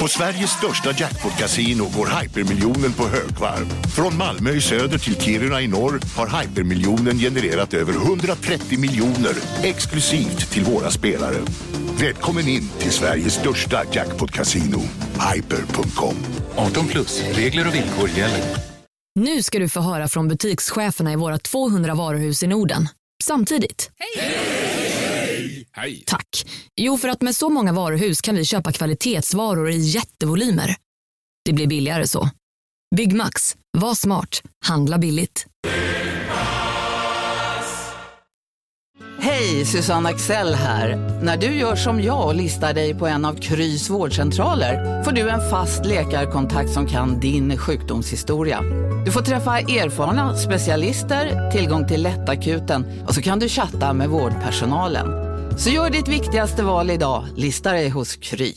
På 0.00 0.08
Sveriges 0.08 0.50
största 0.50 0.90
jackpot-kasino 0.90 1.84
går 1.96 2.20
hypermiljonen 2.20 2.92
på 2.92 3.02
högvarv. 3.08 3.66
Från 3.96 4.16
Malmö 4.16 4.50
i 4.50 4.60
söder 4.60 4.98
till 4.98 5.20
Kiruna 5.20 5.60
i 5.60 5.68
norr 5.68 6.00
har 6.16 6.40
hypermiljonen 6.40 7.18
genererat 7.18 7.74
över 7.74 7.92
130 7.92 8.78
miljoner 8.78 9.34
exklusivt 9.62 10.50
till 10.50 10.64
våra 10.64 10.90
spelare. 10.90 11.36
Välkommen 12.00 12.48
in 12.48 12.68
till 12.78 12.90
Sveriges 12.90 13.34
största 13.34 13.82
jackpot-kasino, 13.92 14.80
hyper.com. 15.34 16.16
18 16.56 16.86
plus, 16.86 17.22
regler 17.32 17.68
och 17.68 17.74
villkor 17.74 18.08
gäller. 18.08 18.44
Nu 19.14 19.42
ska 19.42 19.58
du 19.58 19.68
få 19.68 19.80
höra 19.80 20.08
från 20.08 20.28
butikscheferna 20.28 21.12
i 21.12 21.16
våra 21.16 21.38
200 21.38 21.94
varuhus 21.94 22.42
i 22.42 22.46
Norden. 22.46 22.88
Samtidigt. 23.22 23.90
Hej! 23.98 24.69
Tack. 26.06 26.46
Jo, 26.76 26.98
för 26.98 27.08
att 27.08 27.22
med 27.22 27.36
så 27.36 27.48
många 27.48 27.72
varuhus 27.72 28.20
kan 28.20 28.34
vi 28.34 28.44
köpa 28.44 28.72
kvalitetsvaror 28.72 29.70
i 29.70 29.78
jättevolymer. 29.78 30.76
Det 31.44 31.52
blir 31.52 31.66
billigare 31.66 32.06
så. 32.06 32.30
Byggmax. 32.96 33.56
Var 33.78 33.94
smart. 33.94 34.42
Handla 34.64 34.98
billigt. 34.98 35.46
Hej, 39.22 39.64
Susanne 39.64 40.08
Axel 40.08 40.54
här. 40.54 40.96
När 41.22 41.36
du 41.36 41.46
gör 41.46 41.76
som 41.76 42.02
jag 42.02 42.26
och 42.26 42.34
listar 42.34 42.74
dig 42.74 42.94
på 42.94 43.06
en 43.06 43.24
av 43.24 43.34
Krys 43.34 43.90
vårdcentraler 43.90 45.02
får 45.02 45.12
du 45.12 45.28
en 45.28 45.50
fast 45.50 45.86
läkarkontakt 45.86 46.70
som 46.70 46.86
kan 46.86 47.20
din 47.20 47.58
sjukdomshistoria. 47.58 48.60
Du 49.04 49.12
får 49.12 49.20
träffa 49.20 49.58
erfarna 49.58 50.36
specialister, 50.36 51.50
tillgång 51.50 51.88
till 51.88 52.02
lättakuten 52.02 53.04
och 53.06 53.14
så 53.14 53.22
kan 53.22 53.38
du 53.38 53.48
chatta 53.48 53.92
med 53.92 54.08
vårdpersonalen. 54.08 55.29
Så 55.60 55.70
gör 55.70 55.90
ditt 55.90 56.08
viktigaste 56.08 56.62
val 56.62 56.90
idag, 56.90 57.24
lista 57.36 57.72
dig 57.72 57.88
hos 57.88 58.16
Kry. 58.16 58.54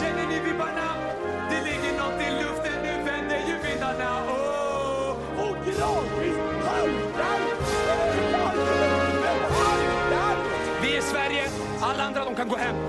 Känner 0.00 0.26
ni 0.28 0.40
vibbarna? 0.44 0.94
Det 1.50 1.64
ligger 1.64 1.92
något 1.98 2.20
i 2.20 2.30
luften, 2.42 2.82
nu 2.82 3.04
vänder 3.04 3.38
ju 3.48 3.68
vindarna. 3.68 4.24
Oh, 4.26 5.10
och 5.38 5.56
gradvis 5.64 6.36
haltar 6.64 7.38
Vi 10.82 10.96
är 10.96 11.02
Sverige, 11.02 11.48
alla 11.80 12.02
andra 12.02 12.24
de 12.24 12.34
kan 12.34 12.48
gå 12.48 12.56
hem. 12.56 12.85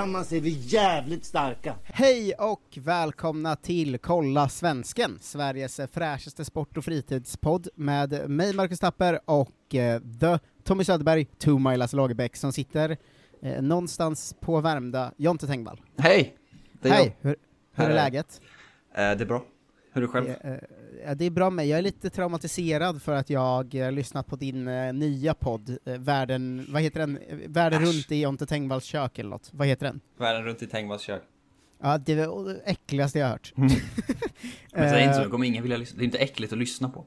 Tillsammans 0.00 0.32
är 0.32 0.40
vi 0.40 0.50
jävligt 0.50 1.24
starka. 1.24 1.74
Hej 1.84 2.34
och 2.34 2.62
välkomna 2.74 3.56
till 3.56 3.98
Kolla 3.98 4.48
Svensken, 4.48 5.18
Sveriges 5.20 5.80
fräschaste 5.92 6.44
sport 6.44 6.76
och 6.76 6.84
fritidspodd 6.84 7.68
med 7.74 8.30
mig 8.30 8.54
Marcus 8.54 8.78
Tapper 8.78 9.20
och 9.24 9.74
eh, 9.74 10.00
the 10.20 10.38
Tommy 10.64 10.84
Söderberg, 10.84 11.24
Two 11.24 11.58
Milas 11.58 11.92
Lagerbäck 11.92 12.36
som 12.36 12.52
sitter 12.52 12.96
eh, 13.42 13.62
någonstans 13.62 14.34
på 14.40 14.60
Värmdö, 14.60 15.10
Jonte 15.16 15.46
Tengvall. 15.46 15.80
Hej! 15.98 16.36
Hej, 16.82 17.16
hur, 17.20 17.28
hur 17.28 17.36
Här 17.84 17.90
är 17.90 17.94
läget? 17.94 18.40
Eh, 18.94 18.96
det 18.96 19.02
är 19.02 19.26
bra. 19.26 19.44
Hur 19.92 20.02
är 20.02 20.06
du 20.06 20.12
själv? 20.12 20.28
Eh, 20.28 20.52
eh, 20.52 20.58
ja, 21.04 21.14
det 21.14 21.24
är 21.24 21.30
bra 21.30 21.50
med 21.50 21.66
Jag 21.66 21.78
är 21.78 21.82
lite 21.82 22.10
traumatiserad 22.10 23.02
för 23.02 23.14
att 23.14 23.30
jag 23.30 23.74
eh, 23.74 23.92
lyssnat 23.92 24.26
på 24.26 24.36
din 24.36 24.68
eh, 24.68 24.92
nya 24.92 25.34
podd, 25.34 25.78
eh, 25.84 25.98
Världen, 25.98 26.66
vad 26.68 26.82
heter 26.82 27.00
den? 27.00 27.18
Världen 27.46 27.82
Äsch. 27.82 27.88
runt 27.88 28.12
i 28.12 28.22
Jonte 28.22 28.46
Tengvalls 28.46 28.84
kök 28.84 29.18
eller 29.18 29.30
något. 29.30 29.50
Vad 29.52 29.66
heter 29.66 29.86
den? 29.86 30.00
Världen 30.18 30.44
runt 30.44 30.62
i 30.62 30.66
Tengvalls 30.66 31.02
kök. 31.02 31.22
Ja, 31.82 31.98
det 31.98 32.26
var 32.26 32.44
det 32.44 32.60
äckligaste 32.64 33.18
jag 33.18 33.28
hört. 33.28 33.52
Men 33.56 34.90
säg 34.90 35.02
inte 35.02 35.14
så, 35.14 35.24
det 35.24 35.30
kommer 35.30 35.46
ingen 35.46 35.62
vilja 35.62 35.78
lyssna. 35.78 35.98
Det 35.98 36.02
är 36.02 36.06
inte 36.06 36.18
äckligt 36.18 36.52
att 36.52 36.58
lyssna 36.58 36.88
på. 36.88 37.04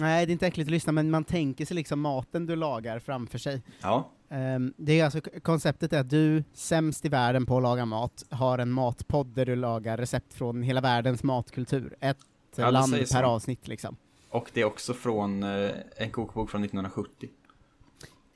Nej, 0.00 0.26
det 0.26 0.30
är 0.30 0.32
inte 0.32 0.46
äckligt 0.46 0.68
att 0.68 0.72
lyssna, 0.72 0.92
men 0.92 1.10
man 1.10 1.24
tänker 1.24 1.66
sig 1.66 1.74
liksom 1.74 2.00
maten 2.00 2.46
du 2.46 2.56
lagar 2.56 2.98
framför 2.98 3.38
sig. 3.38 3.62
Ja. 3.80 4.10
Ehm, 4.30 4.74
det 4.76 5.00
är 5.00 5.04
alltså, 5.04 5.20
konceptet 5.20 5.92
är 5.92 6.00
att 6.00 6.10
du, 6.10 6.44
sämst 6.52 7.04
i 7.04 7.08
världen 7.08 7.46
på 7.46 7.56
att 7.56 7.62
laga 7.62 7.84
mat, 7.84 8.24
har 8.30 8.58
en 8.58 8.70
matpodd 8.70 9.26
där 9.26 9.46
du 9.46 9.56
lagar 9.56 9.96
recept 9.96 10.34
från 10.34 10.62
hela 10.62 10.80
världens 10.80 11.22
matkultur. 11.22 11.96
Ett 12.00 12.18
Ja, 12.62 12.70
land 12.70 12.88
säger 12.88 13.02
per 13.06 13.22
så. 13.22 13.26
avsnitt 13.28 13.68
liksom. 13.68 13.96
Och 14.30 14.50
det 14.54 14.60
är 14.60 14.64
också 14.64 14.94
från 14.94 15.42
eh, 15.42 15.70
en 15.96 16.10
kokbok 16.10 16.50
från 16.50 16.64
1970. 16.64 17.28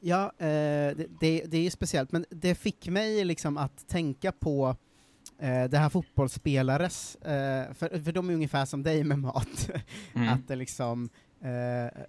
Ja, 0.00 0.24
eh, 0.38 0.46
det, 0.96 1.06
det, 1.20 1.44
det 1.46 1.56
är 1.56 1.62
ju 1.62 1.70
speciellt, 1.70 2.12
men 2.12 2.24
det 2.30 2.54
fick 2.54 2.88
mig 2.88 3.24
liksom 3.24 3.56
att 3.58 3.88
tänka 3.88 4.32
på 4.32 4.76
eh, 5.38 5.64
det 5.64 5.78
här 5.78 5.88
fotbollsspelares, 5.88 7.16
eh, 7.16 7.72
för, 7.72 8.02
för 8.02 8.12
de 8.12 8.30
är 8.30 8.34
ungefär 8.34 8.64
som 8.64 8.82
dig 8.82 9.04
med 9.04 9.18
mat, 9.18 9.70
Mm. 10.14 10.28
att 10.28 10.48
det 10.48 10.56
liksom 10.56 11.08
eh, 11.40 12.02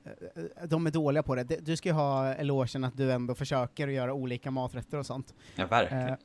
de 0.67 0.87
är 0.87 0.91
dåliga 0.91 1.23
på 1.23 1.35
det. 1.35 1.43
Du 1.43 1.75
ska 1.77 1.89
ju 1.89 1.93
ha 1.93 2.33
elogen 2.33 2.83
att 2.83 2.97
du 2.97 3.11
ändå 3.11 3.35
försöker 3.35 3.87
att 3.87 3.93
göra 3.93 4.13
olika 4.13 4.51
maträtter 4.51 4.97
och 4.97 5.05
sånt. 5.05 5.33
Ja, 5.55 5.67
verkligen. 5.67 6.09
Eh, 6.09 6.15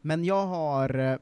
men 0.00 0.24
jag 0.24 0.46
har 0.46 1.18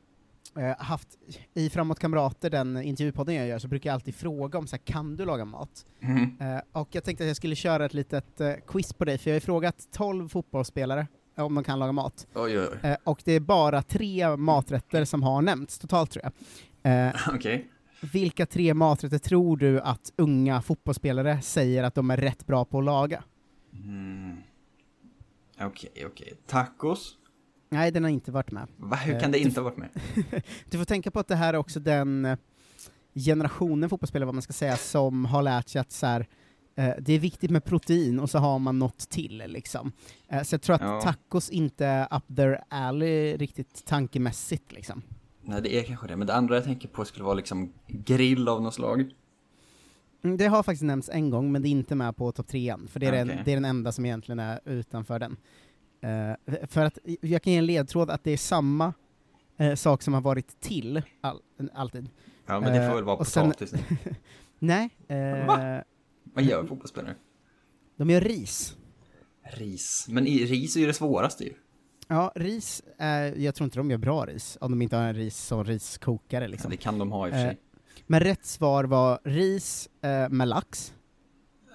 eh, 0.57 0.77
haft, 0.79 1.09
i 1.55 1.71
Framåt 1.71 1.99
Kamrater, 1.99 2.51
den 2.51 2.83
intervjupodden 2.83 3.35
jag 3.35 3.47
gör, 3.47 3.59
så 3.59 3.69
brukar 3.69 3.91
jag 3.91 3.95
alltid 3.95 4.15
fråga 4.15 4.59
om 4.59 4.67
så 4.67 4.77
här, 4.77 4.83
kan 4.85 5.17
du 5.17 5.25
laga 5.25 5.45
mat? 5.45 5.85
Mhm. 6.01 6.37
Eh, 6.41 6.61
och 6.73 6.89
jag 6.91 7.05
tänkte 7.05 7.25
att 7.25 7.29
jag 7.29 7.37
skulle 7.37 7.55
köra 7.57 7.85
ett 7.85 7.95
litet 7.95 8.41
eh, 8.41 8.53
quiz 8.67 8.93
på 8.93 9.05
dig, 9.05 9.19
för 9.19 9.31
jag 9.31 9.33
har 9.35 9.37
ju 9.37 9.41
frågat 9.41 9.89
12 9.93 10.29
fotbollsspelare 10.29 11.07
om 11.37 11.55
de 11.55 11.65
kan 11.65 11.79
laga 11.79 11.93
mat. 11.93 12.27
Oj, 12.35 12.59
oj, 12.61 12.69
oj. 12.73 12.91
Eh, 12.91 12.97
och 13.05 13.23
det 13.25 13.33
är 13.33 13.41
bara 13.41 13.83
tre 13.83 14.37
maträtter 14.37 15.05
som 15.05 15.23
har 15.23 15.43
nämnts 15.43 15.79
totalt 15.79 16.11
tror 16.11 16.25
jag. 16.83 17.07
Eh, 17.09 17.15
Okej. 17.35 17.69
vilka 18.13 18.47
tre 18.47 18.75
maträtter 18.75 19.19
tror 19.19 19.57
du 19.57 19.81
att 19.81 20.13
unga 20.17 20.63
fotbollsspelare 20.63 21.41
säger 21.43 21.83
att 21.85 21.95
de 21.95 22.11
är 22.11 22.17
rätt 22.17 22.47
bra 22.47 22.65
på 22.65 22.79
att 22.79 22.85
laga? 22.85 23.23
Mm. 23.73 24.37
Okej, 25.61 26.07
okej. 26.07 26.33
Tacos? 26.47 27.19
Nej, 27.75 27.91
den 27.91 28.03
har 28.03 28.11
inte 28.11 28.33
varit 28.33 28.51
med. 28.51 28.69
Va, 28.77 28.97
hur 28.97 29.15
Eh, 29.15 29.21
kan 29.21 29.31
det 29.33 29.39
inte 29.39 29.61
ha 29.61 29.65
varit 29.65 29.77
med? 29.77 29.89
Du 30.71 30.79
får 30.79 30.85
tänka 30.85 31.11
på 31.11 31.21
att 31.21 31.29
det 31.29 31.37
här 31.37 31.55
är 31.55 31.59
också 31.59 31.81
den 31.81 32.25
eh, 32.25 32.37
generationen 33.15 33.89
fotbollsspelare, 33.91 34.27
vad 34.27 34.35
man 34.35 34.43
ska 34.43 34.53
säga, 34.53 34.77
som 34.77 35.25
har 35.25 35.43
lärt 35.43 35.69
sig 35.69 35.81
att 35.81 35.93
så 35.93 36.07
här, 36.07 36.27
eh, 36.77 36.91
det 37.01 37.12
är 37.12 37.19
viktigt 37.19 37.51
med 37.51 37.65
protein 37.65 38.21
och 38.21 38.31
så 38.31 38.39
har 38.39 38.59
man 38.59 38.79
något 38.79 38.99
till 39.11 39.43
liksom. 39.47 39.93
Så 40.45 40.55
jag 40.55 40.62
tror 40.62 40.77
att 40.77 40.83
Ja. 40.83 41.01
tacos 41.01 41.51
inte 41.51 41.87
är 41.87 42.17
up 42.17 42.37
their 42.37 42.61
alley 42.69 43.37
riktigt 43.37 43.85
tankemässigt 43.85 44.73
liksom. 44.73 45.03
Nej, 45.43 45.62
det 45.62 45.79
är 45.79 45.83
kanske 45.83 46.06
det. 46.06 46.17
Men 46.17 46.27
det 46.27 46.35
andra 46.35 46.55
jag 46.55 46.65
tänker 46.65 46.89
på 46.89 47.05
skulle 47.05 47.25
vara 47.25 47.35
liksom 47.35 47.73
grill 47.89 48.49
av 48.49 48.62
något 48.62 48.75
slag. 48.75 49.11
Mm, 50.25 50.37
Det 50.37 50.47
har 50.47 50.62
faktiskt 50.62 50.83
nämnts 50.83 51.09
en 51.12 51.31
gång, 51.31 51.53
men 51.53 51.62
det 51.62 51.69
är 51.69 51.71
inte 51.71 51.95
med 51.95 52.17
på 52.17 52.33
topp 52.33 52.47
trean, 52.49 52.89
för 52.89 53.01
det 53.01 53.06
är, 53.06 53.12
den, 53.12 53.29
Okej. 53.31 53.43
det 53.45 53.51
är 53.53 53.56
den 53.56 53.65
enda 53.65 53.93
som 53.93 54.05
egentligen 54.05 54.39
är 54.39 54.61
utanför 54.65 55.19
den. 55.19 55.37
Eh, 56.05 56.67
för 56.67 56.85
att, 56.85 56.99
jag 57.21 57.43
kan 57.43 57.53
ge 57.53 57.59
en 57.59 57.67
ledtråd 57.67 58.11
att 58.11 58.25
det 58.25 58.31
är 58.31 58.37
samma 58.37 58.93
eh, 59.57 59.75
sak 59.75 60.03
som 60.03 60.15
har 60.15 60.21
varit 60.21 60.61
till 60.61 61.03
all, 61.21 61.41
alltid. 61.75 62.09
Ja, 62.47 62.61
men 62.61 62.73
det 62.73 62.79
Eh, 62.83 62.89
får 62.89 62.95
väl 62.95 63.05
vara 63.05 63.17
och 63.17 63.27
sen- 63.27 63.47
potatis. 63.51 63.75
Nej, 64.59 64.91
eh, 65.09 65.47
Va? 65.47 65.83
Vad 66.35 66.45
gör 66.45 66.65
fotbollsspelare? 66.67 67.15
de 67.97 68.11
gör 68.11 68.21
ris. 68.21 68.77
Ris. 69.43 70.07
Men 70.09 70.27
i, 70.27 70.39
ris 70.45 70.77
är 70.77 70.81
ju 70.81 70.87
det 70.87 70.95
svåraste 70.95 71.45
ju. 71.45 71.53
Ja, 72.09 72.33
ris, 72.35 72.83
är, 72.99 73.35
jag 73.37 73.55
tror 73.55 73.65
inte 73.65 73.79
de 73.79 73.91
gör 73.91 73.99
bra 73.99 74.25
ris, 74.27 74.59
om 74.61 74.71
de 74.71 74.83
inte 74.83 74.97
har 74.97 75.05
en 75.05 75.15
ris 75.15 75.37
som 75.37 75.65
riskokare 75.65 76.45
Ja, 76.45 76.49
liksom. 76.49 76.71
det 76.71 76.77
kan 76.77 76.99
de 76.99 77.13
ha 77.13 77.29
i 77.29 77.31
och 77.31 77.35
för 77.35 77.41
Eh, 77.41 77.47
sig. 77.49 77.59
Men 78.07 78.21
rätt 78.21 78.45
svar 78.45 78.85
var 78.85 79.19
ris 79.25 79.89
eh, 80.03 80.29
med 80.29 80.49
lax, 80.49 80.95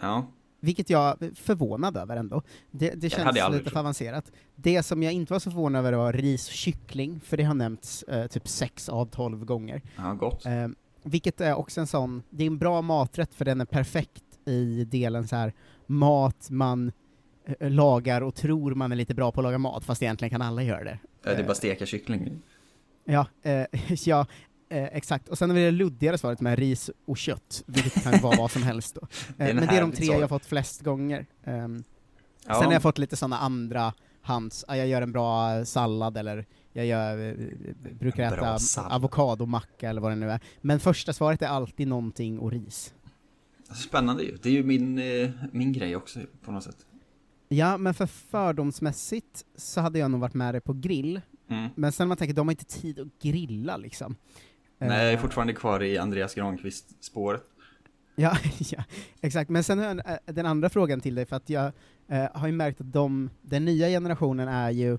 Ja. 0.02 0.28
Vilket 0.60 0.90
jag 0.90 1.24
är 1.24 1.32
förvånad 1.36 1.98
över 1.98 2.18
ändå. 2.18 2.42
Det, 2.72 2.90
det 2.90 3.10
känns 3.10 3.36
lite 3.36 3.50
trott. 3.50 3.74
för 3.74 3.80
avancerat. 3.80 4.32
Det 4.56 4.84
som 4.84 5.04
jag 5.04 5.14
inte 5.14 5.34
var 5.34 5.40
så 5.40 5.52
förvånad 5.52 5.80
över 5.80 5.98
var 5.98 6.14
ris 6.14 6.48
och 6.48 6.54
kyckling, 6.54 7.20
för 7.20 7.38
det 7.38 7.44
har 7.44 7.54
nämnts 7.54 8.04
eh, 8.04 8.28
typ 8.28 8.48
sex 8.48 8.90
av 8.90 9.06
tolv 9.06 9.46
gånger. 9.46 9.82
Ja, 9.96 10.14
gott. 10.14 10.46
Eh, 10.46 10.68
vilket 11.04 11.42
är 11.42 11.54
också 11.54 11.82
en 11.82 11.88
sån, 11.88 12.24
det 12.30 12.44
är 12.44 12.48
en 12.48 12.58
bra 12.58 12.82
maträtt 12.82 13.34
för 13.34 13.46
den 13.46 13.62
är 13.62 13.66
perfekt 13.66 14.24
i 14.46 14.84
delen 14.84 15.28
så 15.28 15.36
här 15.36 15.54
mat 15.86 16.50
man 16.50 16.92
eh, 17.60 17.70
lagar 17.70 18.22
och 18.22 18.36
tror 18.36 18.76
man 18.76 18.92
är 18.92 18.96
lite 18.96 19.14
bra 19.14 19.32
på 19.32 19.40
att 19.40 19.44
laga 19.44 19.58
mat, 19.58 19.84
fast 19.84 20.04
egentligen 20.04 20.30
kan 20.30 20.42
alla 20.42 20.64
göra 20.64 20.84
det. 20.84 21.00
Ja, 21.24 21.30
det 21.30 21.36
är 21.36 21.40
Eh, 21.40 21.46
bara 21.46 21.56
steka 21.56 21.86
kyckling. 21.86 22.42
Ja, 23.06 23.26
eh, 23.42 23.66
ja 24.06 24.26
eh, 24.70 24.84
exakt. 24.84 25.30
Och 25.30 25.38
sen 25.38 25.50
har 25.50 25.56
vi 25.56 25.64
det 25.66 25.72
luddigare 25.72 26.18
svaret 26.18 26.42
med 26.42 26.60
ris 26.60 26.90
och 27.06 27.18
kött, 27.18 27.64
vilket 27.66 28.04
kan 28.04 28.22
vara 28.22 28.38
vad 28.38 28.52
som 28.52 28.64
helst 28.64 28.96
då. 28.96 29.08
Eh, 29.38 29.50
en 29.50 29.56
men 29.56 29.68
det 29.68 29.78
är 29.78 29.82
de 29.82 29.92
tre 29.92 30.06
jag 30.06 30.22
har 30.22 30.28
fått 30.28 30.46
flest 30.46 30.82
gånger. 30.82 31.26
Ehm, 31.44 31.84
Ja. 32.48 32.54
Sen 32.56 32.66
har 32.66 32.74
jag 32.74 32.82
fått 32.82 32.98
lite 32.98 33.16
sådana 33.16 33.38
andra 33.38 33.94
hands, 34.22 34.66
ah, 34.68 34.76
jag 34.76 34.88
gör 34.88 35.02
en 35.02 35.12
bra 35.12 35.66
sallad 35.66 36.18
eller 36.18 36.46
jag 36.74 36.86
gör, 36.86 37.30
eh, 37.30 37.36
brukar 38.00 38.24
En 38.24 38.32
bra 38.32 38.56
äta 38.56 38.82
avokadomacka 38.82 39.90
eller 39.90 40.02
vad 40.02 40.12
det 40.12 40.16
nu 40.16 40.32
är. 40.32 40.40
Men 40.62 40.80
första 40.80 41.14
svaret 41.14 41.42
är 41.42 41.48
alltid 41.48 41.88
någonting 41.88 42.40
och 42.40 42.52
ris. 42.52 42.94
Spännande 43.76 44.24
ju. 44.24 44.38
Det 44.42 44.50
är 44.50 44.54
ju 44.54 44.64
min, 44.64 45.00
eh, 45.00 45.30
min 45.52 45.74
grej 45.74 45.96
också 45.96 46.20
på 46.42 46.52
något 46.52 46.64
sätt. 46.64 46.86
Ja, 47.48 47.78
men 47.78 47.94
för 47.94 48.06
fördomsmässigt 48.06 49.46
så 49.56 49.82
hade 49.82 50.00
jag 50.00 50.12
nog 50.12 50.20
varit 50.22 50.34
med 50.34 50.54
dig 50.54 50.62
på 50.62 50.74
grill, 50.74 51.22
Mm. 51.50 51.70
Men 51.76 51.92
sen 51.92 52.06
när 52.06 52.08
man 52.08 52.18
tänker, 52.18 52.36
de 52.36 52.48
har 52.48 52.52
inte 52.52 52.66
tid 52.66 53.00
att 53.00 53.08
grilla 53.22 53.78
liksom. 53.78 54.16
Nej, 54.88 55.04
jag 55.04 55.10
är 55.14 55.14
Eh, 55.18 55.20
fortfarande 55.22 55.54
kvar 55.54 55.84
i 55.84 55.98
Andreas 55.98 56.36
Granqvist-spåret. 56.36 57.42
Ja, 58.16 58.38
ja, 58.60 58.84
exakt. 59.22 59.50
Men 59.50 59.64
sen 59.64 59.80
har 59.80 59.86
jag 59.86 59.98
eh, 59.98 60.18
den 60.26 60.46
andra 60.46 60.70
frågan 60.70 61.02
till 61.02 61.16
dig, 61.16 61.26
för 61.26 61.36
att 61.36 61.50
jag 61.50 61.72
eh, 62.08 62.26
har 62.34 62.48
ju 62.48 62.54
märkt 62.54 62.82
att 62.82 62.94
de, 62.94 63.30
den 63.42 63.66
nya 63.66 63.88
generationen 63.88 64.48
är 64.48 64.70
ju 64.72 64.94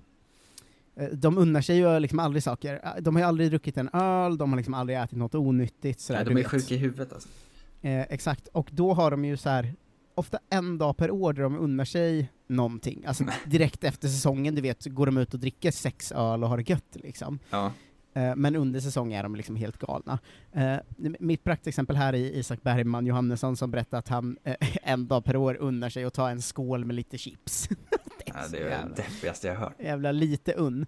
eh, 0.96 1.08
de 1.12 1.38
unnar 1.38 1.60
sig 1.60 1.76
ju 1.76 1.98
liksom 2.00 2.18
aldrig 2.18 2.42
saker. 2.42 2.80
Eh, 2.84 3.02
De 3.02 3.14
har 3.16 3.22
ju 3.22 3.28
aldrig 3.28 3.50
druckit 3.50 3.76
en 3.76 3.88
öl, 3.92 4.38
de 4.38 4.50
har 4.50 4.56
liksom 4.56 4.74
aldrig 4.74 4.98
ätit 4.98 5.18
något 5.18 5.34
onyttigt. 5.34 6.00
Sådär, 6.00 6.18
Nej, 6.20 6.24
de 6.24 6.30
är 6.30 6.42
vet. 6.42 6.46
sjuka 6.50 6.74
i 6.74 6.78
huvudet 6.78 7.12
alltså. 7.12 7.28
Eh, 7.82 8.00
exakt, 8.00 8.48
och 8.48 8.68
då 8.72 8.94
har 8.94 9.10
de 9.10 9.24
ju 9.24 9.36
så 9.36 9.48
här 9.48 9.74
ofta 10.14 10.38
en 10.50 10.78
dag 10.78 10.96
per 10.96 11.10
år 11.10 11.32
där 11.32 11.42
de 11.42 11.58
unnar 11.58 11.84
sig 11.84 12.28
någonting. 12.46 13.04
Alltså 13.06 13.24
direkt 13.46 13.84
efter 13.84 14.08
säsongen, 14.08 14.54
du 14.54 14.60
vet, 14.62 14.84
går 14.86 15.06
de 15.06 15.16
ut 15.16 15.34
och 15.34 15.40
dricker 15.40 15.70
sex 15.70 16.12
öl 16.12 16.42
och 16.44 16.48
har 16.50 16.56
det 16.56 16.70
gött 16.70 16.84
liksom. 16.92 17.38
Ja. 17.50 17.72
Eh, 18.14 18.36
Men 18.36 18.56
under 18.56 18.80
säsong 18.80 19.12
är 19.12 19.22
de 19.22 19.36
liksom 19.36 19.56
helt 19.56 19.78
galna. 19.78 20.18
Eh, 20.52 20.76
Mitt 21.20 21.44
praktexempel 21.44 21.96
här 21.96 22.12
är 22.12 22.18
Isak 22.18 22.62
Bergman 22.62 23.06
Johannesson 23.06 23.56
som 23.56 23.70
berättar 23.70 23.98
att 23.98 24.08
han 24.08 24.36
eh, 24.44 24.54
en 24.82 25.06
dag 25.06 25.24
per 25.24 25.36
år 25.36 25.56
unnar 25.60 25.88
sig 25.88 26.04
att 26.04 26.14
ta 26.14 26.30
en 26.30 26.42
skål 26.42 26.84
med 26.84 26.96
lite 26.96 27.18
chips. 27.18 27.68
Ja, 28.26 28.34
så 28.44 28.52
det 28.52 28.58
är 28.58 28.68
jävla- 28.70 28.88
det 28.96 29.02
deppigaste 29.02 29.46
jag 29.48 29.54
hört. 29.54 29.74
Jävla 29.80 30.12
lite 30.12 30.52
unn. 30.52 30.86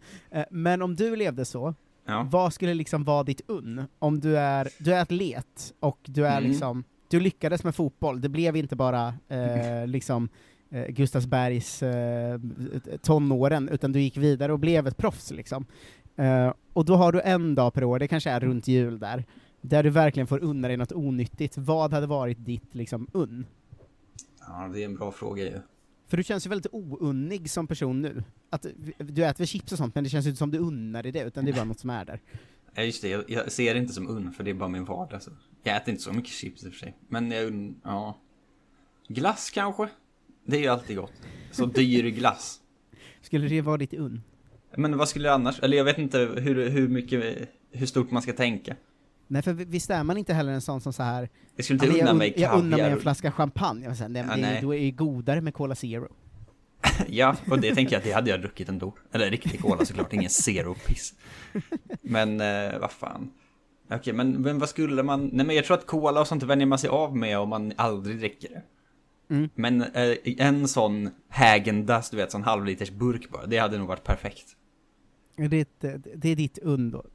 Men 0.51 0.83
om 0.83 0.97
du 0.97 1.17
levde 1.17 1.45
så, 1.45 1.75
Ja. 2.07 2.29
vad 2.31 2.53
skulle 2.53 2.75
liksom 2.75 3.05
vara 3.05 3.23
ditt 3.23 3.41
unn? 3.47 3.85
Om 3.99 4.21
du 4.21 4.39
är, 4.39 4.69
du 4.79 4.95
är 4.95 5.03
atlet 5.03 5.75
och 5.81 5.99
du 6.05 6.27
är 6.27 6.39
Mm. 6.39 6.51
liksom, 6.51 6.85
du 7.09 7.21
lyckades 7.21 7.65
med 7.65 7.75
fotboll, 7.75 8.21
det 8.21 8.29
blev 8.29 8.57
inte 8.57 8.77
bara 8.77 9.15
eh, 9.29 9.87
liksom 9.87 10.29
eh, 10.71 10.87
Gustavsbergs 10.87 11.83
eh, 11.83 12.41
tonåren, 13.03 13.69
utan 13.69 13.93
du 13.93 14.01
gick 14.01 14.17
vidare 14.17 14.53
och 14.53 14.59
blev 14.59 14.87
ett 14.87 14.97
proffs 14.97 15.31
liksom. 15.31 15.67
Eh, 16.23 16.53
och 16.73 16.85
då 16.85 16.97
har 16.97 17.13
du 17.13 17.21
en 17.21 17.55
dag 17.55 17.75
per 17.75 17.85
år, 17.85 17.99
det 17.99 18.09
kanske 18.09 18.31
är 18.31 18.41
runt 18.41 18.69
jul 18.69 18.99
där, 18.99 19.25
där 19.61 19.83
du 19.83 19.91
verkligen 19.91 20.27
får 20.27 20.39
unna 20.39 20.69
dig 20.69 20.77
något 20.77 20.93
onyttigt. 20.93 21.59
Vad 21.59 21.93
hade 21.93 22.07
varit 22.07 22.45
ditt 22.45 22.75
liksom 22.75 23.09
unn? 23.13 23.47
ja, 24.47 24.71
det 24.73 24.81
är 24.81 24.85
en 24.85 24.95
bra 24.95 25.13
fråga 25.13 25.45
ju. 25.45 25.61
För 26.09 26.17
du 26.17 26.23
känns 26.23 26.47
ju 26.47 26.51
väldigt 26.51 26.73
ounnig 26.73 27.51
som 27.51 27.67
person 27.67 28.03
nu. 28.03 28.25
Att 28.51 28.67
du 28.99 29.25
äter 29.25 29.39
väl 29.39 29.47
chips 29.47 29.73
och 29.73 29.79
sånt, 29.79 29.95
men 29.95 30.05
det 30.05 30.11
känns 30.11 30.27
ju 30.27 30.31
inte 30.31 30.39
som 30.39 30.51
du 30.51 30.59
unnar 30.59 31.03
dig 31.03 31.13
det, 31.13 31.23
utan 31.23 31.45
det 31.45 31.51
är 31.51 31.55
bara 31.55 31.65
något 31.65 31.81
som 31.81 31.91
är 31.91 32.05
där. 32.05 32.21
Ja, 32.75 32.83
just 32.83 33.03
det. 33.03 33.09
Jag, 33.09 33.31
jag 33.31 33.53
ser 33.53 33.75
det 33.75 33.81
inte 33.81 33.93
som 33.93 34.09
unn, 34.09 34.33
för 34.33 34.45
det 34.45 34.51
är 34.51 34.55
bara 34.55 34.69
min 34.69 34.85
vardag. 34.85 35.23
Så. 35.23 35.31
Jag 35.63 35.77
äter 35.77 35.91
inte 35.91 36.03
så 36.03 36.13
mycket 36.13 36.31
chips 36.31 36.65
i 36.65 36.69
och 36.69 36.73
för 36.73 36.79
sig. 36.79 36.97
Men 37.09 37.31
jag 37.31 37.47
unn, 37.47 37.81
ja. 37.85 38.19
Glass 39.09 39.51
kanske? 39.51 39.89
Det 40.45 40.57
är 40.57 40.61
ju 40.61 40.69
alltid 40.69 40.97
gott. 40.97 41.13
Så 41.51 41.67
dyr 41.67 42.11
glass. 42.11 42.61
Skulle 43.21 43.49
det 43.49 43.61
vara 43.61 43.77
ditt 43.77 43.95
unn? 43.95 44.23
Men 44.77 44.97
vad 44.99 45.09
skulle 45.09 45.29
jag 45.29 45.35
annars? 45.35 45.61
Eller 45.63 45.77
jag 45.77 45.85
vet 45.85 45.99
inte 45.99 46.19
hur, 46.19 46.69
hur 46.71 46.89
mycket, 46.89 47.49
hur 47.73 47.87
stort 47.87 48.11
man 48.11 48.23
ska 48.23 48.33
tänka. 48.33 48.77
Nej, 49.29 49.43
för 49.43 49.53
visst 49.53 49.91
är 49.91 50.03
man 50.05 50.17
inte 50.19 50.35
heller 50.35 50.53
en 50.53 50.61
sån 50.61 50.81
som 50.81 50.93
så 50.93 51.03
här. 51.03 51.29
Jag 51.57 51.65
skulle 51.65 51.79
"Ja, 51.79 51.85
inte 51.85 51.97
men 51.97 52.01
unna 52.01 52.11
jag, 52.11 52.17
mig 52.17 52.35
jag 52.37 52.59
unnar 52.59 52.79
mig 52.79 52.91
en 52.91 53.01
flaska 53.01 53.33
champagne. 53.33 53.85
Jag 53.85 53.97
säger, 53.97 54.09
nej, 54.09 54.25
men 54.27 54.41
Ja, 54.41 54.47
det, 54.51 54.61
då 54.61 54.75
är 54.75 54.79
ju 54.79 54.91
godare 54.91 55.41
med 55.41 55.55
Cola 55.55 55.75
Zero. 55.75 56.09
Ja, 57.09 57.37
och 57.51 57.61
det 57.61 57.75
tänker 57.75 57.93
jag 57.93 57.99
att 57.99 58.05
det 58.05 58.13
hade 58.13 58.31
jag 58.31 58.41
druckit 58.41 58.69
ändå. 58.69 58.95
Eller 59.13 59.31
riktig 59.31 59.61
cola 59.61 59.85
såklart, 59.85 60.13
ingen 60.13 60.31
zero-piss. 60.31 61.15
Men 62.03 62.41
eh, 62.41 62.79
vad 62.81 62.91
fan. 62.93 63.31
Okej, 63.91 64.13
men, 64.13 64.31
men 64.43 64.59
vad 64.59 64.69
skulle 64.69 65.03
man... 65.03 65.31
Nej 65.33 65.47
men 65.47 65.57
jag 65.57 65.65
tror 65.65 65.77
att 65.77 65.87
cola 65.87 66.21
och 66.21 66.27
sånt 66.27 66.43
vänjer 66.43 66.67
man 66.67 66.79
sig 66.79 66.91
av 66.91 67.17
med 67.17 67.39
om 67.39 67.49
man 67.49 67.73
aldrig 67.77 68.19
dricker 68.19 68.49
det. 68.49 68.63
Mm. 69.35 69.49
Men 69.55 69.83
eh, 69.83 70.17
en 70.39 70.69
sån 70.69 71.11
Häagen-Dazs, 71.29 72.11
du 72.11 72.17
vet, 72.17 72.33
sån 72.33 72.43
halvliters 72.43 72.91
burk 72.91 73.31
bara, 73.31 73.47
det 73.47 73.59
hade 73.59 73.79
nog 73.79 73.89
varit 73.89 74.05
perfekt. 74.05 74.47
Det 75.37 75.57
är, 75.57 75.63
ett- 75.63 76.05
det 76.15 76.29
är 76.29 76.37
ditt 76.37 76.59
unn 76.59 76.91
då. 76.91 77.05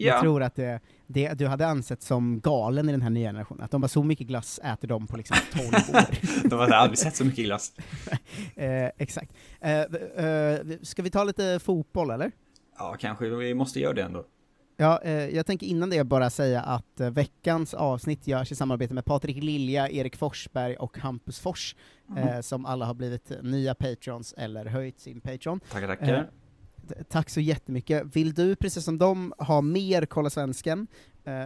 Ja. 0.00 0.06
Jag 0.06 0.20
tror 0.20 0.42
att 0.42 0.54
det, 0.54 0.80
det 1.06 1.32
du 1.38 1.46
hade 1.46 1.66
ansett 1.66 2.02
som 2.02 2.40
galen 2.40 2.88
i 2.88 2.92
den 2.92 3.02
här 3.02 3.10
nya 3.10 3.28
generationen, 3.28 3.62
att 3.64 3.70
de 3.70 3.80
bara 3.80 3.88
så 3.88 4.02
mycket 4.02 4.26
glass 4.26 4.60
äter 4.64 4.88
de 4.88 5.06
på 5.06 5.16
liksom 5.16 5.36
12 5.52 5.66
år. 5.66 6.48
De 6.48 6.58
hade 6.58 6.76
aldrig 6.76 6.98
sett 6.98 7.16
så 7.16 7.24
mycket 7.24 7.44
glass. 7.44 7.72
eh, 8.56 8.86
exakt. 8.98 9.32
Eh, 9.60 9.80
eh, 9.80 10.60
ska 10.82 11.02
vi 11.02 11.10
ta 11.10 11.24
lite 11.24 11.58
fotboll 11.62 12.10
eller? 12.10 12.32
Ja, 12.78 12.96
kanske 13.00 13.28
vi 13.28 13.54
måste 13.54 13.80
göra 13.80 13.92
det 13.94 14.02
ändå. 14.02 14.24
Ja, 14.76 15.00
eh, 15.04 15.12
jag 15.12 15.46
tänker 15.46 15.66
innan 15.66 15.90
det 15.90 16.04
bara 16.04 16.30
säga 16.30 16.60
att 16.62 17.00
eh, 17.00 17.10
veckans 17.10 17.74
avsnitt 17.74 18.26
görs 18.26 18.52
i 18.52 18.54
samarbete 18.54 18.94
med 18.94 19.04
Patrik 19.04 19.42
Lilja, 19.42 19.90
Erik 19.90 20.16
Forsberg 20.16 20.76
och 20.76 20.98
Hampus 20.98 21.40
Fors, 21.40 21.76
eh, 22.16 22.40
som 22.40 22.66
alla 22.66 22.84
har 22.86 22.94
blivit 22.94 23.32
nya 23.42 23.74
patrons 23.74 24.34
eller 24.36 24.64
höjt 24.66 25.00
sin 25.00 25.20
patron. 25.20 25.60
Tackar, 25.70 25.86
tackar. 25.86 26.30
Tack 27.08 27.30
så 27.30 27.40
jättemycket. 27.40 28.16
Vill 28.16 28.34
du, 28.34 28.56
precis 28.56 28.84
som 28.84 28.98
de, 28.98 29.32
ha 29.38 29.60
mer 29.60 30.06
Kolla 30.06 30.30
Svensken, 30.30 30.86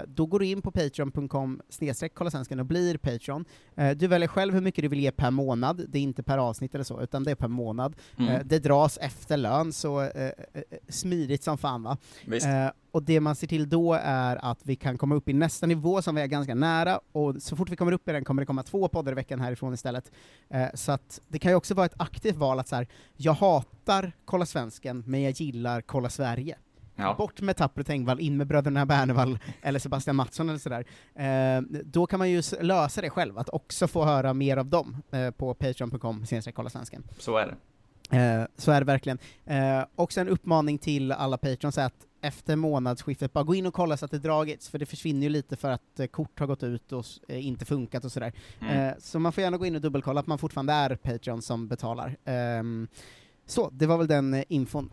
då 0.07 0.27
går 0.27 0.39
du 0.39 0.47
in 0.47 0.63
på 0.63 0.71
patreon.com 0.71 1.61
snedstreck 1.69 2.21
och 2.21 2.67
blir 2.67 2.99
Patreon. 2.99 3.45
Eh, 3.77 3.91
du 3.91 4.07
väljer 4.07 4.29
själv 4.29 4.55
hur 4.55 4.61
mycket 4.61 4.83
du 4.83 4.89
vill 4.89 5.01
ge 5.01 5.11
per 5.11 5.31
månad, 5.31 5.85
det 5.89 5.99
är 5.99 6.03
inte 6.03 6.23
per 6.23 6.39
avsnitt 6.39 6.75
eller 6.75 6.85
så, 6.85 7.01
utan 7.01 7.25
det 7.25 7.31
är 7.31 7.35
per 7.35 7.49
månad. 7.49 7.97
Mm. 8.19 8.35
Eh, 8.35 8.41
det 8.45 8.59
dras 8.59 8.99
efter 8.99 9.37
lön, 9.37 9.73
så 9.73 10.01
eh, 10.01 10.09
eh, 10.25 10.33
eh, 10.55 10.63
smidigt 10.89 11.43
som 11.43 11.59
fan 11.59 11.83
va. 11.83 11.97
Eh, 12.27 12.71
och 12.91 13.03
det 13.03 13.21
man 13.21 13.37
ser 13.37 13.47
till 13.47 13.69
då 13.69 13.93
är 14.03 14.37
att 14.45 14.61
vi 14.63 14.77
kan 14.77 14.99
komma 14.99 15.15
upp 15.15 15.29
i 15.29 15.33
nästa 15.33 15.67
nivå 15.67 16.03
som 16.03 16.15
vi 16.15 16.23
är 16.23 16.27
ganska 16.27 16.55
nära, 16.55 17.01
och 17.13 17.43
så 17.43 17.57
fort 17.57 17.71
vi 17.71 17.77
kommer 17.77 17.93
upp 17.93 18.09
i 18.09 18.13
den 18.13 18.25
kommer 18.25 18.43
det 18.43 18.47
komma 18.47 18.63
två 18.63 18.89
poddar 18.89 19.13
i 19.13 19.15
veckan 19.15 19.41
härifrån 19.41 19.75
istället. 19.75 20.13
Eh, 20.51 20.67
så 20.75 20.93
att 20.93 21.21
det 21.29 21.39
kan 21.39 21.53
ju 21.53 21.57
också 21.57 21.75
vara 21.75 21.87
ett 21.87 22.01
aktivt 22.01 22.37
val 22.37 22.59
att 22.59 22.69
så 22.69 22.77
här, 22.77 22.87
jag 23.17 23.33
hatar 23.33 24.13
Kolla 24.25 24.47
Svensken, 24.47 25.05
men 25.07 25.23
jag 25.23 25.33
gillar 25.33 25.81
Kolla 25.81 26.09
Sverige. 26.09 26.59
Ja. 26.97 27.15
Bort 27.15 27.41
med 27.41 27.57
Tapper 27.57 27.81
och 27.81 27.87
Tengvall, 27.87 28.21
in 28.21 28.37
med 28.37 28.47
bröderna 28.47 28.87
Bernevall 28.87 29.39
eller 29.63 29.79
Sebastian 29.79 30.17
Mattsson 30.17 30.49
eller 30.49 30.59
sådär. 30.59 30.85
Eh, 31.15 31.63
då 31.85 32.07
kan 32.07 32.19
man 32.19 32.31
ju 32.31 32.43
lösa 32.61 33.01
det 33.01 33.11
själv, 33.11 33.39
att 33.39 33.49
också 33.49 33.89
få 33.89 34.05
höra 34.05 34.35
mer 34.35 34.57
av 34.57 34.67
dem 34.67 35.03
eh, 35.11 35.31
på 35.31 35.55
patreon.com 35.55 36.25
kolla 36.55 36.71
svensken. 36.71 37.05
Så 37.19 37.37
är 37.37 37.47
det. 37.47 37.57
Eh, 38.13 38.47
så 38.57 38.73
är 38.73 38.81
det 38.81 38.87
verkligen. 38.87 39.19
Eh, 39.45 39.85
också 39.95 40.21
en 40.21 40.29
uppmaning 40.29 40.79
till 40.79 41.13
alla 41.13 41.39
patrons 41.39 41.79
att 41.79 42.07
efter 42.21 42.57
månadsskiftet 42.57 43.33
bara 43.33 43.45
gå 43.45 43.55
in 43.55 43.67
och 43.67 43.75
kolla 43.75 43.97
så 43.97 44.05
att 44.05 44.11
det 44.11 44.19
dragits, 44.19 44.69
för 44.69 44.79
det 44.79 44.87
försvinner 44.87 45.23
ju 45.23 45.29
lite 45.29 45.57
för 45.57 45.71
att 45.71 46.01
eh, 46.01 46.07
kort 46.07 46.41
har 46.41 46.47
gått 46.47 46.63
ut 46.63 46.93
och 46.93 47.05
eh, 47.29 47.47
inte 47.47 47.65
funkat 47.65 48.05
och 48.05 48.13
sådär. 48.13 48.33
Mm. 48.61 48.89
Eh, 48.89 48.95
så 48.99 49.19
man 49.19 49.33
får 49.33 49.43
gärna 49.43 49.57
gå 49.57 49.67
in 49.67 49.75
och 49.75 49.81
dubbelkolla 49.81 50.21
att 50.21 50.27
man 50.27 50.39
fortfarande 50.39 50.73
är 50.73 50.97
Patreon 50.97 51.43
som 51.43 51.69
betalar. 51.69 52.17
Ehm, 52.25 52.89
så, 53.47 53.71
det 53.71 53.87
var 53.87 53.99
väl 53.99 54.07
den 54.07 54.45
infon. 54.49 54.93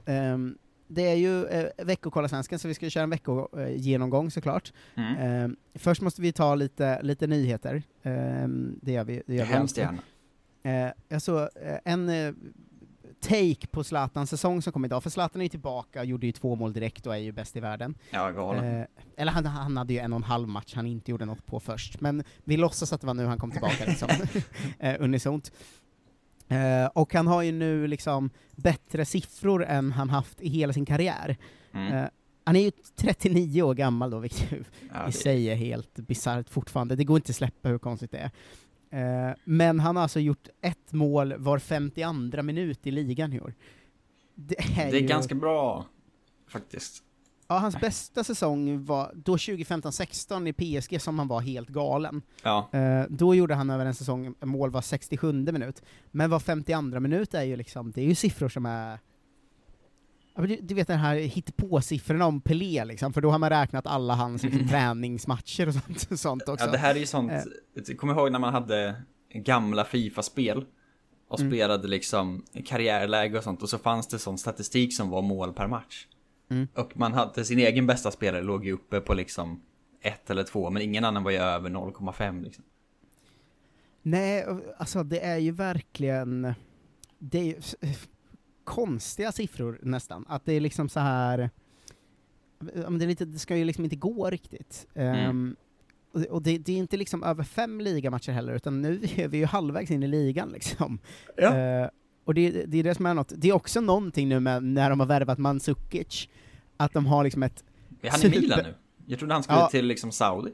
Det 0.92 1.08
är 1.08 1.16
ju 1.16 1.46
eh, 1.46 1.86
veckokolla 1.86 2.28
svensken, 2.28 2.60
så 2.60 2.68
vi 2.68 2.74
ska 2.74 2.90
köra 2.90 3.04
en 3.04 3.10
veckogenomgång 3.10 4.32
såklart. 4.32 4.74
Mm. 4.96 5.16
Ehm, 5.18 5.56
först 5.76 6.02
måste 6.02 6.22
vi 6.22 6.32
ta 6.32 6.56
lite, 6.56 7.02
lite 7.04 7.28
nyheter. 7.28 7.84
Ehm, 8.04 8.80
det 8.82 8.92
gör 8.92 9.04
vi. 9.04 9.22
Det 9.26 9.36
gör 9.36 9.46
Hemskt 9.46 9.78
gärna. 9.78 10.02
Eh, 10.64 10.92
jag 11.08 11.22
såg 11.22 11.40
eh, 11.40 11.78
en 11.86 12.10
eh, 12.10 12.34
take 13.20 13.68
på 13.72 13.84
Zlatans 13.84 14.30
säsong 14.30 14.62
som 14.62 14.74
kom 14.74 14.86
idag, 14.86 15.04
för 15.04 15.10
Zlatan 15.10 15.42
är 15.42 15.46
ju 15.46 15.50
tillbaka, 15.50 16.04
gjorde 16.04 16.26
ju 16.26 16.32
två 16.32 16.56
mål 16.56 16.74
direkt 16.74 17.08
och 17.08 17.16
är 17.16 17.20
ju 17.20 17.32
bäst 17.32 17.56
i 17.56 17.60
världen. 17.60 17.96
Ja, 18.10 18.32
galen. 18.32 18.80
Eh, 18.80 18.86
eller 19.18 19.32
han, 19.32 19.46
han 19.46 19.78
hade 19.78 19.94
ju 19.94 20.00
en 20.00 20.14
och 20.14 20.18
en 20.18 20.24
halv 20.24 20.48
match 20.48 20.74
han 20.76 20.86
inte 20.86 21.12
gjorde 21.12 21.26
något 21.26 21.46
på 21.46 21.60
först, 21.60 22.02
men 22.02 22.24
vi 22.44 22.58
låtsas 22.58 22.94
att 22.94 23.02
det 23.02 23.08
var 23.08 23.14
nu 23.14 23.26
han 23.26 23.38
kom 23.38 23.52
tillbaka 23.52 23.86
liksom, 23.86 24.10
eh, 24.80 24.96
unisont. 25.00 25.52
Eh, 26.50 26.86
och 26.86 27.14
han 27.14 27.28
har 27.28 27.42
ju 27.42 27.52
nu 27.52 27.88
liksom 27.88 28.30
bättre 28.56 29.06
siffror 29.06 29.66
än 29.66 29.92
han 29.92 30.10
haft 30.10 30.42
i 30.42 30.50
hela 30.50 30.74
sin 30.74 30.86
karriär. 30.86 31.38
Mm. 31.74 31.94
Eh, 31.94 32.10
han 32.44 32.56
är 32.56 32.62
ju 32.62 32.72
39 32.96 33.62
år 33.62 33.74
gammal 33.74 34.10
då, 34.12 34.20
vilket 34.20 34.52
ju 34.52 34.64
Ja, 34.94 35.10
i 35.10 35.12
sig 35.12 35.50
är 35.50 35.56
helt 35.56 35.96
bisarrt 35.96 36.50
fortfarande. 36.50 36.96
Det 36.96 37.04
går 37.04 37.18
inte 37.18 37.30
att 37.30 37.36
släppa 37.36 37.70
hur 37.70 37.78
konstigt 37.78 38.12
det 38.12 38.18
är. 38.18 38.32
Eh, 39.30 39.36
men 39.44 39.80
han 39.80 39.96
har 39.96 40.04
alltså 40.04 40.20
gjort 40.20 40.48
ett 40.62 40.94
mål 40.94 41.34
var 41.38 41.60
52 41.60 42.44
minut 42.44 42.88
i 42.88 42.92
ligan 42.92 43.34
i 43.34 43.42
år. 43.42 43.54
Det 44.36 44.60
är, 44.60 44.92
Det 44.92 44.98
är 44.98 45.02
ju... 45.02 45.08
ganska 45.08 45.36
bra, 45.36 45.86
faktiskt. 46.48 47.04
Ja, 47.52 47.58
hans 47.58 47.80
bästa 47.80 48.24
säsong 48.24 48.86
var 48.86 49.12
då 49.16 49.36
2015-16 49.36 50.48
i 50.48 50.54
PSG 50.54 51.02
som 51.02 51.20
han 51.20 51.28
var 51.28 51.42
helt 51.42 51.70
galen. 51.70 52.22
Ja, 52.44 52.70
Eh, 52.74 53.04
då 53.10 53.36
gjorde 53.36 53.56
han 53.56 53.70
över 53.70 53.86
en 53.86 53.94
säsong, 53.96 54.36
mål 54.44 54.70
var 54.72 54.82
67 54.82 55.34
minut. 55.34 55.82
Men 56.12 56.30
var 56.30 56.40
52 56.40 57.00
minut 57.00 57.34
är 57.34 57.44
ju 57.44 57.56
liksom, 57.56 57.92
det 57.92 58.02
är 58.02 58.06
ju 58.06 58.16
siffror 58.16 58.50
som 58.50 58.66
är 58.66 59.00
Du, 60.36 60.58
du 60.62 60.74
vet 60.76 60.88
den 60.88 61.00
här 61.00 61.16
hittepå-siffrorna 61.16 62.26
om 62.26 62.42
Pelé 62.42 62.86
liksom, 62.86 63.14
för 63.14 63.22
då 63.22 63.32
har 63.32 63.40
man 63.40 63.50
räknat 63.50 63.88
alla 63.88 64.16
hans 64.16 64.44
liksom, 64.44 64.68
träningsmatcher 64.70 65.68
och 65.68 65.74
sånt, 65.74 66.20
sånt 66.20 66.50
också. 66.50 66.66
ja 66.66 66.72
det 66.72 66.78
här 66.78 66.96
är 66.96 67.00
ju 67.00 67.06
sånt, 67.06 67.32
Eh. 67.32 67.96
kommer 67.96 68.14
ihåg 68.14 68.32
när 68.32 68.40
man 68.40 68.54
hade 68.54 68.96
gamla 69.34 69.86
Fifa-spel 69.86 70.66
och 71.30 71.40
Mm. 71.40 71.52
spelade 71.52 71.88
liksom 71.88 72.46
karriärläge 72.66 73.38
och 73.38 73.44
sånt 73.44 73.64
och 73.64 73.70
så 73.70 73.78
fanns 73.78 74.08
det 74.08 74.20
sån 74.20 74.38
statistik 74.38 74.96
som 74.96 75.10
var 75.10 75.22
mål 75.22 75.54
per 75.54 75.68
match. 75.68 76.08
Mm. 76.50 76.68
Och 76.76 76.98
man 76.98 77.14
hade, 77.14 77.46
sin 77.46 77.60
egen 77.60 77.88
bästa 77.88 78.12
spelare 78.12 78.42
låg 78.42 78.66
ju 78.66 78.72
uppe 78.72 79.00
på 79.02 79.14
liksom 79.14 79.62
ett 80.02 80.30
eller 80.30 80.44
två, 80.44 80.70
men 80.70 80.82
ingen 80.82 81.06
annan 81.06 81.24
var 81.24 81.32
ju 81.32 81.38
över 81.38 81.70
0,5 81.70 82.44
liksom. 82.44 82.64
Nej, 84.02 84.46
alltså 84.78 85.04
det 85.04 85.20
är 85.20 85.38
ju 85.38 85.52
verkligen... 85.52 86.54
Det 87.20 87.40
är, 87.40 87.44
ju- 87.44 87.94
konstiga 88.64 89.32
siffror 89.32 89.80
nästan. 89.82 90.26
Att 90.28 90.46
det 90.46 90.54
är 90.54 90.60
liksom 90.60 90.90
så 90.90 91.00
här 91.00 91.50
det, 92.60 93.06
är 93.06 93.08
lite, 93.08 93.26
det 93.26 93.40
ska 93.40 93.58
ju 93.58 93.64
liksom 93.64 93.84
inte 93.84 93.96
gå 93.96 94.30
riktigt. 94.30 94.88
Ehm, 94.94 95.56
och 96.12 96.20
det, 96.20 96.30
och 96.30 96.42
det, 96.42 96.58
det 96.58 96.72
är 96.72 96.78
inte 96.78 96.98
liksom 96.98 97.24
över 97.24 97.44
fem 97.44 97.82
ligamatcher 97.82 98.32
heller, 98.32 98.54
utan 98.54 98.82
nu 98.82 99.00
är 99.16 99.28
vi 99.28 99.38
ju 99.38 99.46
halvvägs 99.46 99.92
in 99.92 100.04
i 100.04 100.08
ligan 100.08 100.50
liksom. 100.50 101.00
Ja. 101.38 101.58
Eh, 101.58 101.90
och 102.30 102.36
det, 102.36 102.66
det 102.66 102.78
är 102.78 102.84
det 102.84 102.96
som 102.96 103.06
är 103.06 103.14
något. 103.14 103.32
Det 103.36 103.50
är 103.50 103.54
också 103.54 103.82
någonting 103.82 104.30
nu 104.30 104.40
med 104.40 104.64
när 104.64 104.90
de 104.90 105.00
har 105.00 105.08
värvat 105.08 105.38
Mandzukic, 105.38 106.30
att 106.78 106.94
de 106.94 107.06
har 107.06 107.24
liksom 107.24 107.44
ett... 107.44 107.64
Är 108.02 108.10
han 108.10 108.20
i 108.20 108.24
super- 108.24 108.42
Milan 108.42 108.60
nu? 108.64 108.76
Jag 109.06 109.20
trodde 109.20 109.34
han 109.34 109.44
skulle 109.44 109.60
Ja. 109.60 109.70
till 109.70 109.86
liksom 109.86 110.12
Saudi. 110.12 110.52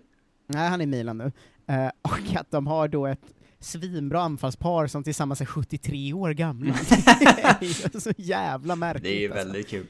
Nej, 0.47 0.69
han 0.69 0.81
är 0.81 0.83
i 0.83 0.87
Milan 0.87 1.17
nu. 1.17 1.31
Eh, 1.67 1.89
och 2.01 2.35
att 2.35 2.51
de 2.51 2.67
har 2.67 2.87
då 2.87 3.05
ett 3.05 3.33
svinbra 3.59 4.21
anfallspar 4.21 4.87
som 4.87 5.03
tillsammans 5.03 5.41
är 5.41 5.45
73 5.45 6.13
år 6.13 6.31
gamla. 6.31 6.73
det 7.59 7.65
är 7.95 7.99
så 7.99 8.11
jävla 8.17 8.75
märkligt. 8.75 9.03
Det 9.03 9.17
är 9.17 9.19
ju 9.19 9.31
alltså. 9.31 9.45
väldigt 9.47 9.67
kul. 9.67 9.85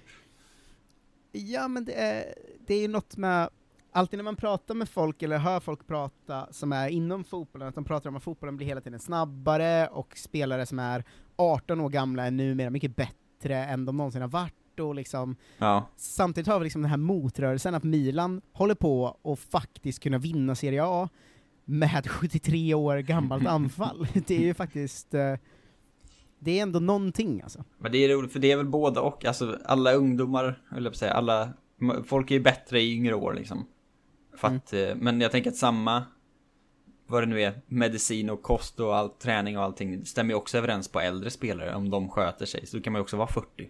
Ja, 1.32 1.68
men 1.68 1.86
det 1.86 1.94
är, 1.94 2.34
det 2.68 2.74
är 2.76 2.88
något 2.88 3.18
med, 3.18 3.50
alltid 3.96 4.18
när 4.18 4.24
man 4.24 4.36
pratar 4.36 4.76
med 4.76 4.90
folk, 4.90 5.24
eller 5.24 5.38
hör 5.38 5.60
folk 5.60 5.88
prata 5.88 6.48
som 6.52 6.72
är 6.74 6.88
inom 6.90 7.24
fotbollen, 7.24 7.68
att 7.68 7.76
de 7.76 7.84
pratar 7.86 8.10
om 8.10 8.16
att 8.16 8.24
fotbollen 8.24 8.58
blir 8.58 8.68
hela 8.68 8.82
tiden 8.82 9.00
snabbare, 9.00 9.88
och 9.88 10.18
spelare 10.18 10.66
som 10.66 10.80
är 10.80 11.04
18 11.36 11.82
år 11.82 11.90
gamla 11.90 12.26
är 12.26 12.32
numera 12.32 12.70
mycket 12.70 12.96
bättre 12.96 13.56
än 13.66 13.86
de 13.86 13.98
någonsin 13.98 14.22
har 14.22 14.30
varit, 14.30 14.80
och 14.80 14.96
liksom, 14.96 15.36
Ja. 15.58 15.86
samtidigt 15.96 16.48
har 16.48 16.60
vi 16.60 16.64
liksom 16.64 16.82
den 16.82 16.90
här 16.92 16.98
motrörelsen 16.98 17.76
att 17.76 17.84
Milan 17.84 18.42
håller 18.52 18.76
på 18.76 19.18
att 19.24 19.40
faktiskt 19.40 20.04
kunna 20.04 20.18
vinna 20.18 20.56
Serie 20.56 20.84
A 20.86 21.10
med 21.66 22.10
73 22.10 22.74
år 22.74 22.98
gammalt 22.98 23.48
anfall. 23.48 24.08
Det 24.14 24.36
är 24.36 24.42
ju 24.42 24.54
faktiskt, 24.54 25.14
eh, 25.14 25.34
det 26.40 26.60
är 26.60 26.64
ändå 26.64 26.80
någonting 26.80 27.42
alltså. 27.42 27.64
Men 27.78 27.92
det 27.92 27.98
är 27.98 28.10
roligt, 28.10 28.32
för 28.34 28.40
det 28.40 28.52
är 28.52 28.58
väl 28.58 28.66
båda 28.70 29.02
och, 29.02 29.26
alltså 29.26 29.60
alla 29.66 29.94
ungdomar, 29.94 30.62
eller 30.78 30.90
på 30.90 30.96
säga, 30.96 31.14
alla, 31.14 31.50
folk 32.06 32.32
är 32.32 32.36
ju 32.36 32.42
bättre 32.42 32.82
i 32.82 32.94
yngre 32.94 33.16
år 33.16 33.34
liksom. 33.34 33.66
För 34.40 34.48
att, 34.48 34.74
eh, 34.74 34.96
men 34.96 35.22
jag 35.22 35.32
tänker 35.32 35.50
att 35.50 35.56
samma, 35.58 36.04
vad 37.08 37.24
det 37.24 37.28
nu 37.28 37.42
är, 37.42 37.62
medicin 37.68 38.30
och 38.30 38.42
kost 38.42 38.80
och 38.80 38.96
all 38.96 39.10
träning 39.10 39.58
och 39.58 39.64
allting, 39.64 40.06
stämmer 40.06 40.30
ju 40.32 40.36
också 40.36 40.58
överens 40.58 40.88
på 40.88 41.00
äldre 41.00 41.30
spelare 41.30 41.76
om 41.76 41.90
de 41.90 42.10
sköter 42.10 42.46
sig, 42.46 42.66
så 42.68 42.78
då 42.78 42.84
kan 42.84 42.94
man 42.94 43.00
ju 43.00 43.04
också 43.04 43.18
vara 43.18 43.28
40. 43.28 43.70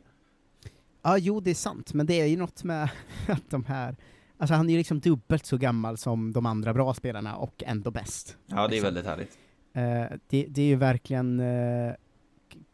Ja, 1.02 1.18
jo 1.18 1.40
det 1.40 1.50
är 1.50 1.56
sant, 1.56 1.94
men 1.94 2.06
det 2.06 2.22
är 2.22 2.26
ju 2.26 2.38
något 2.38 2.64
med 2.64 2.90
att 3.28 3.50
de 3.50 3.66
här, 3.66 3.96
alltså 4.38 4.54
han 4.54 4.70
är 4.70 4.72
ju 4.72 4.78
liksom 4.78 5.00
dubbelt 5.00 5.46
så 5.46 5.58
gammal 5.58 5.98
som 5.98 6.32
de 6.32 6.46
andra 6.46 6.74
bra 6.74 6.94
spelarna 6.94 7.36
och 7.36 7.64
ändå 7.66 7.92
bäst. 7.92 8.38
Ja, 8.48 8.56
det 8.56 8.62
är 8.64 8.68
Liksom. 8.68 8.84
väldigt 8.84 9.06
härligt. 9.06 9.38
Eh, 9.74 10.18
det, 10.30 10.46
det 10.50 10.62
är 10.62 10.66
ju 10.66 10.76
verkligen 10.76 11.40
eh, 11.40 11.94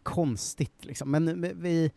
konstigt 0.04 0.86
liksom, 0.86 1.12
men 1.12 1.42
vi, 1.62 1.92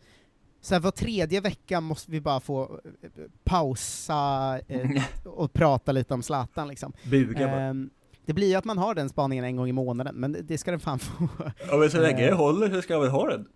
så 0.65 0.75
här, 0.75 0.79
var 0.81 0.91
tredje 0.91 1.41
vecka 1.41 1.81
måste 1.81 2.11
vi 2.11 2.21
bara 2.21 2.39
få 2.39 2.79
eh, 3.01 3.09
pausa 3.43 4.59
eh, 4.67 5.03
och 5.25 5.53
prata 5.53 5.91
lite 5.91 6.13
om 6.13 6.23
Zlatan 6.23 6.67
liksom. 6.67 6.93
Buga 7.03 7.47
bara. 7.47 7.61
Ehm, 7.61 7.89
det 8.25 8.33
blir 8.33 8.47
ju 8.47 8.55
att 8.55 8.65
man 8.65 8.77
har 8.77 8.95
den 8.95 9.09
spaningen 9.09 9.45
en 9.45 9.55
gång 9.55 9.69
i 9.69 9.71
månaden, 9.71 10.15
men 10.15 10.37
det- 10.43 10.57
ska 10.57 10.71
den 10.71 10.79
fan 10.79 10.99
få. 10.99 11.27
Ja 11.69 11.77
men 11.77 11.89
så 11.91 12.01
länge 12.01 12.23
eh, 12.23 12.29
det 12.29 12.35
håller 12.35 12.69
så 12.69 12.81
ska 12.81 12.93
jag 12.93 13.01
väl 13.01 13.09
ha 13.09 13.29
den. 13.29 13.47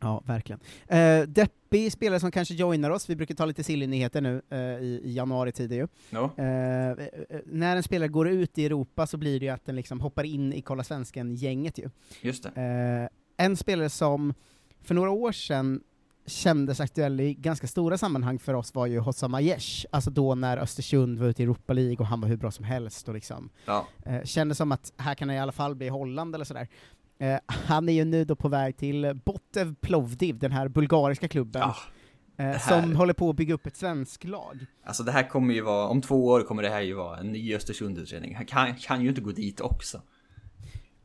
Ja, 0.00 0.22
verkligen. 0.26 0.60
Uh, 0.92 1.28
deppig 1.28 1.92
spelare 1.92 2.20
som 2.20 2.30
kanske 2.30 2.54
joinar 2.54 2.90
oss, 2.90 3.10
vi 3.10 3.16
brukar 3.16 3.34
ta 3.34 3.44
lite 3.44 3.64
silly-nyheter 3.64 4.20
nu 4.20 4.42
eh, 4.50 4.58
i, 4.58 5.00
i 5.04 5.12
januari 5.14 5.52
tidigt 5.52 5.78
ju. 5.78 5.86
Ja. 6.10 6.30
Eh, 6.36 6.90
eh, 6.90 6.94
när 7.46 7.76
en 7.76 7.82
spelare 7.82 8.08
går 8.08 8.28
ut 8.28 8.58
i 8.58 8.66
Europa 8.66 9.06
så 9.06 9.16
blir 9.16 9.40
det 9.40 9.46
ju 9.46 9.52
att 9.52 9.66
den 9.66 9.76
liksom 9.76 10.00
hoppar 10.00 10.24
in 10.24 10.52
i 10.52 10.62
Kolla 10.62 10.82
Svensken-gänget 10.84 11.78
ju. 11.78 11.90
Just 12.20 12.42
det. 12.54 13.08
Eh, 13.36 13.44
en 13.46 13.56
spelare 13.56 13.90
som 13.90 14.34
för 14.82 14.94
några 14.94 15.10
år 15.10 15.32
sedan 15.32 15.80
kändes 16.26 16.80
aktuell 16.80 17.20
i 17.20 17.34
ganska 17.34 17.66
stora 17.66 17.98
sammanhang 17.98 18.38
för 18.38 18.54
oss 18.54 18.74
var 18.74 18.86
ju 18.86 18.98
Hossam 18.98 19.34
Aiesh, 19.34 19.86
alltså 19.90 20.10
då 20.10 20.34
när 20.34 20.56
Östersund 20.58 21.18
var 21.18 21.26
ute 21.26 21.42
i 21.42 21.44
Europa 21.44 21.72
League 21.72 21.96
och 21.96 22.06
han 22.06 22.20
var 22.20 22.28
hur 22.28 22.36
bra 22.36 22.50
som 22.50 22.64
helst 22.64 23.08
och 23.08 23.14
liksom 23.14 23.50
Ja. 23.66 23.86
eh, 24.06 24.22
kändes 24.24 24.58
som 24.58 24.72
att 24.72 24.92
här 24.96 25.14
kan 25.14 25.28
han 25.28 25.36
i 25.36 25.40
alla 25.40 25.52
fall 25.52 25.74
bli 25.74 25.88
Holland 25.88 26.34
eller 26.34 26.44
sådär. 26.44 26.68
Eh, 27.18 27.38
han 27.46 27.88
är 27.88 27.92
ju 27.92 28.04
nu 28.04 28.24
då 28.24 28.36
på 28.36 28.48
väg 28.48 28.76
till 28.76 29.20
Botev 29.24 29.74
Plovdiv, 29.80 30.38
den 30.38 30.52
här 30.52 30.68
bulgariska 30.68 31.28
klubben, 31.28 31.62
Ja, 32.36 32.44
eh, 32.44 32.58
som 32.60 32.96
håller 32.96 33.14
på 33.14 33.30
att 33.30 33.36
bygga 33.36 33.54
upp 33.54 33.66
ett 33.66 33.76
svensk 33.76 34.24
lag. 34.24 34.66
Alltså 34.84 35.02
det 35.02 35.12
här 35.12 35.28
kommer 35.28 35.54
ju 35.54 35.60
vara, 35.60 35.88
om 35.88 36.02
två 36.02 36.26
år 36.26 36.40
kommer 36.42 36.62
det 36.62 36.68
här 36.70 36.80
ju 36.80 36.94
vara 36.94 37.18
en 37.18 37.32
ny 37.32 37.54
Östersund-utredning. 37.54 38.34
Han 38.36 38.46
kan, 38.46 38.74
kan 38.74 39.02
ju 39.02 39.08
inte 39.08 39.20
gå 39.20 39.30
dit 39.30 39.60
också. 39.60 40.02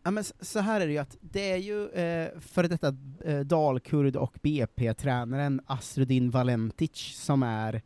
Ja, 0.04 0.12
men 0.12 0.24
så 0.24 0.60
här 0.60 0.82
är 0.82 0.88
det 0.88 0.92
ju 0.94 0.98
att 0.98 1.18
det 1.22 1.52
är 1.52 1.58
ju 1.58 1.90
eh, 1.90 2.40
före 2.40 2.68
detta 2.68 2.96
eh, 3.26 3.40
dalkurd 3.40 4.16
och 4.16 4.36
BP-tränaren 4.42 5.62
Asrudin 5.66 6.30
Valentic 6.30 6.96
som 7.16 7.44
är 7.44 7.82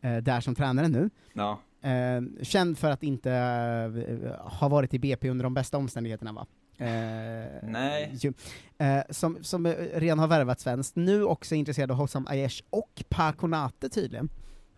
eh, 0.00 0.16
där 0.16 0.40
som 0.40 0.54
tränare 0.54 0.88
nu. 0.88 1.10
Ja. 1.32 1.60
Eh, 1.82 2.22
känd 2.42 2.78
för 2.78 2.90
att 2.90 3.02
inte 3.02 3.32
eh, 3.32 4.50
ha 4.58 4.68
varit 4.68 4.94
i 4.94 4.98
BP 4.98 5.30
under 5.30 5.42
de 5.42 5.54
bästa 5.54 5.78
omständigheterna 5.78 6.32
va? 6.32 6.46
Eh, 6.78 6.88
Nej. 7.62 8.10
Ju, 8.12 8.32
eh, 8.78 9.02
som, 9.10 9.38
som 9.44 9.66
redan 9.94 10.18
har 10.18 10.28
värvat 10.28 10.60
svenskt, 10.60 10.96
nu 10.96 11.24
också 11.24 11.54
intresserad 11.54 11.90
av 11.90 11.96
Hossam 11.96 12.26
Aiesh 12.26 12.62
och 12.70 13.04
Pakonate 13.08 13.88
tydligen. 13.88 14.28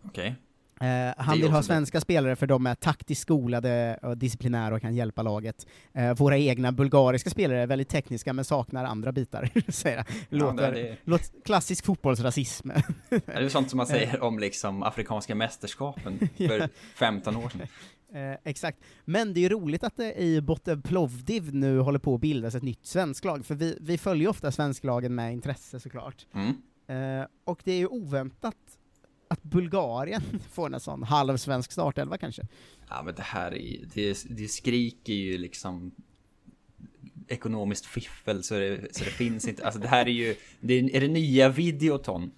Okej. 0.05 0.35
Eh, 0.81 1.15
han 1.25 1.39
vill 1.41 1.51
ha 1.51 1.63
svenska 1.63 2.01
spelare 2.01 2.37
för 2.37 2.47
de 2.47 2.67
är 2.67 2.75
taktiskt 2.75 3.21
skolade 3.23 3.99
och 4.03 4.19
disciplinära 4.19 4.75
och 4.75 4.81
kan 4.81 4.95
hjälpa 4.95 5.23
laget. 5.23 5.67
Eh, 5.93 6.15
våra 6.15 6.39
egna 6.39 6.73
bulgariska 6.73 7.31
spelare 7.31 7.63
är 7.63 7.67
väldigt 7.67 7.89
tekniska 7.89 8.33
men 8.33 8.45
saknar 8.45 8.85
andra 8.85 9.13
bitar, 9.13 9.51
säger 9.73 9.97
han. 9.97 10.07
Låter, 10.29 10.73
det- 10.73 10.83
det- 10.83 10.97
låt, 11.05 11.33
klassisk 11.45 11.85
fotbollsrasism. 11.85 12.69
Det 13.09 13.29
är 13.33 13.49
sånt 13.49 13.71
som 13.71 13.77
man 13.77 13.87
säger 13.87 14.23
om 14.23 14.39
liksom 14.39 14.83
afrikanska 14.83 15.35
mästerskapen 15.35 16.19
för 16.37 16.69
15 16.95 17.37
år 17.37 17.49
sedan. 17.49 17.61
Eh, 18.15 18.39
exakt. 18.45 18.79
Men 19.05 19.35
det 19.35 19.41
är 19.41 19.43
ju 19.43 19.49
roligt 19.49 19.85
att 19.85 19.97
det 19.97 20.15
i 20.23 20.41
Botev 20.41 20.83
Plovdiv 20.83 21.55
nu 21.55 21.79
håller 21.79 21.99
på 21.99 22.15
att 22.15 22.21
bildas 22.21 22.55
ett 22.55 22.63
nytt 22.63 22.87
svensklag, 22.87 23.47
för 23.47 23.55
vi, 23.55 23.79
vi 23.81 23.99
följer 23.99 24.23
ju 24.23 24.29
ofta 24.29 24.53
svensklagen 24.53 25.15
med 25.15 25.33
intresse 25.33 25.81
såklart. 25.81 26.27
Mm. 26.35 27.21
Eh, 27.21 27.27
och 27.45 27.61
det 27.65 27.73
är 27.73 27.77
ju 27.79 27.87
oväntat 27.87 28.55
att 29.35 29.43
Bulgarien 29.43 30.23
får 30.53 30.75
en 30.75 30.81
sån 30.81 31.03
halvsvensk 31.03 31.73
startelva 31.73 32.19
kanske. 32.19 32.43
Ja 32.89 33.03
men 33.03 33.15
det 33.15 33.23
här 33.23 33.55
är 33.55 33.79
det, 33.95 34.25
det 34.31 34.49
skriker 34.49 35.13
ju 35.13 35.39
liksom 35.39 35.93
ekonomiskt 37.29 37.87
fiffel 37.87 38.43
så 38.43 38.55
det, 38.55 38.97
så 38.97 39.05
det 39.05 39.11
finns 39.11 39.49
inte. 39.49 39.65
Alltså 39.67 39.81
det 39.81 39.89
här 39.89 40.07
är 40.07 40.11
ju, 40.13 40.37
det 40.61 40.75
är, 40.75 40.97
är 40.97 41.01
det 41.01 41.09
nya 41.09 41.49
Videoton? 41.49 42.31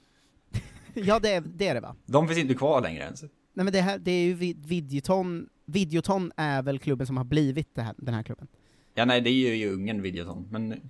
ja, 0.95 1.19
det 1.19 1.33
är, 1.33 1.41
det 1.41 1.69
är 1.69 1.75
det 1.75 1.81
va? 1.81 1.97
De 2.07 2.29
finns 2.29 2.39
inte 2.41 2.55
kvar 2.55 2.81
längre 2.83 3.03
ens. 3.03 3.23
Nej 3.23 3.65
men 3.65 3.73
det 3.73 3.81
här, 3.81 3.99
det 3.99 4.11
är 4.11 4.25
ju 4.25 4.35
vid- 4.35 4.67
Videoton, 4.67 5.49
Videoton 5.65 6.33
är 6.37 6.63
väl 6.63 6.79
klubben 6.79 7.07
som 7.07 7.17
har 7.17 7.25
blivit 7.25 7.69
här, 7.77 7.95
den 7.99 8.15
här 8.15 8.23
klubben. 8.23 8.49
Ja 8.95 9.05
nej 9.05 9.21
det 9.21 9.31
är 9.31 9.55
ju 9.57 9.73
Ungern 9.73 10.03
Videoton, 10.03 10.49
men 10.51 10.81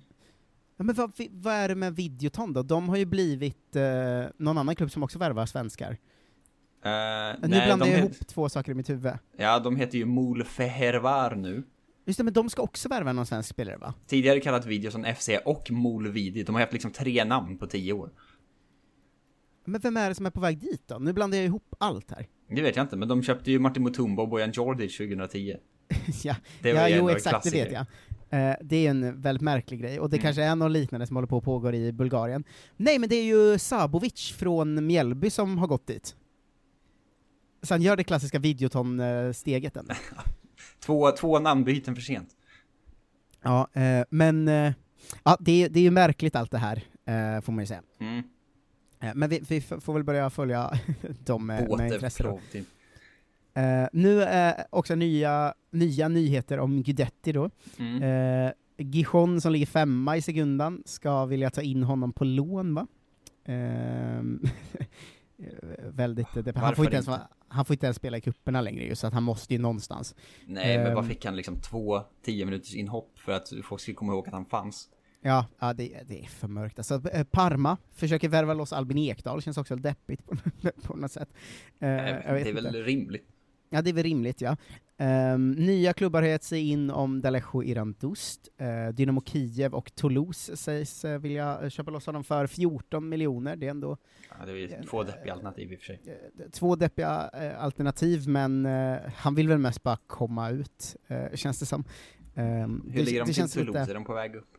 Ja, 0.77 0.83
men 0.83 0.95
vad, 0.95 1.11
vad 1.31 1.53
är 1.53 1.67
det 1.67 1.75
med 1.75 1.95
Videoton 1.95 2.53
då? 2.53 2.63
De 2.63 2.89
har 2.89 2.97
ju 2.97 3.05
blivit 3.05 3.75
eh, 3.75 3.83
någon 4.37 4.57
annan 4.57 4.75
klubb 4.75 4.91
som 4.91 5.03
också 5.03 5.19
värvar 5.19 5.45
svenskar. 5.45 5.91
eh, 5.91 6.89
nu 7.41 7.47
nej, 7.47 7.65
blandar 7.67 7.87
jag 7.87 7.93
het- 7.93 7.99
ihop 7.99 8.27
två 8.27 8.49
saker 8.49 8.71
i 8.71 8.75
mitt 8.75 8.89
huvud. 8.89 9.13
Ja, 9.37 9.59
de 9.59 9.75
heter 9.75 9.97
ju 9.97 10.05
Mol 10.05 10.43
Fehervar 10.43 11.35
nu. 11.35 11.63
Just 12.05 12.17
det, 12.17 12.23
men 12.23 12.33
de 12.33 12.49
ska 12.49 12.61
också 12.61 12.89
värva 12.89 13.13
någon 13.13 13.25
svensk 13.25 13.49
spelare 13.49 13.77
va? 13.77 13.93
Tidigare 14.07 14.39
kallat 14.39 14.65
Videoton 14.65 15.05
FC 15.15 15.29
och 15.45 15.71
Mol 15.71 16.07
Video. 16.11 16.43
De 16.45 16.55
har 16.55 16.61
haft 16.61 16.73
liksom 16.73 16.91
tre 16.91 17.23
namn 17.25 17.57
på 17.57 17.67
tio 17.67 17.93
år. 17.93 18.09
Men 19.65 19.81
vem 19.81 19.97
är 19.97 20.09
det 20.09 20.15
som 20.15 20.25
är 20.25 20.29
på 20.29 20.39
väg 20.39 20.59
dit 20.59 20.83
då? 20.87 20.97
Nu 20.99 21.13
blandar 21.13 21.37
jag 21.37 21.45
ihop 21.45 21.75
allt 21.79 22.11
här. 22.11 22.27
Det 22.49 22.61
vet 22.61 22.75
jag 22.75 22.83
inte, 22.83 22.95
men 22.95 23.07
de 23.07 23.23
köpte 23.23 23.51
ju 23.51 23.59
Martin 23.59 23.83
Mutumba 23.83 24.21
och 24.21 24.29
Bojan 24.29 24.51
Djordjic 24.51 24.97
2010. 24.97 25.55
ja, 26.23 26.35
Det 26.61 26.73
var 26.73 26.81
ja 26.81 26.89
jo 26.89 27.09
exakt, 27.09 27.43
det 27.43 27.49
vet 27.49 27.69
klassiker. 27.69 27.71
jag. 27.73 27.85
Eh, 28.29 28.53
det 28.61 28.75
är 28.85 28.89
en 28.89 29.21
väldigt 29.21 29.41
märklig 29.41 29.79
grej, 29.81 29.99
och 29.99 30.09
det 30.09 30.17
Mm. 30.17 30.23
kanske 30.23 30.43
är 30.43 30.55
något 30.55 30.71
liknande 30.71 31.07
som 31.07 31.15
håller 31.15 31.27
på 31.27 31.37
att 31.37 31.43
pågå 31.43 31.71
i 31.71 31.91
Bulgarien. 31.91 32.43
Nej, 32.77 32.99
men 32.99 33.09
det 33.09 33.15
är 33.15 33.23
ju 33.23 33.59
Sabovic 33.59 34.31
från 34.37 34.87
Mjällby 34.87 35.29
som 35.29 35.57
har 35.57 35.67
gått 35.67 35.87
dit. 35.87 36.15
Så 37.61 37.73
han 37.73 37.81
gör 37.81 37.95
det 37.97 38.03
klassiska 38.03 38.39
Videoton-steget 38.39 39.77
än. 39.77 39.87
Två, 40.79 41.11
två 41.11 41.39
namnbyten 41.39 41.95
för 41.95 42.01
sent. 42.01 42.29
Ja, 43.41 43.67
eh, 43.73 44.03
men 44.09 44.47
eh, 44.47 44.73
ja, 45.23 45.37
det, 45.39 45.63
är- 45.63 45.69
det 45.69 45.79
är 45.79 45.83
ju 45.83 45.91
märkligt 45.91 46.35
allt 46.35 46.51
det 46.51 46.57
här, 46.57 46.83
eh, 47.05 47.41
får 47.41 47.53
man 47.53 47.63
ju 47.63 47.67
säga. 47.67 47.81
Mm. 47.99 48.23
Eh, 48.99 49.11
men 49.15 49.29
vi, 49.29 49.39
vi 49.47 49.61
får 49.61 49.93
väl 49.93 50.03
börja 50.03 50.29
följa 50.29 50.71
dem 51.25 51.45
med, 51.45 51.59
med 51.59 51.69
Båte, 51.69 51.83
intresse 51.83 52.23
då. 52.23 52.39
Eh, 53.57 53.87
nu 53.93 54.21
är 54.21 54.65
också 54.69 54.95
nya, 54.95 55.53
nya 55.71 56.07
nyheter 56.07 56.59
om 56.59 56.83
Guidetti 56.83 57.31
då. 57.31 57.49
Mm. 57.77 58.03
Eh, 58.03 58.51
Gijon 58.77 59.41
som 59.41 59.51
ligger 59.51 59.65
femma 59.65 60.17
i 60.17 60.21
sekundan 60.21 60.83
ska 60.85 61.25
vilja 61.25 61.49
ta 61.49 61.61
in 61.61 61.83
honom 61.83 62.13
på 62.13 62.23
lån 62.23 62.73
va? 62.73 62.87
Ehm, 63.45 64.43
eh, 65.37 65.45
väldigt, 65.83 66.27
det, 66.33 66.57
han, 66.57 66.75
får 66.75 66.85
inte 66.85 66.95
ens, 66.95 67.07
inte? 67.07 67.27
han 67.47 67.65
får 67.65 67.73
inte 67.73 67.85
ens 67.85 67.97
spela 67.97 68.17
i 68.17 68.21
kupperna 68.21 68.61
längre 68.61 68.83
ju, 68.83 68.95
så 68.95 69.07
att 69.07 69.13
han 69.13 69.23
måste 69.23 69.53
ju 69.53 69.59
någonstans. 69.59 70.15
Nej, 70.45 70.77
men 70.77 70.87
ehm. 70.87 70.95
vad 70.95 71.07
fick 71.07 71.25
han 71.25 71.35
liksom 71.35 71.61
två 71.61 72.01
10 72.25 72.45
minuters 72.45 72.75
inhopp 72.75 73.19
för 73.19 73.31
att 73.31 73.53
folk 73.63 73.81
skulle 73.81 73.95
komma 73.95 74.13
ihåg 74.13 74.27
att 74.27 74.33
han 74.33 74.45
fanns? 74.45 74.89
Ja, 75.21 75.45
ja 75.59 75.73
det, 75.73 76.01
det 76.07 76.23
är 76.23 76.27
för 76.27 76.47
mörkt. 76.47 76.79
Alltså, 76.79 77.09
eh, 77.09 77.23
Parma 77.23 77.77
försöker 77.91 78.29
värva 78.29 78.53
loss 78.53 78.73
Albin 78.73 78.97
Ekdal, 78.97 79.41
känns 79.41 79.57
också 79.57 79.75
deppigt 79.75 80.25
på, 80.25 80.35
på 80.83 80.95
något 80.95 81.11
sätt. 81.11 81.29
Vet 81.79 81.79
det 81.79 82.49
är 82.49 82.53
väl 82.53 82.65
inte. 82.65 82.81
rimligt. 82.81 83.27
Ja, 83.69 83.81
det 83.81 83.89
är 83.89 83.93
väl 83.93 84.03
rimligt, 84.03 84.41
ja. 84.41 84.57
Ehm, 84.97 85.51
nya 85.51 85.93
klubbar 85.93 86.21
har 86.21 86.29
gett 86.29 86.43
sig 86.43 86.69
in 86.69 86.89
om 86.89 87.21
Dalejo 87.21 87.63
Irandust. 87.63 88.47
Uh, 88.61 88.93
Dynamo 88.93 89.21
Kiev 89.25 89.73
och 89.73 89.95
Toulouse 89.95 90.57
sägs 90.57 91.05
uh, 91.05 91.17
vilja 91.17 91.59
eh, 91.61 91.69
köpa 91.69 91.91
loss 91.91 92.05
honom 92.05 92.23
för 92.23 92.47
14 92.47 93.09
miljoner. 93.09 93.55
Det 93.55 93.65
är 93.65 93.69
ändå 93.71 93.97
Ja, 94.39 94.45
det 94.45 94.51
är 94.63 94.83
två 94.83 95.03
deppiga 95.03 95.33
alternativ 95.33 95.71
i 95.71 95.75
och 95.75 95.79
för 95.79 95.85
sig. 95.85 96.01
eh, 96.05 96.49
två 96.51 96.75
deppiga 96.75 97.29
eh, 97.33 97.63
alternativ, 97.63 98.27
men 98.29 98.65
eh, 98.65 98.97
han 99.15 99.35
vill 99.35 99.47
väl 99.47 99.57
mest 99.57 99.83
bara 99.83 99.97
komma 100.07 100.49
ut, 100.49 100.95
eh, 101.07 101.35
känns 101.35 101.59
det 101.59 101.65
som. 101.65 101.83
Ehm, 102.35 102.89
Hur 102.91 103.03
ligger 103.03 103.19
de 103.19 103.25
till 103.25 103.35
känns 103.35 103.53
Toulouse? 103.53 103.79
lite- 103.79 103.91
Är 103.91 103.95
de 103.95 104.05
på 104.05 104.13
väg 104.13 104.35
upp? 104.35 104.57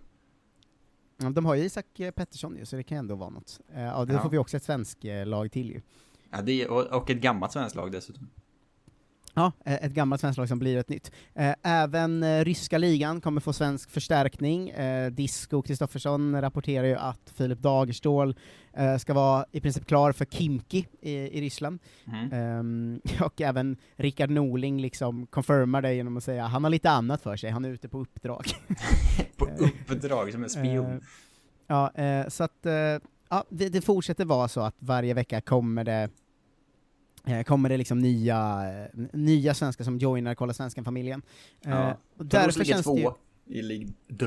Ja, 1.22 1.30
de 1.30 1.44
har 1.46 1.54
ju 1.54 1.64
Isak 1.64 2.00
eh, 2.00 2.10
Pettersson 2.10 2.56
ju, 2.56 2.64
så 2.64 2.76
det 2.76 2.82
kan 2.82 2.98
ändå 2.98 3.14
vara 3.14 3.30
något. 3.30 3.60
Ja, 3.74 4.04
då 4.04 4.14
Ja. 4.14 4.22
får 4.22 4.30
vi 4.30 4.38
också 4.38 4.56
ett 4.56 4.62
svensk 4.62 5.04
eh, 5.04 5.26
lag 5.26 5.52
till 5.52 5.70
ju. 5.70 5.80
Ja, 6.30 6.42
det 6.42 6.62
är, 6.62 6.70
och, 6.70 6.86
och 7.02 7.10
ett 7.10 7.20
gammalt 7.20 7.52
svenskt 7.52 7.76
lag 7.76 7.92
dessutom. 7.92 8.30
Ja, 9.34 9.52
eh, 9.64 9.74
ett 9.74 9.92
gammalt 9.92 10.20
svenskt 10.20 10.38
lag 10.38 10.48
som 10.48 10.58
blir 10.58 10.76
ett 10.76 10.88
nytt. 10.88 11.12
Eh, 11.34 11.54
Även 11.62 12.22
eh, 12.22 12.44
ryska 12.44 12.78
ligan 12.78 13.20
kommer 13.20 13.40
få 13.40 13.52
svensk 13.52 13.90
förstärkning. 13.90 14.72
Disco 15.10 15.62
Kristoffersson 15.62 16.40
rapporterar 16.40 16.86
ju 16.86 16.96
att 16.96 17.32
Filip 17.36 17.58
Dagerstål 17.58 18.36
ska 19.00 19.14
vara 19.14 19.44
i 19.52 19.60
princip 19.60 19.86
klar 19.86 20.12
för 20.12 20.24
Kimki 20.24 20.86
i, 21.00 21.12
i 21.12 21.40
Ryssland. 21.40 21.78
Mm. 22.06 22.32
Ehm, 22.32 23.00
och 23.20 23.40
även 23.40 23.76
Rickard 23.96 24.30
Norling 24.30 24.80
liksom 24.80 25.26
confirmar 25.26 25.82
det 25.82 25.94
genom 25.94 26.16
att 26.16 26.24
säga 26.24 26.44
att 26.44 26.50
han 26.50 26.64
har 26.64 26.70
lite 26.70 26.90
annat 26.90 27.22
för 27.22 27.36
sig, 27.36 27.50
han 27.50 27.64
är 27.64 27.68
ute 27.68 27.88
på 27.88 27.98
uppdrag. 27.98 28.44
På 29.36 29.48
uppdrag 29.88 30.32
som 30.32 30.42
en 30.42 30.50
spion. 30.50 31.00
Ja, 31.66 31.92
så 32.28 32.44
att 32.44 32.66
ja, 33.28 33.44
det, 33.48 33.84
fortsätter 33.84 34.24
vara 34.24 34.48
så 34.48 34.60
att 34.60 34.76
varje 34.78 35.14
vecka 35.14 35.40
kommer 35.40 35.84
det 35.84 36.10
kommer 37.46 37.68
det 37.68 37.76
liksom 37.76 37.98
nya, 37.98 38.62
eh, 38.94 39.00
nya 39.12 39.54
svenskar 39.54 39.84
som 39.84 39.98
joinar 39.98 40.34
Kolla 40.34 40.52
Svensken-familjen. 40.54 41.22
Eh, 41.64 41.70
Ja. 41.70 41.96
och 42.16 42.26
därför, 42.26 42.64
känns 42.64 42.86
det 42.86 43.00
ju, 43.00 43.10
i 43.58 43.62
Ligue 43.62 43.92
2. 44.18 44.26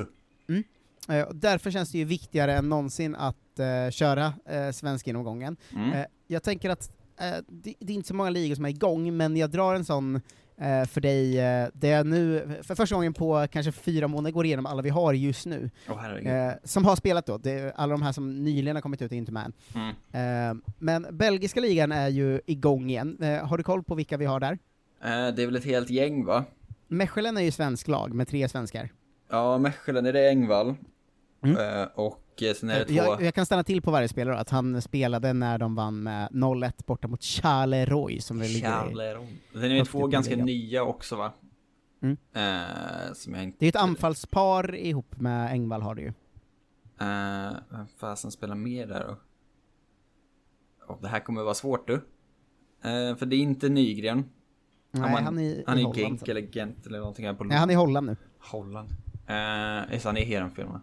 eh, 1.14 1.22
och 1.22 1.36
därför 1.36 1.72
känns 1.72 1.92
det 1.92 1.98
ju 1.98 2.06
viktigare 2.06 2.54
än 2.58 2.70
någonsin 2.70 3.16
att 3.16 3.60
eh, 3.60 3.92
köra 3.92 4.34
eh, 4.46 4.72
svensk-genomgången. 4.72 5.58
Mm. 5.74 5.92
Eh, 5.94 6.06
jag 6.28 6.44
tänker 6.44 6.70
att 6.70 6.92
eh, 7.20 7.36
det, 7.48 7.74
det 7.80 7.94
är 7.94 7.96
inte 7.96 8.08
så 8.08 8.14
många 8.16 8.30
ligor 8.30 8.56
som 8.56 8.66
är 8.66 8.70
igång, 8.70 9.18
men 9.18 9.38
jag 9.38 9.50
drar 9.52 9.76
en 9.76 9.86
sån 9.86 10.16
eh, 10.16 10.22
för 10.88 11.02
dig, 11.02 11.40
eh, 11.40 11.68
där 11.74 11.90
jag 11.90 12.06
nu, 12.06 12.48
för 12.64 12.76
första 12.76 12.96
gången 12.96 13.14
på 13.14 13.48
kanske 13.52 13.72
fyra 13.72 14.08
månader 14.08 14.32
går 14.32 14.46
igenom 14.46 14.66
alla 14.66 14.82
vi 14.82 14.90
har 14.90 15.14
just 15.14 15.46
nu, 15.46 15.70
eh, 16.24 16.52
som 16.64 16.86
har 16.86 16.96
spelat 16.96 17.26
då, 17.26 17.38
det, 17.38 17.74
alla 17.76 17.92
de 17.92 18.02
här 18.02 18.12
som 18.12 18.44
nyligen 18.44 18.76
har 18.76 18.82
kommit 18.82 19.02
ut 19.02 19.12
är 19.12 19.16
inte 19.16 19.32
med. 19.32 19.54
Mm. 19.76 19.90
Eh, 20.12 20.64
men 20.80 21.08
belgiska 21.12 21.60
ligan 21.60 21.92
är 21.92 22.08
ju 22.08 22.42
igång 22.46 22.90
igen, 22.90 23.18
eh, 23.22 23.48
har 23.48 23.58
du 23.58 23.64
koll 23.64 23.84
på 23.84 23.96
vilka 23.96 24.18
vi 24.18 24.26
har 24.26 24.40
där? 24.40 24.58
Eh, 25.04 25.36
det 25.36 25.44
är 25.44 25.46
väl 25.46 25.56
ett 25.56 25.66
helt 25.66 25.90
gäng 25.90 26.26
va? 26.26 26.46
Mechelen 26.88 27.38
är 27.38 27.42
ju 27.42 27.52
svensk 27.52 27.88
lag 27.88 28.14
med 28.14 28.28
tre 28.28 28.50
svenskar. 28.50 28.90
Ja, 29.30 29.58
Mechelen 29.58 30.06
är 30.06 30.14
det 30.14 30.30
Engvall. 30.30 30.76
Mm. 31.44 31.58
Eh, 31.82 31.88
och 31.96 32.44
eh, 32.44 32.54
sen 32.54 32.70
är 32.70 32.80
det 32.80 32.86
två... 32.86 32.94
Jag, 32.94 33.22
jag 33.22 33.34
kan 33.36 33.46
stanna 33.46 33.64
till 33.64 33.82
på 33.82 33.92
varje 33.92 34.08
spelare 34.08 34.38
att 34.38 34.50
han 34.50 34.82
spelade 34.82 35.34
när 35.34 35.58
de 35.58 35.76
vann 35.76 36.04
med 36.04 36.30
0-1 36.32 36.74
borta 36.86 37.08
mot 37.08 37.24
Charleroi 37.24 38.22
som 38.22 38.40
det 38.40 38.48
ligger 38.48 38.92
i. 38.92 39.00
Är 39.56 39.70
det 39.70 39.78
högt 39.78 39.92
två 39.92 40.08
i 40.08 40.12
ganska 40.12 40.32
ligan. 40.32 40.46
nya 40.46 40.84
också 40.84 41.16
va? 41.16 41.32
Mm. 42.02 42.18
Eh, 42.34 43.14
som 43.14 43.34
jag 43.34 43.44
inte... 43.44 43.58
Det 43.60 43.66
är 43.66 43.70
ett 43.70 43.76
anfallspar 43.76 44.76
ihop 44.76 45.20
med 45.20 45.52
Engvall 45.52 45.82
har 45.82 45.96
det 45.96 46.02
ju. 46.02 46.08
Eh, 47.00 47.54
vem 47.70 47.88
fasen 47.98 48.32
spelar 48.32 48.56
mer 48.56 48.88
där 48.88 49.06
då? 49.08 49.16
Oh, 50.94 51.02
det 51.02 51.08
här 51.08 51.20
kommer 51.20 51.44
vara 51.44 51.54
svårt 51.54 51.88
du. 51.88 51.94
Eh, 51.94 53.16
för 53.16 53.26
det 53.26 53.36
är 53.36 53.40
inte 53.40 53.70
Nygren. 53.70 54.30
Nej, 54.92 55.12
man- 55.12 55.24
han 55.24 55.40
är 55.40 55.44
i 55.44 55.64
Han 55.68 55.78
är 55.78 55.84
Holland. 55.84 55.98
Genk 55.98 56.28
eller 56.28 56.42
Gent 56.42 56.88
eller 56.88 57.00
någonting 57.00 57.26
här 57.26 57.34
på 57.34 57.44
Nej, 57.44 57.58
han 57.58 57.70
är 57.70 57.74
i 57.74 57.78
Holland 57.78 58.08
nu. 58.08 58.16
Holland. 58.40 58.90
Eh, 59.28 59.94
just 59.94 60.06
han 60.06 60.18
är 60.18 60.26
Heerenveen 60.26 60.68
va? 60.68 60.82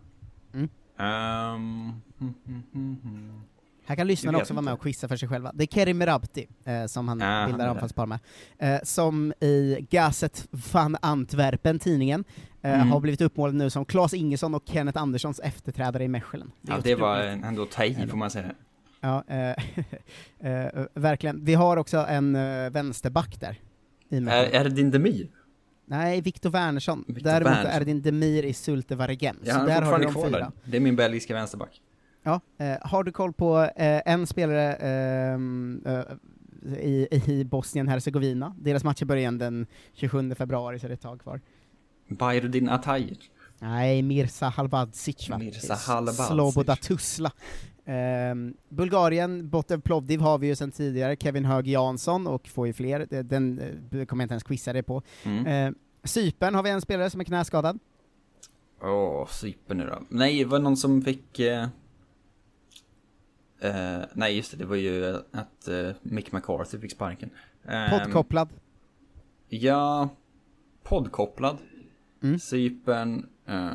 Mm. 0.54 0.68
Ehm, 0.98 1.92
hmm, 2.18 2.34
hmm, 2.46 2.62
hmm, 2.72 2.96
hmm. 3.02 3.40
Här 3.87 3.96
kan 3.96 4.06
lyssnarna 4.06 4.38
också 4.38 4.54
vara 4.54 4.62
med 4.62 4.74
och 4.74 4.80
quizza 4.82 5.08
för 5.08 5.16
sig 5.16 5.28
själva. 5.28 5.52
Det 5.54 5.64
är 5.64 5.66
Kerim 5.66 5.98
Merabti, 5.98 6.46
eh, 6.64 6.87
som 6.87 7.08
han 7.08 7.20
han 7.20 7.48
bildar 7.50 7.68
anfallspar 7.68 8.06
med. 8.06 8.18
Eh, 8.58 8.78
som 8.82 9.32
i 9.40 9.87
Gazet 9.90 10.48
van 10.72 10.96
Antwerpen, 11.02 11.78
tidningen, 11.78 12.24
eh, 12.62 12.74
Mm. 12.74 12.90
har 12.90 13.00
blivit 13.00 13.20
uppmålad 13.20 13.54
nu 13.54 13.70
som 13.70 13.84
Claes 13.84 14.14
Ingesson 14.14 14.54
och 14.54 14.62
Kenneth 14.66 14.98
Anderssons 15.02 15.40
efterträdare 15.40 16.04
i 16.04 16.08
Mechelen. 16.08 16.52
Ja, 16.62 16.78
det 16.82 16.94
var 16.94 17.18
ändå 17.20 17.66
ta 17.66 17.84
i 17.84 18.06
får 18.11 18.16
man 18.16 18.30
säga. 18.30 18.50
Ja, 19.00 19.24
eh, 19.26 19.50
eh, 20.52 20.84
verkligen. 20.94 21.44
Vi 21.44 21.54
har 21.54 21.76
också 21.76 21.98
en 22.08 22.37
eh, 22.37 22.70
vänsterback 22.70 23.40
där. 23.40 23.61
I 24.08 24.16
Är, 24.16 24.44
är 24.44 24.64
det 24.64 24.70
din 24.70 24.90
Demir? 24.90 25.26
Nej, 25.90 26.20
Viktor 26.20 26.51
Wernersson. 26.51 27.05
Däremot 27.07 27.24
Wernersson. 27.53 27.70
är 27.70 27.85
din 27.85 28.03
Demir 28.03 28.44
i 28.44 28.53
Sulte 28.53 28.96
Varegem. 28.96 29.37
Ja, 29.44 29.55
Så 29.55 29.66
där 29.66 29.83
har 29.83 29.98
du 29.98 30.05
de 30.05 30.14
fyra. 30.14 30.31
där. 30.31 30.51
Det 30.64 30.77
är 30.77 30.81
min 30.81 30.96
belgiska 30.96 31.35
vänsterback. 31.35 31.81
Ja, 32.22 32.40
eh, 32.59 32.77
har 32.83 33.05
du 33.05 33.12
koll 33.12 33.33
på 33.33 33.59
eh, 33.77 34.03
en 34.05 34.27
spelare 34.27 34.74
ehm, 34.74 35.83
eh, 35.87 36.03
i, 36.79 37.09
i 37.27 37.44
Bosnien-Hercegovina? 37.44 38.55
Deras 38.59 38.85
matcher 38.85 39.05
börjar 39.05 39.20
igen 39.20 39.38
den 39.38 39.66
27 39.94 40.35
februari, 40.35 40.79
så 40.79 40.87
det 40.87 40.92
är 40.92 40.94
ett 40.94 41.01
tag 41.01 41.20
kvar. 41.20 41.40
Bajrudin 42.09 42.68
Atajic. 42.68 43.18
Nej, 43.59 44.03
Mirza 44.03 44.48
Halbadzic 44.48 45.29
va? 45.31 45.38
Mirza 45.38 45.74
Halbadzic. 45.74 46.27
Sloboda 46.27 46.77
Tuzla. 46.77 47.33
Ehm, 47.90 48.55
Bulgarien, 48.68 49.48
Botev 49.48 49.81
Plovdiv 49.81 50.20
har 50.20 50.38
vi 50.38 50.46
ju 50.46 50.55
sedan 50.57 50.70
tidigare, 50.70 51.16
Kevin 51.16 51.44
Hög 51.44 51.66
Jansson, 51.68 52.27
och 52.27 52.48
får 52.48 52.66
ju 52.66 52.72
fler, 52.72 53.07
Det- 53.11 53.22
den 53.22 53.59
eh, 53.59 54.05
kommer 54.07 54.22
jag 54.22 54.24
inte 54.24 54.33
ens 54.35 54.42
quizza 54.42 54.72
det 54.72 54.83
på. 54.83 55.03
Mm. 55.24 55.46
Eh, 55.46 55.72
Cypern 56.05 56.55
har 56.55 56.62
vi 56.62 56.70
en 56.70 56.81
spelare 56.81 57.11
som 57.11 57.20
är 57.20 57.24
knäskadad. 57.24 57.79
Åh, 58.83 59.27
Cypern 59.29 59.79
nu 59.79 59.87
då. 59.87 60.03
Nej, 60.09 60.38
det 60.38 60.44
var 60.44 60.59
någon 60.59 60.77
som 60.77 61.03
fick... 61.03 61.38
Eh, 61.40 61.62
eh, 63.61 64.01
nej, 64.12 64.37
just 64.37 64.51
det, 64.51 64.57
det 64.57 64.64
var 64.64 64.77
ju 64.77 65.16
att 65.33 65.68
Mick 66.03 66.33
McCarthy 66.33 66.79
fick 66.79 66.92
sparken. 66.92 67.31
Eh, 67.68 67.90
Pottkopplad. 67.90 68.48
Ja, 69.48 70.09
poddkopplad. 70.83 71.59
Mm. 72.22 72.38
Cypern... 72.38 73.27
Eh, 73.46 73.70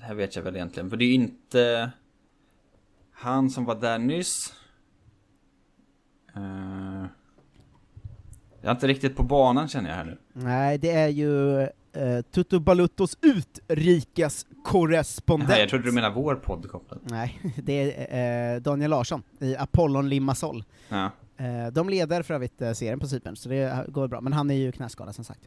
det 0.00 0.06
här 0.06 0.14
vet 0.14 0.36
jag 0.36 0.42
väl 0.42 0.56
egentligen, 0.56 0.90
för 0.90 0.96
det 0.96 1.04
är 1.04 1.06
ju 1.06 1.14
inte 1.14 1.90
han 3.12 3.50
som 3.50 3.64
var 3.64 3.74
där 3.74 3.98
nyss. 3.98 4.54
Eh, 6.36 7.04
jag 8.60 8.70
är 8.70 8.70
inte 8.70 8.86
riktigt 8.86 9.16
på 9.16 9.22
banan 9.22 9.68
känner 9.68 9.90
jag 9.90 9.96
här 9.96 10.04
nu. 10.04 10.18
Nej, 10.32 10.78
det 10.78 10.90
är 10.90 11.08
ju 11.08 11.60
eh, 11.62 11.68
Tutu 12.30 12.60
Baluttos 12.60 13.18
utrikeskorrespondent. 13.20 15.50
Nej, 15.50 15.60
jag 15.60 15.68
trodde 15.68 15.84
du 15.84 15.92
menade 15.92 16.14
vår 16.14 16.34
poddkopplad. 16.34 17.00
Nej, 17.02 17.40
det 17.62 18.06
är 18.12 18.54
eh, 18.54 18.60
Daniel 18.60 18.90
Larsson 18.90 19.22
i 19.38 19.56
Apollon 19.56 20.08
Limassol. 20.08 20.64
Ja. 20.88 21.10
Eh, 21.36 21.66
de 21.72 21.88
leder 21.88 22.22
för 22.22 22.34
övrigt 22.34 22.58
serien 22.58 23.00
på 23.00 23.08
Cypern, 23.08 23.36
så 23.36 23.48
det 23.48 23.84
går 23.88 24.08
bra, 24.08 24.20
men 24.20 24.32
han 24.32 24.50
är 24.50 24.54
ju 24.54 24.72
knäskadad 24.72 25.14
som 25.14 25.24
sagt. 25.24 25.40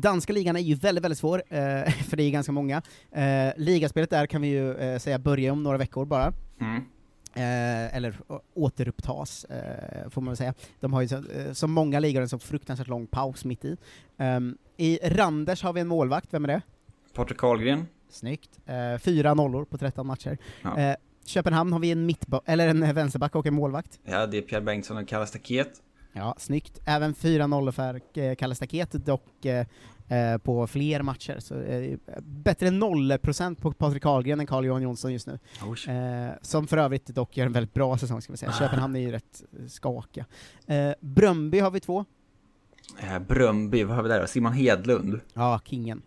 Danska 0.00 0.32
ligan 0.32 0.56
är 0.56 0.60
ju 0.60 0.74
väldigt, 0.74 1.04
väldigt 1.04 1.18
svår, 1.18 1.42
eh, 1.48 1.58
för 2.08 2.16
det 2.16 2.22
är 2.22 2.30
ganska 2.30 2.52
många. 2.52 2.82
Eh, 3.12 3.52
ligaspelet 3.56 4.10
där 4.10 4.26
kan 4.26 4.42
vi 4.42 4.48
ju 4.48 4.74
eh, 4.74 4.98
säga 4.98 5.18
börja 5.18 5.52
om 5.52 5.62
några 5.62 5.78
veckor 5.78 6.04
bara. 6.04 6.32
Mm. 6.60 6.82
Eh, 7.34 7.96
eller 7.96 8.14
återupptas, 8.54 9.44
eh, 9.44 10.10
får 10.10 10.20
man 10.20 10.30
väl 10.30 10.36
säga. 10.36 10.54
De 10.80 10.92
har 10.92 11.02
ju 11.02 11.08
så, 11.08 11.16
eh, 11.16 11.52
som 11.52 11.72
många 11.72 12.00
ligor 12.00 12.22
en 12.22 12.28
så 12.28 12.38
fruktansvärt 12.38 12.88
lång 12.88 13.06
paus 13.06 13.44
mitt 13.44 13.64
i. 13.64 13.76
Ehm, 14.18 14.58
I 14.76 14.98
Randers 15.02 15.62
har 15.62 15.72
vi 15.72 15.80
en 15.80 15.88
målvakt, 15.88 16.34
vem 16.34 16.44
är 16.44 16.48
det? 16.48 16.62
Patrik 17.14 17.38
Karlgren. 17.38 17.86
Snyggt. 18.10 18.50
Eh, 18.66 18.98
fyra 18.98 19.34
nollor 19.34 19.64
på 19.64 19.78
13 19.78 20.06
matcher. 20.06 20.38
Ja. 20.62 20.78
Eh, 20.78 20.96
Köpenhamn 21.24 21.72
har 21.72 21.80
vi 21.80 21.90
en 21.90 22.14
eller 22.46 22.68
en 22.68 22.94
vänsterback 22.94 23.34
och 23.34 23.46
en 23.46 23.54
målvakt. 23.54 24.00
Ja, 24.04 24.26
det 24.26 24.38
är 24.38 24.42
Pierre 24.42 24.64
Bengtsson 24.64 24.96
och 24.96 25.08
Kalle 25.08 25.26
Staket. 25.26 25.82
Ja, 26.18 26.34
snyggt. 26.38 26.80
Även 26.84 27.14
fyra 27.14 27.46
nollor 27.46 27.72
för 27.72 28.00
eh, 28.14 28.34
Kalle 28.34 28.54
Staket, 28.54 28.92
dock 28.92 29.44
eh, 29.44 29.66
eh, 30.08 30.38
på 30.38 30.66
fler 30.66 31.02
matcher. 31.02 31.36
Så, 31.38 31.60
eh, 31.60 31.98
bättre 32.22 32.70
nollprocent 32.70 33.62
på 33.62 33.72
Patrik 33.72 34.02
Karlgren 34.02 34.40
än 34.40 34.46
Carl-Johan 34.46 34.82
Jonsson 34.82 35.12
just 35.12 35.26
nu. 35.26 35.38
Eh, 35.88 36.32
som 36.42 36.66
för 36.66 36.76
övrigt 36.76 37.06
dock 37.06 37.36
gör 37.36 37.46
en 37.46 37.52
väldigt 37.52 37.74
bra 37.74 37.98
säsong, 37.98 38.22
ska 38.22 38.32
vi 38.32 38.36
säga. 38.36 38.52
Köpenhamn 38.52 38.96
är 38.96 39.00
ju 39.00 39.10
rätt 39.10 39.42
skakiga. 39.68 40.26
Eh, 40.66 40.92
Bröndby 41.00 41.58
har 41.60 41.70
vi 41.70 41.80
två. 41.80 42.04
Bröndby, 43.28 43.84
vad 43.84 43.96
har 43.96 44.02
vi 44.02 44.08
där? 44.08 44.26
Simon 44.26 44.52
Hedlund. 44.52 45.20
Ja, 45.34 45.60
kingen. 45.64 46.02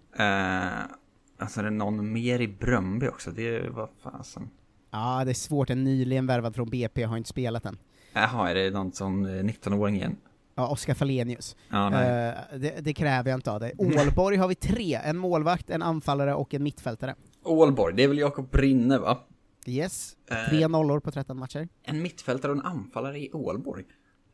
Alltså 1.37 1.59
är 1.59 1.63
det 1.63 1.69
någon 1.69 2.13
mer 2.13 2.39
i 2.39 2.47
Bröndby 2.47 3.07
också? 3.07 3.31
Det 3.31 3.69
var 3.69 3.89
fasen. 4.03 4.49
Ja, 4.91 5.23
det 5.25 5.31
är 5.31 5.33
svårt. 5.33 5.69
En 5.69 5.83
nyligen 5.83 6.27
värvad 6.27 6.55
från 6.55 6.69
BP 6.69 7.03
har 7.03 7.17
inte 7.17 7.29
spelat 7.29 7.65
än. 7.65 7.77
Jaha, 8.13 8.49
är 8.49 8.55
det 8.55 8.69
någon 8.71 8.91
som 8.91 9.25
eh, 9.25 9.29
19-åring 9.29 9.95
igen? 9.95 10.17
Ja, 10.55 10.67
Oskar 10.67 10.93
Falenius. 10.93 11.55
Ja. 11.69 11.87
Eh, 11.87 12.33
det, 12.57 12.75
det 12.81 12.93
kräver 12.93 13.29
jag 13.31 13.37
inte 13.37 13.51
av 13.51 13.59
dig. 13.59 13.73
Ålborg 13.77 14.37
har 14.37 14.47
vi 14.47 14.55
tre, 14.55 14.95
en 15.03 15.17
målvakt, 15.17 15.69
en 15.69 15.81
anfallare 15.81 16.33
och 16.35 16.53
en 16.53 16.63
mittfältare. 16.63 17.15
Ålborg, 17.43 17.95
det 17.95 18.03
är 18.03 18.07
väl 18.07 18.17
Jakob 18.17 18.49
Brinne 18.51 18.97
va? 18.97 19.17
Yes, 19.65 20.17
Eh. 20.31 20.49
tre 20.49 20.67
nollor 20.67 20.99
på 20.99 21.11
13 21.11 21.37
matcher. 21.39 21.67
En 21.83 22.01
mittfältare 22.01 22.51
och 22.51 22.57
en 22.57 22.65
anfallare 22.65 23.19
i 23.19 23.31
Ålborg. 23.33 23.83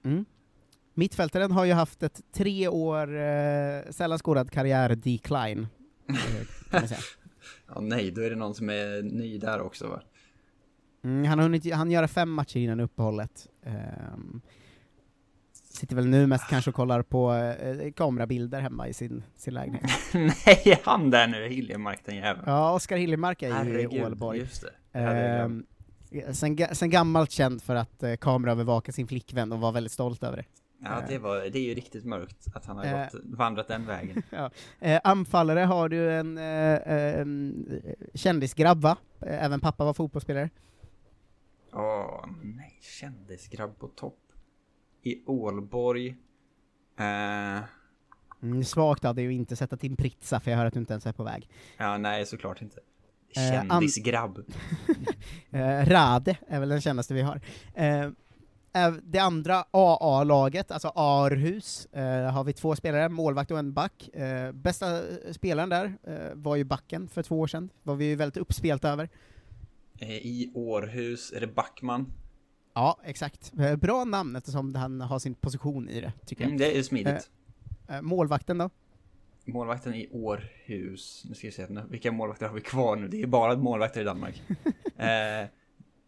Mm. 0.05 0.25
Mittfältaren 0.93 1.51
har 1.51 1.65
ju 1.65 1.73
haft 1.73 2.03
ett 2.03 2.21
tre 2.35 2.67
år 2.67 3.17
eh, 3.21 3.81
sällan 3.91 4.19
skådad 4.19 4.51
karriär-decline. 4.51 5.67
Ja, 7.67 7.81
nej, 7.81 8.11
då 8.11 8.21
är 8.21 8.29
det 8.29 8.35
någon 8.35 8.55
som 8.55 8.69
är 8.69 9.01
ny 9.03 9.37
där 9.37 9.61
också 9.61 9.87
va? 9.87 10.01
Mm, 11.07 11.25
han 11.25 11.39
har 11.39 11.43
hunnit 11.43 11.73
han 11.73 11.91
göra 11.91 12.07
fem 12.07 12.31
matcher 12.31 12.57
innan 12.57 12.79
uppehållet. 12.79 13.47
Ehm, 13.63 14.41
sitter 15.73 15.95
väl 15.95 16.07
nu 16.07 16.27
mest 16.27 16.49
kanske 16.49 16.69
och 16.69 16.75
kollar 16.75 17.01
på 17.01 17.33
eh, 17.33 17.91
kamerabilder 17.91 18.61
hemma 18.61 18.87
i 18.87 18.93
sin, 18.93 19.23
sin 19.35 19.53
lägenhet. 19.53 19.91
nej, 20.13 20.61
är 20.65 20.79
han 20.83 21.09
där 21.09 21.27
nu? 21.27 21.47
Hiljemark 21.47 21.99
den 22.05 22.15
jäveln. 22.15 22.43
Ja, 22.45 22.73
Oskar 22.73 22.97
Hiljemark 22.97 23.41
är 23.41 23.63
ju 23.65 23.79
i 23.81 24.03
Ålborg. 24.03 24.39
just 24.39 24.61
det. 24.91 24.99
Ehm, 24.99 25.65
sen, 26.31 26.57
sen 26.71 26.89
gammalt 26.89 27.31
känd 27.31 27.61
för 27.63 27.75
att 27.75 28.03
eh, 28.03 28.15
kameraövervaka 28.15 28.91
sin 28.91 29.07
flickvän 29.07 29.51
och 29.51 29.59
var 29.59 29.71
väldigt 29.71 29.91
stolt 29.93 30.23
över 30.23 30.37
det. 30.37 30.45
Ja, 30.83 31.01
det, 31.09 31.17
var, 31.17 31.35
det 31.49 31.59
är 31.59 31.63
ju 31.63 31.73
riktigt 31.73 32.05
mörkt 32.05 32.47
att 32.55 32.65
han 32.65 32.77
har 32.77 32.85
Eh. 32.85 33.03
gått, 33.03 33.21
vandrat 33.23 33.67
den 33.67 33.85
vägen. 33.85 34.23
Eh, 34.79 35.01
anfallare 35.03 35.59
har 35.59 35.89
du 35.89 36.13
en 36.13 36.37
eh, 36.37 36.73
eh, 36.73 37.25
kändisgrabb 38.13 38.81
va? 38.81 38.97
Eh, 39.21 39.45
Även 39.45 39.59
pappa 39.59 39.85
var 39.85 39.93
fotbollsspelare. 39.93 40.49
Åh, 41.73 42.25
nej, 42.43 42.77
kändisgrabb 42.81 43.79
på 43.79 43.87
topp. 43.87 44.19
I 45.03 45.23
Ålborg. 45.25 46.15
Eh, 46.99 47.63
Mm, 48.41 48.63
svagt 48.63 49.05
av 49.05 49.15
dig 49.15 49.27
att 49.27 49.31
inte 49.33 49.55
sätta 49.55 49.77
till 49.77 49.97
Pritsa, 49.97 50.39
för 50.39 50.51
jag 50.51 50.57
hör 50.57 50.65
att 50.65 50.73
du 50.73 50.79
inte 50.79 50.93
ens 50.93 51.05
är 51.05 51.11
på 51.13 51.23
väg. 51.23 51.49
ja, 51.77 51.97
nej, 51.97 52.25
såklart 52.25 52.61
inte. 52.61 52.79
Eh, 53.35 53.59
an- 53.59 53.67
Kändisgrabb. 53.69 54.39
Eh, 55.51 55.85
Rade 55.85 56.37
är 56.47 56.59
väl 56.59 56.69
den 56.69 56.81
kändaste 56.81 57.13
vi 57.13 57.21
har. 57.21 57.41
Eh, 57.73 58.01
eh, 58.73 58.91
det 59.03 59.19
andra 59.19 59.65
AA-laget, 59.71 60.71
alltså 60.71 60.87
Arhus, 60.95 61.85
eh, 61.85 62.31
har 62.31 62.43
vi 62.43 62.53
två 62.53 62.75
spelare, 62.75 63.09
målvakt 63.09 63.51
och 63.51 63.59
en 63.59 63.73
back. 63.73 64.07
Eh, 64.13 64.51
bästa 64.51 65.01
spelaren 65.31 65.69
där 65.69 65.97
eh, 66.03 66.33
var 66.35 66.55
ju 66.55 66.63
backen 66.63 67.07
för 67.07 67.23
två 67.23 67.39
år 67.39 67.47
sedan, 67.47 67.69
var 67.83 67.95
vi 67.95 68.05
ju 68.05 68.15
väldigt 68.15 68.37
uppspelta 68.37 68.89
över. 68.89 69.09
Eh, 69.99 70.11
I 70.11 70.51
Århus 70.53 71.31
är 71.31 71.39
det 71.39 71.47
Backman. 71.47 72.13
Ja, 72.73 72.99
exakt. 73.03 73.53
Eh, 73.59 73.75
bra 73.75 74.03
namn 74.03 74.35
eftersom 74.35 74.75
han 74.75 75.01
har 75.01 75.19
sin 75.19 75.35
position 75.35 75.89
i 75.89 76.01
det, 76.01 76.13
tycker 76.25 76.43
jag. 76.43 76.47
Mm, 76.47 76.59
det 76.59 76.77
är 76.77 76.83
smidigt. 76.83 77.29
Eh, 77.87 78.01
målvakten 78.01 78.57
då? 78.57 78.69
Målvakten 79.45 79.93
i 79.93 80.09
Århus. 80.11 81.25
Nu 81.29 81.35
ska 81.35 81.47
vi 81.47 81.51
se, 81.51 81.67
nu, 81.69 81.83
vilka 81.89 82.11
målvakter 82.11 82.47
har 82.47 82.55
vi 82.55 82.61
kvar 82.61 82.95
nu? 82.95 83.07
Det 83.07 83.21
är 83.21 83.27
bara 83.27 83.57
målvakter 83.57 84.01
i 84.01 84.03
Danmark. 84.03 84.43
eh, 84.97 85.47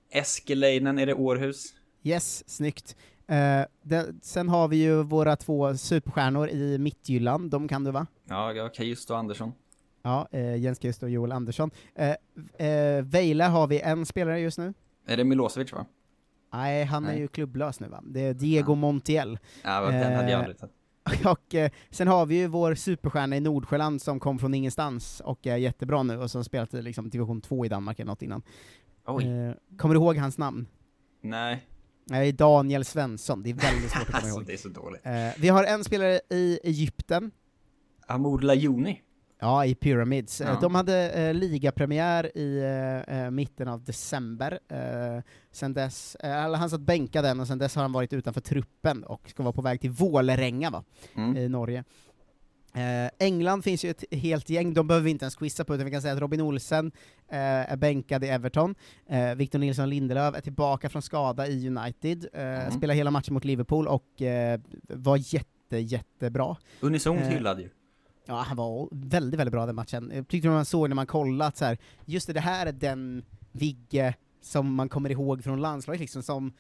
Eskelinen, 0.10 1.00
är 1.00 1.06
det 1.06 1.14
Århus? 1.14 1.74
Yes, 2.04 2.50
snyggt. 2.50 2.96
Eh, 3.28 3.66
det, 3.82 4.16
sen 4.22 4.50
har 4.50 4.68
vi 4.68 4.78
ju 4.78 5.04
våra 5.04 5.36
två 5.36 5.78
superstjärnor 5.78 6.50
i 6.50 6.78
Mittjylland, 6.78 7.52
de 7.52 7.68
kan 7.68 7.84
du 7.84 7.92
va? 7.92 8.08
Ja, 8.26 8.54
ja 8.54 8.70
Kajusto 8.70 9.14
Andersson. 9.14 9.54
Ja, 10.02 10.28
eh, 10.32 10.56
Jens 10.56 10.84
Just 10.84 11.04
och 11.04 11.10
Joel 11.10 11.32
Andersson. 11.32 11.72
Eh, 11.96 12.68
eh, 12.68 13.04
Vejle 13.04 13.44
har 13.44 13.68
vi 13.68 13.80
en 13.82 14.06
spelare 14.06 14.40
just 14.40 14.58
nu. 14.58 14.74
Är 15.08 15.18
det 15.18 15.24
Milosevic 15.24 15.72
va? 15.74 15.86
Nej, 16.54 16.84
han 16.84 17.06
är 17.06 17.10
Nej. 17.12 17.20
ju 17.20 17.28
klubblös 17.28 17.80
nu 17.80 17.88
va? 17.88 18.04
Det 18.06 18.20
är 18.22 18.34
Diego 18.34 18.76
Montiel. 18.76 19.40
Ja, 19.64 19.82
den 19.82 20.14
hade 20.16 20.32
jag 20.32 20.40
Eh, 20.40 20.40
aldrig 20.40 20.58
tagit. 20.60 20.76
Och 21.26 21.56
eh, 21.56 21.72
sen 21.90 22.08
har 22.08 22.26
vi 22.26 22.36
ju 22.36 22.48
vår 22.48 22.76
superstjärna 22.76 23.38
i 23.38 23.40
Nordsjöland 23.40 24.02
som 24.02 24.20
kom 24.20 24.40
från 24.40 24.54
ingenstans 24.54 25.22
och 25.26 25.48
är 25.48 25.58
jättebra 25.58 26.04
nu 26.04 26.18
och 26.18 26.32
som 26.32 26.44
spelat 26.44 26.74
i 26.74 26.82
liksom, 26.82 27.10
division 27.10 27.42
2 27.42 27.66
i 27.66 27.70
Danmark 27.70 28.00
eller 28.00 28.12
något 28.12 28.22
innan. 28.22 28.42
Oj, 29.06 29.26
Eh, 29.28 29.54
kommer 29.78 29.96
du 29.96 30.02
ihåg 30.02 30.18
hans 30.18 30.38
namn? 30.38 30.68
nej. 31.22 31.66
Nej, 32.12 32.32
Daniel 32.32 32.86
Svensson, 32.86 33.44
det 33.44 33.50
är 33.50 33.54
väldigt 33.54 33.92
svårt 33.92 34.02
att 34.02 34.06
komma 34.08 34.18
Alltså 34.18 34.30
ihåg. 34.40 34.46
det 34.46 34.54
är 34.54 34.58
så 34.58 34.70
dåligt. 34.70 35.02
Eh, 35.06 35.14
vi 35.42 35.48
har 35.50 35.64
en 35.64 35.84
spelare 35.84 36.20
i 36.30 36.60
Egypten, 36.64 37.32
Amour 38.08 38.40
Lajoni. 38.40 39.02
Ja, 39.40 39.66
i 39.66 39.76
Pyramids. 39.76 40.42
Eh, 40.42 40.48
Ja. 40.48 40.58
De 40.62 40.76
hade 40.76 41.10
eh, 41.12 41.34
ligapremiär 41.34 42.38
i 42.38 42.60
eh, 43.08 43.18
eh, 43.24 43.32
mitten 43.32 43.68
av 43.68 43.84
december. 43.84 44.60
Eh, 44.70 45.24
sen 45.52 45.74
dess, 45.74 46.16
eh, 46.16 46.54
han 46.56 46.70
satt 46.70 46.82
bänkad 46.82 47.26
än, 47.26 47.40
och 47.40 47.48
sen 47.48 47.58
dess 47.58 47.76
har 47.76 47.82
han 47.82 47.92
varit 47.92 48.14
utanför 48.14 48.42
truppen 48.42 49.04
och 49.04 49.30
ska 49.30 49.44
vara 49.44 49.54
på 49.54 49.62
väg 49.62 49.82
till 49.82 49.90
Vålerenga 49.92 50.70
va? 50.70 50.84
Mm. 51.16 51.38
i 51.38 51.50
Norge. 51.50 51.84
Eh, 52.74 53.12
England 53.28 53.64
finns 53.64 53.86
ju 53.86 53.90
ett 53.90 54.04
helt 54.12 54.50
gäng, 54.50 54.74
de 54.74 54.88
behöver 54.88 55.04
vi 55.06 55.12
inte 55.12 55.24
ens 55.26 55.36
quizza 55.36 55.66
på, 55.66 55.76
utan 55.76 55.86
vi 55.86 55.92
kan 55.92 56.02
säga 56.02 56.14
att 56.14 56.20
Robin 56.20 56.42
Olsen 56.42 56.92
är 57.28 57.78
bänkad 57.78 58.24
i 58.24 58.28
Everton, 58.28 58.76
Victor 59.36 59.60
Nilsson 59.60 59.90
Lindelöf 59.90 60.36
är 60.36 60.42
tillbaka 60.42 60.90
från 60.90 61.02
skada 61.02 61.48
i 61.48 61.68
United, 61.68 62.26
Mm. 62.34 62.72
spelar 62.72 62.94
hela 62.96 63.12
matchen 63.12 63.34
mot 63.34 63.46
Liverpool 63.46 63.88
och 63.88 64.06
var 64.88 65.34
jätte, 65.34 65.78
jättebra. 65.78 66.56
Unisont 66.82 67.22
hyllad 67.22 67.60
ju. 67.60 67.70
Ja, 68.30 68.42
han 68.42 68.58
var 68.58 68.90
väldigt, 68.92 69.40
väldigt 69.40 69.52
bra 69.52 69.66
den 69.66 69.76
matchen. 69.76 70.12
Jag 70.14 70.28
tyckte 70.28 70.50
man 70.50 70.66
såg 70.66 70.90
när 70.90 70.96
man 70.96 71.08
kollat 71.08 71.58
så 71.58 71.66
här, 71.66 71.78
just 72.06 72.28
det, 72.28 72.34
det 72.34 72.40
här 72.40 72.66
är 72.66 72.72
den 72.72 73.26
Vigge 73.52 74.16
som 74.42 74.74
man 74.76 74.90
kommer 74.90 75.12
ihåg 75.12 75.44
från 75.44 75.62
landslaget, 75.62 76.00
liksom 76.02 76.24
som, 76.24 76.54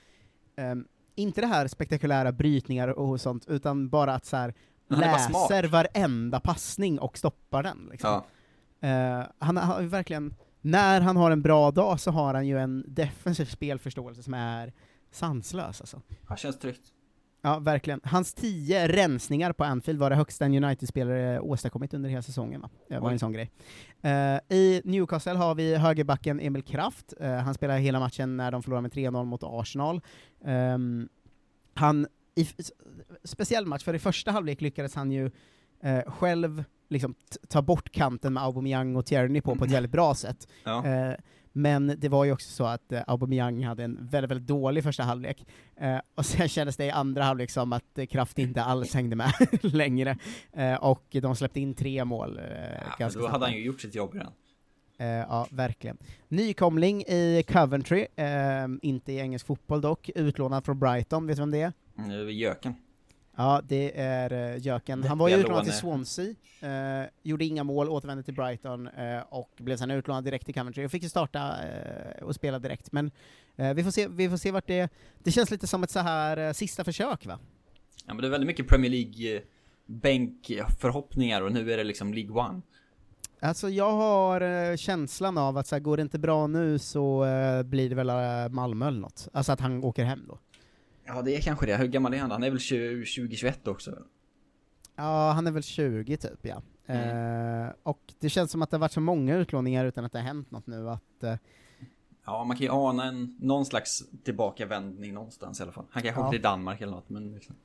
ehm, 0.55 0.85
inte 1.15 1.41
det 1.41 1.47
här 1.47 1.67
spektakulära 1.67 2.31
brytningar 2.31 2.87
och 2.87 3.21
sånt, 3.21 3.45
utan 3.47 3.89
bara 3.89 4.13
att 4.13 4.25
så 4.25 4.37
här, 4.37 4.53
Han 4.89 4.99
läser 4.99 5.63
varenda 5.67 6.39
passning 6.39 6.99
och 6.99 7.17
stoppar 7.17 7.63
den. 7.63 7.87
Liksom. 7.91 8.21
Ja. 8.79 8.87
Eh, 8.87 9.25
han 9.39 9.57
har 9.57 9.81
ju 9.81 9.87
verkligen, 9.87 10.35
när 10.61 11.01
han 11.01 11.17
har 11.17 11.31
en 11.31 11.41
bra 11.41 11.71
dag 11.71 11.99
så 11.99 12.11
har 12.11 12.33
han 12.33 12.47
ju 12.47 12.59
en 12.59 12.83
defensiv 12.87 13.45
spelförståelse 13.45 14.23
som 14.23 14.33
är 14.33 14.73
sanslös 15.11 15.81
alltså. 15.81 16.01
ja, 16.29 16.35
känns 16.35 16.59
tryggt. 16.59 16.93
Ja, 17.41 17.59
verkligen. 17.59 18.01
Hans 18.03 18.33
tio 18.33 18.87
rensningar 18.87 19.53
på 19.53 19.63
Anfield 19.63 19.99
var 19.99 20.09
det 20.09 20.15
högsta 20.15 20.45
en 20.45 20.63
United-spelare 20.63 21.39
åstadkommit 21.39 21.93
under 21.93 22.09
hela 22.09 22.21
säsongen. 22.21 22.61
Va? 22.61 22.69
Det 22.89 22.99
var 22.99 23.07
Oj. 23.07 23.13
en 23.13 23.19
sån 23.19 23.31
grej. 23.31 23.51
Eh, 24.01 24.57
I 24.57 24.81
Newcastle 24.85 25.33
har 25.33 25.55
vi 25.55 25.75
högerbacken 25.75 26.39
Emil 26.39 26.63
Kraft. 26.63 27.13
Eh, 27.19 27.31
han 27.31 27.53
spelade 27.53 27.79
hela 27.79 27.99
matchen 27.99 28.37
när 28.37 28.51
de 28.51 28.63
förlorade 28.63 28.81
med 28.81 28.91
3-0 28.91 29.25
mot 29.25 29.43
Arsenal. 29.43 30.01
Ehm, 30.45 31.09
han, 31.73 32.07
i 32.35 32.47
speciell 33.23 33.65
match, 33.65 33.83
för 33.83 33.93
i 33.93 33.99
första 33.99 34.31
halvlek 34.31 34.61
lyckades 34.61 34.95
han 34.95 35.11
ju 35.11 35.31
eh, 35.81 36.01
själv 36.11 36.63
liksom 36.89 37.15
ta 37.47 37.61
bort 37.61 37.91
kanten 37.91 38.33
med 38.33 38.43
Aubameyang 38.43 38.95
och 38.95 39.05
Tierney 39.05 39.41
på, 39.41 39.55
på 39.55 39.65
ett 39.65 39.71
väldigt 39.71 39.91
bra 39.91 40.15
sätt. 40.15 40.47
Ja. 40.63 40.85
Men 41.51 41.93
det 41.97 42.09
var 42.09 42.25
ju 42.25 42.31
också 42.31 42.49
så 42.49 42.65
att 42.65 42.91
eh, 42.91 43.01
Aubameyang 43.07 43.63
hade 43.63 43.83
en 43.83 43.97
väldigt, 44.01 44.31
väldigt 44.31 44.47
dålig 44.47 44.83
första 44.83 45.03
halvlek, 45.03 45.45
eh, 45.75 45.97
och 46.15 46.25
sen 46.25 46.47
kändes 46.49 46.77
det 46.77 46.85
i 46.85 46.91
andra 46.91 47.23
halvlek 47.23 47.49
som 47.51 47.73
att 47.73 47.97
eh, 47.97 48.05
Kraft 48.05 48.39
inte 48.39 48.63
alls 48.63 48.93
hängde 48.93 49.15
med 49.15 49.33
längre, 49.61 50.17
eh, 50.53 50.73
och 50.75 51.03
de 51.11 51.35
släppte 51.35 51.59
in 51.59 51.73
tre 51.73 52.05
mål. 52.05 52.37
Eh, 52.37 52.43
Ja, 52.45 52.95
ganska 52.99 53.05
då 53.19 53.23
snabbt. 53.23 53.31
hade 53.31 53.45
han 53.45 53.53
ju 53.53 53.63
gjort 53.65 53.81
sitt 53.81 53.95
jobb 53.95 54.13
redan. 54.13 54.31
Eh, 54.97 55.07
ja, 55.07 55.47
verkligen. 55.51 55.97
Nykomling 56.27 57.01
i 57.01 57.43
Coventry, 57.47 58.07
eh, 58.15 58.67
inte 58.81 59.11
i 59.13 59.17
engelsk 59.19 59.45
fotboll 59.45 59.81
dock, 59.81 60.09
utlånad 60.15 60.65
från 60.65 60.79
Brighton, 60.79 61.27
vet 61.27 61.35
du 61.35 61.41
vem 61.41 61.51
det 61.51 61.61
är? 61.61 61.73
Mm, 61.97 62.09
det 62.09 62.23
var 62.23 62.31
Jöken. 62.31 62.75
Ja, 63.39 63.61
det 63.67 63.99
är 63.99 64.33
uh, 64.33 64.65
Jöken. 64.65 65.03
Han 65.03 65.17
var 65.17 65.29
ju 65.29 65.35
utlånad 65.35 65.63
till. 65.63 65.73
Swansea, 65.73 66.35
eh, 66.61 67.09
gjorde 67.23 67.45
inga 67.45 67.63
mål, 67.63 67.89
återvände 67.89 68.23
till 68.23 68.33
Brighton 68.33 68.87
eh, 68.87 69.19
och 69.29 69.49
blev 69.57 69.77
sen 69.77 69.91
utlånad 69.91 70.23
direkt 70.23 70.45
till 70.45 70.53
Coventry 70.53 70.85
och 70.85 70.91
fick 70.91 71.03
ju 71.03 71.09
starta 71.09 71.55
och 72.21 72.35
spela 72.35 72.59
direkt. 72.59 72.91
Men 72.91 73.11
vi 73.75 73.83
får 73.83 73.91
se, 73.91 74.07
vi 74.07 74.29
får 74.29 74.37
se 74.37 74.51
vart 74.51 74.67
det... 74.67 74.89
Det 75.23 75.31
känns 75.31 75.51
lite 75.51 75.67
som 75.67 75.83
ett 75.83 75.91
så 75.91 75.99
här 75.99 76.53
sista 76.53 76.83
försök 76.83 77.25
va? 77.25 77.39
Ja, 78.05 78.13
men 78.13 78.21
det 78.21 78.27
är 78.27 78.31
väldigt 78.31 78.47
mycket 78.47 78.67
Premier 78.67 78.91
League 78.91 79.41
bänkförhoppningar 79.85 81.41
och 81.41 81.51
nu 81.51 81.73
är 81.73 81.77
det 81.77 81.83
liksom 81.83 82.13
League 82.13 82.41
One. 82.41 82.61
Alltså 83.39 83.69
jag 83.69 83.91
har 83.91 84.77
känslan 84.77 85.37
av 85.37 85.57
att 85.57 85.67
så 85.67 85.75
här, 85.75 85.79
går 85.79 85.97
det 85.97 86.01
inte 86.01 86.19
bra 86.19 86.47
nu 86.47 86.79
så 86.79 87.25
blir 87.65 87.89
det 87.89 87.95
väl 87.95 88.11
Malmö 88.51 88.87
eller 88.87 88.99
något. 88.99 89.27
Alltså 89.33 89.51
att 89.51 89.59
han 89.59 89.83
åker 89.83 90.03
hem 90.03 90.25
då. 90.27 90.39
Ja, 91.15 91.21
det 91.21 91.35
är 91.35 91.41
kanske 91.41 91.65
det. 91.65 91.75
Hur 91.77 91.87
gammal 91.87 92.13
är 92.13 92.17
han? 92.19 92.31
Han 92.31 92.43
är 92.43 92.49
väl 92.49 92.59
20, 92.59 93.05
2021 93.05 93.67
också? 93.67 93.97
Ja, 94.95 95.31
han 95.31 95.47
är 95.47 95.51
väl 95.51 95.63
20 95.63 96.17
typ 96.17 96.39
ja. 96.41 96.61
Eh, 96.93 97.69
och 97.83 98.13
det 98.19 98.29
känns 98.29 98.51
som 98.51 98.61
att 98.61 98.69
det 98.71 98.77
har 98.77 98.79
varit 98.81 98.91
så 98.91 99.01
många 99.01 99.35
utlåningar 99.35 99.85
utan 99.85 100.05
att 100.05 100.11
det 100.11 100.19
har 100.19 100.25
hänt 100.25 100.51
något 100.51 100.67
nu 100.67 100.89
att 100.89 101.23
eh, 101.23 101.35
Ja, 102.25 102.43
man 102.43 102.57
kan 102.57 102.65
ju 102.65 102.71
ana 102.71 103.03
en, 103.03 103.37
någon 103.39 103.65
slags 103.65 103.99
tillbakavändning 104.23 105.13
någonstans 105.13 105.59
i 105.59 105.63
alla 105.63 105.71
fall. 105.71 105.85
Han 105.91 106.03
kanske 106.03 106.21
Ja. 106.21 106.27
åker 106.27 106.37
till 106.37 106.41
Danmark 106.43 106.81
eller 106.81 106.91
något, 106.91 107.09
men 107.09 107.31
liksom. 107.33 107.55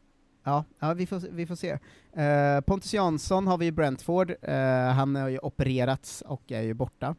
Ja, 0.45 0.65
ja 0.79 0.95
vi, 0.95 1.07
får, 1.07 1.21
vi 1.31 1.47
får 1.47 1.55
se. 1.55 1.79
Eh, 2.23 2.61
Pontus 2.61 2.95
Jansson 2.95 3.47
har 3.47 3.59
vi 3.59 3.67
i 3.67 3.73
Brentford, 3.73 4.31
eh, 4.43 4.91
han 4.93 5.15
har 5.17 5.29
ju 5.29 5.39
opererats 5.39 6.23
och 6.27 6.53
är 6.53 6.63
ju 6.63 6.75
borta. 6.75 7.17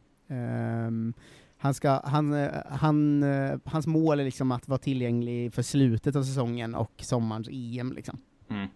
Han 1.66 1.74
ska, 1.74 2.00
han, 2.04 2.34
eh, 2.34 2.50
han, 2.70 3.22
eh, 3.22 3.58
hans 3.64 3.86
mål 3.86 4.20
är 4.20 4.24
liksom 4.24 4.52
att 4.52 4.68
vara 4.68 4.78
tillgänglig 4.78 5.54
för 5.54 5.62
slutet 5.62 6.16
av 6.16 6.22
säsongen 6.22 6.74
och 6.74 6.92
sommarens 6.96 7.48
EM 7.48 7.92
liksom. 7.92 8.18
Mm. 8.50 8.68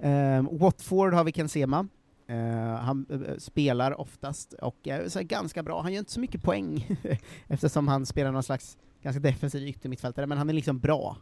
Ehm, 0.00 0.58
Watford 0.58 1.12
har 1.14 1.24
vi 1.24 1.32
Ken 1.32 1.48
Sema. 1.48 1.88
Eh, 2.26 2.74
han 2.74 3.06
eh, 3.10 3.36
spelar 3.38 4.00
oftast 4.00 4.52
och 4.52 4.88
är 4.88 5.08
så 5.08 5.18
här 5.18 5.26
ganska 5.26 5.62
bra. 5.62 5.82
Han 5.82 5.92
gör 5.92 5.98
inte 5.98 6.12
så 6.12 6.20
mycket 6.20 6.42
poäng 6.42 6.98
eftersom 7.48 7.88
han 7.88 8.06
spelar 8.06 8.32
någon 8.32 8.42
slags 8.42 8.78
ganska 9.02 9.20
defensiv 9.20 9.68
yttermittfältare, 9.68 10.26
men 10.26 10.38
han 10.38 10.48
är 10.50 10.54
liksom 10.54 10.78
bra. 10.78 11.16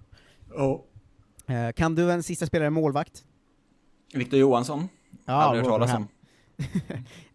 Eh, 1.47 1.73
kan 1.73 1.95
du 1.95 2.13
en 2.13 2.23
sista 2.23 2.47
spelare 2.47 2.71
målvakt? 2.71 3.25
Viktor 4.15 4.41
Johansson. 4.41 4.89
Ja, 5.25 5.33
Aldrig 5.33 5.65
hört 5.65 5.73
talas 5.73 5.95
om. 5.95 6.09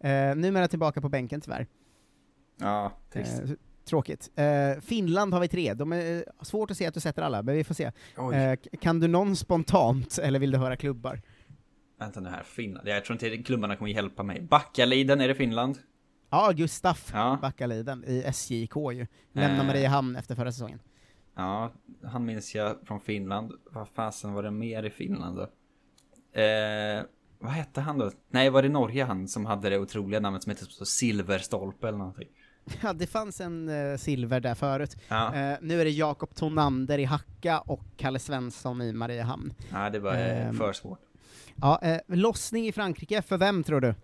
numera 0.40 0.68
tillbaka 0.68 1.00
på 1.00 1.08
bänken 1.08 1.40
tyvärr. 1.40 1.66
Ja, 2.60 2.92
trist. 3.12 3.42
Tråkigt. 3.84 4.30
Eh, 4.36 4.80
Finland 4.80 5.32
har 5.34 5.40
vi 5.40 5.48
tre, 5.48 5.74
de 5.74 5.92
är 5.92 6.16
eh, 6.16 6.22
svårt 6.42 6.70
att 6.70 6.76
se 6.76 6.86
att 6.86 6.94
du 6.94 7.00
sätter 7.00 7.22
alla, 7.22 7.42
men 7.42 7.54
vi 7.54 7.64
får 7.64 7.74
se. 7.74 7.84
Eh, 8.34 8.58
kan 8.80 9.00
du 9.00 9.08
någon 9.08 9.36
spontant, 9.36 10.18
eller 10.18 10.38
vill 10.38 10.50
du 10.50 10.58
höra 10.58 10.76
klubbar? 10.76 11.20
Vänta 11.98 12.20
nu 12.20 12.28
här, 12.28 12.42
Finland. 12.42 12.88
Jag 12.88 13.04
tror 13.04 13.14
inte 13.24 13.42
klubbarna 13.42 13.76
kommer 13.76 13.90
hjälpa 13.90 14.22
mig. 14.22 14.40
Backaliden, 14.42 15.20
är 15.20 15.28
det 15.28 15.34
Finland? 15.34 15.78
Ja, 16.30 16.52
Gustaf 16.56 17.10
Ja. 17.12 17.38
Backaliden 17.42 18.04
i 18.04 18.22
SJK 18.32 18.76
ju. 18.92 19.06
Lämnar 19.32 19.60
Eh. 19.60 19.66
Mariehamn 19.66 20.16
efter 20.16 20.34
förra 20.34 20.52
säsongen. 20.52 20.78
Ja, 21.36 21.72
han 22.04 22.24
minns 22.24 22.54
jag 22.54 22.76
från 22.86 23.00
Finland. 23.00 23.52
Vad 23.70 23.88
fasen 23.88 24.32
var 24.32 24.42
det 24.42 24.50
mer 24.50 24.82
i 24.82 24.90
Finland 24.90 25.36
då? 25.36 25.42
Eh, 26.40 27.02
vad 27.38 27.52
hette 27.52 27.80
han 27.80 27.98
då? 27.98 28.10
Nej, 28.30 28.50
var 28.50 28.62
det 28.62 28.68
Norge 28.68 29.04
han 29.04 29.28
som 29.28 29.46
hade 29.46 29.70
det 29.70 29.78
otroliga 29.78 30.20
namnet 30.20 30.42
som 30.42 30.50
hette 30.50 30.86
Silverstolpe 30.86 31.88
eller 31.88 31.98
någonting? 31.98 32.28
Ja, 32.82 32.92
det 32.92 33.06
fanns 33.06 33.40
en 33.40 33.68
eh, 33.68 33.96
silver 33.96 34.40
där 34.40 34.54
förut. 34.54 34.96
Ja, 35.08 35.34
Eh, 35.34 35.58
nu 35.60 35.80
är 35.80 35.84
det 35.84 35.90
Jakob 35.90 36.34
Tonander 36.34 36.98
i 36.98 37.04
Hacka 37.04 37.60
och 37.60 37.84
Kalle 37.96 38.18
Svensson 38.18 38.82
i 38.82 38.92
Mariehamn. 38.92 39.54
ja 39.72 39.90
det 39.90 39.98
var 39.98 40.12
eh, 40.14 40.46
ehm. 40.46 40.56
för 40.56 40.72
svårt. 40.72 41.00
Ja, 41.56 41.80
eh, 41.82 42.00
lossning 42.06 42.66
i 42.66 42.72
Frankrike, 42.72 43.22
för 43.22 43.38
vem 43.38 43.64
tror 43.64 43.80
du? 43.80 43.94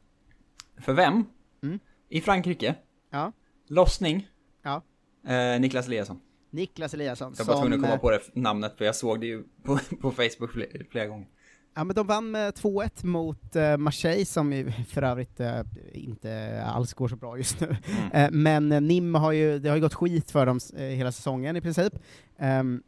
För 0.80 0.92
vem? 0.92 1.24
Mm. 1.62 1.78
I 2.08 2.20
Frankrike? 2.20 2.74
Ja. 3.10 3.32
Lossning? 3.68 4.28
Ja. 4.62 4.82
Eh, 5.26 5.60
Niklas 5.60 5.86
Eliasson. 5.86 6.20
Niklas 6.50 6.94
Eliasson. 6.94 7.34
Jag 7.38 7.44
var 7.44 7.60
tvungen 7.60 7.72
att 7.72 7.84
komma 7.84 7.94
eh, 7.94 8.00
på 8.00 8.10
det 8.10 8.20
namnet 8.32 8.78
för 8.78 8.84
jag 8.84 8.96
såg 8.96 9.20
det 9.20 9.26
ju 9.26 9.44
på, 9.62 9.78
på 10.00 10.10
Facebook 10.10 10.52
flera, 10.52 10.84
flera 10.90 11.06
gånger. 11.06 11.26
Ja, 11.74 11.84
men 11.84 11.96
de 11.96 12.06
vann 12.06 12.30
med 12.30 12.54
2-1 12.54 13.06
mot 13.06 13.56
eh, 13.56 13.76
Marseille, 13.76 14.24
som 14.24 14.52
ju 14.52 14.72
för 14.88 15.02
övrigt 15.02 15.40
eh, 15.40 15.60
inte 15.92 16.62
alls 16.66 16.94
går 16.94 17.08
så 17.08 17.16
bra 17.16 17.38
just 17.38 17.60
nu. 17.60 17.66
Mm. 17.66 18.12
Eh, 18.12 18.30
men 18.30 18.72
eh, 18.72 18.80
NIM 18.80 19.14
har 19.14 19.32
ju, 19.32 19.58
det 19.58 19.68
har 19.68 19.76
ju 19.76 19.82
gått 19.82 19.94
skit 19.94 20.30
för 20.30 20.46
dem 20.46 20.60
eh, 20.76 20.82
hela 20.82 21.12
säsongen 21.12 21.56
i 21.56 21.60
princip. 21.60 21.92
Ehm, 22.38 22.82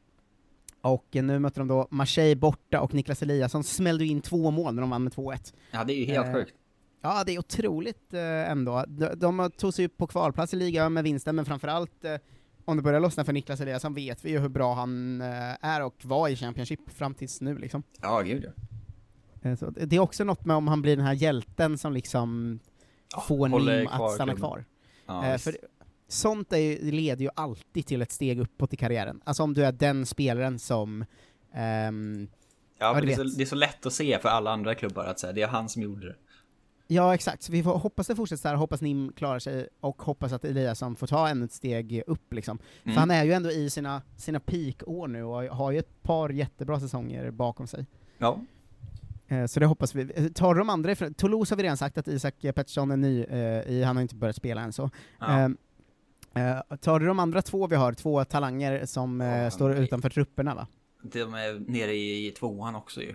och 0.81 1.07
nu 1.11 1.39
möter 1.39 1.61
de 1.61 1.69
då 1.69 1.89
Marseille 1.91 2.37
borta, 2.37 2.81
och 2.81 2.95
Niklas 2.95 3.23
Eliasson 3.23 3.65
smällde 3.65 4.05
in 4.05 4.21
två 4.21 4.51
mål 4.51 4.75
när 4.75 4.83
de 4.83 4.91
vann 4.91 5.05
med 5.05 5.13
2-1. 5.13 5.55
Ja, 5.71 5.85
det 5.85 5.93
är 5.93 5.97
ju 5.97 6.05
helt 6.05 6.27
Eh, 6.27 6.33
sjukt. 6.33 6.55
Ja, 7.03 7.25
det 7.27 7.35
är 7.35 7.39
otroligt 7.39 8.15
ändå. 8.47 8.85
De, 8.89 9.15
de 9.17 9.51
tog 9.51 9.75
sig 9.75 9.87
upp 9.87 9.97
på 9.97 10.07
kvalplats 10.07 10.55
i 10.55 10.57
ligan 10.57 10.93
med 10.93 11.05
vinsten, 11.05 11.37
men 11.37 11.45
framförallt 11.45 12.05
eh, 12.05 12.15
om 12.65 12.77
det 12.77 12.83
börjar 12.83 13.01
lossna 13.01 13.25
för 13.25 13.33
Niklas 13.33 13.61
Eliasson 13.61 13.95
vet 13.95 14.25
vi 14.25 14.31
ju 14.31 14.39
hur 14.39 14.49
bra 14.49 14.75
han 14.75 15.21
eh, 15.21 15.65
är 15.65 15.83
och 15.83 15.95
var 16.05 16.29
i 16.29 16.37
Championship 16.37 16.91
fram 16.91 17.15
tills 17.15 17.41
nu 17.41 17.59
liksom. 17.59 17.83
Ja, 18.01 18.21
gud 18.21 18.45
ja. 18.45 18.51
Eh, 19.51 19.57
Så 19.57 19.71
det 19.71 19.97
är 19.97 20.01
också 20.01 20.25
något 20.25 20.45
med 20.45 20.57
om 20.57 20.69
han 20.69 20.83
blir 20.83 20.97
den 20.97 21.07
här 21.07 21.13
hjälten 21.15 21.79
som 21.79 21.93
liksom 21.93 22.61
Ja, 23.15 23.21
får 23.21 23.49
NIM 23.49 23.87
att 23.87 24.13
stanna 24.13 24.35
kvar. 24.35 24.65
ja 25.07 25.27
Eh, 25.27 25.39
för 25.39 25.57
sånt 26.09 26.53
är 26.53 26.57
ju, 26.59 26.91
leder 26.91 27.25
ju 27.25 27.31
alltid 27.37 27.87
till 27.87 28.03
ett 28.03 28.13
steg 28.13 28.41
uppåt 28.41 28.73
i 28.73 28.77
karriären. 28.77 29.21
Alltså 29.25 29.43
om 29.43 29.55
du 29.55 29.65
är 29.65 29.73
den 29.73 30.07
spelaren 30.07 30.59
som 30.59 31.05
ehm, 31.55 32.29
ja, 32.79 32.95
ja, 32.95 33.01
det, 33.01 33.13
är 33.13 33.17
så, 33.17 33.23
det 33.23 33.43
är 33.43 33.47
så 33.47 33.55
lätt 33.57 33.87
att 33.87 33.93
se 33.93 34.19
för 34.19 34.29
alla 34.29 34.51
andra 34.51 34.75
klubbar 34.75 35.05
att 35.05 35.21
säga 35.21 35.33
det 35.33 35.43
är 35.43 35.47
han 35.49 35.69
som 35.69 35.83
gjorde 35.83 36.07
det. 36.07 36.17
Ja, 36.93 37.15
exakt. 37.15 37.43
Så 37.43 37.53
vi 37.53 37.63
får 37.63 37.79
hoppas 37.79 38.07
det 38.07 38.17
fortsätter 38.17 38.41
så 38.41 38.49
här, 38.49 38.55
hoppas 38.55 38.81
Nim 38.81 39.13
klarar 39.17 39.39
sig, 39.39 39.69
och 39.81 40.03
hoppas 40.03 40.33
att 40.33 40.45
Eliasson 40.45 40.97
får 40.97 41.07
ta 41.07 41.29
ännu 41.29 41.45
ett 41.45 41.53
steg 41.53 42.03
upp 42.07 42.33
liksom. 42.33 42.59
Mm. 42.85 42.95
För 42.95 43.01
han 43.01 43.11
är 43.11 43.25
ju 43.25 43.33
ändå 43.33 43.51
i 43.51 43.71
sina, 43.71 44.03
sina 44.17 44.41
peak-år 44.41 45.09
nu 45.09 45.23
och 45.25 45.43
har 45.43 45.71
ju 45.71 45.79
ett 45.79 46.03
par 46.03 46.31
jättebra 46.31 46.81
säsonger 46.81 47.31
bakom 47.31 47.67
sig. 47.67 47.87
Ja, 48.19 48.41
Eh, 49.29 49.47
Så 49.47 49.61
det 49.61 49.67
hoppas 49.67 49.95
vi. 49.95 50.13
Eh, 50.15 50.29
Tar 50.29 50.55
de 50.55 50.71
andra 50.71 50.93
ifrån, 50.93 51.15
Toulouse 51.15 51.53
har 51.53 51.57
vi 51.57 51.63
redan 51.63 51.77
sagt 51.77 51.99
att 51.99 52.09
Isak 52.09 52.35
Pettersson 52.41 52.91
är 52.91 52.97
ny 52.97 53.23
eh, 53.25 53.63
i, 53.73 53.83
han 53.83 53.97
har 53.97 54.03
inte 54.03 54.15
börjat 54.15 54.37
spela 54.37 54.61
än 54.61 54.73
så. 54.73 54.91
ja. 55.21 55.27
Ehm, 55.39 55.57
eh, 56.35 56.77
tar 56.77 57.01
du 57.01 57.07
de 57.07 57.19
andra 57.19 57.43
två 57.43 57.67
vi 57.67 57.77
har, 57.77 57.93
två 57.93 58.25
talanger 58.25 58.87
som 58.87 59.21
Ja, 59.21 59.51
står 59.51 59.69
nej. 59.71 59.85
utanför 59.85 60.11
trupperna 60.11 60.55
va? 60.55 60.67
de 61.03 61.35
är 61.35 61.71
nere 61.71 61.95
i 61.95 62.35
tvåan 62.39 62.75
också 62.75 63.01
ju. 63.03 63.15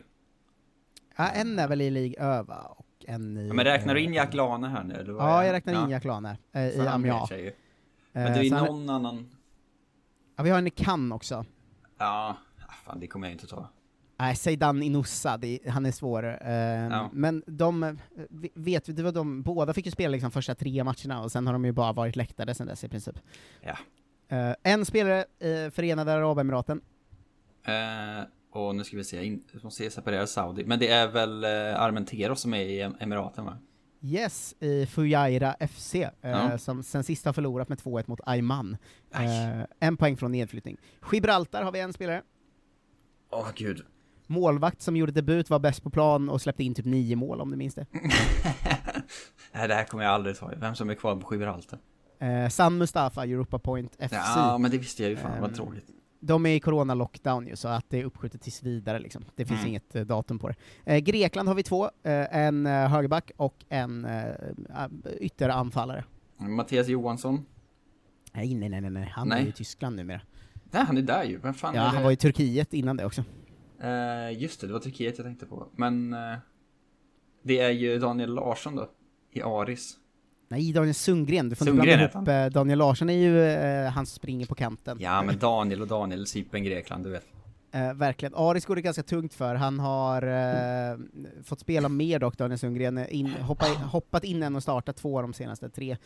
Ja, 1.18 1.28
en 1.30 1.60
är 1.60 1.68
väl 1.68 1.82
i 1.82 1.90
Ligue 1.90 2.24
Öva 2.24 2.56
och 2.58 2.87
en 3.08 3.38
i... 3.38 3.48
Ja, 3.48 3.54
men 3.54 3.66
räknar 3.66 3.94
du 3.96 4.02
in 4.02 4.10
eh, 4.10 4.16
Jack 4.16 4.34
Lane 4.34 4.68
här 4.68 4.84
nu 4.84 4.94
eller? 4.94 5.14
vad 5.14 5.24
Ja, 5.24 5.30
jag 5.30 5.36
han? 5.44 5.52
räknar 5.52 5.84
in 5.84 5.90
Jack 5.90 6.04
Lane 6.04 6.38
eh, 6.52 6.62
i 6.68 6.78
han 6.78 6.88
Amiens. 6.88 7.32
ju. 7.32 7.48
Eh, 7.48 7.54
Men 8.14 8.34
det 8.34 8.40
är 8.40 8.50
så 8.50 8.56
han- 8.56 8.66
någon 8.66 8.90
annan... 8.90 9.30
Ja, 10.36 10.44
vi 10.44 10.50
har 10.50 10.58
en 10.58 10.68
i 10.68 10.70
Cannes 10.70 11.16
också. 11.16 11.46
Ja, 11.98 12.38
ah, 12.68 12.72
fan 12.86 13.00
det 13.00 13.08
kommer 13.08 13.28
jag 13.28 13.32
inte 13.34 13.48
ta. 13.48 13.70
Nej, 14.20 14.36
Zeidan 14.36 14.84
Inoussa, 14.84 15.40
han 15.68 15.86
är 15.86 15.92
svår. 15.92 16.38
Eh, 16.42 16.52
Ja. 16.54 17.10
Men 17.14 17.44
de, 17.48 17.98
vet 18.54 18.90
vi, 18.90 18.94
det 18.94 19.04
var 19.04 19.12
de, 19.12 19.42
båda 19.42 19.74
fick 19.74 19.86
ju 19.86 19.92
spela 19.92 20.12
liksom 20.12 20.32
första 20.32 20.56
tre 20.56 20.84
matcherna, 20.84 21.22
och 21.22 21.32
sen 21.32 21.46
har 21.48 21.54
de 21.54 21.66
ju 21.66 21.72
bara 21.72 21.94
varit 21.94 22.16
läktade 22.16 22.54
sen 22.56 22.68
dess 22.68 22.84
i 22.84 22.90
princip. 22.90 23.20
Ja. 23.62 23.78
Eh, 24.38 24.56
en 24.64 24.86
spelare 24.86 25.26
i 25.40 25.72
Förenade 25.72 26.14
Arabemiraten, 26.14 26.82
Eh, 27.64 28.24
och 28.58 28.76
nu 28.76 28.84
ska 28.84 28.98
vi 28.98 29.04
se, 29.04 29.26
in, 29.26 29.44
jag 29.52 29.64
måste 29.64 29.84
se 29.84 29.90
separera 29.92 30.28
Saudi. 30.28 30.66
Men 30.66 30.80
det 30.80 30.88
är 30.88 31.08
väl 31.08 31.44
eh, 31.44 31.82
Armenteros 31.82 32.42
som 32.42 32.54
är 32.54 32.60
i 32.62 32.80
Em- 32.84 32.96
Emiraten 33.00 33.46
va? 33.46 33.58
yes, 34.02 34.56
i 34.60 34.86
Fujairah 34.86 35.56
FC, 35.68 35.96
eh, 35.96 36.10
Ja. 36.22 36.58
som 36.58 36.84
sen 36.84 37.04
sist 37.04 37.26
har 37.26 37.34
förlorat 37.34 37.70
med 37.70 37.78
2-1 37.78 38.04
mot 38.08 38.20
Ayman. 38.26 38.78
Eh, 39.14 39.62
en 39.80 39.98
poäng 39.98 40.18
från 40.18 40.32
nedflyttning. 40.32 40.78
Gibraltar 41.12 41.64
har 41.64 41.72
vi 41.72 41.80
en 41.80 41.94
spelare. 41.94 42.22
Åh 43.32 43.48
gud. 43.56 43.82
Målvakt 44.28 44.82
som 44.82 44.96
gjorde 44.98 45.12
debut, 45.12 45.50
var 45.50 45.60
bäst 45.60 45.84
på 45.84 45.90
plan 45.90 46.30
och 46.30 46.42
släppte 46.42 46.64
in 46.64 46.76
typ 46.76 46.86
nio 46.86 47.16
mål 47.16 47.42
om 47.42 47.52
du 47.52 47.58
minns 47.58 47.76
det. 47.76 47.86
Nej, 49.54 49.68
det 49.68 49.74
här 49.74 49.84
kommer 49.84 50.04
jag 50.04 50.14
aldrig 50.14 50.38
ta. 50.38 50.52
Vem 50.58 50.76
som 50.76 50.90
är 50.90 50.94
kvar 50.96 51.16
på 51.16 51.36
Gibraltar? 51.36 51.80
Eh, 52.20 52.50
San 52.50 52.78
Mustafa, 52.78 53.24
Europa 53.24 53.60
Point 53.60 53.92
FC. 54.00 54.12
Ja, 54.14 54.58
men 54.58 54.72
det 54.72 54.78
visste 54.78 55.04
jag 55.04 55.10
ju 55.10 55.16
fan, 55.18 55.42
vad 55.42 55.50
Ehm, 55.50 55.56
tråkigt. 55.56 55.86
De 56.20 56.46
är 56.46 56.50
i 56.56 56.60
corona-lockdown 56.60 57.48
ju, 57.48 57.56
så 57.56 57.68
att 57.68 57.90
det 57.90 58.00
är 58.00 58.04
uppskjutet 58.04 58.42
tills 58.42 58.64
vidare 58.64 59.00
liksom. 59.00 59.26
Det 59.36 59.46
finns 59.46 59.60
Mm. 59.60 59.70
inget 59.70 59.96
eh, 59.96 60.02
datum 60.06 60.40
på 60.40 60.48
det. 60.50 60.56
Eh, 60.86 60.98
Grekland 61.00 61.48
har 61.48 61.56
vi 61.56 61.64
två, 61.64 61.86
eh, 61.86 62.36
en 62.38 62.66
eh, 62.66 62.72
högerback 62.90 63.32
och 63.38 63.66
en 63.70 64.06
eh, 64.06 64.26
ytteranfallare. 65.20 66.04
Mattias 66.38 66.88
Johansson? 66.88 67.46
Nej, 68.34 68.56
nej, 68.56 68.70
nej, 68.70 68.82
nej, 68.82 69.12
han 69.16 69.28
Nej. 69.28 69.40
är 69.40 69.44
ju 69.44 69.50
i 69.50 69.52
Tyskland 69.52 69.96
numera. 69.96 70.22
Nej, 70.72 70.84
han 70.86 70.98
är 70.98 71.02
där 71.02 71.24
ju. 71.24 71.38
Vem 71.38 71.54
fan 71.54 71.76
Ja, 71.76 71.82
han 71.82 72.04
var 72.04 72.12
i 72.12 72.16
Turkiet 72.16 72.74
innan 72.74 72.98
det 72.98 73.06
också. 73.06 73.24
Eh, 73.82 74.42
just 74.42 74.62
det, 74.62 74.68
det 74.68 74.74
var 74.74 74.80
Turkiet 74.80 75.18
jag 75.18 75.26
tänkte 75.26 75.46
på. 75.46 75.68
Men 75.76 76.14
eh, 76.14 76.36
det 77.44 77.60
är 77.60 77.70
ju 77.70 78.00
Daniel 78.00 78.34
Larsson 78.36 78.76
då, 78.76 78.90
i 79.32 79.42
Aris. 79.42 79.98
Nej, 80.50 80.74
Daniel 80.74 80.94
Sundgren, 80.94 81.50
du 81.50 81.56
får 81.56 81.66
Sundgren 81.66 82.00
inte 82.02 82.12
blanda 82.12 82.32
ihop. 82.44 82.54
eh, 82.54 82.54
Daniel 82.54 82.80
Larsson 82.80 83.10
är 83.10 83.14
ju, 83.14 83.44
eh, 83.44 83.90
han 83.92 84.06
springer 84.06 84.46
på 84.46 84.56
kanten. 84.56 84.98
Ja, 85.02 85.22
men 85.22 85.38
Daniel 85.38 85.82
och 85.82 85.88
Daniel, 85.88 86.28
Cypern, 86.28 86.64
Grekland, 86.64 87.04
du 87.04 87.10
vet. 87.10 87.26
Eh, 87.72 87.94
verkligen. 87.94 88.36
Aris 88.36 88.66
går 88.66 88.76
det 88.76 88.82
ganska 88.82 89.04
tungt 89.04 89.34
för. 89.34 89.56
Han 89.56 89.80
har 89.80 90.22
eh, 90.92 90.98
fått 91.44 91.60
spela 91.60 91.90
mer 91.90 92.20
dock, 92.20 92.38
Daniel 92.38 92.60
Sundgren. 92.60 93.06
In, 93.10 93.28
hoppa, 93.30 93.66
hoppat 93.66 94.24
in 94.24 94.44
en 94.44 94.56
och 94.56 94.64
startat 94.64 94.96
två 94.98 95.18
av 95.18 95.24
de 95.24 95.34
senaste 95.34 95.70
tre. 95.70 95.98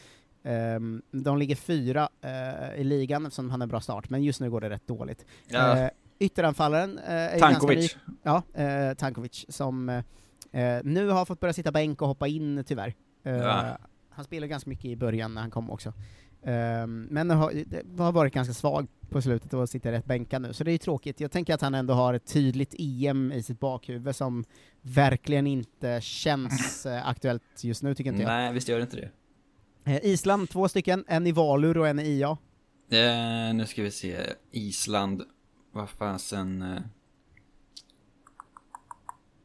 Ehm, 0.44 1.02
de 1.12 1.38
ligger 1.38 1.56
fyra 1.56 2.10
eh, 2.22 2.82
i 2.82 2.84
ligan 2.84 3.26
eftersom 3.26 3.50
han 3.50 3.62
har 3.62 3.66
en 3.66 3.70
bra 3.70 3.82
start, 3.82 4.10
men 4.10 4.24
just 4.24 4.42
nu 4.42 4.50
går 4.52 4.62
det 4.62 4.70
rätt 4.70 4.88
dåligt. 4.88 5.26
Ja, 5.48 5.78
Eh, 5.78 5.90
ytteranfallaren 6.20 6.98
eh, 6.98 7.14
är 7.14 7.30
ganska 7.30 7.48
Tankovic. 7.50 7.78
lik- 7.78 7.98
Ja, 8.24 8.44
eh, 8.54 8.94
Tankovic, 8.94 9.46
som 9.50 10.02
nu 10.84 11.10
har 11.10 11.26
fått 11.26 11.40
börja 11.40 11.54
sitta 11.54 11.72
bänk 11.72 12.02
och 12.02 12.08
hoppa 12.08 12.28
in 12.28 12.64
tyvärr. 12.68 12.94
Ja. 13.24 13.78
Han 14.12 14.26
spelade 14.26 14.48
ganska 14.48 14.70
mycket 14.70 14.86
i 14.86 14.96
början 14.96 15.34
när 15.34 15.42
han 15.42 15.52
kom 15.52 15.72
också. 15.72 15.94
Ehm, 16.44 17.08
men 17.12 17.30
har, 17.30 17.52
det 17.66 18.04
har 18.04 18.12
varit 18.12 18.34
ganska 18.34 18.54
svag 18.54 18.88
på 19.10 19.22
slutet 19.22 19.54
och 19.54 19.70
sitter 19.70 19.92
rätt 19.92 20.06
bänkad 20.06 20.42
nu, 20.42 20.54
så 20.54 20.64
det 20.64 20.70
är 20.70 20.74
ju 20.74 20.78
tråkigt. 20.78 21.20
Jag 21.20 21.32
tänker 21.32 21.54
att 21.54 21.62
han 21.62 21.76
ändå 21.76 21.94
har 21.94 22.14
ett 22.14 22.26
tydligt 22.26 22.76
EM 22.80 23.32
i 23.32 23.44
sitt 23.44 23.60
bakhuvud 23.60 24.16
som 24.16 24.46
verkligen 24.82 25.48
inte 25.48 26.02
känns 26.02 26.86
eh, 26.86 27.08
aktuellt 27.08 27.44
just 27.62 27.84
nu, 27.84 27.96
tycker 27.96 28.12
inte 28.12 28.24
jag. 28.24 28.30
Nej, 28.30 28.54
visst 28.54 28.68
gör 28.68 28.78
det 28.78 28.84
inte 28.84 28.98
det. 28.98 29.12
Eh, 29.92 30.06
Island, 30.06 30.50
två 30.50 30.68
stycken, 30.68 31.06
en 31.08 31.28
i 31.28 31.32
Valur 31.32 31.78
och 31.78 31.88
en 31.88 32.00
i 32.00 32.04
IA. 32.04 32.38
Eh, 32.92 33.54
nu 33.54 33.66
ska 33.68 33.84
vi 33.84 33.92
se, 33.92 34.18
Island, 34.52 35.24
vad 35.72 35.90
fasen... 35.90 36.82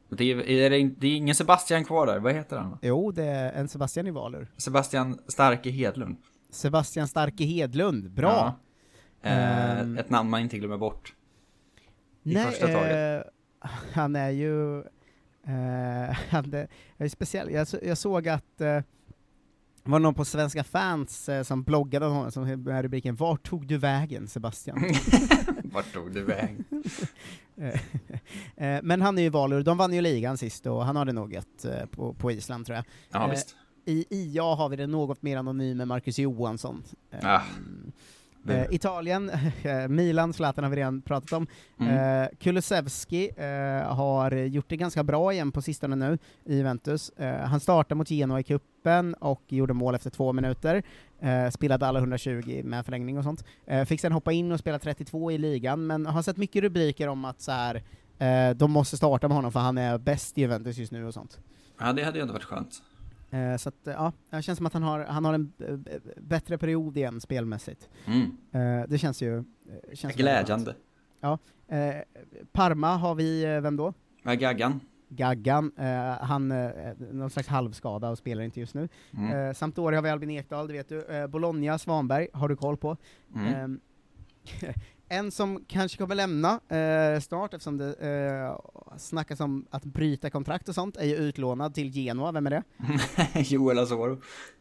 Det 0.09 0.25
är, 0.33 0.49
är 0.49 0.71
det, 0.71 0.91
det 0.99 1.07
är 1.07 1.17
ingen 1.17 1.35
Sebastian 1.35 1.85
kvar 1.85 2.07
där, 2.07 2.19
vad 2.19 2.35
heter 2.35 2.57
han? 2.57 2.79
Jo, 2.83 3.11
det 3.13 3.25
är 3.25 3.53
en 3.53 3.69
Sebastian 3.69 4.07
i 4.07 4.11
Valur. 4.11 4.49
Sebastian 4.57 5.19
Starke 5.29 5.71
Hedlund. 5.71 6.17
Sebastian 6.51 7.09
Starke 7.09 7.45
Hedlund, 7.45 8.11
bra! 8.11 8.29
Ja. 8.31 9.29
Eh, 9.31 9.81
Ehm. 9.81 9.99
Ett 9.99 10.11
namn 10.11 10.31
man 10.31 10.41
inte 10.41 10.59
glömmer 10.59 10.77
bort. 10.79 11.15
I 12.23 12.35
Nej, 12.35 12.45
första 12.47 12.67
taget. 12.67 13.25
eh, 13.25 13.31
han 13.93 14.17
är 14.17 14.31
ju... 14.31 14.79
Eh, 15.47 16.17
hade, 16.29 16.69
jag, 16.97 17.07
är 17.07 17.09
speciell, 17.09 17.51
jag, 17.53 17.67
jag 17.83 17.99
såg 17.99 18.29
att 18.29 18.61
eh, 18.61 18.81
var 19.87 19.99
någon 19.99 20.15
på 20.15 20.25
Svenska 20.25 20.65
fans 20.65 21.29
eh, 21.29 21.43
som 21.43 21.63
bloggade 21.63 22.07
om 22.07 22.13
honom, 22.13 22.31
som 22.31 22.63
med 22.63 22.83
rubriken 22.83 23.15
”Vart 23.17 23.43
tog 23.43 23.67
du 23.67 23.79
vägen 23.79 24.29
Sebastian?” 24.29 24.85
Vart 25.65 25.93
tog 25.93 26.13
du 26.15 26.25
väg? 26.25 26.65
Eh, 27.59 27.81
eh, 28.57 28.81
Men 28.83 29.03
han 29.03 29.19
är 29.19 29.23
ju 29.23 29.29
valur, 29.29 29.63
de 29.63 29.79
vann 29.79 29.95
ju 29.95 30.01
ligan 30.01 30.39
sist 30.39 30.67
och 30.67 30.85
han 30.85 30.97
har 30.97 31.05
det 31.05 31.13
nog 31.13 31.33
gött 31.33 31.67
på, 31.91 32.15
på 32.15 32.31
Island 32.33 32.67
tror 32.67 32.77
jag. 32.77 32.85
Ja, 33.11 33.27
visst. 33.27 33.57
I 33.85 34.05
IA 34.11 34.43
har 34.43 34.69
vi 34.69 34.77
det 34.77 34.87
något 34.87 35.23
mer 35.23 35.37
anonyme 35.37 35.85
Marcus 35.85 36.19
Johansson. 36.19 36.83
Ah, 37.23 37.41
eh, 38.51 38.67
Italien, 38.71 39.31
eh, 39.63 39.89
Milan, 39.89 40.33
Zlatan 40.33 40.65
har 40.65 40.71
vi 40.71 40.77
redan 40.77 41.03
pratat 41.03 41.33
om. 41.33 41.47
Mm. 41.81 42.23
Eh, 42.23 42.29
Kulusevski 42.41 43.31
eh, 43.37 43.95
har 43.95 44.33
gjort 44.33 44.69
det 44.69 44.77
ganska 44.77 45.05
bra 45.05 45.33
igen 45.33 45.53
på 45.53 45.63
sistone 45.63 45.97
nu 45.97 46.19
i 46.45 46.57
Juventus. 46.57 47.11
Eh, 47.11 47.37
han 47.37 47.61
startade 47.61 47.95
mot 47.95 48.11
Genoa 48.11 48.41
i 48.41 48.43
kuppen 48.43 49.15
och 49.15 49.43
gjorde 49.49 49.75
mål 49.75 49.95
efter 49.95 50.11
två 50.11 50.33
minuter. 50.33 50.83
Eh, 51.21 51.51
spelade 51.51 51.87
alla 51.87 51.99
120 51.99 52.63
med 52.65 52.85
förlängning 52.85 53.19
och 53.19 53.25
sånt. 53.25 53.45
Eh, 53.67 53.85
fick 53.85 54.01
sen 54.01 54.13
hoppa 54.13 54.33
in 54.33 54.53
och 54.53 54.59
spela 54.59 54.79
32 54.79 55.31
i 55.33 55.39
ligan, 55.39 55.87
men 55.87 56.07
har 56.07 56.23
sett 56.23 56.37
mycket 56.37 56.63
rubriker 56.63 57.09
om 57.09 57.25
att 57.25 57.41
så 57.41 57.53
här, 57.53 57.83
eh, 58.19 58.57
de 58.57 58.71
måste 58.71 58.97
starta 58.97 59.29
med 59.29 59.37
honom 59.37 59.53
för 59.53 59.61
han 59.61 59.79
är 59.79 59.99
bäst 59.99 60.39
i 60.39 60.41
Juventus 60.41 60.79
just 60.79 60.93
nu 60.93 61.07
och 61.07 61.15
sånt. 61.15 61.39
Ja, 61.79 61.93
det 61.93 62.03
hade 62.03 62.19
ju 62.19 62.23
ändå 62.23 62.33
varit 62.33 62.45
skönt. 62.45 62.83
Eh, 63.37 63.57
så 63.57 63.69
att, 63.69 63.87
eh, 63.87 63.95
ja, 63.95 64.13
det 64.31 64.43
känns 64.43 64.57
som 64.57 64.67
att 64.67 64.73
han 64.73 64.83
har, 64.83 65.05
han 65.05 65.25
har 65.25 65.35
en 65.35 65.53
eh, 65.59 65.99
bättre 66.17 66.59
period 66.59 66.97
igen 66.97 67.21
spelmässigt. 67.21 67.89
Mm. 68.07 68.37
Det 68.89 68.99
känns 68.99 69.23
ju... 69.23 69.45
Känns 69.93 70.15
Glädjande. 70.15 70.75
Eh, 71.69 71.95
Parma 72.53 72.97
har 72.97 73.15
vi, 73.15 73.45
vem 73.45 73.77
då? 73.77 73.95
Ja, 74.23 74.35
Gaggan. 74.35 74.81
Gaggan, 75.09 75.73
han 76.21 76.53
eh, 76.53 76.69
någon 77.13 77.31
slags 77.31 77.49
halvskada 77.49 78.11
och 78.11 78.19
spelar 78.19 78.43
inte 78.43 78.61
just 78.61 78.75
nu. 78.75 78.89
Mm. 79.17 79.55
Sampdoria 79.55 79.99
har 79.99 80.03
vi 80.03 80.11
Albin 80.11 80.31
Ekdal, 80.31 80.67
det 80.67 80.73
vet 80.73 80.89
du. 80.89 81.29
Bologna, 81.29 81.79
Svanberg, 81.79 82.29
har 82.33 82.49
du 82.49 82.57
koll 82.57 82.77
på. 82.77 82.97
Mm. 83.35 83.81
En 85.09 85.31
som 85.31 85.65
kanske 85.69 85.99
kommer 85.99 86.15
lämna 86.15 86.61
eh, 86.69 87.21
snart, 87.21 87.55
eftersom 87.55 87.79
det 87.79 87.95
eh, 87.95 88.97
snackas 88.99 89.41
om 89.41 89.67
att 89.71 89.85
bryta 89.85 90.31
kontrakt 90.31 90.69
och 90.69 90.75
sånt, 90.75 90.97
är 90.97 91.05
ju 91.05 91.15
utlånad 91.17 91.75
till 91.75 91.91
Genoa, 91.91 92.33
vem 92.33 92.47
är 92.47 92.51
det? 92.51 92.63
Joel 93.41 93.79
Asoro. 93.79 94.21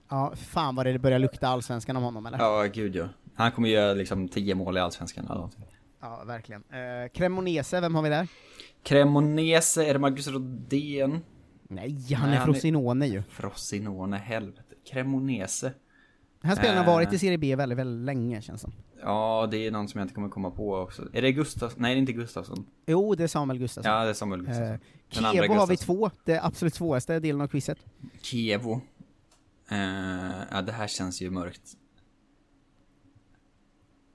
Ja, 0.09 0.33
fan 0.35 0.75
vad 0.75 0.85
det 0.85 0.99
börjar 0.99 1.19
lukta 1.19 1.47
allsvenskan 1.47 1.97
om 1.97 2.03
honom 2.03 2.25
eller? 2.25 2.37
Ja, 2.37 2.63
gud 2.73 2.95
ja. 2.95 3.09
Han 3.35 3.51
kommer 3.51 3.69
göra 3.69 3.93
liksom 3.93 4.27
10 4.27 4.55
mål 4.55 4.77
i 4.77 4.79
Allsvenskan 4.79 5.25
eller 5.25 5.35
någonting. 5.35 5.65
Ja, 6.01 6.23
verkligen. 6.25 6.61
Eh, 6.69 7.11
Cremonese, 7.13 7.81
vem 7.81 7.95
har 7.95 8.01
vi 8.01 8.09
där? 8.09 8.27
Cremonese, 8.83 9.77
är 9.77 9.93
det 9.93 9.99
Marcus 9.99 10.27
Rodén? 10.27 11.19
Nej, 11.69 12.13
han 12.13 12.29
Nej, 12.29 12.37
är- 12.39 12.45
Frosinone 12.45 13.07
ju. 13.07 13.23
Frosinone, 13.29 14.17
helvete. 14.17 14.61
Cremonese. 14.91 15.71
Den 16.45 16.49
här 16.49 16.55
spelaren 16.55 16.77
har 16.77 16.85
Eh. 16.85 16.93
varit 16.95 17.13
i 17.13 17.19
Serie 17.19 17.37
B 17.37 17.55
väldigt, 17.55 17.77
väldigt 17.77 18.05
länge 18.05 18.41
känns 18.41 18.61
som. 18.61 18.73
Ja, 19.01 19.47
det 19.51 19.57
är 19.67 19.71
någon 19.71 19.87
som 19.87 19.99
jag 19.99 20.05
inte 20.05 20.13
kommer 20.13 20.29
komma 20.29 20.51
på 20.51 20.75
också. 20.75 21.07
Är 21.13 21.21
det 21.21 21.31
Gustafsson? 21.31 21.81
Nej, 21.81 21.93
det 21.93 21.97
är 21.97 21.99
inte 21.99 22.13
Gustafsson. 22.13 22.65
Jo, 22.85 23.15
det 23.15 23.23
är 23.23 23.27
Samuel 23.27 23.59
Gustafsson. 23.59 23.93
Ja, 23.93 24.03
det 24.03 24.09
är 24.09 24.13
Samuel 24.13 24.41
Gustafsson. 24.41 24.65
Eh, 25.25 25.31
Kevo 25.31 25.53
har 25.53 25.67
vi 25.67 25.73
Gustafsson. 25.73 25.95
två, 25.97 26.11
det 26.25 26.39
absolut 26.43 26.73
svåraste 26.73 27.19
delen 27.19 27.41
av 27.41 27.47
quizet. 27.47 27.77
Kievo. 28.21 28.81
Eh, 29.69 29.77
ja, 30.51 30.61
det 30.61 30.71
här 30.71 30.87
känns 30.87 31.21
ju 31.21 31.29
mörkt. 31.29 31.61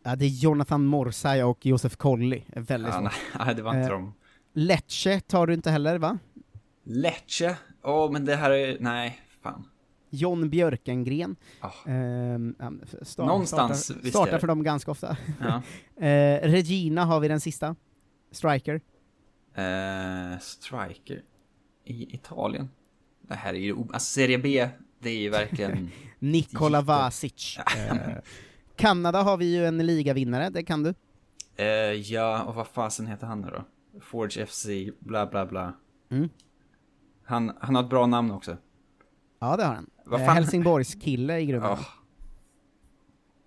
Ja, 0.02 0.16
det 0.16 0.24
är 0.24 0.28
Jonathan 0.28 0.84
Morsay 0.86 1.42
och 1.42 1.66
Josef 1.66 1.96
Colley. 1.96 2.42
Det 2.46 2.56
är 2.58 2.62
Väldigt 2.62 2.94
Ja, 2.94 3.00
svårt. 3.00 3.12
nej, 3.46 3.54
det 3.54 3.62
var 3.62 3.74
inte 3.74 3.84
Eh. 3.86 3.90
dem. 3.92 4.12
Lecce 4.52 5.20
tar 5.20 5.46
du 5.46 5.54
inte 5.54 5.70
heller, 5.70 5.98
va? 5.98 6.18
Lecce? 6.84 7.56
Åh, 7.82 8.12
men 8.12 8.24
det 8.24 8.36
här 8.36 8.50
är... 8.50 8.76
Nej, 8.80 9.20
fan. 9.42 9.64
John 10.10 10.50
Björkengren. 10.50 11.36
Ah. 11.60 11.70
Ehm, 11.90 12.54
ja, 12.58 12.72
start, 13.02 13.26
Någonstans 13.26 13.84
startar, 13.84 14.08
startar 14.08 14.38
för 14.38 14.46
dem 14.46 14.62
ganska 14.62 14.90
ofta. 14.90 15.16
Ja. 15.40 15.62
Eh, 16.06 16.40
Regina 16.50 17.04
har 17.04 17.20
vi 17.20 17.28
den 17.28 17.40
sista. 17.40 17.76
Striker. 18.30 18.80
Eh, 19.54 20.38
striker. 20.40 21.22
I 21.84 22.14
Italien. 22.14 22.68
Det 23.22 23.34
här 23.34 23.54
är 23.54 23.58
ju... 23.58 23.76
Alltså, 23.78 23.98
Serie 24.00 24.38
B, 24.38 24.68
det 24.98 25.10
är 25.10 25.18
ju 25.18 25.30
verkligen... 25.30 25.90
Nikola. 26.18 26.80
Vasic. 26.82 27.58
Eh, 27.76 27.98
Kanada 28.76 29.22
har 29.22 29.36
vi 29.36 29.56
ju 29.56 29.66
en 29.66 29.86
ligavinnare, 29.86 30.50
det 30.50 30.62
kan 30.62 30.82
du. 30.82 30.94
eh, 31.56 31.66
ja, 31.92 32.42
och 32.42 32.54
vad 32.54 32.66
fasen 32.66 33.06
heter 33.06 33.26
han 33.26 33.40
nu 33.40 33.48
då? 33.50 33.64
Forge 34.00 34.46
FC, 34.46 34.66
bla 34.98 35.26
bla 35.26 35.46
bla. 35.46 35.74
Mm. 36.10 36.28
Han, 37.24 37.52
han 37.60 37.74
har 37.74 37.82
ett 37.82 37.90
bra 37.90 38.06
namn 38.06 38.30
också. 38.30 38.56
Ja, 39.38 39.56
det 39.56 39.64
har 39.64 39.74
han. 39.74 39.90
Vad 40.10 40.20
Eh, 40.20 40.26
fan? 40.26 40.36
Helsingborgs 40.36 40.94
kille 40.94 41.38
i 41.40 41.46
grunden. 41.46 41.72
Oh. 41.72 41.80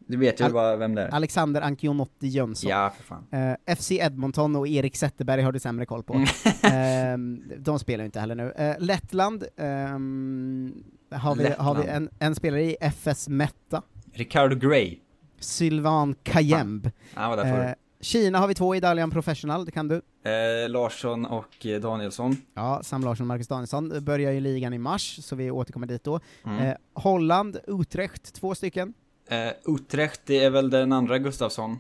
Du 0.07 0.17
vet 0.17 0.39
ju 0.39 0.43
Al- 0.57 0.77
vem 0.79 0.95
det 0.95 1.01
är. 1.01 1.09
Alexander 1.09 1.61
Ankionotti 1.61 2.27
Jönsson. 2.27 2.69
Ja, 2.69 2.93
för 2.97 3.03
fan. 3.03 3.27
Eh, 3.65 3.75
FC 3.75 3.91
Edmonton 3.91 4.55
och 4.55 4.67
Erik 4.67 4.95
Zetterberg 4.95 5.41
har 5.41 5.51
du 5.51 5.59
sämre 5.59 5.85
koll 5.85 6.03
på. 6.03 6.13
Mm. 6.13 6.27
Ehm, 6.63 7.43
de 7.57 7.79
spelar 7.79 8.03
ju 8.03 8.05
inte 8.05 8.19
heller 8.19 8.35
nu. 8.35 8.51
Eh, 8.51 8.75
Lettland 8.79 9.43
ehm, 9.57 10.83
har, 11.11 11.35
vi, 11.35 11.49
har 11.57 11.75
vi 11.75 11.81
Lettland. 11.81 12.09
en, 12.19 12.27
en 12.27 12.35
spelare 12.35 12.63
i 12.63 12.75
FS 12.81 13.29
Metta, 13.29 13.81
Ricardo 14.13 14.55
Gray. 14.55 14.97
Sylvan 15.39 16.15
Kajemb. 16.23 16.89
Förr. 17.13 17.65
Eh, 17.65 17.71
Kina 18.03 18.39
har 18.39 18.47
vi 18.47 18.53
två 18.53 18.75
i 18.75 18.79
Dalian 18.79 19.11
Professional, 19.11 19.65
det 19.65 19.71
kan 19.71 19.87
du. 19.87 19.95
Eh, 19.95 20.69
Larsson 20.69 21.25
och 21.25 21.65
eh, 21.65 21.81
Danielsson. 21.81 22.35
Ja, 22.53 22.79
Sam 22.83 23.01
Larsson 23.01 23.23
och 23.23 23.27
Marcus 23.27 23.47
Danielsson 23.47 24.03
börjar 24.03 24.31
ju 24.31 24.39
ligan 24.39 24.73
i 24.73 24.77
mars, 24.77 25.19
så 25.21 25.35
vi 25.35 25.51
återkommer 25.51 25.87
dit 25.87 26.03
då. 26.03 26.19
Mm. 26.45 26.59
Eh, 26.59 26.75
Holland, 26.93 27.59
Utrecht, 27.67 28.33
två 28.33 28.55
stycken. 28.55 28.93
Eh, 29.29 29.73
Utrecht, 29.75 30.21
det 30.25 30.43
är 30.43 30.49
väl 30.49 30.69
den 30.69 30.91
andra 30.91 31.19
Gustafsson. 31.19 31.79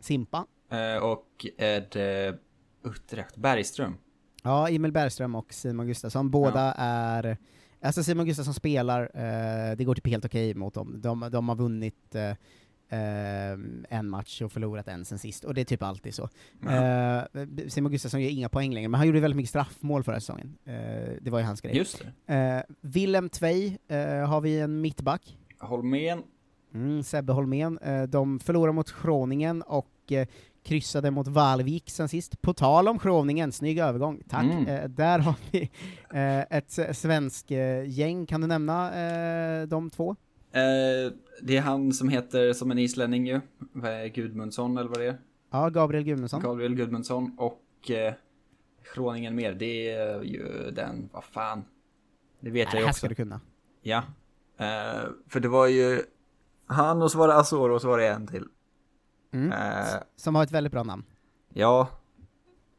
Simpa. 0.00 0.46
Eh, 0.70 1.02
och 1.02 1.46
är 1.58 1.86
det 1.92 2.38
Utrecht, 2.84 3.36
Bergström. 3.36 3.96
Ja, 4.42 4.68
Emil 4.68 4.92
Bergström 4.92 5.34
och 5.34 5.54
Simon 5.54 5.86
Gustafsson, 5.86 6.30
båda 6.30 6.74
är... 6.78 7.36
Alltså 7.82 8.02
Simon 8.02 8.26
Gustafsson 8.26 8.54
spelar, 8.54 9.02
eh, 9.14 9.76
det 9.76 9.84
går 9.84 9.94
typ 9.94 10.06
helt 10.06 10.24
okej 10.24 10.54
mot 10.54 10.74
dem. 10.74 11.00
De, 11.00 11.28
de 11.32 11.48
har 11.48 11.56
vunnit 11.56 12.14
eh, 12.88 13.98
en 13.98 14.08
match 14.08 14.42
och 14.42 14.52
förlorat 14.52 14.88
en 14.88 15.04
sen 15.04 15.18
sist, 15.18 15.44
och 15.44 15.54
det 15.54 15.60
är 15.60 15.64
typ 15.64 15.82
alltid 15.82 16.14
så. 16.14 16.28
Eh, 16.68 17.22
Simon 17.68 17.92
Gustafsson 17.92 18.22
gör 18.22 18.30
inga 18.30 18.48
poäng 18.48 18.74
längre, 18.74 18.88
men 18.88 18.98
han 18.98 19.06
gjorde 19.06 19.20
väldigt 19.20 19.36
mycket 19.36 19.50
straffmål 19.50 20.02
förra 20.02 20.20
säsongen. 20.20 20.58
Eh, 20.64 20.74
det 21.20 21.30
var 21.30 21.38
ju 21.38 21.44
hans 21.44 21.60
grej. 21.60 21.76
Just 21.76 22.02
det. 22.26 22.64
Willem 22.80 23.28
Tvei 23.28 23.78
har 24.26 24.40
vi 24.40 24.60
en 24.60 24.80
mittback. 24.80 25.38
Holmén. 25.60 26.22
Mm, 26.74 27.02
Sebbe 27.02 27.32
Holmén. 27.32 27.78
De 28.08 28.40
förlorade 28.40 28.72
mot 28.72 28.90
Schroningen 28.90 29.62
och 29.62 30.12
kryssade 30.64 31.10
mot 31.10 31.28
Valvik 31.28 31.90
sen 31.90 32.08
sist. 32.08 32.42
På 32.42 32.54
tal 32.54 32.88
om 32.88 32.98
Schroningen, 32.98 33.52
snygg 33.52 33.78
övergång, 33.78 34.22
tack. 34.28 34.44
Mm. 34.44 34.94
Där 34.94 35.18
har 35.18 35.34
vi 35.50 35.70
ett 36.50 36.96
svensk 36.96 37.50
gäng, 37.86 38.26
kan 38.26 38.40
du 38.40 38.46
nämna 38.46 38.90
de 39.66 39.90
två? 39.90 40.16
Eh, 40.54 41.12
det 41.42 41.56
är 41.56 41.60
han 41.60 41.92
som 41.92 42.08
heter 42.08 42.52
som 42.52 42.70
en 42.70 42.78
islänning 42.78 43.26
ju. 43.26 43.40
Gudmundsson 44.14 44.78
eller 44.78 44.88
vad 44.88 44.98
det 44.98 45.06
är? 45.06 45.18
Ja, 45.50 45.68
Gabriel 45.68 46.04
Gudmundsson. 46.04 46.42
Gabriel 46.42 46.74
Gudmundsson 46.74 47.34
och 47.38 47.90
eh, 47.90 48.14
Schroningen 48.84 49.34
mer. 49.34 49.54
Det 49.54 49.90
är 49.90 50.22
ju 50.22 50.70
den, 50.70 51.08
vad 51.12 51.24
fan. 51.24 51.64
Det 52.40 52.50
vet 52.50 52.70
det 52.70 52.76
jag 52.76 52.80
ju 52.80 52.84
här 52.84 52.90
också. 52.90 52.98
ska 52.98 53.08
du 53.08 53.14
kunna. 53.14 53.40
Ja. 53.82 54.02
Eh, 54.58 55.08
för 55.28 55.40
det 55.40 55.48
var 55.48 55.66
ju 55.66 56.02
han 56.66 57.02
och 57.02 57.10
så 57.10 57.18
var 57.18 57.28
det 57.28 57.34
Azor 57.36 57.70
och 57.70 57.80
så 57.80 57.88
var 57.88 57.98
det 57.98 58.08
en 58.08 58.26
till. 58.26 58.44
Mm. 59.32 59.52
Eh, 59.52 59.84
Som 60.16 60.34
har 60.34 60.42
ett 60.42 60.52
väldigt 60.52 60.72
bra 60.72 60.82
namn. 60.82 61.04
ja. 61.54 61.88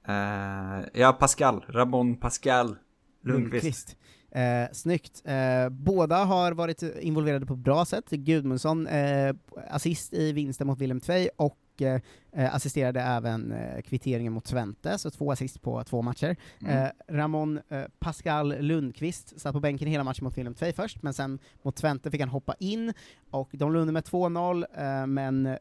Eh, 0.08 0.86
ja, 0.94 1.14
Pascal. 1.20 1.66
Ramon 1.68 2.16
Pascal 2.16 2.78
Lundqvist. 3.22 3.98
Eh, 4.36 4.68
snyggt. 4.72 5.22
Eh, 5.26 5.70
båda 5.70 6.16
har 6.16 6.52
varit 6.52 6.84
involverade 6.84 7.46
på 7.46 7.54
ett 7.54 7.60
bra 7.60 7.86
sätt. 7.86 8.10
Gudmundsson 8.10 8.88
eh, 8.88 9.36
assist 9.70 10.14
i 10.14 10.32
vinsten 10.32 10.68
mot 10.68 10.80
Willem 10.80 11.00
Tvei 11.00 11.30
och 11.36 11.58
eh, 11.82 12.02
eh, 12.32 12.56
assisterade 12.56 13.02
även 13.02 13.52
eh, 13.52 13.82
kvitteringen 13.82 14.34
mot 14.34 14.46
Twente, 14.46 14.98
så 14.98 15.10
två 15.10 15.32
assist 15.32 15.62
på 15.62 15.84
två 15.84 16.02
matcher. 16.02 16.36
Mm. 16.62 16.92
Ramon 17.08 17.60
Pascal 18.00 18.56
Lundqvist 18.60 19.40
satt 19.40 19.54
på 19.54 19.60
bänken 19.60 19.88
hela 19.88 20.04
matchen 20.04 20.24
mot 20.24 20.38
Willem 20.38 20.54
Tvei 20.54 20.74
först, 20.74 21.04
men 21.04 21.14
sen 21.14 21.40
mot 21.62 21.76
Twente 21.76 22.12
fick 22.12 22.22
han 22.22 22.30
hoppa 22.30 22.56
in, 22.60 22.94
och 23.32 23.50
de 23.52 23.74
låg 23.74 23.82
under 23.82 23.94
med 23.94 24.04
2-0, 24.04 24.66
eh, 24.78 25.08
men 25.08 25.58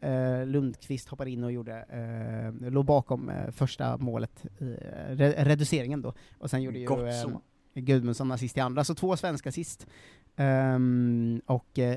Lundqvist 0.53 1.09
hoppade 1.09 1.31
in 1.31 1.45
och 1.45 1.53
gjorde, 1.53 1.85
låg 2.61 2.85
bakom 2.85 3.33
första 3.53 3.97
målet, 3.97 4.45
reduceringen 5.37 6.03
då, 6.03 6.12
och 6.39 6.51
sen 6.51 6.62
gjorde 6.62 6.79
ju 6.79 6.87
Gott 6.87 7.14
så. 7.22 7.41
Gudmundsson 7.75 8.33
assist 8.33 8.57
i 8.57 8.61
andra, 8.61 8.85
så 8.85 8.95
två 8.95 9.16
svenska 9.16 9.49
assist. 9.49 9.87
Ehm, 10.37 11.41
och 11.47 11.79
eh, 11.79 11.97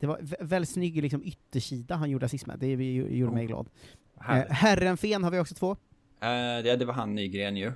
det 0.00 0.02
var 0.06 0.18
vä- 0.18 0.34
väldigt 0.44 0.68
snygg 0.70 1.02
liksom, 1.02 1.22
yttersida 1.24 1.96
han 1.96 2.10
gjorde 2.10 2.26
assist 2.26 2.46
med, 2.46 2.58
det 2.58 2.66
gjorde 2.66 3.32
mig 3.34 3.46
glad. 3.46 3.68
Eh, 4.16 4.22
Härligt. 4.22 4.50
Herrenfen 4.52 5.24
har 5.24 5.30
vi 5.30 5.38
också 5.38 5.54
två. 5.54 5.70
Eh, 5.70 6.62
det, 6.64 6.76
det 6.76 6.84
var 6.84 6.94
han 6.94 7.14
Nygren 7.14 7.56
ju. 7.56 7.72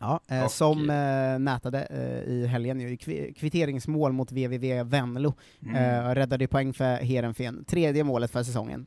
Ja, 0.00 0.20
eh, 0.28 0.48
som 0.48 0.90
eh, 0.90 1.38
nätade 1.38 1.82
eh, 1.84 2.32
i 2.32 2.46
helgen 2.46 2.80
ju, 2.80 2.88
kvi- 2.96 3.32
kvitteringsmål 3.34 4.12
mot 4.12 4.32
VVV 4.32 4.82
Venlo. 4.84 5.34
Mm. 5.62 5.76
Eh, 5.76 6.14
räddade 6.14 6.46
poäng 6.46 6.72
för 6.72 6.96
Heerenveen, 6.96 7.64
tredje 7.64 8.04
målet 8.04 8.30
för 8.30 8.42
säsongen 8.42 8.86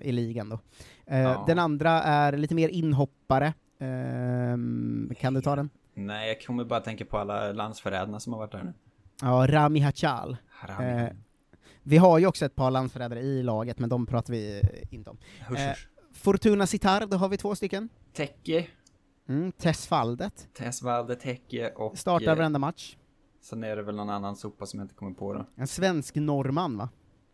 i 0.00 0.12
ligan 0.12 0.48
då. 0.48 0.58
Ja. 1.06 1.44
Den 1.46 1.58
andra 1.58 1.90
är 1.90 2.36
lite 2.36 2.54
mer 2.54 2.68
inhoppare. 2.68 3.54
Ehm, 3.78 5.12
kan 5.20 5.34
du 5.34 5.40
ta 5.40 5.56
den? 5.56 5.70
Nej, 5.94 6.28
jag 6.28 6.42
kommer 6.42 6.64
bara 6.64 6.80
tänka 6.80 7.04
på 7.04 7.18
alla 7.18 7.52
landsförrädarna 7.52 8.20
som 8.20 8.32
har 8.32 8.40
varit 8.40 8.52
där 8.52 8.62
nu. 8.62 8.72
Ja, 9.20 9.46
Rami 9.48 9.80
Hachal. 9.80 10.36
Harami. 10.50 11.02
Eh, 11.02 11.08
vi 11.82 11.96
har 11.96 12.18
ju 12.18 12.26
också 12.26 12.44
ett 12.44 12.54
par 12.54 12.70
landsförrädare 12.70 13.20
i 13.20 13.42
laget, 13.42 13.78
men 13.78 13.88
de 13.88 14.06
pratar 14.06 14.32
vi 14.32 14.62
inte 14.90 15.10
om. 15.10 15.18
Husch, 15.48 15.58
eh. 15.58 15.74
Fortuna 16.12 16.66
Sitar, 16.66 17.06
då 17.06 17.16
har 17.16 17.28
vi 17.28 17.36
två 17.36 17.54
stycken. 17.54 17.88
Tecke, 18.12 18.66
Mm, 19.28 19.52
Tesfaldet. 19.52 20.48
Tesvalde, 20.54 21.16
Tecke 21.16 21.70
och... 21.70 21.98
Startar 21.98 22.32
eh, 22.32 22.36
varenda 22.36 22.58
match. 22.58 22.96
Sen 23.40 23.64
är 23.64 23.76
det 23.76 23.82
väl 23.82 23.94
någon 23.96 24.10
annan 24.10 24.36
sopa 24.36 24.66
som 24.66 24.78
jag 24.80 24.84
inte 24.84 24.94
kommer 24.94 25.12
på 25.12 25.34
då. 25.34 25.46
En 25.56 25.66
svensk 25.66 26.14
norrman 26.14 26.76
va? 26.76 26.88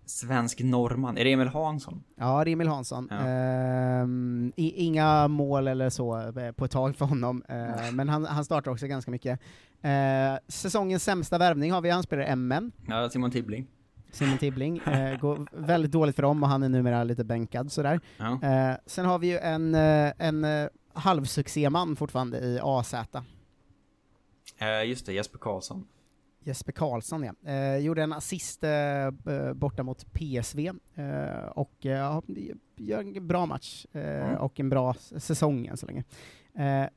Svensk 0.08 0.60
norrman. 0.60 1.18
Är 1.18 1.24
det 1.24 1.32
Emil 1.32 1.48
Hansson? 1.48 2.04
Ja, 2.16 2.44
Emil 2.44 2.68
Hansson. 2.68 3.08
Ja. 3.10 3.16
Ehm, 3.16 4.52
i, 4.56 4.84
inga 4.84 5.28
mål 5.28 5.68
eller 5.68 5.90
så 5.90 6.16
eh, 6.38 6.52
på 6.52 6.64
ett 6.64 6.70
tag 6.70 6.96
för 6.96 7.04
honom, 7.04 7.42
eh, 7.48 7.92
men 7.92 8.08
han, 8.08 8.24
han 8.24 8.44
startar 8.44 8.70
också 8.70 8.86
ganska 8.86 9.10
mycket. 9.10 9.40
Eh, 9.82 10.38
säsongens 10.48 11.04
sämsta 11.04 11.38
värvning 11.38 11.72
har 11.72 11.80
vi, 11.80 11.90
han 11.90 12.02
spelar 12.02 12.36
MN, 12.36 12.72
Ja, 12.88 13.10
Simon 13.10 13.30
Tibbling. 13.30 13.66
Simon 14.10 14.38
Tibbling. 14.38 14.78
Eh, 14.78 15.18
går 15.20 15.48
väldigt 15.52 15.92
dåligt 15.92 16.16
för 16.16 16.22
dem 16.22 16.42
och 16.42 16.48
han 16.48 16.62
är 16.62 16.68
numera 16.68 17.04
lite 17.04 17.24
bänkad 17.24 17.72
sådär. 17.72 18.00
Ja. 18.16 18.38
Eh, 18.42 18.76
sen 18.86 19.06
har 19.06 19.18
vi 19.18 19.26
ju 19.26 19.38
en, 19.38 19.74
en 19.74 20.68
halvsuccéman 20.92 21.96
fortfarande 21.96 22.38
i 22.38 22.60
AZ. 22.62 22.94
Just 24.86 25.06
det, 25.06 25.12
Jesper 25.12 25.38
Karlsson. 25.38 25.86
Jesper 26.48 26.72
Karlsson 26.72 27.22
ja. 27.24 27.50
Eh, 27.52 27.76
gjorde 27.76 28.02
en 28.02 28.12
assist 28.12 28.64
eh, 28.64 29.10
borta 29.54 29.82
mot 29.82 30.06
PSV, 30.12 30.66
eh, 30.94 31.46
och 31.54 31.86
eh, 31.86 31.90
ja, 31.92 32.22
gör 32.76 33.00
en 33.00 33.26
bra 33.26 33.46
match, 33.46 33.86
eh, 33.92 34.02
Mm. 34.28 34.36
och 34.36 34.60
en 34.60 34.68
bra 34.68 34.94
säsong 35.18 35.66
än 35.66 35.76
så 35.76 35.86
länge. 35.86 36.04
Eh, 36.58 36.88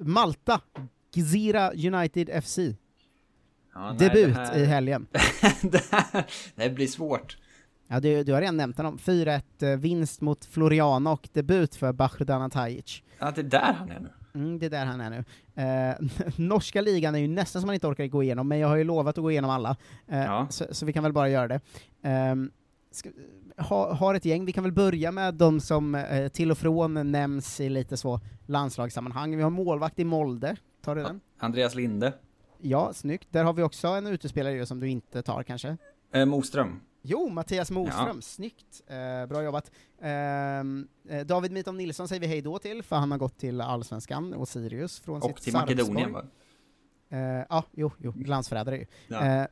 Malta, 0.00 0.60
Gzira 1.14 1.70
United 1.72 2.30
FC, 2.44 2.58
Ja, 3.74 3.88
nej, 3.92 3.96
debut 3.98 4.34
det 4.34 4.40
här- 4.40 4.58
i 4.58 4.64
helgen. 4.64 5.06
det, 5.62 5.82
här, 5.92 6.26
det 6.54 6.62
här 6.62 6.70
blir 6.70 6.86
svårt. 6.86 7.38
Ja, 7.88 8.00
du, 8.00 8.24
du 8.24 8.32
har 8.32 8.40
redan 8.40 8.56
nämnt 8.56 8.76
honom. 8.76 8.98
4-1 8.98 9.42
eh, 9.62 9.76
vinst 9.78 10.20
mot 10.20 10.44
Floriana 10.44 11.12
och 11.12 11.28
debut 11.32 11.74
för 11.74 11.92
Bahrdana 11.92 12.50
Tajic. 12.50 13.02
Ja, 13.18 13.30
det 13.30 13.40
är 13.40 13.44
där 13.44 13.72
han 13.72 13.90
är 13.90 14.00
nu. 14.00 14.08
Mm, 14.34 14.58
det 14.58 14.66
är 14.66 14.70
där 14.70 14.86
han 14.86 15.00
är 15.00 15.10
nu. 15.10 15.24
Eh, 15.62 16.28
norska 16.36 16.80
ligan 16.80 17.14
är 17.14 17.18
ju 17.18 17.28
nästan 17.28 17.62
som 17.62 17.66
man 17.66 17.74
inte 17.74 17.86
orkar 17.86 18.06
gå 18.06 18.22
igenom, 18.22 18.48
men 18.48 18.58
jag 18.58 18.68
har 18.68 18.76
ju 18.76 18.84
lovat 18.84 19.18
att 19.18 19.22
gå 19.22 19.30
igenom 19.30 19.50
alla, 19.50 19.76
eh, 20.08 20.18
Ja. 20.24 20.46
så, 20.50 20.64
så 20.70 20.86
vi 20.86 20.92
kan 20.92 21.02
väl 21.02 21.12
bara 21.12 21.28
göra 21.28 21.48
det. 21.48 21.60
Ehm, 22.02 22.50
ska, 22.90 23.10
ha, 23.56 23.92
har 23.94 24.14
ett 24.14 24.24
gäng, 24.24 24.44
vi 24.44 24.52
kan 24.52 24.64
väl 24.64 24.72
börja 24.72 25.12
med 25.12 25.34
de 25.34 25.60
som 25.60 25.94
eh, 25.94 26.28
till 26.28 26.50
och 26.50 26.58
från 26.58 27.12
nämns 27.12 27.60
i 27.60 27.68
lite 27.68 27.96
så 27.96 28.20
landslagssammanhang. 28.46 29.36
Vi 29.36 29.42
har 29.42 29.50
målvakt 29.50 29.98
i 29.98 30.04
Molde, 30.04 30.56
tar 30.84 30.94
du 30.96 31.02
den? 31.02 31.20
Andreas 31.38 31.74
Linde. 31.74 32.12
Ja, 32.60 32.92
snyggt. 32.92 33.28
Där 33.30 33.44
har 33.44 33.52
vi 33.52 33.62
också 33.62 33.88
en 33.88 34.06
utespelare 34.06 34.66
som 34.66 34.80
du 34.80 34.88
inte 34.88 35.22
tar 35.22 35.42
kanske. 35.42 35.76
Eh, 36.14 36.24
Moström. 36.26 36.80
Jo, 37.02 37.28
Mattias 37.28 37.70
Moström, 37.70 38.16
Ja. 38.16 38.20
snyggt. 38.22 38.82
Eh, 38.86 39.26
bra 39.26 39.42
jobbat. 39.42 39.70
Ehm, 40.00 40.88
eh, 41.08 41.26
David 41.26 41.52
Mitov 41.52 41.74
Nilsson 41.74 42.08
säger 42.08 42.20
vi 42.20 42.26
hej 42.26 42.42
då 42.42 42.58
till, 42.58 42.82
för 42.82 42.96
han 42.96 43.10
har 43.10 43.18
gått 43.18 43.38
till 43.38 43.60
Allsvenskan 43.60 44.34
och 44.34 44.48
Sirius 44.48 45.00
från 45.00 45.22
Och 45.22 45.28
sitt 45.28 45.36
till 45.44 45.52
Sarpsborg. 45.52 45.76
Makedonien 45.76 46.12
va? 46.12 46.24
Eh, 47.10 47.46
ja, 47.48 47.64
jo, 47.72 47.90
jo, 47.98 48.12
landsförrädare 48.26 48.76
ju. 48.76 48.86
Ja. 49.08 49.26
Eh, 49.26 49.46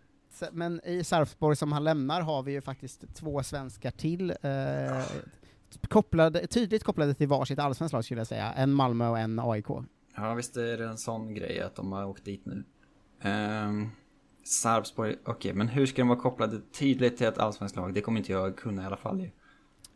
men 0.52 0.80
i 0.84 1.04
Sarpsborg 1.04 1.56
som 1.56 1.72
han 1.72 1.84
lämnar 1.84 2.20
har 2.20 2.42
vi 2.42 2.52
ju 2.52 2.60
faktiskt 2.60 3.14
två 3.14 3.42
svenskar 3.42 3.90
till, 3.90 4.30
eh, 4.42 5.02
kopplade, 5.88 6.46
tydligt 6.46 6.84
kopplade 6.84 7.14
till 7.14 7.28
varsitt 7.28 7.58
allsvenskt 7.58 7.92
lag 7.92 8.04
skulle 8.04 8.20
jag 8.20 8.26
säga, 8.26 8.52
en 8.52 8.72
Malmö 8.72 9.08
och 9.08 9.18
en 9.18 9.38
AIK. 9.38 9.66
Ja, 10.16 10.34
visst 10.34 10.56
är 10.56 10.78
det 10.78 10.84
en 10.86 10.98
sån 10.98 11.34
grej 11.34 11.60
att 11.60 11.74
de 11.74 11.92
har 11.92 12.04
åkt 12.04 12.24
dit 12.24 12.46
nu. 12.46 12.64
Um, 13.30 13.90
Sarpsborg, 14.44 15.16
okej, 15.24 15.52
men 15.54 15.68
hur 15.68 15.86
ska 15.86 16.02
de 16.02 16.08
vara 16.08 16.18
kopplade 16.18 16.60
tydligt 16.78 17.16
till 17.16 17.26
ett 17.26 17.38
allsvenskt 17.38 17.76
lag? 17.76 17.94
Det 17.94 18.00
kommer 18.00 18.18
inte 18.20 18.32
jag 18.32 18.56
kunna 18.56 18.82
i 18.82 18.86
alla 18.86 18.96
fall 18.96 19.20
ju. 19.20 19.30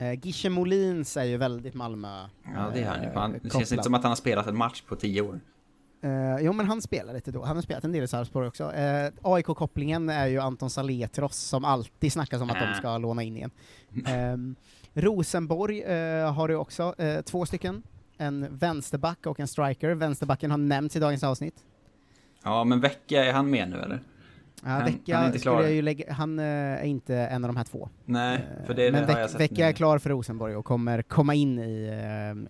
Eh, 0.06 0.18
Gische 0.26 0.48
Molins 0.50 1.16
är 1.16 1.24
ju 1.24 1.36
väldigt 1.36 1.74
Malmö 1.74 2.26
Ja, 2.54 2.70
det 2.74 2.80
är 2.80 2.88
han 2.88 3.02
ju. 3.02 3.08
eh, 3.08 3.14
Han- 3.14 3.32
Det 3.42 3.52
känns 3.52 3.72
inte 3.72 3.84
som 3.84 3.94
att 3.94 4.02
han 4.02 4.10
har 4.10 4.16
spelat 4.16 4.46
en 4.46 4.56
match 4.56 4.82
på 4.82 4.96
tio 4.96 5.22
år. 5.22 5.40
Eh, 6.02 6.36
jo 6.40 6.52
men 6.52 6.66
han 6.66 6.82
spelar 6.82 7.14
lite 7.14 7.30
då, 7.30 7.44
han 7.44 7.56
har 7.56 7.62
spelat 7.62 7.84
en 7.84 7.92
del 7.92 8.04
i 8.04 8.08
Sarpsborg 8.08 8.48
också. 8.48 8.72
Eh, 8.72 9.12
AIK-kopplingen 9.22 10.08
är 10.08 10.26
ju 10.26 10.38
Anton 10.40 10.70
Saletros 10.70 11.36
som 11.36 11.64
alltid 11.64 12.12
snackas 12.12 12.42
om 12.42 12.50
att 12.50 12.58
de 12.58 12.64
Äh. 12.64 12.74
ska 12.74 12.98
låna 12.98 13.22
in 13.22 13.36
igen. 13.36 13.50
Ehm, 14.06 14.54
Rosenborg 14.94 15.82
eh, 15.82 16.32
har 16.32 16.48
du 16.48 16.54
också, 16.56 16.94
eh, 16.98 17.20
två 17.22 17.46
stycken. 17.46 17.82
En 18.18 18.56
vänsterback 18.56 19.26
och 19.26 19.40
en 19.40 19.48
striker. 19.48 19.90
Vänsterbacken 19.94 20.50
har 20.50 20.58
nämnts 20.58 20.96
i 20.96 21.00
dagens 21.00 21.24
avsnitt. 21.24 21.54
Ja, 22.44 22.64
men 22.64 22.80
Vecka, 22.80 23.24
är 23.24 23.32
han 23.32 23.50
med 23.50 23.68
nu 23.70 23.80
eller? 23.80 24.00
Ja, 24.64 24.70
Han- 24.70 24.84
Vecka 24.84 25.14
han 25.14 25.22
är 25.22 25.26
inte 25.26 25.38
skulle 25.38 25.54
klar. 25.54 25.62
jag 25.62 25.72
ju 25.72 25.82
lägga, 25.82 26.12
han 26.12 26.38
eh, 26.38 26.44
är 26.44 26.84
inte 26.84 27.14
en 27.16 27.44
av 27.44 27.48
de 27.48 27.56
här 27.56 27.64
två. 27.64 27.88
Nej, 28.04 28.34
Eh, 28.60 28.66
för 28.66 28.74
det, 28.74 28.92
men 28.92 29.06
det 29.06 29.34
Vecka 29.38 29.54
nu. 29.58 29.62
är 29.62 29.72
klar 29.72 29.98
för 29.98 30.10
Rosenborg 30.10 30.56
och 30.56 30.64
kommer 30.64 31.02
komma 31.02 31.34
in 31.34 31.58
i, 31.58 31.88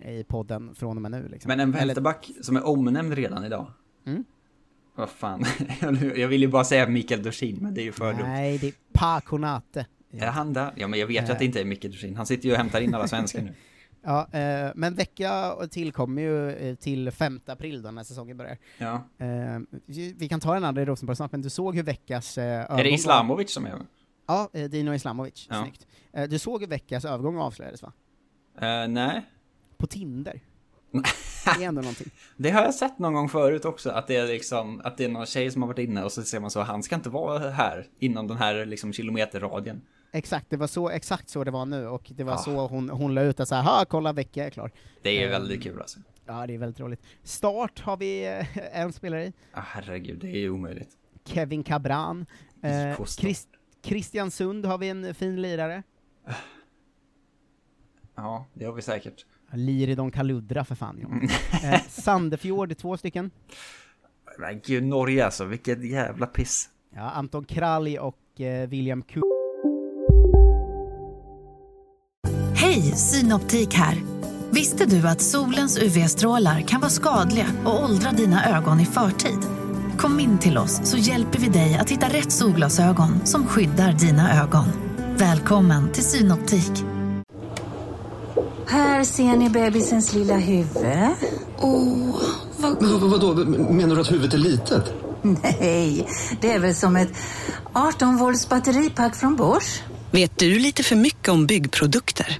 eh, 0.03 0.09
i 0.11 0.23
podden 0.23 0.75
från 0.75 0.97
och 0.97 1.01
med 1.01 1.11
nu. 1.11 1.27
Liksom. 1.31 1.49
Men 1.49 1.59
en 1.59 1.71
vänsterback 1.71 2.31
som 2.41 2.55
är 2.55 2.67
omnämnd 2.67 3.13
redan 3.13 3.45
idag. 3.45 3.67
Mm. 4.07 4.23
Vad 4.95 5.09
fan, 5.09 5.45
jag 6.15 6.27
vill 6.27 6.41
ju 6.41 6.47
bara 6.47 6.63
säga 6.63 6.87
Mikael 6.87 7.23
Dorsin, 7.23 7.57
men 7.61 7.73
det 7.73 7.81
är 7.81 7.85
ju 7.85 7.91
för. 7.91 8.13
Nej, 8.13 8.57
det 8.57 8.67
är 8.67 8.73
Paconate. 8.93 9.85
Är 10.13 10.27
han 10.27 10.53
där? 10.53 10.71
Ja, 10.75 10.87
men 10.87 10.99
jag 10.99 11.07
vet 11.07 11.29
ju 11.29 11.33
att 11.33 11.39
det 11.39 11.45
inte 11.45 11.61
är 11.61 11.65
Mikael 11.65 11.91
Dorsin. 11.91 12.15
Han 12.15 12.25
sitter 12.25 12.45
ju 12.45 12.51
och 12.51 12.57
hämtar 12.57 12.81
in 12.81 12.93
alla 12.95 13.07
svenskar 13.07 13.41
nu. 13.41 13.53
Ja, 14.05 14.27
eh, 14.31 14.71
men 14.75 14.95
vecka 14.95 15.55
tillkommer 15.71 16.21
ju 16.21 16.51
eh, 16.51 16.75
till 16.75 17.11
5 17.11 17.39
april 17.45 17.81
då 17.81 17.91
när 17.91 18.03
säsongen 18.03 18.37
börjar. 18.37 18.57
Ja. 18.77 19.03
Eh, 19.17 19.59
vi 20.15 20.29
kan 20.29 20.39
ta 20.39 20.53
den 20.53 20.63
andra 20.63 20.81
i 20.81 20.85
Rosenborg 20.85 21.15
snart, 21.15 21.31
men 21.31 21.41
du 21.41 21.49
såg 21.49 21.75
hur 21.75 21.83
veckas 21.83 22.37
eh, 22.37 22.43
övergång 22.43 22.79
Är 22.79 22.83
det 22.83 22.93
Islamovic 22.93 23.53
som 23.53 23.65
är? 23.65 23.73
Ja, 24.27 24.49
eh, 24.53 24.69
Dino 24.69 24.93
Islamovic. 24.93 25.47
Ja. 25.49 25.61
Snyggt. 25.61 25.87
Eh, 26.13 26.29
du 26.29 26.39
såg 26.39 26.61
hur 26.61 26.67
veckas 26.67 27.05
övergång 27.05 27.37
avslöjades 27.37 27.81
va? 27.81 27.93
Eh, 28.61 28.87
nej. 28.87 29.25
På 29.77 29.87
Tinder. 29.87 30.41
det 31.45 31.63
är 31.63 31.67
ändå 31.67 31.81
någonting. 31.81 32.11
Det 32.37 32.49
har 32.49 32.61
jag 32.61 32.73
sett 32.73 32.99
någon 32.99 33.13
gång 33.13 33.29
förut 33.29 33.65
också, 33.65 33.89
att 33.89 34.07
det 34.07 34.15
är 34.15 34.27
liksom, 34.27 34.81
att 34.83 34.97
det 34.97 35.05
är 35.05 35.09
någon 35.09 35.25
tjej 35.25 35.51
som 35.51 35.61
har 35.61 35.67
varit 35.67 35.79
inne 35.79 36.03
och 36.03 36.11
så 36.11 36.23
ser 36.23 36.39
man 36.39 36.51
så, 36.51 36.61
han 36.61 36.83
ska 36.83 36.95
inte 36.95 37.09
vara 37.09 37.49
här 37.49 37.87
inom 37.99 38.27
den 38.27 38.37
här 38.37 38.65
liksom 38.65 38.93
kilometerradien. 38.93 39.81
Exakt, 40.15 40.49
det 40.49 40.57
var 40.57 40.67
så, 40.67 40.89
exakt 40.89 41.29
så 41.29 41.43
det 41.43 41.51
var 41.51 41.65
nu, 41.65 41.87
och 41.87 42.11
det 42.15 42.23
var 42.23 42.33
Ah. 42.33 42.37
så 42.37 42.67
hon, 42.67 42.89
hon 42.89 43.13
la 43.15 43.21
ut 43.21 43.39
att 43.39 43.47
såhär, 43.47 43.85
kolla 43.85 44.13
vecka 44.13 44.45
är 44.45 44.49
klar. 44.49 44.71
Det 45.01 45.09
är 45.09 45.25
Ehm. 45.25 45.31
väldigt 45.31 45.63
kul 45.63 45.79
alltså. 45.81 45.99
Ja, 46.25 46.47
det 46.47 46.53
är 46.53 46.57
väldigt 46.57 46.79
roligt. 46.79 47.01
Start 47.23 47.79
har 47.79 47.97
vi 47.97 48.25
eh, 48.27 48.79
en 48.81 48.93
spelare 48.93 49.25
i, 49.25 49.33
Ah, 49.53 49.61
herregud, 49.65 50.19
det 50.19 50.37
är 50.37 50.49
omöjligt. 50.49 50.89
Kevin 51.25 51.63
Cabran. 51.63 52.25
Eh. 52.63 53.05
Christ, 53.05 53.49
Christian 53.83 54.31
Sund 54.31 54.65
har 54.65 54.77
vi 54.77 54.89
en 54.89 55.15
fin 55.15 55.41
lirare. 55.41 55.83
Ja, 58.15 58.45
det 58.53 58.65
har 58.65 58.73
vi 58.73 58.81
säkert. 58.81 59.25
Liridon 59.53 60.11
Kaludra 60.11 60.65
för 60.65 60.75
fan 60.75 60.99
ja. 61.01 61.27
eh, 61.73 61.81
Sandefjord, 61.89 62.77
två 62.77 62.97
stycken. 62.97 63.31
Men 64.39 64.59
gud, 64.65 64.83
Norge 64.83 65.25
alltså, 65.25 65.45
vilket 65.45 65.85
jävla 65.91 66.25
piss. 66.27 66.69
Ja, 66.89 67.01
Anton 67.01 67.45
Kralj 67.45 67.99
och 67.99 68.41
eh, 68.41 68.69
William 68.69 69.01
Ku. 69.01 69.21
Synoptik 72.95 73.73
här. 73.73 74.03
Visste 74.49 74.85
du 74.85 75.07
att 75.07 75.21
solens 75.21 75.77
UV-strålar 75.77 76.61
kan 76.61 76.81
vara 76.81 76.91
skadliga 76.91 77.47
och 77.65 77.83
åldra 77.83 78.11
dina 78.11 78.57
ögon 78.57 78.79
i 78.79 78.85
förtid? 78.85 79.39
Kom 79.97 80.19
in 80.19 80.37
till 80.37 80.57
oss 80.57 80.81
så 80.83 80.97
hjälper 80.97 81.39
vi 81.39 81.47
dig 81.47 81.75
att 81.75 81.89
hitta 81.89 82.09
rätt 82.09 82.31
solglasögon 82.31 83.25
som 83.25 83.47
skyddar 83.47 83.93
dina 83.93 84.43
ögon. 84.43 84.65
Välkommen 85.17 85.91
till 85.91 86.03
Synoptik. 86.03 86.71
Här 88.67 89.03
ser 89.03 89.37
ni 89.37 89.49
bebisens 89.49 90.13
lilla 90.13 90.37
huvud. 90.37 90.85
Åh, 91.59 92.21
vad 92.57 92.81
Men 92.81 92.99
vad, 92.99 93.11
vadå, 93.11 93.45
menar 93.73 93.95
du 93.95 94.01
att 94.01 94.11
huvudet 94.11 94.33
är 94.33 94.37
litet? 94.37 94.93
Nej, 95.21 96.07
det 96.41 96.51
är 96.51 96.59
väl 96.59 96.75
som 96.75 96.95
ett 96.95 97.11
18 97.73 98.17
volts 98.17 98.49
batteripack 98.49 99.15
från 99.15 99.35
Bors. 99.35 99.81
Vet 100.11 100.39
du 100.39 100.59
lite 100.59 100.83
för 100.83 100.95
mycket 100.95 101.29
om 101.29 101.45
byggprodukter? 101.45 102.39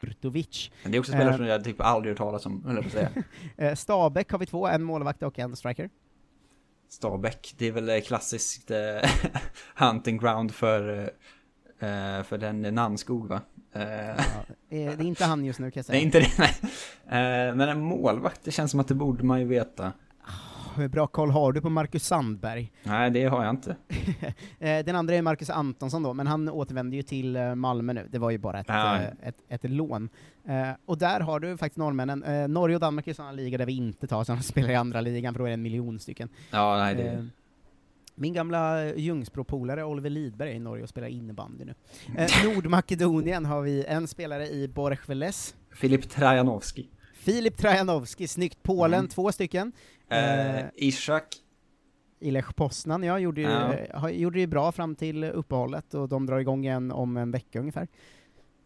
Kurtovic. 0.00 0.70
Men 0.82 0.92
det 0.92 0.98
är 0.98 1.00
också 1.00 1.12
spelare 1.12 1.30
Eh, 1.30 1.36
som 1.36 1.46
jag 1.46 1.64
typ 1.64 1.80
aldrig 1.80 2.10
hört 2.10 2.18
talas 2.18 2.46
om, 2.46 2.64
höll 2.64 2.76
jag 2.76 2.92
säga. 2.92 3.08
eh, 3.56 3.74
Stabäck 3.74 4.30
har 4.32 4.38
vi 4.38 4.46
två, 4.46 4.66
en 4.66 4.82
målvakt 4.82 5.22
och 5.22 5.38
en 5.38 5.56
striker. 5.56 5.90
Stabäck, 6.88 7.54
det 7.58 7.66
är 7.66 7.72
väl 7.72 7.88
eh, 7.88 8.00
klassiskt 8.00 8.70
hunting 9.76 10.18
ground 10.18 10.54
för, 10.54 11.10
för 12.22 12.38
den 12.38 12.62
Namnskog 12.62 13.28
va? 13.28 13.40
Eh, 13.72 13.80
Det 14.68 14.76
är 14.84 15.02
inte 15.02 15.24
han 15.24 15.44
just 15.44 15.58
nu 15.58 15.70
kan 15.70 15.78
jag 15.80 15.84
säga. 15.86 15.94
nej, 15.96 16.04
inte 16.04 16.20
det, 16.20 16.30
nej. 16.38 16.54
Men 17.54 17.60
en 17.68 17.80
målvakt, 17.80 18.40
det 18.44 18.50
känns 18.50 18.70
som 18.70 18.80
att 18.80 18.88
det 18.88 18.94
borde 18.94 19.24
man 19.24 19.40
ju 19.40 19.46
veta. 19.46 19.92
Hur 20.76 20.88
bra 20.88 21.06
koll 21.06 21.30
har 21.30 21.52
du 21.52 21.60
på 21.60 21.70
Marcus 21.70 22.04
Sandberg? 22.06 22.72
Nej, 22.82 23.10
det 23.10 23.24
har 23.24 23.44
jag 23.44 23.50
inte. 23.54 23.76
Eh, 24.58 24.84
Den 24.84 24.96
andra 24.96 25.14
är 25.14 25.22
Marcus 25.22 25.50
Antonsson 25.50 26.02
då, 26.02 26.14
men 26.14 26.26
han 26.26 26.48
återvänder 26.48 26.96
ju 26.96 27.02
till 27.02 27.36
eh, 27.36 27.54
Malmö 27.54 27.92
nu, 27.92 28.08
det 28.10 28.18
var 28.18 28.30
ju 28.30 28.38
bara 28.38 28.60
ett, 28.60 28.66
Ja. 28.68 28.96
eh, 28.96 29.08
ett, 29.22 29.36
ett 29.48 29.70
lån. 29.70 30.08
Och 30.86 30.98
där 30.98 31.20
har 31.20 31.40
du 31.40 31.56
faktiskt 31.56 31.78
norrmännen, 31.78 32.52
Norge 32.52 32.76
och 32.76 32.80
Danmark 32.80 33.06
är 33.08 33.14
sådana 33.14 33.32
liga 33.32 33.58
där 33.58 33.66
vi 33.66 33.76
inte 33.76 34.06
tar, 34.06 34.24
så 34.24 34.32
de 34.32 34.42
spelar 34.42 34.70
i 34.70 34.74
andra 34.74 35.00
ligan, 35.00 35.34
för 35.34 35.38
då 35.38 35.44
är 35.44 35.48
det 35.48 35.54
en 35.54 35.62
miljon 35.62 35.98
stycken. 35.98 36.28
Ja, 36.50 36.76
nej, 36.78 36.94
det... 36.94 37.28
Min 38.14 38.32
gamla 38.32 38.84
Ljungsbro-polare 38.94 39.84
Oliver 39.84 40.10
Lidberg 40.10 40.50
är 40.50 40.54
i 40.54 40.58
Norge 40.58 40.82
och 40.82 40.88
spelar 40.88 41.08
innebandy 41.08 41.64
nu. 41.64 41.74
Nordmakedonien 42.44 43.44
har 43.44 43.62
vi 43.62 43.84
en 43.84 44.06
spelare 44.08 44.48
i 44.48 44.68
Borechveles, 44.68 45.54
Filip 45.74 46.10
Trajanovski. 46.10 46.88
Filip 47.14 47.56
Trajanovski, 47.56 48.28
snyggt. 48.28 48.58
Polen, 48.62 48.98
Mm. 48.98 49.08
två 49.08 49.32
stycken. 49.32 49.72
Eh, 50.10 50.64
Ishak. 50.74 51.36
Ilech 52.20 52.54
Poznan, 52.56 53.02
ja, 53.02 53.18
gjorde 53.18 53.40
ju, 53.40 53.46
Ja. 53.48 53.72
eh, 53.74 54.06
gjorde 54.08 54.40
ju 54.40 54.46
bra 54.46 54.72
fram 54.72 54.94
till 54.94 55.24
uppehållet, 55.24 55.94
och 55.94 56.08
de 56.08 56.26
drar 56.26 56.38
igång 56.38 56.64
igen 56.64 56.92
om 56.92 57.16
en 57.16 57.30
vecka 57.30 57.60
ungefär. 57.60 57.88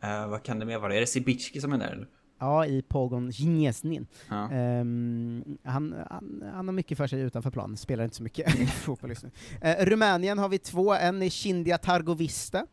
Eh, 0.02 0.28
vad 0.28 0.42
kan 0.42 0.58
det 0.58 0.66
mer 0.66 0.78
vara? 0.78 0.94
Är 0.96 1.00
det 1.00 1.06
Sibicki 1.06 1.60
som 1.60 1.72
är 1.72 1.78
där 1.78 1.92
eller? 1.92 2.08
Ja, 2.38 2.66
i 2.66 2.82
Pogon 2.82 3.30
Gnieznin. 3.30 4.06
Ja. 4.30 4.50
Ehm, 4.50 5.58
han, 5.64 5.94
han, 6.10 6.42
han 6.54 6.68
har 6.68 6.72
mycket 6.72 6.98
för 6.98 7.06
sig 7.06 7.20
utanför 7.20 7.50
plan, 7.50 7.76
spelar 7.76 8.04
inte 8.04 8.16
så 8.16 8.22
mycket 8.22 8.70
fotboll 8.70 9.10
just 9.10 9.22
nu. 9.22 9.30
Eh, 9.60 9.84
Rumänien 9.84 10.38
har 10.38 10.48
vi 10.48 10.58
två, 10.58 10.94
en 10.94 11.22
i 11.22 11.30
Kindia 11.30 11.78
Targovista. 11.78 12.66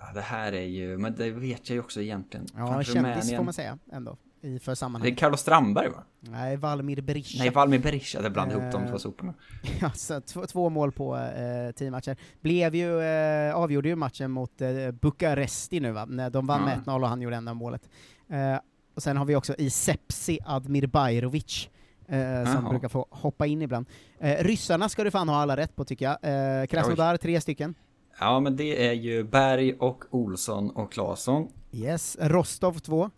Ja, 0.00 0.12
det 0.14 0.20
här 0.20 0.52
är 0.52 0.62
ju, 0.66 0.98
men 0.98 1.14
det 1.14 1.30
vet 1.30 1.68
jag 1.68 1.74
ju 1.74 1.80
också 1.80 2.00
egentligen. 2.02 2.46
Ja, 2.56 2.66
Fan, 2.66 2.84
kändis 2.84 2.94
Rumänien. 2.96 3.36
får 3.36 3.44
man 3.44 3.54
säga, 3.54 3.78
ändå, 3.92 4.16
i 4.42 4.58
för 4.58 4.70
Det 4.70 4.72
är 4.72 4.74
sammanhanget. 4.74 5.18
Carlos 5.18 5.40
Strandberg 5.40 5.88
va? 5.88 6.02
Nej, 6.20 6.56
Valmir 6.56 7.00
Berisha. 7.00 7.38
Nej, 7.38 7.50
Valmir 7.50 7.78
Berisha, 7.78 8.20
det 8.22 8.30
blandade 8.30 8.60
ihop 8.60 8.72
de 8.72 8.82
Eh, 8.82 8.90
två 8.90 8.98
soporna. 8.98 9.34
Ja, 9.80 9.90
så 9.90 10.20
två, 10.20 10.46
två 10.46 10.68
mål 10.70 10.92
på 10.92 11.16
eh, 11.16 11.72
tio 11.74 11.90
matcher. 11.90 12.16
Blev 12.40 12.74
ju, 12.74 13.00
eh, 13.02 13.54
avgjorde 13.54 13.88
ju 13.88 13.96
matchen 13.96 14.30
mot 14.30 14.60
eh, 14.60 14.90
Bukaresti 14.90 15.80
nu 15.80 15.92
va, 15.92 16.04
när 16.04 16.30
de 16.30 16.46
vann 16.46 16.60
Ja. 16.60 16.66
med 16.66 16.78
1-0 16.86 17.02
och 17.02 17.08
han 17.08 17.22
gjorde 17.22 17.36
enda 17.36 17.54
målet. 17.54 17.88
Eh, 18.30 18.56
och 18.94 19.02
sen 19.02 19.16
har 19.16 19.24
vi 19.24 19.36
också 19.36 19.54
i 19.58 19.70
Sepsi 19.70 20.38
Admir 20.44 20.86
Bajrovic, 20.86 21.68
eh, 22.08 22.52
som 22.54 22.68
brukar 22.68 22.88
få 22.88 23.06
hoppa 23.10 23.46
in 23.46 23.62
ibland. 23.62 23.86
Eh, 24.20 24.44
ryssarna 24.44 24.88
ska 24.88 25.04
du 25.04 25.10
fan 25.10 25.28
ha 25.28 25.36
alla 25.36 25.56
rätt 25.56 25.76
på 25.76 25.84
tycker 25.84 26.04
jag. 26.04 26.60
Eh, 26.60 26.66
Krasnodar, 26.66 27.16
tre 27.16 27.40
stycken. 27.40 27.74
Ja, 28.20 28.40
men 28.40 28.56
det 28.56 28.86
är 28.88 28.92
ju 28.92 29.24
Berg 29.24 29.74
och 29.74 30.04
Olsson 30.10 30.70
och 30.70 30.92
Claesson. 30.92 31.48
Yes. 31.72 32.16
Rostov, 32.20 32.78
två. 32.78 33.10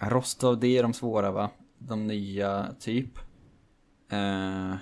Rostov, 0.00 0.60
det 0.60 0.78
är 0.78 0.82
de 0.82 0.92
svåra 0.92 1.30
va? 1.30 1.50
De 1.78 2.06
nya, 2.06 2.74
typ. 2.80 3.18
Eh, 4.12 4.74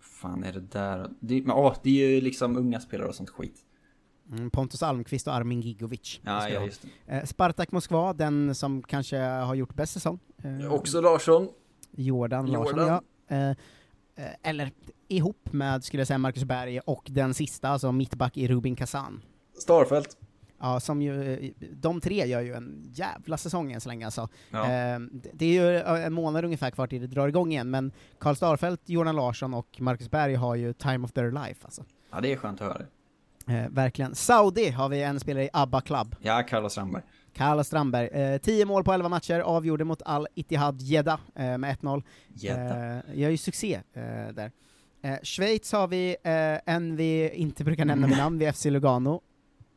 fan 0.00 0.44
är 0.44 0.52
det 0.52 0.60
där? 0.60 1.10
Det, 1.20 1.42
men, 1.42 1.56
åh, 1.56 1.74
det 1.82 2.04
är 2.04 2.08
ju 2.08 2.20
liksom 2.20 2.56
unga 2.56 2.80
spelare 2.80 3.08
och 3.08 3.14
sånt 3.14 3.30
skit. 3.30 3.62
Mm, 4.32 4.50
Pontus 4.50 4.82
Almqvist 4.82 5.26
och 5.26 5.34
Armin 5.34 5.60
Gigovic. 5.60 6.20
Ja, 6.22 6.40
ska 6.40 6.52
ja, 6.52 6.64
just 6.64 6.82
det. 7.06 7.14
Eh, 7.14 7.24
Spartak 7.24 7.72
Moskva, 7.72 8.12
den 8.12 8.54
som 8.54 8.82
kanske 8.82 9.18
har 9.18 9.54
gjort 9.54 9.74
bäst 9.74 9.92
säsong. 9.92 10.18
Eh, 10.42 10.72
Också 10.72 11.00
Larsson. 11.00 11.48
Jordan 11.90 12.46
Larsson, 12.46 12.78
Jordan. 12.78 13.02
ja. 13.28 13.36
Eh, 13.36 13.50
eh, 14.24 14.32
eller 14.42 14.72
ihop 15.08 15.52
med, 15.52 15.84
skulle 15.84 16.00
jag 16.00 16.06
säga, 16.06 16.18
Marcus 16.18 16.44
Berg 16.44 16.80
och 16.80 17.06
den 17.10 17.34
sista, 17.34 17.68
alltså 17.68 17.92
mittback 17.92 18.36
i 18.36 18.48
Rubin 18.48 18.76
Kazan. 18.76 19.22
Starfelt. 19.58 20.16
Ja, 20.60 20.80
som 20.80 21.02
ju, 21.02 21.32
eh, 21.34 21.50
de 21.72 22.00
tre 22.00 22.26
gör 22.26 22.40
ju 22.40 22.54
en 22.54 22.90
jävla 22.92 23.36
säsong 23.36 23.72
än 23.72 23.80
så 23.80 23.88
länge 23.88 24.04
alltså. 24.04 24.28
Ja. 24.50 24.62
Eh, 24.64 24.98
det- 25.32 25.46
är 25.46 25.52
ju 25.62 25.78
en 26.02 26.12
månad 26.12 26.44
ungefär 26.44 26.70
kvar 26.70 26.86
till 26.86 27.00
det 27.00 27.06
drar 27.06 27.28
igång 27.28 27.52
igen, 27.52 27.70
men 27.70 27.92
Karl 28.18 28.34
Starfelt, 28.34 28.80
Jordan 28.88 29.16
Larsson 29.16 29.54
och 29.54 29.76
Marcus 29.80 30.10
Berg 30.10 30.34
har 30.34 30.54
ju 30.54 30.72
time 30.72 31.04
of 31.04 31.12
their 31.12 31.30
life 31.30 31.60
alltså. 31.64 31.84
Ja, 32.12 32.20
det 32.20 32.32
är 32.32 32.36
skönt 32.36 32.60
att 32.60 32.66
höra. 32.72 32.86
Eh, 33.60 33.68
verkligen. 33.70 34.14
Saudi 34.14 34.68
har 34.70 34.88
vi 34.88 35.02
en 35.02 35.20
spelare 35.20 35.44
i 35.44 35.50
ABBA 35.52 35.80
Club. 35.80 36.16
Ja, 36.20 36.42
Carlos 36.48 36.72
Strandberg. 36.72 37.02
Carlos 37.34 37.66
Strandberg. 37.66 38.06
Eh, 38.08 38.38
10 38.38 38.64
mål 38.64 38.84
på 38.84 38.92
11 38.92 39.08
matcher, 39.08 39.40
avgjorde 39.40 39.84
mot 39.84 40.02
Al-Ittihad 40.04 40.82
Jeddah 40.82 41.20
eh, 41.34 41.58
med 41.58 41.70
1-0. 41.82 42.02
Jeddah. 42.28 42.96
Eh, 42.96 43.02
gör 43.14 43.30
ju 43.30 43.36
succé 43.36 43.74
eh, 43.92 44.02
där. 44.34 44.52
Eh, 45.02 45.16
Schweiz 45.22 45.72
har 45.72 45.88
vi 45.88 46.16
eh, 46.22 46.74
en 46.74 46.96
vi 46.96 47.30
inte 47.34 47.64
brukar 47.64 47.84
nämna 47.84 48.06
med 48.06 48.18
namn, 48.18 48.38
vid 48.38 48.48
FC 48.54 48.64
Lugano. 48.70 49.20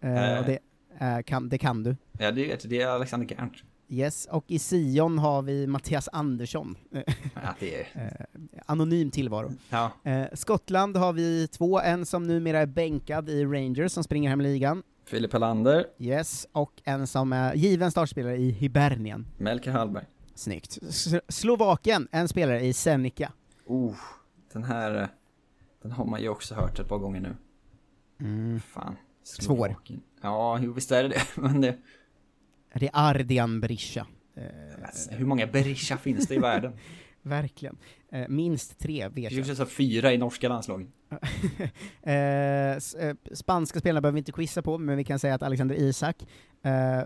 Eh, 0.02 0.32
Eh. 0.34 0.40
och 0.40 0.46
det, 0.46 0.60
eh, 1.00 1.22
kan, 1.22 1.50
det 1.50 1.58
kan 1.58 1.84
du. 1.84 1.96
Ja, 2.20 2.32
det, 2.32 2.48
vet 2.48 2.70
det 2.70 2.82
är 2.82 2.88
Alexander 2.88 3.28
Gerndt. 3.28 3.64
Yes, 3.92 4.28
och 4.32 4.46
i 4.48 4.60
Sion 4.60 5.20
har 5.20 5.42
vi 5.42 5.68
Mattias 5.68 6.10
Andersson. 6.12 6.76
Ja, 6.92 7.56
det 7.60 7.76
är... 7.76 7.88
eh, 7.96 8.62
anonym 8.66 9.12
tillvaro. 9.12 9.52
Ja. 9.70 9.92
Eh, 10.04 10.26
Skottland 10.34 10.98
har 10.98 11.14
vi 11.14 11.48
två, 11.48 11.80
en 11.80 12.06
som 12.06 12.24
numera 12.24 12.60
är 12.60 12.66
bänkad 12.66 13.30
i 13.30 13.46
Rangers 13.46 13.92
som 13.92 14.04
springer 14.04 14.30
hem 14.30 14.42
ligan. 14.42 14.84
Filip 15.06 15.34
Helander. 15.34 15.86
Yes, 15.98 16.48
och 16.52 16.82
en 16.84 17.08
som 17.08 17.34
är 17.34 17.54
given 17.54 17.92
startspelare 17.92 18.38
i 18.38 18.52
Hibernien. 18.52 19.28
Melker 19.38 19.72
Hallberg. 19.72 20.06
Snyggt. 20.36 20.80
S 20.90 21.16
Slovakien, 21.28 22.08
en 22.12 22.28
spelare 22.28 22.62
i 22.62 22.74
Zenica. 22.74 23.32
Oh, 23.66 23.96
den 24.54 24.64
här... 24.64 25.08
Den 25.82 25.92
har 25.92 26.06
man 26.06 26.22
ju 26.22 26.30
också 26.30 26.56
hört 26.56 26.80
ett 26.80 26.88
par 26.88 26.98
gånger 26.98 27.22
nu. 27.22 27.36
Mm. 28.20 28.60
Fan. 28.60 28.96
Svår. 29.24 29.76
Ja, 30.22 30.60
jo, 30.62 30.74
visst 30.74 30.92
är 30.92 31.04
det 31.04 31.10
det. 31.10 31.22
Men 31.42 31.62
det... 31.62 31.78
Det 32.74 32.86
är 32.86 32.92
Ardian 32.94 33.62
Berisha. 33.62 34.08
Alltså, 34.86 35.12
hur 35.12 35.26
många 35.26 35.48
Berisha 35.48 35.98
finns 35.98 36.28
det 36.28 36.36
i 36.36 36.40
världen? 36.40 36.74
verkligen. 37.22 37.78
Eh, 38.12 38.28
minst 38.28 38.80
tre 38.80 39.04
vet 39.04 39.16
Det 39.16 39.22
jag. 39.22 39.46
finns 39.46 39.58
så 39.58 39.66
fyra 39.66 40.14
i 40.14 40.18
norska 40.18 40.50
landslaget. 40.50 40.88
eh, 42.04 42.14
eh, 42.16 43.16
spanska 43.34 43.80
spelarna 43.80 44.02
behöver 44.02 44.14
vi 44.14 44.20
inte 44.20 44.32
quizza 44.32 44.62
på, 44.62 44.78
men 44.78 44.98
vi 44.98 45.04
kan 45.04 45.20
säga 45.20 45.36
att 45.36 45.44
Alexander 45.44 45.76
Isak 45.76 46.26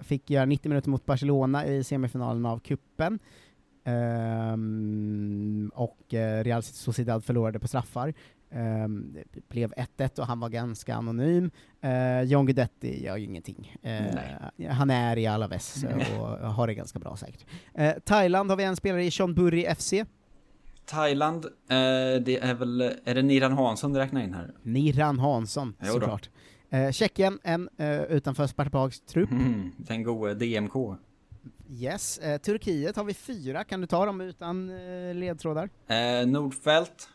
fick 0.01 0.29
göra 0.29 0.45
90 0.45 0.69
minuter 0.69 0.89
mot 0.89 1.05
Barcelona 1.05 1.65
i 1.65 1.83
semifinalen 1.83 2.45
av 2.45 2.59
kuppen. 2.59 3.19
Ehm, 3.85 5.71
och 5.75 5.99
Real 6.41 6.63
Sociedad 6.63 7.25
förlorade 7.25 7.59
på 7.59 7.67
straffar. 7.67 8.13
Det 9.03 9.49
blev 9.49 9.73
1-1 9.73 10.19
och 10.19 10.27
han 10.27 10.39
var 10.39 10.49
ganska 10.49 10.95
anonym. 10.95 11.51
Uh, 11.83 12.21
John 12.23 12.45
Guidetti 12.45 13.03
gör 13.03 13.17
ju 13.17 13.25
ingenting. 13.25 13.75
Eh, 13.81 14.69
han 14.69 14.89
är 14.89 15.17
i 15.17 15.27
Alaves 15.27 15.85
och 16.19 16.27
har 16.27 16.67
det 16.67 16.73
ganska 16.73 16.99
bra 16.99 17.17
säkert. 17.17 17.45
Eh, 17.73 17.93
Thailand 18.05 18.49
har 18.49 18.57
vi 18.57 18.63
en 18.63 18.75
spelare 18.75 19.05
i 19.05 19.11
Chonburi 19.11 19.75
FC. 19.75 19.93
Thailand, 20.85 21.45
eh, 21.45 21.51
det 22.21 22.37
är 22.41 22.53
väl... 22.53 22.81
Är 22.81 23.15
det 23.15 23.21
Niran 23.21 23.53
Hansson 23.53 23.93
du 23.93 23.99
räknar 23.99 24.21
in 24.21 24.33
här? 24.33 24.51
Niran 24.63 25.19
Hansson, 25.19 25.75
Jo 25.81 25.93
såklart. 25.93 26.29
Tjeckien, 26.91 27.39
en 27.43 27.69
eh, 27.77 28.01
utanför 28.01 28.47
Sparta 28.47 28.69
Prags 28.69 29.01
trupp. 29.01 29.31
Mm, 29.31 29.71
den 29.77 30.03
gode 30.03 30.33
DMK. 30.33 30.73
Yes. 31.69 32.17
Eh, 32.17 32.37
Turkiet 32.37 32.95
har 32.95 33.03
vi 33.03 33.13
fyra, 33.13 33.63
kan 33.63 33.81
du 33.81 33.87
ta 33.87 34.05
dem 34.05 34.21
utan 34.21 34.71
ledtrådar? 35.19 35.69
Nordfält. 36.25 37.09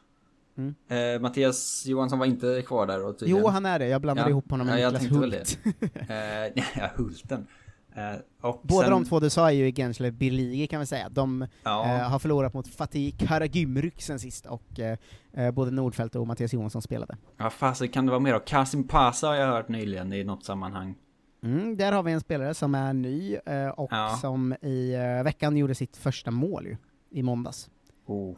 Mm. 0.58 0.74
Eh, 0.88 1.20
Mattias 1.20 1.86
Johansson 1.86 2.18
var 2.18 2.26
inte 2.26 2.62
kvar 2.66 2.86
där 2.86 3.04
och 3.04 3.18
tydligen. 3.18 3.42
Jo, 3.42 3.48
han 3.48 3.66
är 3.66 3.78
det. 3.78 3.88
Jag 3.88 4.00
blandade 4.00 4.30
ihop 4.30 4.50
honom 4.50 4.66
med 4.66 4.80
ja, 4.80 4.90
Niklas 4.90 5.12
väl 5.12 5.32
Hult. 5.32 5.58
det. 5.80 6.54
eh, 6.56 6.64
ja, 6.76 6.90
Hulten. 6.96 7.46
Eh, 7.94 8.50
Båda 8.62 8.82
sen, 8.82 8.90
de 8.90 9.04
två 9.04 9.20
du 9.20 9.30
sa 9.30 9.48
är 9.50 9.54
ju 9.54 9.68
i 9.68 9.72
Genslev 9.72 10.12
Birligi 10.12 10.66
kan 10.66 10.80
vi 10.80 10.86
säga. 10.86 11.08
De 11.08 11.46
Ja. 11.62 11.84
eh, 11.96 12.10
har 12.10 12.18
förlorat 12.18 12.54
mot 12.54 12.68
Fatih 12.68 13.14
Karagümrük 13.18 14.02
sen 14.02 14.18
sist, 14.18 14.46
och 14.46 14.80
eh, 14.80 14.98
eh, 15.32 15.50
både 15.50 15.70
Nordfeldt 15.70 16.14
och 16.14 16.26
Mattias 16.26 16.52
Johansson 16.52 16.82
spelade. 16.82 17.16
Ja, 17.36 17.50
fasen 17.50 17.88
kan 17.88 18.06
det 18.06 18.10
vara 18.10 18.20
mer 18.20 18.32
då? 18.32 18.38
Kasim 18.40 18.88
Pasa 18.88 19.26
har 19.26 19.34
jag 19.34 19.46
hört 19.46 19.68
nyligen 19.68 20.12
i 20.12 20.24
något 20.24 20.44
sammanhang. 20.44 20.94
Mm, 21.42 21.76
där 21.76 21.92
har 21.92 22.02
vi 22.02 22.12
en 22.12 22.20
spelare 22.20 22.54
som 22.54 22.74
är 22.74 22.92
ny, 22.92 23.36
och 23.76 23.88
Ja. 23.92 24.18
som 24.20 24.52
i 24.52 24.92
veckan 25.24 25.56
gjorde 25.56 25.74
sitt 25.74 25.96
första 25.96 26.30
mål 26.30 26.66
ju, 26.66 26.76
i 27.10 27.22
måndags. 27.22 27.70
Oh. 28.06 28.34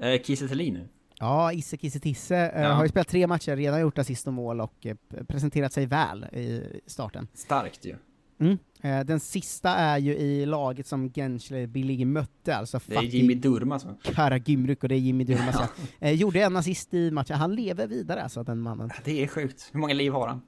Eh, 0.00 0.22
Kiese 0.22 0.54
nu. 0.54 0.88
Ja, 1.18 1.52
Isse 1.52 1.76
Kisse 1.76 2.00
Tisse 2.00 2.36
eh, 2.36 2.62
Ja. 2.62 2.72
har 2.72 2.82
ju 2.84 2.88
spelat 2.88 3.08
tre 3.08 3.26
matcher, 3.26 3.56
redan 3.56 3.80
gjort 3.80 3.98
assist 3.98 4.26
och 4.26 4.32
mål 4.32 4.60
och 4.60 4.86
eh, 4.86 4.96
presenterat 5.28 5.72
sig 5.72 5.86
väl 5.86 6.24
i 6.24 6.62
starten. 6.86 7.28
Starkt 7.34 7.84
ju. 7.84 7.96
Mm. 8.40 8.58
Eh, 8.82 9.00
den 9.06 9.20
sista 9.20 9.70
är 9.70 9.98
ju 9.98 10.16
i 10.16 10.46
laget 10.46 10.86
som 10.86 11.12
Gensler 11.12 11.66
Billig 11.66 12.06
mötte, 12.06 12.56
alltså 12.56 12.80
Det 12.86 12.96
är 12.96 13.02
Jimmy 13.02 13.34
Durmaz 13.34 13.84
va? 13.84 13.94
Karagümrük 14.02 14.82
och 14.82 14.88
det 14.88 14.94
är 14.94 14.98
Jimmy 14.98 15.24
Durmaz. 15.24 15.56
ja. 15.98 16.10
gjorde 16.10 16.42
en 16.42 16.56
assist 16.56 16.94
i 16.94 17.10
matchen, 17.10 17.36
han 17.36 17.54
lever 17.54 17.86
vidare 17.86 18.22
alltså 18.22 18.42
den 18.42 18.60
mannen. 18.60 18.90
Det 19.04 19.22
är 19.22 19.26
sjukt. 19.26 19.70
Hur 19.72 19.80
många 19.80 19.94
liv 19.94 20.12
har 20.12 20.28
han? 20.28 20.42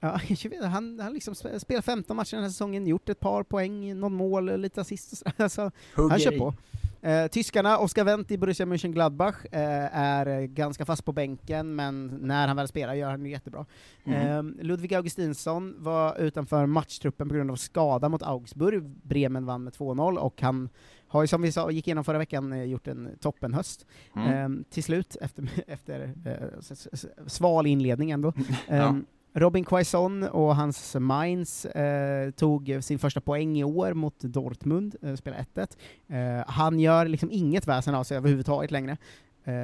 Ja, 0.00 0.20
han 0.62 1.00
har 1.00 1.10
liksom 1.10 1.34
sp- 1.34 1.58
spelat 1.58 1.84
15 1.84 2.16
matcher 2.16 2.36
den 2.36 2.42
här 2.44 2.50
säsongen, 2.50 2.86
gjort 2.86 3.08
ett 3.08 3.20
par 3.20 3.42
poäng, 3.42 4.00
någon 4.00 4.14
mål, 4.14 4.60
lite 4.60 4.80
assist 4.80 5.12
och 5.12 5.18
sådär. 5.18 5.34
Alltså, 5.42 5.70
han 5.94 6.18
kör 6.18 6.38
på. 6.38 6.54
Eh, 7.02 7.26
tyskarna, 7.26 7.78
Oskar 7.78 8.04
Wendt 8.04 8.30
i 8.30 8.38
Borussia 8.38 8.66
Mönchengladbach, 8.66 9.44
eh, 9.44 9.96
är 9.98 10.42
ganska 10.42 10.84
fast 10.84 11.04
på 11.04 11.12
bänken, 11.12 11.74
men 11.74 12.06
när 12.06 12.48
han 12.48 12.56
väl 12.56 12.68
spelar 12.68 12.94
gör 12.94 13.10
han 13.10 13.22
det 13.22 13.28
jättebra. 13.28 13.66
Mhm. 14.04 14.14
Eh, 14.14 14.64
Ludvig 14.64 14.94
Augustinsson 14.94 15.74
var 15.78 16.18
utanför 16.18 16.66
matchtruppen 16.66 17.28
på 17.28 17.34
grund 17.34 17.50
av 17.50 17.56
skada 17.56 18.08
mot 18.08 18.22
Augsburg. 18.22 18.82
Bremen 18.84 19.46
vann 19.46 19.64
med 19.64 19.72
2-0, 19.72 20.16
och 20.18 20.42
han 20.42 20.68
har 21.08 21.22
ju 21.22 21.26
som 21.26 21.42
vi 21.42 21.52
sa, 21.52 21.70
gick 21.70 21.88
igenom 21.88 22.04
förra 22.04 22.18
veckan, 22.18 22.52
eh, 22.52 22.62
gjort 22.64 22.88
en 22.88 23.08
toppenhöst. 23.20 23.86
Mm. 24.16 24.58
Eh, 24.58 24.64
till 24.70 24.84
slut, 24.84 25.16
efter, 25.20 25.48
efter 25.66 26.14
eh, 26.24 26.98
sval 27.26 27.66
inledning 27.66 28.10
ändå. 28.10 28.32
Ja. 28.68 28.96
Robin 29.32 29.64
Quaison 29.64 30.22
och 30.22 30.56
hans 30.56 30.96
Mainz 31.00 31.64
eh, 31.64 32.30
tog 32.30 32.78
sin 32.80 32.98
första 32.98 33.20
poäng 33.20 33.58
i 33.58 33.64
år 33.64 33.94
mot 33.94 34.20
Dortmund, 34.20 34.96
eh, 35.02 35.14
spelade 35.14 35.46
1-1. 35.54 35.76
Eh, 36.08 36.44
han 36.46 36.80
gör 36.80 37.06
liksom 37.06 37.30
inget 37.32 37.66
väsen 37.66 37.94
av 37.94 38.04
sig 38.04 38.16
överhuvudtaget 38.16 38.70
längre. 38.70 38.96
Eh, 39.44 39.54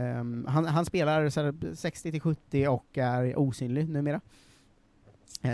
han, 0.46 0.66
han 0.66 0.84
spelar 0.84 1.26
60-70 1.26 2.66
och 2.66 2.98
är 2.98 3.38
osynlig 3.38 3.88
numera. 3.88 4.16
Eh, 4.16 4.20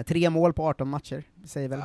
tre 0.06 0.30
mål 0.30 0.52
på 0.52 0.68
18 0.68 0.88
matcher, 0.88 1.24
det 1.34 1.48
säger 1.48 1.68
väl 1.68 1.80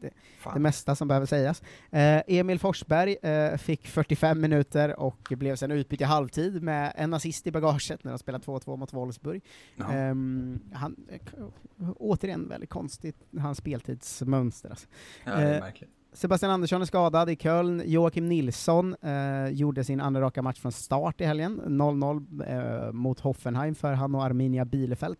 det, 0.00 0.10
Fan. 0.38 0.54
det 0.54 0.60
mesta 0.60 0.94
som 0.94 1.08
behöver 1.08 1.26
sägas. 1.26 1.62
Eh, 1.90 2.22
Emil 2.26 2.58
Forsberg 2.58 3.16
eh, 3.22 3.56
fick 3.56 3.86
45 3.88 4.40
minuter 4.40 5.00
och 5.00 5.32
blev 5.36 5.56
sen 5.56 5.70
utbytt 5.70 6.00
i 6.00 6.04
halvtid 6.04 6.62
med 6.62 6.92
en 6.96 7.14
assist 7.14 7.46
i 7.46 7.50
bagaget 7.50 8.04
när 8.04 8.12
de 8.12 8.18
spelade 8.18 8.44
2-2 8.44 8.76
mot 8.76 8.92
Wolfsburg. 8.92 9.42
Ja. 9.76 9.92
Ehm, 9.92 10.60
han, 10.72 10.96
eh, 11.10 11.18
k- 11.18 11.52
återigen 11.98 12.48
väldigt 12.48 12.70
konstigt, 12.70 13.16
hans 13.38 13.58
speltidsmönster. 13.58 14.70
Alltså. 14.70 14.86
Ja, 15.24 15.36
det 15.36 15.56
Eh. 15.56 15.72
Sebastian 16.12 16.52
Andersson 16.52 16.80
är 16.82 16.86
skadad 16.86 17.30
i 17.30 17.36
Köln, 17.36 17.82
Joakim 17.86 18.28
Nilsson 18.28 18.94
eh, 19.02 19.46
gjorde 19.50 19.84
sin 19.84 20.00
andra 20.00 20.20
raka 20.20 20.42
match 20.42 20.60
från 20.60 20.72
start 20.72 21.20
i 21.20 21.24
helgen, 21.24 21.60
0-0 21.66 22.86
eh, 22.86 22.92
mot 22.92 23.20
Hoffenheim 23.20 23.74
för 23.74 23.92
han 23.92 24.14
och 24.14 24.24
Arminia 24.24 24.64
Bielefeld. 24.64 25.16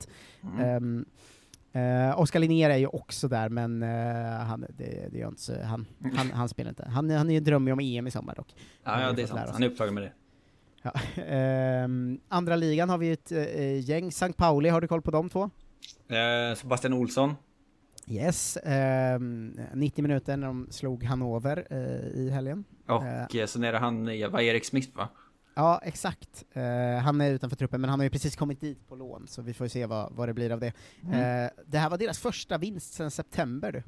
Mm. 0.58 1.04
Ehm, 1.72 2.10
eh, 2.10 2.20
Oskar 2.20 2.40
Linnér 2.40 2.70
är 2.70 2.76
ju 2.76 2.86
också 2.86 3.28
där, 3.28 3.48
men 3.48 3.82
eh, 3.82 3.88
han, 4.46 4.66
det, 4.68 5.08
det 5.12 5.18
inte 5.18 5.42
så, 5.42 5.62
han, 5.62 5.86
han, 6.16 6.30
han 6.30 6.48
spelar 6.48 6.68
inte. 6.68 6.88
Han, 6.88 7.10
han 7.10 7.30
är 7.30 7.34
ju 7.34 7.40
drömmer 7.40 7.72
om 7.72 7.80
EM 7.80 8.06
i 8.06 8.10
sommar 8.10 8.34
dock. 8.34 8.54
Ja, 8.84 9.02
ja, 9.02 9.12
det 9.12 9.22
är 9.22 9.26
sant. 9.26 9.50
Han 9.52 9.62
är 9.62 9.66
upptagen 9.66 9.94
med 9.94 10.02
det. 10.02 10.12
Ja. 10.82 10.92
ehm, 11.22 12.20
andra 12.28 12.56
ligan 12.56 12.88
har 12.88 12.98
vi 12.98 13.10
ett 13.10 13.32
eh, 13.32 13.90
gäng, 13.90 14.08
St. 14.08 14.32
Pauli, 14.32 14.68
har 14.68 14.80
du 14.80 14.88
koll 14.88 15.02
på 15.02 15.10
de 15.10 15.28
två? 15.28 15.50
Sebastian 16.56 16.92
Olsson. 16.92 17.34
Yes, 18.06 18.56
ehm, 18.56 19.60
90 19.74 20.02
minuter 20.02 20.36
när 20.36 20.46
de 20.46 20.66
slog 20.70 21.04
Hannover 21.04 21.72
i 22.14 22.30
helgen. 22.30 22.64
Och 22.86 23.34
eh, 23.34 23.46
sen 23.46 23.64
är 23.64 23.72
det 23.72 23.78
han, 23.78 24.04
vad 24.04 24.42
Erik 24.42 24.64
Smith 24.64 24.96
va? 24.96 25.08
Ja, 25.60 25.80
exakt. 25.84 26.44
Eh, 26.52 27.02
han 27.02 27.20
är 27.20 27.32
utanför 27.32 27.56
truppen, 27.56 27.80
men 27.80 27.90
han 27.90 27.98
har 27.98 28.04
ju 28.04 28.10
precis 28.10 28.36
kommit 28.36 28.60
dit 28.60 28.88
på 28.88 28.96
lån, 28.96 29.26
så 29.28 29.42
vi 29.42 29.54
får 29.54 29.64
ju 29.64 29.68
se 29.68 29.86
vad, 29.86 30.12
vad 30.12 30.28
det 30.28 30.34
blir 30.34 30.50
av 30.50 30.60
det. 30.60 30.72
Mm. 31.04 31.44
Eh, 31.44 31.50
det 31.66 31.78
här 31.78 31.90
var 31.90 31.98
deras 31.98 32.18
första 32.18 32.58
vinst 32.58 32.94
sedan 32.94 33.10
september. 33.10 33.72
Du. 33.72 33.82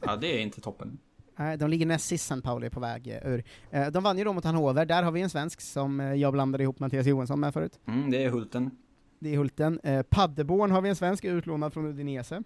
Ja, 0.00 0.16
det 0.16 0.36
är 0.36 0.40
inte 0.40 0.60
toppen. 0.60 0.98
Nej, 1.36 1.56
de 1.56 1.70
ligger 1.70 1.86
näst 1.86 2.06
sist, 2.06 2.30
St. 2.30 2.42
Pauli 2.42 2.66
är 2.66 2.70
på 2.70 2.80
väg 2.80 3.06
eh, 3.08 3.32
ur. 3.32 3.44
De 3.90 4.02
vann 4.02 4.18
ju 4.18 4.24
då 4.24 4.32
mot 4.32 4.44
Hannover, 4.44 4.86
där 4.86 5.02
har 5.02 5.12
vi 5.12 5.20
en 5.20 5.30
svensk 5.30 5.60
som 5.60 6.00
jag 6.00 6.32
blandade 6.32 6.62
ihop 6.62 6.80
Mattias 6.80 7.06
Johansson 7.06 7.40
med 7.40 7.54
förut. 7.54 7.80
Mm, 7.86 8.10
det 8.10 8.24
är 8.24 8.30
Hulten. 8.30 8.70
Det 9.18 9.34
är 9.34 9.36
Hulten. 9.36 9.80
Paderborn 10.08 10.70
har 10.70 10.80
vi 10.80 10.88
en 10.88 10.96
svensk 10.96 11.24
utlånad 11.24 11.72
från 11.72 11.86
Udinese. 11.86 12.42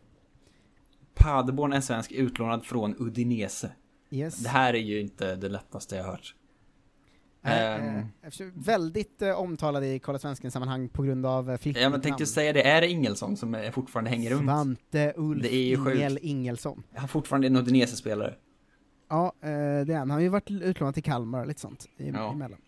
Paderborn 1.15 1.73
är 1.73 1.81
svensk 1.81 2.13
utlånad 2.13 2.65
från 2.65 2.95
Udinese. 2.99 3.73
Yes. 4.11 4.39
Det 4.39 4.49
här 4.49 4.75
är 4.75 4.79
ju 4.79 5.01
inte 5.01 5.37
det 5.37 5.49
lättaste 5.49 5.97
jag 5.97 6.05
har 6.05 6.11
hört. 6.11 6.35
Eftersom- 8.23 8.53
väldigt 8.55 9.23
eh, 9.23 9.41
omtalad 9.41 9.85
i 9.85 9.99
Kolla 9.99 10.19
Svensken-sammanhang 10.19 10.89
på 10.89 11.03
grund 11.03 11.27
av 11.27 11.51
eh, 11.51 11.59
ja, 11.69 11.91
men 11.91 12.01
tänkte 12.01 12.27
säga 12.27 12.53
det, 12.53 12.63
är 12.69 12.81
det 12.81 12.89
Ingelsson 12.91 13.37
som 13.37 13.71
fortfarande 13.73 14.11
hänger 14.11 14.31
runt? 14.31 14.43
Svante 14.43 15.13
Ulf 15.17 15.43
Det 15.43 15.55
är 15.55 15.67
ju. 15.67 15.95
Ingel 15.95 16.19
Ingelsson. 16.23 16.83
Han 16.95 17.05
är 17.05 17.09
fortfarande 17.09 17.47
en 17.47 17.57
Udinese-spelare. 17.57 18.35
Ja, 19.09 19.33
det 19.41 19.49
är 19.49 19.87
han. 19.87 19.97
Han 19.99 20.11
har 20.11 20.21
ju 20.21 20.29
varit 20.29 20.51
utlånad 20.51 20.95
till 20.95 21.03
Kalmar 21.03 21.41
och 21.41 21.47
lite 21.47 21.61
sånt 21.61 21.89
i, 21.97 22.09
Ja. 22.11 22.33
emellan. 22.33 22.59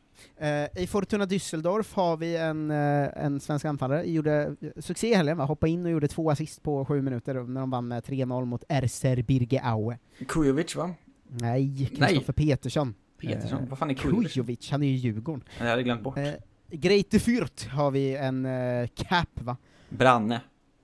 I 0.77 0.87
Fortuna 0.87 1.25
Düsseldorf 1.27 1.95
har 1.95 2.17
vi 2.17 2.37
en, 2.37 2.71
en 2.71 3.41
svensk 3.41 3.65
anfallare, 3.65 4.11
gjorde 4.11 4.57
succé 4.77 5.11
i 5.11 5.15
helgen, 5.15 5.37
va? 5.39 5.45
hoppade 5.45 5.71
in 5.73 5.85
och 5.85 5.91
gjorde 5.91 6.09
två 6.09 6.31
assist 6.31 6.63
på 6.63 6.85
sju 6.85 7.03
minuter 7.03 7.35
när 7.35 7.61
de 7.61 7.71
vann 7.71 7.89
med 7.89 8.05
3-0 8.05 8.45
mot 8.45 8.65
RCR 8.69 9.23
Birge 9.23 9.61
Aue. 9.65 9.99
Kujovic 10.29 10.77
va? 10.77 10.95
Nej, 11.29 11.87
Kristoffer 11.97 12.33
Petersson. 12.33 12.95
Petersson, 13.27 13.63
Eh, 13.63 13.69
vad 13.69 13.79
fan 13.79 13.91
är 13.91 13.95
Kujovic? 13.95 14.33
Kujovic, 14.33 14.71
han 14.71 14.83
är 14.83 14.87
ju 14.89 14.95
Djurgården. 14.97 15.45
Jag 15.59 15.67
hade 15.67 15.83
glömt 15.83 16.03
bort. 16.03 16.19
Eh, 16.19 16.33
Greite 16.71 17.19
Fürth 17.19 17.69
har 17.69 17.91
vi 17.91 18.17
en 18.17 18.47
eh, 18.47 18.87
cap, 18.95 19.29
va? 19.35 19.57
Branne. 19.89 20.41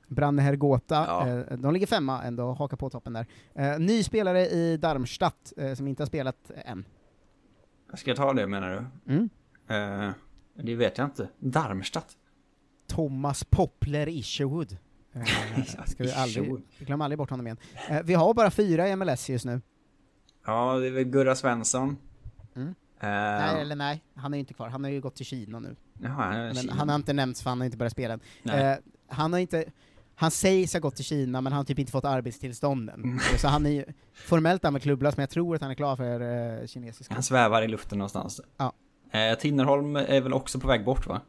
Branne 0.09 0.43
Hergota, 0.43 0.95
Ja. 1.09 1.28
eh, 1.28 1.59
de 1.59 1.72
ligger 1.72 1.86
femma 1.86 2.22
ändå, 2.22 2.53
hakar 2.53 2.76
på 2.76 2.91
toppen 2.91 3.12
där. 3.12 3.26
Eh, 3.55 3.78
ny 3.78 4.03
spelare 4.03 4.47
i 4.47 4.76
Darmstadt, 4.76 5.53
eh, 5.57 5.74
som 5.74 5.88
inte 5.88 6.03
har 6.03 6.07
spelat 6.07 6.51
än. 6.64 6.84
Ska 7.95 8.11
jag 8.11 8.16
ta 8.16 8.32
det 8.32 8.47
menar 8.47 8.70
du? 9.05 9.12
Mm. 9.14 9.28
Det 10.55 10.74
vet 10.74 10.99
jag 10.99 11.07
inte. 11.07 11.28
Darmstadt? 11.38 12.16
Thomas 12.86 13.45
Poppler 13.45 14.09
Isherwood. 14.09 14.76
Ska 15.86 16.05
vi 16.05 16.12
aldrig, 16.12 16.62
glöm 16.78 17.01
aldrig 17.01 17.18
bort 17.18 17.30
honom 17.30 17.47
igen. 17.47 17.57
Vi 18.05 18.14
har 18.14 18.34
bara 18.34 18.51
fyra 18.51 18.88
i 18.88 18.97
MLS 18.97 19.30
just 19.30 19.45
nu. 19.45 19.61
Ja, 20.47 20.78
det 20.78 20.86
är 20.86 20.91
väl 20.91 21.05
Gurra 21.05 21.34
Svensson. 21.34 21.97
Mm. 22.61 22.74
Eh, 23.02 23.08
Nej, 23.46 23.61
eller 23.61 23.76
nej, 23.76 24.02
han 24.14 24.32
är 24.34 24.36
ju 24.38 24.40
inte 24.40 24.54
kvar. 24.54 24.68
Han 24.68 24.84
har 24.84 24.90
ju 24.90 25.00
gått 25.00 25.14
till 25.16 25.26
Kina 25.26 25.58
nu. 25.61 25.76
Jaha, 26.02 26.11
han 26.12 26.32
är 26.34 26.44
Men 26.46 26.54
Kina. 26.54 26.74
han 26.74 26.88
har 26.88 26.96
inte 26.96 27.12
nämnts 27.12 27.42
för 27.42 27.50
han 27.50 27.58
har 27.58 27.64
inte 27.64 27.76
börjat 27.76 27.92
spela 27.92 28.14
än. 28.14 28.50
Eh, 28.50 28.76
han 29.08 29.32
har 29.32 29.40
inte, 29.40 29.64
han 30.14 30.30
sägs 30.30 30.72
ha 30.72 30.80
gått 30.80 30.96
till 30.96 31.04
Kina, 31.04 31.40
men 31.40 31.52
han 31.52 31.58
har 31.58 31.64
typ 31.64 31.78
inte 31.78 31.92
fått 31.92 32.04
arbetstillstånden. 32.04 33.04
Mm. 33.04 33.18
Så 33.38 33.48
han 33.48 33.66
är 33.66 33.70
ju 33.70 33.84
formellt 34.14 34.64
är 34.64 34.70
med 34.70 34.82
klubblös, 34.82 35.16
men 35.16 35.22
jag 35.22 35.30
tror 35.30 35.54
att 35.56 35.62
han 35.62 35.70
är 35.70 35.74
klar 35.74 35.96
för 35.96 36.20
eh, 36.61 36.66
kinesiska. 36.66 37.14
Han 37.14 37.22
svävar 37.22 37.62
i 37.62 37.68
luften 37.68 37.98
någonstans. 37.98 38.40
Ja. 38.56 38.72
Eh, 39.11 39.38
Tinnerholm 39.38 39.96
är 39.96 40.20
väl 40.20 40.32
också 40.32 40.61
på 40.61 40.68
väg 40.68 40.84
bort 40.84 41.06
va? 41.06 41.20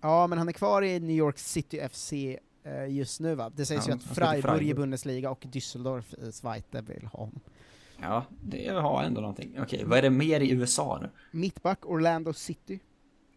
Ja, 0.00 0.26
men 0.26 0.38
han 0.38 0.48
är 0.48 0.52
kvar 0.52 0.82
i 0.82 1.00
New 1.00 1.16
York 1.16 1.38
City 1.38 1.88
FC 1.92 2.12
eh, 2.12 2.86
just 2.88 3.20
nu 3.20 3.34
va? 3.34 3.50
Det 3.56 3.66
sägs 3.66 3.86
Ja, 3.86 3.92
ju 3.92 3.98
att 3.98 4.04
han 4.06 4.14
Freiburg 4.14 4.68
i. 4.68 4.74
Bundesliga 4.74 5.30
och 5.30 5.44
Düsseldorf 5.44 6.28
i 6.28 6.32
Zweite 6.32 6.80
vill 6.80 7.06
ha 7.06 7.18
honom. 7.18 7.40
Ja, 8.02 8.24
det 8.42 8.68
har 8.68 9.02
ändå 9.02 9.20
någonting. 9.20 9.56
Okej, 9.62 9.84
vad 9.84 9.98
är 9.98 10.02
det 10.02 10.10
mer 10.10 10.40
i 10.40 10.50
USA 10.50 10.98
nu? 11.02 11.10
Mittback 11.30 11.86
Orlando 11.86 12.32
City, 12.32 12.80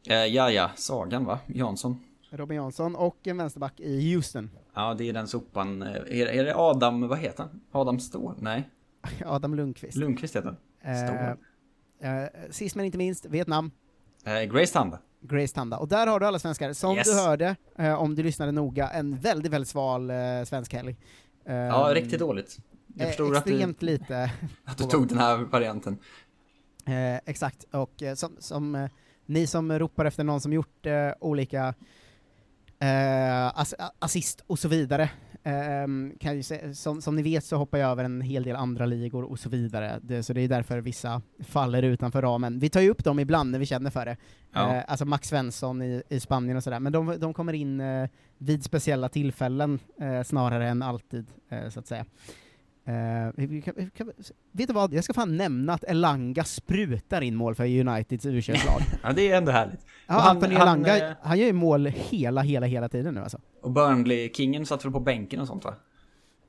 Eh, 0.10 0.16
ja, 0.16 0.52
ja, 0.52 0.72
Sagan 0.76 1.26
va? 1.26 1.40
Jansson. 1.48 2.04
Robin 2.30 2.56
Jansson, 2.58 2.96
och 2.96 3.18
en 3.28 3.38
vänsterback 3.38 3.80
i 3.80 4.14
Houston. 4.14 4.50
Ja, 4.74 4.94
det 4.94 5.10
är 5.10 5.14
den 5.14 5.28
sopan. 5.28 5.82
Eh, 5.82 5.90
Är, 5.96 6.26
är 6.28 6.44
det 6.44 6.56
Adam, 6.56 7.08
vad 7.08 7.20
heter 7.20 7.44
han? 7.44 7.62
Adam 7.72 8.00
Ståhl? 8.00 8.36
Nej, 8.40 8.70
Adam 9.26 9.56
Lundqvist. 9.56 9.98
Lundqvist 9.98 10.36
heter 10.36 10.56
han. 10.82 10.94
Eh, 10.96 11.06
Ståhl. 11.06 11.38
eh, 12.12 12.52
sist 12.52 12.76
men 12.76 12.86
inte 12.86 12.98
minst, 12.98 13.26
Vietnam, 13.26 13.72
Eh, 14.26 14.42
Grace 14.44 14.74
Tanda. 14.74 15.00
Grace 15.22 15.56
Tanda. 15.56 15.78
Och 15.78 15.88
där 15.88 16.08
har 16.08 16.20
du 16.20 16.26
alla 16.26 16.40
svenskar. 16.40 16.74
Som 16.74 16.96
Yes. 16.96 17.08
du 17.08 17.14
hörde, 17.22 17.56
eh, 17.78 17.94
om 17.94 18.16
du 18.16 18.24
lyssnade 18.24 18.52
noga, 18.52 18.90
en 18.90 19.18
väldigt, 19.20 19.52
väldigt 19.52 19.70
sval 19.70 20.10
eh, 20.10 20.16
svensk 20.46 20.74
helg. 20.74 20.96
Ja, 21.46 21.92
riktigt 21.94 22.20
dåligt. 22.20 22.58
Jag 22.96 23.02
eh, 23.02 23.08
förstår 23.08 23.36
att 23.38 23.46
du, 23.46 23.74
lite. 23.80 24.32
att 24.66 24.78
du 24.78 24.84
tog 24.84 25.08
den 25.08 25.18
här 25.18 25.38
varianten. 25.38 25.98
Eh, 26.86 27.16
exakt, 27.26 27.64
och 27.72 28.04
eh, 28.04 28.16
som, 28.16 28.36
som 28.40 28.76
eh, 28.76 28.90
ni 29.26 29.48
som 29.48 29.80
ropar 29.80 30.06
efter 30.06 30.24
någon 30.24 30.42
som 30.42 30.54
gjort 30.54 30.88
olika 31.20 31.74
ass 33.54 33.74
assist 34.00 34.44
och 34.48 34.60
så 34.60 34.68
vidare, 34.68 35.10
ehm, 35.44 36.14
kan 36.20 36.36
ju 36.36 36.44
se, 36.44 36.76
som, 36.76 37.02
som 37.02 37.16
ni 37.16 37.22
vet 37.22 37.44
så 37.46 37.56
hoppar 37.58 37.78
jag 37.78 37.92
över 37.92 38.04
en 38.04 38.22
hel 38.22 38.44
del 38.44 38.56
andra 38.56 38.86
ligor 38.86 39.24
och 39.24 39.40
så 39.40 39.50
vidare, 39.50 40.00
det, 40.02 40.24
så 40.24 40.34
det 40.34 40.42
är 40.42 40.48
därför 40.48 40.80
vissa 40.82 41.22
faller 41.40 41.84
utanför 41.84 42.22
ramen. 42.22 42.60
Vi 42.60 42.70
tar 42.70 42.82
ju 42.82 42.90
upp 42.90 43.04
dem 43.04 43.20
ibland 43.20 43.52
när 43.52 43.60
vi 43.60 43.66
känner 43.66 43.90
för 43.90 44.06
det, 44.06 44.18
Ja. 44.54 44.76
eh, 44.76 44.84
alltså 44.88 45.06
Max 45.06 45.28
Svensson 45.28 45.82
i, 45.82 46.04
i 46.10 46.20
Spanien 46.20 46.58
och 46.58 46.64
sådär, 46.64 46.80
men 46.80 46.92
de, 46.94 47.20
de 47.20 47.34
kommer 47.34 47.54
in 47.54 47.82
eh, 47.82 48.10
vid 48.38 48.64
speciella 48.64 49.10
tillfällen 49.10 49.80
eh, 50.02 50.24
snarare 50.24 50.68
än 50.70 50.82
alltid, 50.82 51.28
eh, 51.50 51.70
så 51.70 51.80
att 51.80 51.88
säga. 51.88 52.06
Eh, 52.86 52.94
vi 53.36 53.62
kan, 53.62 53.74
vi 53.78 53.90
kan, 53.90 54.12
vet 54.52 54.68
du 54.68 54.74
vad, 54.74 54.94
jag 54.94 55.04
ska 55.04 55.14
fan 55.14 55.38
nämna 55.38 55.74
att 55.74 55.84
Elanga 55.84 56.44
sprutar 56.44 57.22
in 57.22 57.36
mål 57.36 57.56
för 57.56 57.64
Uniteds 57.80 58.26
u 58.26 58.42
Ja, 59.04 59.14
det 59.16 59.32
är 59.32 59.38
ändå 59.38 59.52
härligt. 59.52 59.86
Ja, 60.08 60.14
han- 60.14 60.36
Anthony 60.38 60.56
han, 60.56 60.68
Elanga, 60.68 61.10
eh, 61.10 61.16
han 61.22 61.40
gör 61.40 61.46
ju 61.48 61.54
mål 61.54 61.86
hela, 61.86 62.42
hela, 62.42 62.66
hela 62.66 62.90
tiden 62.90 63.14
nu 63.14 63.22
alltså. 63.22 63.40
Och 63.62 63.72
Burnley-kingen 63.72 64.66
satt 64.66 64.86
väl 64.86 64.92
på 64.92 65.00
bänken 65.00 65.40
och 65.40 65.48
sånt 65.48 65.64
va? 65.66 65.76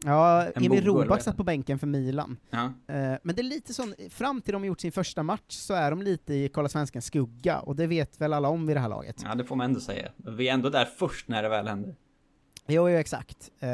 Ja, 0.04 0.46
En 0.54 0.64
Emil 0.64 0.84
Roback 0.84 1.08
vad 1.08 1.22
satt 1.22 1.36
på 1.36 1.44
bänken 1.44 1.78
för 1.78 1.86
Milan. 1.86 2.36
Ja. 2.50 2.64
Eh, 2.64 3.18
Men 3.22 3.36
det 3.36 3.40
är 3.40 3.42
lite 3.42 3.74
sån, 3.74 3.94
fram 4.10 4.40
till 4.40 4.52
de 4.52 4.64
gjort 4.64 4.80
sin 4.80 4.92
första 4.92 5.22
match 5.22 5.42
så 5.54 5.74
är 5.74 5.90
de 5.90 6.02
lite 6.02 6.34
i 6.34 6.48
Kolla 6.48 6.68
Svenskens 6.68 7.04
skugga, 7.04 7.58
och 7.60 7.76
det 7.76 7.86
vet 7.86 8.20
väl 8.20 8.32
alla 8.32 8.48
om 8.48 8.66
vid 8.66 8.76
det 8.76 8.80
här 8.80 8.88
laget. 8.88 9.16
Ja, 9.24 9.34
det 9.34 9.44
får 9.44 9.56
man 9.56 9.64
ändå 9.64 9.80
säga. 9.80 10.08
Vi 10.16 10.48
är 10.48 10.52
ändå 10.54 10.70
där 10.70 10.84
först 10.84 11.28
när 11.28 11.42
det 11.42 11.48
väl 11.48 11.68
händer. 11.68 11.94
Jo, 12.72 12.88
jo 12.88 12.96
exakt. 12.96 13.50
Eh, 13.60 13.68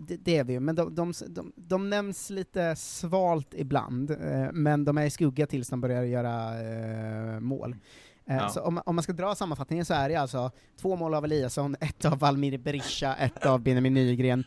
det, 0.00 0.16
det 0.16 0.36
är 0.36 0.44
vi 0.44 0.52
ju, 0.52 0.60
men 0.60 0.74
de, 0.74 0.94
de, 0.94 1.12
de, 1.28 1.52
de 1.56 1.90
nämns 1.90 2.30
lite 2.30 2.76
svalt 2.76 3.54
ibland, 3.54 4.10
eh, 4.10 4.52
men 4.52 4.84
de 4.84 4.98
är 4.98 5.04
i 5.04 5.10
skugga 5.10 5.46
tills 5.46 5.68
de 5.68 5.80
börjar 5.80 6.02
göra 6.02 6.60
eh, 6.60 7.40
mål. 7.40 7.76
Ja. 8.24 8.48
Så 8.48 8.60
om, 8.60 8.80
om 8.86 8.94
man 8.94 9.02
ska 9.02 9.12
dra 9.12 9.34
sammanfattningen 9.34 9.84
så 9.84 9.94
är 9.94 10.08
det 10.08 10.16
alltså 10.16 10.50
två 10.80 10.96
mål 10.96 11.14
av 11.14 11.24
Eliasson, 11.24 11.76
ett 11.80 12.04
av 12.04 12.18
Valmir 12.18 12.58
Berisha, 12.58 13.14
ett 13.16 13.46
av 13.46 13.60
Benjamin 13.60 13.94
Nygren, 13.94 14.44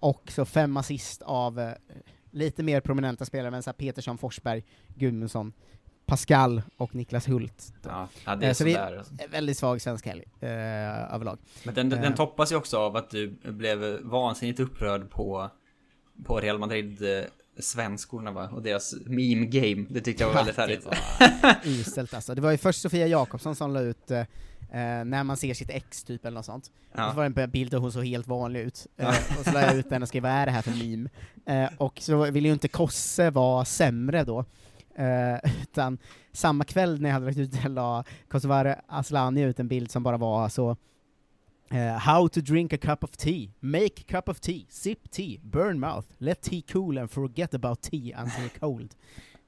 och 0.00 0.22
så 0.28 0.44
fem 0.44 0.76
assist 0.76 1.22
av 1.22 1.74
lite 2.30 2.62
mer 2.62 2.80
prominenta 2.80 3.24
spelare, 3.24 3.50
men 3.50 3.62
så 3.62 3.72
Petersson, 3.72 4.18
Forsberg, 4.18 4.64
Gudmundsson, 4.94 5.52
Pascal 6.12 6.62
och 6.76 6.94
Niklas 6.94 7.28
Hult. 7.28 7.72
Ja, 7.84 8.08
ja 8.24 8.36
det 8.36 8.46
är 8.46 8.48
Eh, 8.48 8.52
så 8.54 8.58
sådär. 8.58 8.92
är 8.92 8.96
alltså. 8.98 9.14
väldigt 9.30 9.58
svag 9.58 9.80
svensk 9.80 10.06
helg, 10.06 10.22
eh, 10.40 11.14
överlag. 11.14 11.38
Men 11.64 11.74
den, 11.74 11.88
den 11.88 12.04
Eh, 12.04 12.14
toppas 12.14 12.52
ju 12.52 12.56
också 12.56 12.78
av 12.78 12.96
att 12.96 13.10
du 13.10 13.28
blev 13.42 14.00
vansinnigt 14.02 14.60
upprörd 14.60 15.10
på, 15.10 15.50
på 16.24 16.40
Real 16.40 16.58
Madrid 16.58 17.02
eh, 17.02 17.24
svenskorna 17.60 18.30
va? 18.30 18.48
Och 18.52 18.62
deras 18.62 18.94
meme 19.06 19.46
game. 19.46 19.86
Det 19.90 20.00
tyckte 20.00 20.22
jag 20.24 20.28
var 20.28 20.34
väldigt 20.34 20.56
härligt. 20.56 20.86
Uselt 21.80 22.14
alltså. 22.14 22.34
Det 22.34 22.40
var 22.40 22.50
ju 22.50 22.58
först 22.58 22.80
Sofia 22.82 23.06
Jakobsson 23.06 23.54
som 23.56 23.72
la 23.72 23.80
ut 23.80 24.10
eh, 24.10 24.24
när 25.04 25.24
man 25.24 25.36
ser 25.36 25.54
sitt 25.54 25.70
ex 25.70 26.04
typ 26.04 26.24
eller 26.24 26.34
något 26.34 26.46
sånt. 26.46 26.70
Ja. 26.94 27.04
Och 27.06 27.10
så 27.12 27.16
var 27.16 27.28
det 27.28 27.42
en 27.42 27.50
bild 27.50 27.70
där 27.70 27.78
hon 27.78 27.92
såg 27.92 28.04
helt 28.06 28.26
vanlig 28.26 28.60
ut. 28.60 28.86
Eh, 28.96 29.04
Ja. 29.06 29.14
och 29.38 29.44
så 29.44 29.52
la 29.52 29.60
jag 29.60 29.74
ut 29.76 29.88
den 29.90 30.02
och 30.02 30.08
skrev 30.08 30.22
vad 30.22 30.32
är 30.32 30.46
det 30.46 30.52
här 30.52 30.62
för 30.62 30.70
meme? 30.70 31.08
Eh, 31.46 31.70
och 31.78 31.98
så 32.00 32.30
ville 32.30 32.48
ju 32.48 32.52
inte 32.54 32.68
Kosse 32.68 33.30
vara 33.30 33.64
sämre 33.64 34.24
då. 34.24 34.44
Eh, 34.94 35.38
utan 35.62 35.98
samma 36.32 36.64
kväll 36.64 37.00
när 37.00 37.08
jag 37.08 37.14
hade 37.14 37.26
lagt 37.26 37.38
ut 37.38 37.62
den 37.62 37.74
la 37.74 38.04
Kosovare 38.28 38.80
Aslani 38.86 39.42
ut 39.42 39.60
en 39.60 39.68
bild 39.68 39.90
som 39.90 40.02
bara 40.02 40.16
var 40.16 40.48
så 40.48 40.76
eh, 41.70 41.98
How 41.98 42.28
to 42.28 42.40
drink 42.40 42.72
a 42.72 42.76
cup 42.80 43.04
of 43.04 43.10
tea. 43.10 43.48
Make 43.60 43.86
a 43.86 44.04
cup 44.08 44.28
of 44.28 44.40
tea. 44.40 44.66
Sip 44.68 45.10
tea. 45.10 45.38
Burn 45.42 45.80
mouth. 45.80 46.08
Let 46.18 46.40
tea 46.42 46.62
cool 46.72 46.98
and 46.98 47.10
forget 47.10 47.54
about 47.54 47.80
tea 47.82 48.16
until 48.22 48.48
cold. 48.60 48.94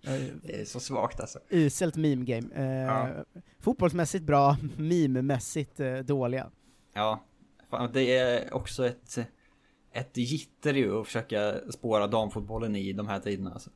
Eh, 0.06 0.20
Det 0.42 0.60
är 0.60 0.64
så 0.64 0.80
svagt 0.80 1.20
alltså. 1.20 1.38
uselt 1.50 1.96
meme 1.96 2.24
game. 2.24 2.48
Eh, 2.54 2.64
Ja. 2.86 3.08
Fotbollsmässigt 3.60 4.24
bra, 4.24 4.56
meme-mässigt 4.76 5.80
eh, 5.80 5.98
dåliga. 5.98 6.50
Ja, 6.94 7.24
fan, 7.70 7.90
det 7.92 8.16
är 8.16 8.54
också 8.54 8.86
ett, 8.86 9.18
ett 9.92 10.16
gitter 10.16 10.74
ju 10.74 11.00
att 11.00 11.06
försöka 11.06 11.54
spåra 11.70 12.06
damfotbollen 12.06 12.76
i 12.76 12.92
de 12.92 13.08
här 13.08 13.20
tiderna 13.20 13.50
alltså. 13.52 13.70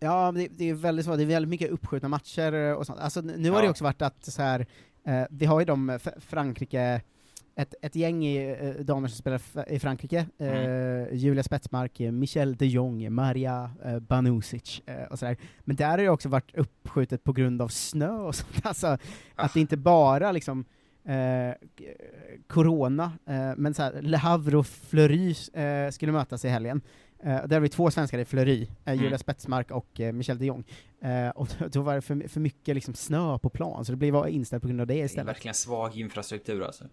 Ja, 0.00 0.32
det, 0.32 0.48
det 0.56 0.70
är 0.70 0.74
väldigt 0.74 1.04
svårt, 1.06 1.16
det 1.16 1.22
är 1.22 1.26
väldigt 1.26 1.48
mycket 1.50 1.70
uppskjutna 1.70 2.08
matcher 2.08 2.52
eh, 2.54 2.72
och 2.72 2.86
sånt. 2.86 2.98
Alltså, 3.00 3.20
nu 3.20 3.50
har 3.50 3.58
det 3.60 3.64
Ja. 3.64 3.70
också 3.70 3.84
varit 3.84 4.02
att 4.02 4.24
så 4.24 4.42
här, 4.42 4.66
eh, 5.06 5.22
vi 5.30 5.46
har 5.46 5.60
ju 5.60 5.66
de, 5.66 5.90
F- 5.90 6.08
Frankrike, 6.18 7.00
ett, 7.58 7.74
ett 7.82 7.94
gäng 7.96 8.24
i, 8.24 8.56
eh, 8.60 8.84
damer 8.84 9.08
som 9.08 9.16
spelar 9.16 9.40
i 9.72 9.78
Frankrike, 9.78 10.26
eh, 10.38 11.14
Julia 11.14 11.42
Spetsmark, 11.42 12.00
eh, 12.00 12.12
Michelle 12.12 12.54
de 12.54 12.66
Jong, 12.66 13.12
Maria 13.12 13.70
eh, 13.84 13.98
Banusic 13.98 14.82
eh, 14.86 15.02
och 15.04 15.18
sådär. 15.18 15.36
Men 15.60 15.76
där 15.76 15.90
har 15.90 15.98
det 15.98 16.08
också 16.08 16.28
varit 16.28 16.54
uppskjutet 16.56 17.24
på 17.24 17.32
grund 17.32 17.62
av 17.62 17.68
snö 17.68 18.10
och 18.10 18.34
sånt. 18.34 18.60
Alltså, 18.66 18.98
att 19.34 19.54
det 19.54 19.60
inte 19.60 19.76
bara 19.76 20.32
liksom 20.32 20.64
eh, 21.04 21.54
corona, 22.46 23.12
eh, 23.26 23.52
men 23.56 23.74
så 23.74 23.82
här, 23.82 24.02
Le 24.02 24.16
Havre 24.16 24.56
och 24.56 24.66
Fleury 24.66 25.34
eh, 25.52 25.90
skulle 25.90 26.12
mötas 26.12 26.44
i 26.44 26.48
helgen. 26.48 26.80
Eh, 27.22 27.46
där 27.46 27.56
har 27.56 27.60
vi 27.60 27.68
två 27.68 27.90
svenskar 27.90 28.18
i 28.18 28.24
Fleury, 28.24 28.68
eh, 28.84 28.92
Julia 28.94 29.06
Mm. 29.06 29.18
Spetsmark 29.18 29.70
och 29.70 30.00
eh, 30.00 30.12
Michel 30.12 30.38
de 30.38 30.46
Jong. 30.46 30.64
Och 31.34 31.48
då, 31.72 31.82
var 31.82 31.94
det 31.94 32.00
för, 32.00 32.28
för 32.28 32.40
mycket 32.40 32.74
liksom 32.74 32.94
snö 32.94 33.38
på 33.38 33.48
plan, 33.50 33.84
så 33.84 33.92
det 33.92 33.96
blev 33.96 34.28
inställt 34.28 34.62
på 34.62 34.68
grund 34.68 34.80
av 34.80 34.86
det 34.86 34.94
Det 34.94 35.00
är 35.00 35.04
istället. 35.04 35.28
verkligen 35.28 35.54
svag 35.54 35.96
infrastruktur 35.96 36.62
alltså. 36.62 36.84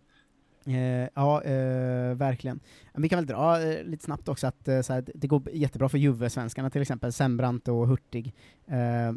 Eh, 0.66 1.10
ja, 1.14 1.44
eh, 1.44 2.16
verkligen. 2.16 2.60
Men 2.94 3.02
vi 3.02 3.10
kan 3.10 3.18
väl 3.20 3.26
dra 3.26 3.62
eh, 3.62 3.84
lite 3.84 4.04
snabbt 4.04 4.28
också 4.28 4.48
att 4.48 4.68
eh, 4.68 4.82
så 4.82 4.94
här, 4.94 5.04
det 5.16 5.28
går 5.28 5.42
jättebra 5.54 5.90
för 5.90 5.98
Juve-svenskarna 5.98 6.70
till 6.70 6.82
exempel, 6.82 7.14
Sembrant 7.14 7.68
och 7.68 7.88
Hurtig. 7.88 8.34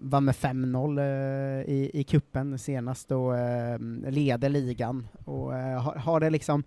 Vann 0.02 0.24
med 0.24 0.34
5-0 0.34 0.98
eh, 0.98 1.74
i, 1.74 1.90
i 1.94 2.04
kuppen 2.04 2.58
senast 2.58 3.12
och 3.12 3.32
leder 4.10 4.48
ligan. 4.48 5.08
Och 5.24 5.52
har, 5.52 5.94
har 5.94 6.20
det 6.20 6.30
liksom, 6.30 6.62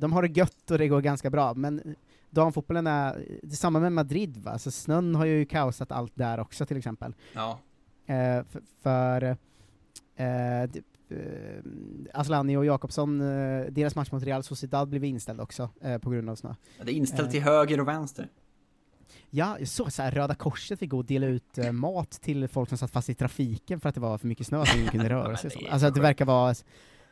de 0.00 0.12
har 0.12 0.22
det 0.22 0.28
gött 0.38 0.70
och 0.70 0.78
det 0.78 0.88
går 0.88 1.00
ganska 1.00 1.30
bra, 1.30 1.54
men 1.54 1.94
damfotbollen 2.34 2.86
är, 2.86 3.38
det 3.42 3.52
är 3.52 3.56
samma 3.56 3.80
med 3.80 3.92
Madrid 3.92 4.36
va, 4.36 4.58
så 4.58 4.70
snön 4.70 5.14
har 5.14 5.24
ju 5.24 5.44
kaosat 5.44 5.92
allt 5.92 6.12
där 6.14 6.40
också 6.40 6.66
till 6.66 6.76
exempel. 6.76 7.14
Ja. 7.32 7.58
Eh, 8.06 8.44
för 8.44 8.62
för 8.82 9.36
eh, 10.16 10.62
eh, 10.62 10.68
Aslani 12.14 12.56
och 12.56 12.64
Jakobsson, 12.64 13.20
eh, 13.20 13.64
deras 13.70 13.96
match 13.96 14.12
mot 14.12 14.22
Real 14.22 14.42
Sociedad 14.42 14.88
blev 14.88 15.04
inställd 15.04 15.40
också 15.40 15.70
eh, 15.80 15.98
på 15.98 16.10
grund 16.10 16.30
av 16.30 16.36
snö. 16.36 16.54
Det 16.82 16.92
är 16.92 16.94
inställt 16.94 17.28
Eh, 17.28 17.30
till 17.30 17.42
höger 17.42 17.80
och 17.80 17.88
vänster. 17.88 18.28
Ja, 19.30 19.56
jag 19.58 19.68
såg 19.68 19.92
så 19.92 20.02
här, 20.02 20.10
Röda 20.10 20.34
Korset 20.34 20.78
fick 20.78 20.90
gå 20.90 20.98
och 20.98 21.04
dela 21.04 21.26
ut 21.26 21.58
eh, 21.58 21.72
mat 21.72 22.10
till 22.10 22.48
folk 22.48 22.68
som 22.68 22.78
satt 22.78 22.90
fast 22.90 23.08
i 23.08 23.14
trafiken 23.14 23.80
för 23.80 23.88
att 23.88 23.94
det 23.94 24.00
var 24.00 24.18
för 24.18 24.26
mycket 24.26 24.46
snö 24.46 24.66
så 24.66 24.78
ingen 24.78 24.90
kunde 24.90 25.08
röra 25.10 25.36
sig. 25.36 25.50
så. 25.50 25.58
Alltså 25.58 25.78
så 25.78 25.86
att 25.86 25.94
det 25.94 26.00
verkar 26.00 26.24
vara, 26.24 26.54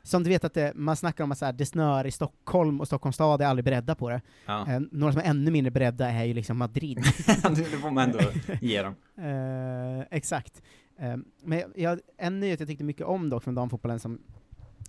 som 0.02 0.22
du 0.22 0.30
vet 0.30 0.44
att 0.44 0.54
det, 0.54 0.72
man 0.74 0.96
snackar 0.96 1.24
om 1.24 1.32
att 1.32 1.38
så 1.38 1.44
här, 1.44 1.52
det 1.52 1.66
snöar 1.66 2.06
i 2.06 2.10
Stockholm 2.10 2.80
och 2.80 2.86
Stockholms 2.86 3.14
stad 3.16 3.42
är 3.42 3.46
aldrig 3.46 3.64
beredda 3.64 3.94
på 3.94 4.10
det. 4.10 4.20
Ja. 4.46 4.66
Eh, 4.72 4.80
några 4.90 5.12
som 5.12 5.22
är 5.22 5.26
ännu 5.26 5.50
mindre 5.50 5.70
beredda 5.70 6.10
är 6.10 6.24
ju 6.24 6.34
liksom 6.34 6.56
Madrid. 6.58 6.96
det 7.26 7.64
får 7.64 7.90
man 7.90 8.04
ändå 8.10 8.18
ge 8.60 8.82
dem. 8.82 8.94
Eh, 9.18 10.06
exakt. 10.10 10.62
Eh, 10.98 11.16
men 11.44 11.62
jag, 11.76 12.00
en 12.18 12.40
nyhet 12.40 12.60
jag 12.60 12.68
tyckte 12.68 12.84
mycket 12.84 13.06
om 13.06 13.30
dock 13.30 13.42
från 13.44 13.54
damfotbollen 13.54 14.00
som, 14.00 14.18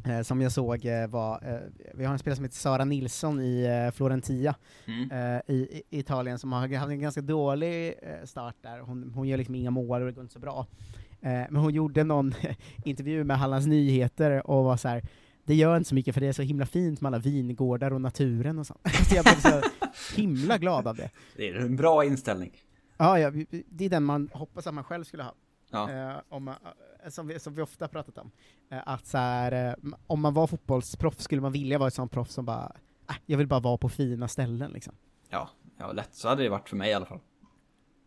eh, 0.05 0.21
som 0.21 0.41
jag 0.41 0.51
såg 0.51 0.85
eh, 0.85 1.07
var, 1.07 1.53
eh, 1.53 1.59
vi 1.93 2.05
har 2.05 2.13
en 2.13 2.19
spelare 2.19 2.35
som 2.35 2.45
heter 2.45 2.57
Sara 2.57 2.85
Nilsson 2.85 3.41
i 3.41 3.91
Florentia 3.95 4.55
Mm. 4.87 5.41
i, 5.47 5.53
i 5.53 5.99
Italien 5.99 6.39
som 6.39 6.51
har 6.53 6.77
haft 6.77 6.89
en 6.91 6.99
ganska 6.99 7.21
dålig 7.21 7.93
start 8.23 8.55
där. 8.61 8.79
Hon, 8.79 9.11
hon 9.15 9.27
gör 9.27 9.37
liksom 9.37 9.55
inga 9.55 9.71
mål 9.71 10.01
och 10.01 10.07
det 10.07 10.13
går 10.13 10.21
inte 10.21 10.33
så 10.33 10.39
bra. 10.39 10.67
Eh, 11.23 11.45
men 11.49 11.55
hon 11.55 11.73
gjorde 11.73 12.03
någon 12.03 12.33
intervju 12.85 13.23
med 13.23 13.37
Hallands 13.37 13.67
Nyheter 13.67 14.47
och 14.47 14.63
var 14.63 14.77
så 14.77 14.87
här. 14.87 15.03
det 15.45 15.55
gör 15.55 15.77
inte 15.77 15.89
så 15.89 15.95
mycket 15.95 16.13
för 16.13 16.21
det 16.21 16.27
är 16.27 16.33
så 16.33 16.41
himla 16.41 16.65
fint 16.65 17.01
med 17.01 17.09
alla 17.09 17.19
vingårdar 17.19 17.93
och 17.93 18.01
naturen 18.01 18.59
och 18.59 18.67
sånt. 18.67 18.79
så 19.09 19.15
jag 19.15 19.23
blev 19.23 19.35
så 19.35 19.61
himla 20.15 20.57
glad 20.57 20.87
av 20.87 20.95
det. 20.95 21.09
Det 21.35 21.49
är 21.49 21.55
en 21.55 21.75
bra 21.75 22.05
inställning. 22.05 22.51
Ja, 22.97 23.19
ja, 23.19 23.31
det 23.69 23.85
är 23.85 23.89
den 23.89 24.03
man 24.03 24.29
hoppas 24.33 24.67
att 24.67 24.73
man 24.73 24.83
själv 24.83 25.03
skulle 25.03 25.23
ha. 25.23 25.35
Ja. 25.71 25.91
Eh, 25.91 26.21
om 26.29 26.47
eh, 26.47 26.55
som, 27.09 27.27
vi, 27.27 27.39
som 27.39 27.53
vi 27.53 27.61
ofta 27.61 27.87
pratat 27.87 28.17
om. 28.17 28.31
Eh, 28.71 28.79
att 28.85 29.05
så 29.05 29.17
här, 29.17 29.69
eh, 29.69 29.93
om 30.07 30.21
man 30.21 30.33
var 30.33 30.47
fotbollsproffs 30.47 31.23
skulle 31.23 31.41
man 31.41 31.51
vilja 31.51 31.77
vara 31.77 31.87
ett 31.87 31.93
sånt 31.93 32.11
proffs 32.11 32.33
som 32.33 32.45
bara, 32.45 32.75
äh, 33.09 33.15
jag 33.25 33.37
vill 33.37 33.47
bara 33.47 33.59
vara 33.59 33.77
på 33.77 33.89
fina 33.89 34.27
ställen 34.27 34.71
liksom. 34.71 34.93
Ja, 35.29 35.49
ja, 35.77 35.91
lätt. 35.91 36.15
Så 36.15 36.27
hade 36.29 36.43
det 36.43 36.49
varit 36.49 36.69
för 36.69 36.77
mig 36.77 36.89
i 36.89 36.93
alla 36.93 37.05
fall. 37.05 37.19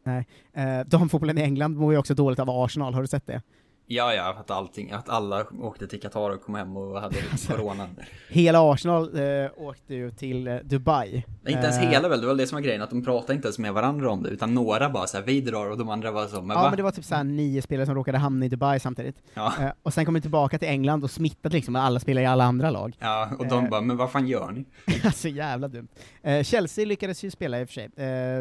Nej. 0.07 0.27
Eh, 0.53 0.87
damfotbollen 0.87 1.39
i 1.39 1.43
England 1.43 1.77
mår 1.77 1.93
ju 1.93 1.99
också 1.99 2.15
dåligt 2.15 2.39
av 2.39 2.51
Arsenal, 2.51 2.95
har 2.95 3.01
du 3.03 3.09
sett 3.09 3.27
det? 3.27 3.43
Ja, 3.89 4.15
ja, 4.15 4.37
att 4.41 4.51
allting, 4.51 4.91
att 4.93 5.09
alla 5.09 5.45
åkte 5.61 5.87
till 5.87 6.01
Qatar 6.01 6.31
och 6.31 6.43
kom 6.43 6.55
hem 6.55 6.77
och 6.77 7.01
hade 7.01 7.17
corona. 7.49 7.89
Hela 8.31 8.73
Arsenal 8.73 9.03
eh, 9.19 9.51
åkte 9.57 9.95
ju 9.95 10.11
till 10.11 10.47
eh, 10.49 10.57
Dubai. 10.57 11.25
Inte 11.49 11.53
ens 11.61 11.79
Eh, 11.79 11.89
hela 11.91 12.09
väl, 12.09 12.21
det 12.21 12.27
var 12.27 12.35
det 12.35 12.47
som 12.47 12.57
var 12.57 12.63
grejen, 12.63 12.83
att 12.83 12.91
de 12.91 13.05
pratade 13.05 13.35
inte 13.35 13.47
ens 13.49 13.59
med 13.59 13.73
varandra 13.75 14.11
om 14.11 14.23
det, 14.23 14.29
utan 14.29 14.55
några 14.55 14.91
bara 14.91 15.07
såhär, 15.07 15.25
vi 15.25 15.41
drar 15.41 15.71
och 15.71 15.79
de 15.79 15.89
andra 15.89 16.11
var 16.11 16.27
så, 16.27 16.43
men 16.43 16.57
ja, 16.57 16.63
va? 16.63 16.69
men 16.71 16.77
det 16.77 16.83
var 16.83 16.91
typ 16.91 17.05
såhär 17.05 17.25
nio 17.25 17.63
spelare 17.63 17.87
som 17.87 17.95
råkade 17.95 18.19
hamna 18.19 18.47
i 18.47 18.49
Dubai 18.49 18.81
samtidigt. 18.81 19.17
Ja. 19.35 19.53
Eh, 19.61 19.71
och 19.83 19.95
sen 19.95 20.05
kom 20.05 20.15
de 20.15 20.21
tillbaka 20.21 20.59
till 20.59 20.69
England 20.69 21.05
och 21.05 21.11
smittade 21.11 21.55
liksom 21.55 21.77
alla 21.77 22.01
spelare 22.01 22.25
i 22.25 22.27
alla 22.27 22.45
andra 22.45 22.71
lag. 22.71 22.97
Ja, 22.99 23.31
och 23.39 23.47
de 23.47 23.65
Eh, 23.65 23.71
bara, 23.71 23.81
men 23.81 23.97
vad 23.97 24.11
fan 24.11 24.27
gör 24.27 24.51
ni? 24.53 24.65
alltså 25.05 25.29
jävla 25.29 25.69
dumt. 25.69 25.89
Eh, 26.23 26.43
Chelsea 26.43 26.85
lyckades 26.87 27.25
ju 27.25 27.31
spela 27.31 27.61
i 27.61 27.65
och 27.65 27.69
för 27.69 27.75
sig. 27.75 27.89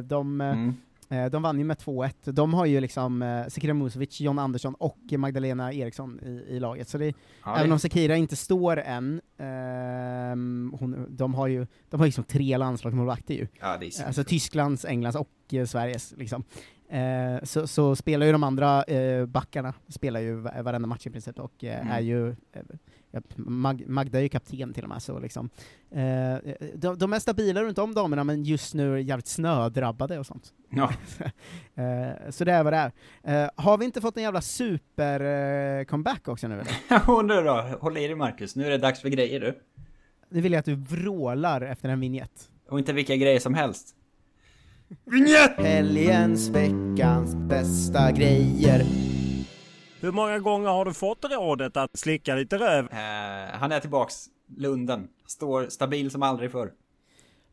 De, 0.01 0.41
Mm. 0.41 0.76
Eh, 1.09 1.25
de 1.25 1.41
vann 1.41 1.57
ju 1.59 1.63
med 1.65 1.77
2-1. 1.77 2.31
De 2.31 2.53
har 2.53 2.65
ju 2.65 2.79
liksom 2.79 3.21
eh, 3.21 3.47
Sekira 3.47 3.73
Musovic, 3.73 4.21
John 4.21 4.39
Andersson 4.39 4.75
och 4.75 4.97
Magdalena 5.17 5.73
Eriksson 5.73 6.19
i, 6.23 6.55
i 6.55 6.59
laget. 6.59 6.89
Så 6.89 6.97
det, 6.97 7.13
även 7.57 7.71
om 7.71 7.79
Sekira 7.79 8.15
inte 8.15 8.35
står 8.35 8.77
än, 8.79 9.21
ehm, 9.37 10.73
hon, 10.79 11.05
de 11.09 11.33
har 11.33 11.47
ju 11.47 11.67
de 11.89 11.99
har 11.99 12.05
liksom 12.07 12.23
tre 12.23 12.57
landslagsmålvakter 12.57 13.33
ju. 13.33 13.47
Ja, 13.59 13.77
det 13.77 13.85
är 13.85 13.89
så- 13.91 14.03
Alltså 14.03 14.23
Tysklands, 14.23 14.85
Englands 14.85 15.17
och 15.17 15.29
eh, 15.53 15.65
Sveriges 15.65 16.13
liksom. 16.17 16.43
Eh, 16.95 17.43
så, 17.43 17.67
så 17.67 17.95
spelar 17.95 18.25
ju 18.25 18.31
de 18.31 18.43
andra 18.43 18.83
eh, 18.83 19.25
backarna, 19.25 19.73
spelar 19.87 20.19
ju 20.19 20.35
va- 20.35 20.61
varenda 20.61 20.87
match 20.87 21.07
i 21.07 21.09
princip 21.09 21.39
och 21.39 21.63
eh, 21.63 21.79
Mm. 21.81 21.91
är 21.93 21.99
ju, 21.99 22.29
eh, 22.29 22.61
Mag, 23.35 23.83
Magda 23.87 24.17
är 24.17 24.23
ju 24.23 24.29
kapten 24.29 24.73
till 24.73 24.83
och 24.83 24.89
med, 24.89 25.01
så 25.01 25.19
liksom. 25.19 25.49
Eh, 25.91 26.37
de, 26.75 26.97
de 26.97 27.13
är 27.13 27.19
stabila 27.19 27.63
runt 27.63 27.77
om 27.77 27.93
damerna, 27.93 28.23
men 28.23 28.43
just 28.43 28.73
nu 28.73 28.93
är 28.93 28.97
jävligt 28.97 29.27
snödrabbade 29.27 30.19
och 30.19 30.25
sånt. 30.25 30.53
Ja. 30.69 30.91
eh, 31.83 32.29
så 32.29 32.45
det 32.45 32.51
är 32.51 32.63
vad 32.63 32.73
det 32.73 32.91
är. 33.23 33.43
Eh, 33.43 33.49
har 33.55 33.77
vi 33.77 33.85
inte 33.85 34.01
fått 34.01 34.17
en 34.17 34.23
jävla 34.23 34.41
super-comeback 34.41 36.27
också 36.27 36.47
nu 36.47 36.53
eller? 36.53 36.73
Jo 37.07 37.21
nu 37.21 37.41
då, 37.43 37.53
håll 37.81 37.97
i 37.97 38.07
dig 38.07 38.15
Marcus, 38.15 38.55
nu 38.55 38.65
är 38.65 38.69
det 38.69 38.77
dags 38.77 39.01
för 39.01 39.09
grejer 39.09 39.39
du. 39.39 39.59
Nu 40.29 40.41
vill 40.41 40.51
jag 40.51 40.59
att 40.59 40.65
du 40.65 40.75
vrålar 40.75 41.61
efter 41.61 41.89
en 41.89 41.99
vignett. 41.99 42.49
Och 42.69 42.79
inte 42.79 42.93
vilka 42.93 43.15
grejer 43.15 43.39
som 43.39 43.53
helst. 43.53 43.95
Vignett! 45.03 45.57
Helgens, 45.57 46.49
veckans 46.49 47.35
bästa 47.35 48.11
grejer. 48.11 48.83
Hur 50.01 50.11
många 50.11 50.39
gånger 50.39 50.69
har 50.69 50.85
du 50.85 50.93
fått 50.93 51.25
rådet 51.25 51.77
att 51.77 51.99
slicka 51.99 52.35
lite 52.35 52.57
röv? 52.57 52.85
Eh, 52.91 53.57
han 53.59 53.71
är 53.71 53.79
tillbaks, 53.79 54.25
Lunden. 54.57 55.07
Står 55.27 55.67
stabil 55.69 56.11
som 56.11 56.23
aldrig 56.23 56.51
förr. 56.51 56.71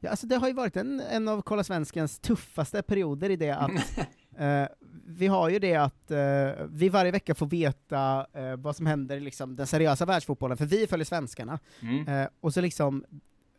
Ja, 0.01 0.11
alltså 0.11 0.27
det 0.27 0.37
har 0.37 0.49
ju 0.49 0.55
varit 0.55 0.77
en, 0.77 1.01
en 1.01 1.29
av 1.29 1.43
Kolla 1.43 1.65
Svenskens 1.65 2.19
tuffaste 2.19 2.83
perioder 2.83 3.31
i 3.31 3.37
det 3.37 3.51
att 3.51 3.71
eh, 4.39 4.67
vi 5.07 5.27
har 5.27 5.49
ju 5.49 5.59
det 5.59 5.75
att 5.75 6.11
eh, 6.11 6.67
vi 6.69 6.89
varje 6.89 7.11
vecka 7.11 7.35
får 7.35 7.47
veta 7.47 8.27
eh, 8.33 8.57
vad 8.57 8.77
som 8.77 8.87
händer 8.87 9.17
i 9.17 9.21
liksom, 9.21 9.57
den 9.57 9.67
seriösa 9.67 10.05
världsfotbollen, 10.05 10.57
för 10.57 10.67
vi 10.67 10.87
följer 10.87 11.05
svenskarna. 11.05 11.59
Mm. 11.81 12.09
Eh, 12.09 12.29
och 12.41 12.55
så 12.55 12.61
liksom 12.61 13.05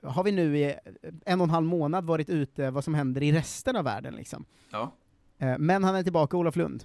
har 0.03 0.23
vi 0.23 0.31
nu 0.31 0.57
i 0.57 0.75
en 1.25 1.41
och 1.41 1.45
en 1.45 1.49
halv 1.49 1.65
månad 1.65 2.05
varit 2.05 2.29
ute 2.29 2.71
vad 2.71 2.83
som 2.83 2.93
händer 2.93 3.23
i 3.23 3.31
resten 3.31 3.75
av 3.75 3.83
världen 3.83 4.15
liksom. 4.15 4.45
Ja. 4.71 4.91
Eh, 5.37 5.57
men 5.57 5.83
han 5.83 5.95
är 5.95 6.03
tillbaka, 6.03 6.37
Olof 6.37 6.55
Lund. 6.55 6.83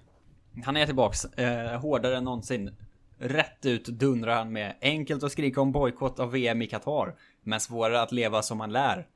Han 0.65 0.77
är 0.77 0.87
tillbaks, 0.87 1.25
eh, 1.25 1.81
hårdare 1.81 2.17
än 2.17 2.25
någonsin. 2.25 2.75
Rätt 3.19 3.67
ut 3.67 3.85
dundrar 3.85 4.35
han 4.37 4.53
med 4.53 4.75
enkelt 4.81 5.23
att 5.23 5.33
skrika 5.33 5.61
om 5.61 5.73
bojkott 5.73 6.21
av 6.21 6.31
VM 6.31 6.63
i 6.63 6.67
Qatar, 6.67 7.15
men 7.43 7.61
svårare 7.61 8.03
att 8.03 8.13
leva 8.13 8.43
som 8.43 8.59
man 8.59 8.73
lär. 8.73 9.07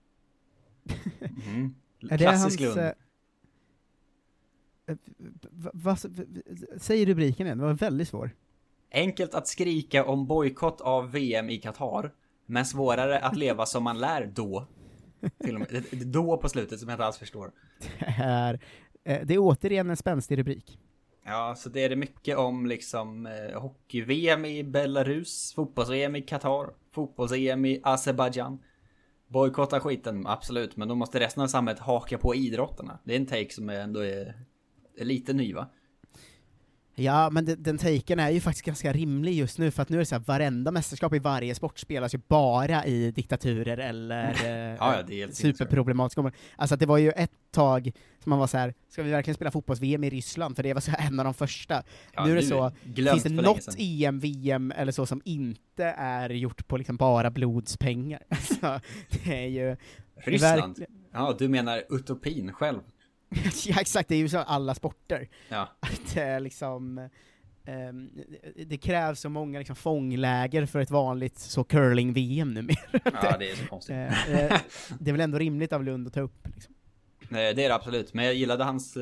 Mm. 1.46 1.74
Klassisk 2.18 2.60
hans, 2.60 2.76
Lund. 2.76 2.78
eh, 4.86 4.96
vad, 5.72 5.98
säg 6.76 7.04
rubriken 7.04 7.46
igen, 7.46 7.58
det 7.58 7.64
var 7.64 7.72
väldigt 7.72 8.08
svår. 8.08 8.30
Enkelt 8.90 9.34
att 9.34 9.48
skrika 9.48 10.04
om 10.04 10.26
bojkott 10.26 10.80
av 10.80 11.10
VM 11.10 11.50
i 11.50 11.58
Qatar, 11.58 12.12
men 12.46 12.66
svårare 12.66 13.18
att 13.18 13.36
leva 13.36 13.66
som 13.66 13.84
man 13.84 13.98
lär 13.98 14.26
då. 14.34 14.66
Till 15.44 15.54
och 15.54 15.60
med. 15.60 15.84
Då 16.06 16.36
på 16.36 16.48
slutet 16.48 16.80
som 16.80 16.88
jag 16.88 16.96
inte 16.96 17.04
alls 17.04 17.18
förstår. 17.18 17.52
Det 17.98 18.14
är, 18.22 18.60
eh, 19.04 19.20
det 19.26 19.34
är 19.34 19.38
återigen 19.38 19.90
en 19.90 19.96
spänstig 19.96 20.38
rubrik. 20.38 20.78
Ja, 21.24 21.54
så 21.58 21.68
det 21.68 21.84
är 21.84 21.88
det 21.88 21.96
mycket 21.96 22.38
om 22.38 22.66
liksom 22.66 23.26
eh, 23.26 23.60
hockey-VM 23.60 24.44
i 24.44 24.64
Belarus, 24.64 25.52
fotbolls-VM 25.54 26.16
i 26.16 26.22
Qatar, 26.22 26.70
fotbolls-EM 26.94 27.64
i 27.64 27.80
Azerbajdzjan. 27.82 28.58
Bojkotta 29.28 29.80
skiten, 29.80 30.26
absolut, 30.26 30.76
men 30.76 30.88
då 30.88 30.94
måste 30.94 31.20
resten 31.20 31.42
av 31.42 31.46
samhället 31.46 31.80
haka 31.80 32.18
på 32.18 32.34
idrotterna. 32.34 32.98
Det 33.04 33.12
är 33.12 33.16
en 33.16 33.26
take 33.26 33.50
som 33.50 33.68
ändå 33.68 34.00
är, 34.00 34.34
är 34.98 35.04
lite 35.04 35.32
ny 35.32 35.54
va? 35.54 35.70
Ja, 36.94 37.30
men 37.30 37.44
den, 37.44 37.62
den 37.62 37.78
taken 37.78 38.18
är 38.18 38.30
ju 38.30 38.40
faktiskt 38.40 38.66
ganska 38.66 38.92
rimlig 38.92 39.34
just 39.34 39.58
nu, 39.58 39.70
för 39.70 39.82
att 39.82 39.88
nu 39.88 39.96
är 39.96 39.98
det 39.98 40.06
så 40.06 40.14
här, 40.14 40.22
varenda 40.22 40.70
mästerskap 40.70 41.14
i 41.14 41.18
varje 41.18 41.54
sport 41.54 41.78
spelas 41.78 42.14
ju 42.14 42.20
bara 42.28 42.86
i 42.86 43.10
diktaturer 43.10 43.78
eller 43.78 44.30
eh, 44.30 44.76
Ja, 44.80 44.96
ja, 44.96 45.14
helt 45.14 45.34
superproblematiska 45.34 46.20
områden. 46.20 46.38
Alltså 46.56 46.76
det 46.76 46.86
var 46.86 46.98
ju 46.98 47.10
ett 47.10 47.30
tag 47.50 47.92
som 48.22 48.30
man 48.30 48.38
var 48.38 48.46
så 48.46 48.58
här, 48.58 48.74
ska 48.88 49.02
vi 49.02 49.10
verkligen 49.10 49.34
spela 49.34 49.50
fotbolls-VM 49.50 50.04
i 50.04 50.10
Ryssland? 50.10 50.56
För 50.56 50.62
det 50.62 50.74
var 50.74 50.80
så 50.80 50.90
här 50.90 51.06
en 51.06 51.20
av 51.20 51.24
de 51.24 51.34
första. 51.34 51.82
Ja, 52.14 52.24
nu 52.24 52.32
är 52.32 52.36
det 52.36 52.42
så, 52.42 52.72
finns 52.94 53.22
det 53.22 53.30
något. 53.30 53.74
EM, 53.78 54.20
VM 54.20 54.72
eller 54.76 54.92
så 54.92 55.06
som 55.06 55.22
inte 55.24 55.84
är 55.96 56.30
gjort 56.30 56.68
på 56.68 56.76
liksom 56.76 56.96
bara 56.96 57.30
blodspengar? 57.30 58.22
Alltså, 58.28 58.80
det 59.10 59.44
är 59.44 59.48
ju... 59.48 59.76
Ryssland? 60.16 60.84
Ja, 61.12 61.36
du 61.38 61.48
menar 61.48 61.82
utopin 61.90 62.52
själv? 62.52 62.80
ja 63.66 63.80
exakt, 63.80 64.08
det 64.08 64.14
är 64.14 64.18
ju 64.18 64.28
så 64.28 64.38
alla 64.38 64.74
sporter. 64.74 65.28
Ja. 65.48 65.68
Att 65.80 66.14
det 66.14 66.20
är 66.22 66.40
liksom, 66.40 67.08
ehm, 67.64 68.10
det 68.66 68.76
krävs 68.76 69.20
så 69.20 69.28
många 69.28 69.58
liksom 69.58 69.76
fångläger 69.76 70.66
för 70.66 70.80
ett 70.80 70.90
vanligt 70.90 71.38
så 71.38 71.64
curling-VM 71.64 72.54
numera. 72.54 72.76
Ja, 73.04 73.36
det 73.38 73.50
är 73.50 73.56
så 73.56 73.66
konstigt. 73.66 73.96
Eh, 73.96 74.34
eh, 74.44 74.60
det 74.98 75.10
är 75.10 75.12
väl 75.12 75.20
ändå 75.20 75.38
rimligt 75.38 75.72
av 75.72 75.84
Lund 75.84 76.06
att 76.06 76.14
ta 76.14 76.20
upp. 76.20 76.48
Liksom. 76.54 76.74
Nej, 77.28 77.48
Eh, 77.48 77.54
Det 77.56 77.64
är 77.64 77.68
det 77.68 77.74
absolut, 77.74 78.14
men 78.14 78.24
jag 78.24 78.34
gillade 78.34 78.64
hans 78.64 78.96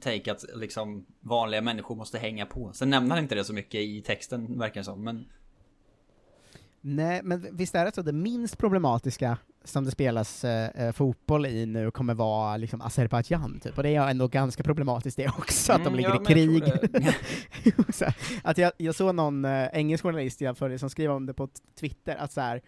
take 0.00 0.32
att 0.32 0.44
liksom 0.54 1.06
vanliga 1.20 1.60
människor 1.60 1.96
måste 1.96 2.18
hänga 2.18 2.46
på. 2.46 2.72
Sen 2.72 2.90
nämner 2.90 3.14
han 3.14 3.22
inte 3.24 3.34
det 3.34 3.44
så 3.44 3.52
mycket 3.52 3.80
i 3.80 4.02
texten, 4.02 4.58
verkar 4.58 4.80
det 4.80 4.84
som, 4.84 5.04
men 5.04 5.24
Nej, 6.80 7.20
men 7.24 7.56
visst 7.56 7.74
är 7.74 7.84
det 7.84 7.94
så 7.94 8.02
det 8.02 8.12
minst 8.12 8.58
problematiska 8.58 9.38
som 9.64 9.84
det 9.84 9.90
spelas 9.90 10.44
eh, 10.44 10.70
eh, 10.86 10.92
fotboll 10.92 11.46
i 11.46 11.66
nu 11.66 11.90
kommer 11.90 12.14
vara 12.14 12.56
liksom 12.56 12.80
Azerbajdzjan, 12.80 13.60
typ. 13.60 13.76
Och 13.76 13.82
det 13.82 13.90
är 13.96 14.08
ändå 14.10 14.28
ganska 14.28 14.62
problematiskt 14.62 15.16
det 15.16 15.28
också, 15.28 15.72
att 15.72 15.84
de 15.84 15.86
Mm, 15.86 15.96
ligger 15.96 16.08
ja, 16.10 16.14
i 16.14 16.18
jag 16.18 16.26
krig. 16.26 16.64
tror 17.74 17.92
så 17.92 18.04
att 18.44 18.58
jag, 18.58 18.72
jag 18.76 18.94
såg 18.94 19.14
någon 19.14 19.44
eh, 19.44 19.68
engelsk 19.72 20.02
journalist 20.04 20.40
jag 20.40 20.58
följer 20.58 20.78
som 20.78 20.90
skrev 20.90 21.10
om 21.10 21.26
det 21.26 21.34
på 21.34 21.48
Twitter, 21.80 22.16
att 22.16 22.32
så 22.32 22.40
här, 22.40 22.62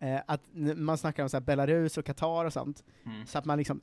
eh, 0.00 0.20
att 0.26 0.40
man 0.76 0.98
snackar 0.98 1.22
om 1.22 1.28
så 1.28 1.36
här 1.36 1.44
Belarus 1.44 1.98
och 1.98 2.04
Qatar 2.04 2.44
och 2.44 2.52
sånt, 2.52 2.84
Mm. 3.06 3.26
så 3.26 3.38
att 3.38 3.44
man 3.44 3.58
liksom, 3.58 3.80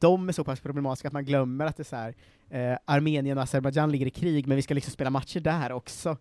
de 0.00 0.28
är 0.28 0.32
så 0.32 0.44
pass 0.44 0.60
problematiska 0.60 1.08
att 1.08 1.12
man 1.14 1.24
glömmer 1.24 1.66
att 1.66 1.76
det 1.76 1.82
är 1.82 1.84
så 1.84 1.96
här, 1.96 2.14
eh, 2.50 2.78
Armenien 2.84 3.38
och 3.38 3.44
Azerbajdzjan 3.44 3.92
ligger 3.92 4.06
i 4.06 4.10
krig, 4.10 4.46
men 4.46 4.56
vi 4.56 4.62
ska 4.62 4.74
liksom 4.74 4.92
spela 4.92 5.10
matcher 5.10 5.40
där 5.40 5.72
också. 5.72 6.16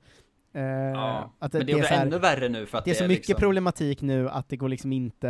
Eh, 0.53 0.61
Ja, 0.63 1.33
att 1.39 1.53
men 1.53 1.65
det 1.65 1.71
är 1.71 1.81
så 1.83 1.87
här- 1.87 2.05
ännu 2.05 2.19
värre 2.19 2.49
nu 2.49 2.65
för 2.65 2.77
att 2.77 2.85
det 2.85 2.91
är 2.91 2.93
det 2.93 2.97
så 2.97 3.03
är 3.03 3.07
mycket 3.07 3.27
liksom- 3.27 3.39
problematik 3.41 4.01
nu 4.01 4.29
att 4.29 4.49
det 4.49 4.57
går 4.57 4.69
liksom 4.69 4.93
inte 4.93 5.29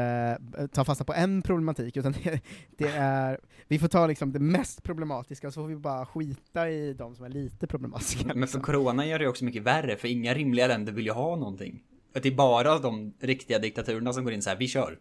eh, 0.58 0.68
ta 0.68 0.86
fasta 0.86 1.04
på 1.04 1.14
en 1.14 1.42
problematik, 1.42 1.98
utan 1.98 2.12
det, 2.24 2.42
det 2.78 2.88
är, 2.88 3.40
vi 3.68 3.80
får 3.80 3.88
ta 3.88 4.08
liksom 4.08 4.32
det 4.32 4.40
mest 4.40 4.84
problematiska, 4.84 5.48
och 5.48 5.54
så 5.54 5.62
får 5.62 5.68
vi 5.68 5.76
bara 5.76 6.06
skita 6.06 6.70
i 6.70 6.94
de 6.94 7.16
som 7.16 7.26
är 7.26 7.30
lite 7.30 7.68
problematiska. 7.68 8.34
Men 8.36 8.48
för 8.48 8.60
corona 8.60 9.06
gör 9.06 9.20
det 9.20 9.28
också 9.28 9.46
mycket 9.46 9.64
värre, 9.64 9.96
för 9.96 10.08
inga 10.08 10.34
rimliga 10.34 10.68
länder 10.68 10.94
vill 10.94 11.06
ju 11.06 11.12
ha 11.12 11.36
någonting. 11.36 11.84
Att 12.16 12.24
det 12.24 12.30
är 12.30 12.36
bara 12.36 12.80
de 12.80 13.14
riktiga 13.20 13.60
diktaturerna 13.60 14.14
som 14.14 14.24
går 14.24 14.34
in 14.34 14.42
så 14.42 14.50
här, 14.50 14.58
vi 14.58 14.68
kör. 14.68 15.00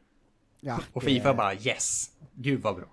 Ja, 0.61 0.81
Och 0.93 1.01
det 1.03 1.07
Fifa 1.07 1.35
bara 1.35 1.55
yes, 1.55 2.07
gud 2.35 2.63
vad 2.63 2.77
bra. 2.77 2.87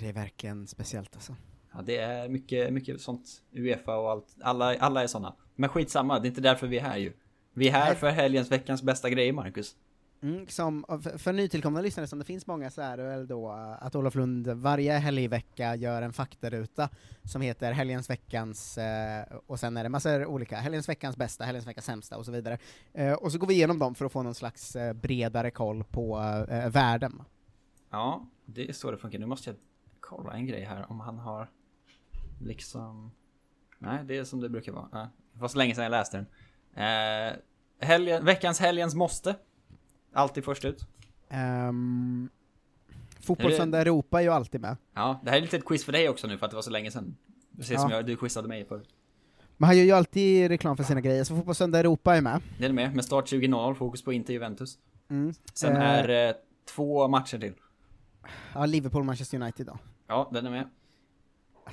Det 0.00 0.08
är 0.08 0.12
verkligen 0.12 0.66
speciellt 0.66 1.14
alltså. 1.14 1.36
Ja, 1.74 1.82
det 1.82 1.96
är 1.96 2.28
mycket, 2.28 2.72
mycket 2.72 3.00
sånt. 3.00 3.42
Uefa 3.52 3.96
och 3.96 4.10
allt. 4.10 4.36
Alla, 4.40 4.78
alla 4.78 5.02
är 5.02 5.06
såna. 5.06 5.36
Men 5.54 5.68
skitsamma, 5.68 6.18
det 6.18 6.26
är 6.26 6.28
inte 6.28 6.40
därför 6.40 6.66
vi 6.66 6.78
är 6.78 6.82
här 6.82 6.96
ju. 6.96 7.12
Vi 7.54 7.68
är 7.68 7.72
här 7.72 7.94
för 7.94 8.08
helgens 8.08 8.52
veckans 8.52 8.82
bästa 8.82 9.10
grejer, 9.10 9.32
Marcus. 9.32 9.76
Mm, 10.22 10.46
som, 10.46 10.84
för, 10.88 11.18
för 11.18 11.32
nytillkomna 11.32 11.80
lyssnare 11.80 12.06
som 12.06 12.18
det 12.18 12.24
finns 12.24 12.46
många 12.46 12.70
så 12.70 12.82
är 12.82 12.96
det 12.96 13.02
väl 13.02 13.26
då 13.26 13.52
eh, 13.52 13.86
att 13.86 13.94
Olof 13.94 14.14
Lund 14.14 14.48
varje 14.48 14.92
helgvecka 14.92 15.74
gör 15.76 16.02
en 16.02 16.12
faktaruta 16.12 16.88
som 17.24 17.42
heter 17.42 17.72
Helgens 17.72 18.10
veckans, 18.10 18.78
eh, 18.78 19.24
och 19.46 19.60
sen 19.60 19.76
är 19.76 19.82
det 19.82 19.88
massor 19.88 20.26
olika, 20.26 20.56
Helgens 20.56 20.88
veckans 20.88 21.16
bästa, 21.16 21.44
Helgens 21.44 21.66
veckans 21.66 21.84
sämsta 21.84 22.18
och 22.18 22.24
så 22.24 22.32
vidare. 22.32 22.58
Eh, 22.92 23.12
och 23.12 23.32
så 23.32 23.38
går 23.38 23.46
vi 23.46 23.54
igenom 23.54 23.78
dem 23.78 23.94
för 23.94 24.04
att 24.04 24.12
få 24.12 24.22
någon 24.22 24.34
slags 24.34 24.76
eh, 24.76 24.92
bredare 24.92 25.50
koll 25.50 25.84
på 25.84 26.18
eh, 26.48 26.70
världen. 26.70 27.22
Ja, 27.90 28.26
det 28.46 28.68
är 28.68 28.72
så 28.72 28.90
det 28.90 28.96
funkar. 28.96 29.18
Nu 29.18 29.26
måste 29.26 29.50
jag 29.50 29.56
kolla 30.00 30.32
en 30.32 30.46
grej 30.46 30.64
här 30.64 30.90
om 30.90 31.00
han 31.00 31.18
har 31.18 31.48
liksom... 32.44 33.10
Nej, 33.78 34.04
det 34.04 34.16
är 34.18 34.24
som 34.24 34.40
det 34.40 34.48
brukar 34.48 34.72
vara. 34.72 34.88
Ja, 34.92 35.08
Det 35.34 35.40
var 35.40 35.48
så 35.48 35.58
länge 35.58 35.74
sedan 35.74 35.84
jag 35.84 35.90
läste 35.90 36.16
den. 36.16 36.26
Eh, 36.74 37.32
helgen, 37.80 38.24
veckans 38.24 38.60
helgens 38.60 38.94
måste. 38.94 39.36
Alltid 40.12 40.44
först 40.44 40.64
ut. 40.64 40.86
Um, 41.68 42.28
Fotbollssöndag 43.20 43.80
Europa 43.80 44.18
är 44.18 44.22
ju 44.24 44.28
alltid 44.30 44.60
med. 44.60 44.76
Ja, 44.94 45.20
det 45.24 45.30
här 45.30 45.36
är 45.36 45.40
lite 45.40 45.56
ett 45.56 45.64
quiz 45.64 45.84
för 45.84 45.92
dig 45.92 46.08
också 46.08 46.26
nu 46.26 46.38
för 46.38 46.46
att 46.46 46.50
det 46.50 46.54
var 46.56 46.62
så 46.62 46.70
länge 46.70 46.90
sedan. 46.90 47.16
Precis 47.56 47.80
som 47.80 47.90
Ja. 47.90 47.96
jag, 47.96 48.06
du 48.06 48.16
quizade 48.16 48.48
mig 48.48 48.64
förut. 48.64 48.88
Man 49.56 49.68
har 49.68 49.74
ju 49.74 49.92
alltid 49.92 50.48
reklam 50.48 50.76
för 50.76 50.84
sina 50.84 51.00
grejer, 51.00 51.24
så 51.24 51.36
Fotbollssöndag 51.36 51.78
Europa 51.78 52.16
är 52.16 52.20
med. 52.20 52.40
Det 52.58 52.64
är 52.64 52.72
med, 52.72 52.94
med 52.94 53.04
start 53.04 53.32
20.00, 53.32 53.74
fokus 53.74 54.04
på 54.04 54.12
Inter 54.12 54.32
Juventus. 54.32 54.78
Mm. 55.10 55.34
Sen 55.54 55.76
Eh. 55.76 55.82
är 55.82 56.28
eh, 56.28 56.34
två 56.74 57.08
matcher 57.08 57.38
till. 57.38 57.54
Ja, 58.54 58.66
Liverpool-Manchester 58.66 59.42
United 59.42 59.66
då. 59.66 59.78
Ja, 60.06 60.30
den 60.32 60.46
är 60.46 60.50
med. 60.50 60.68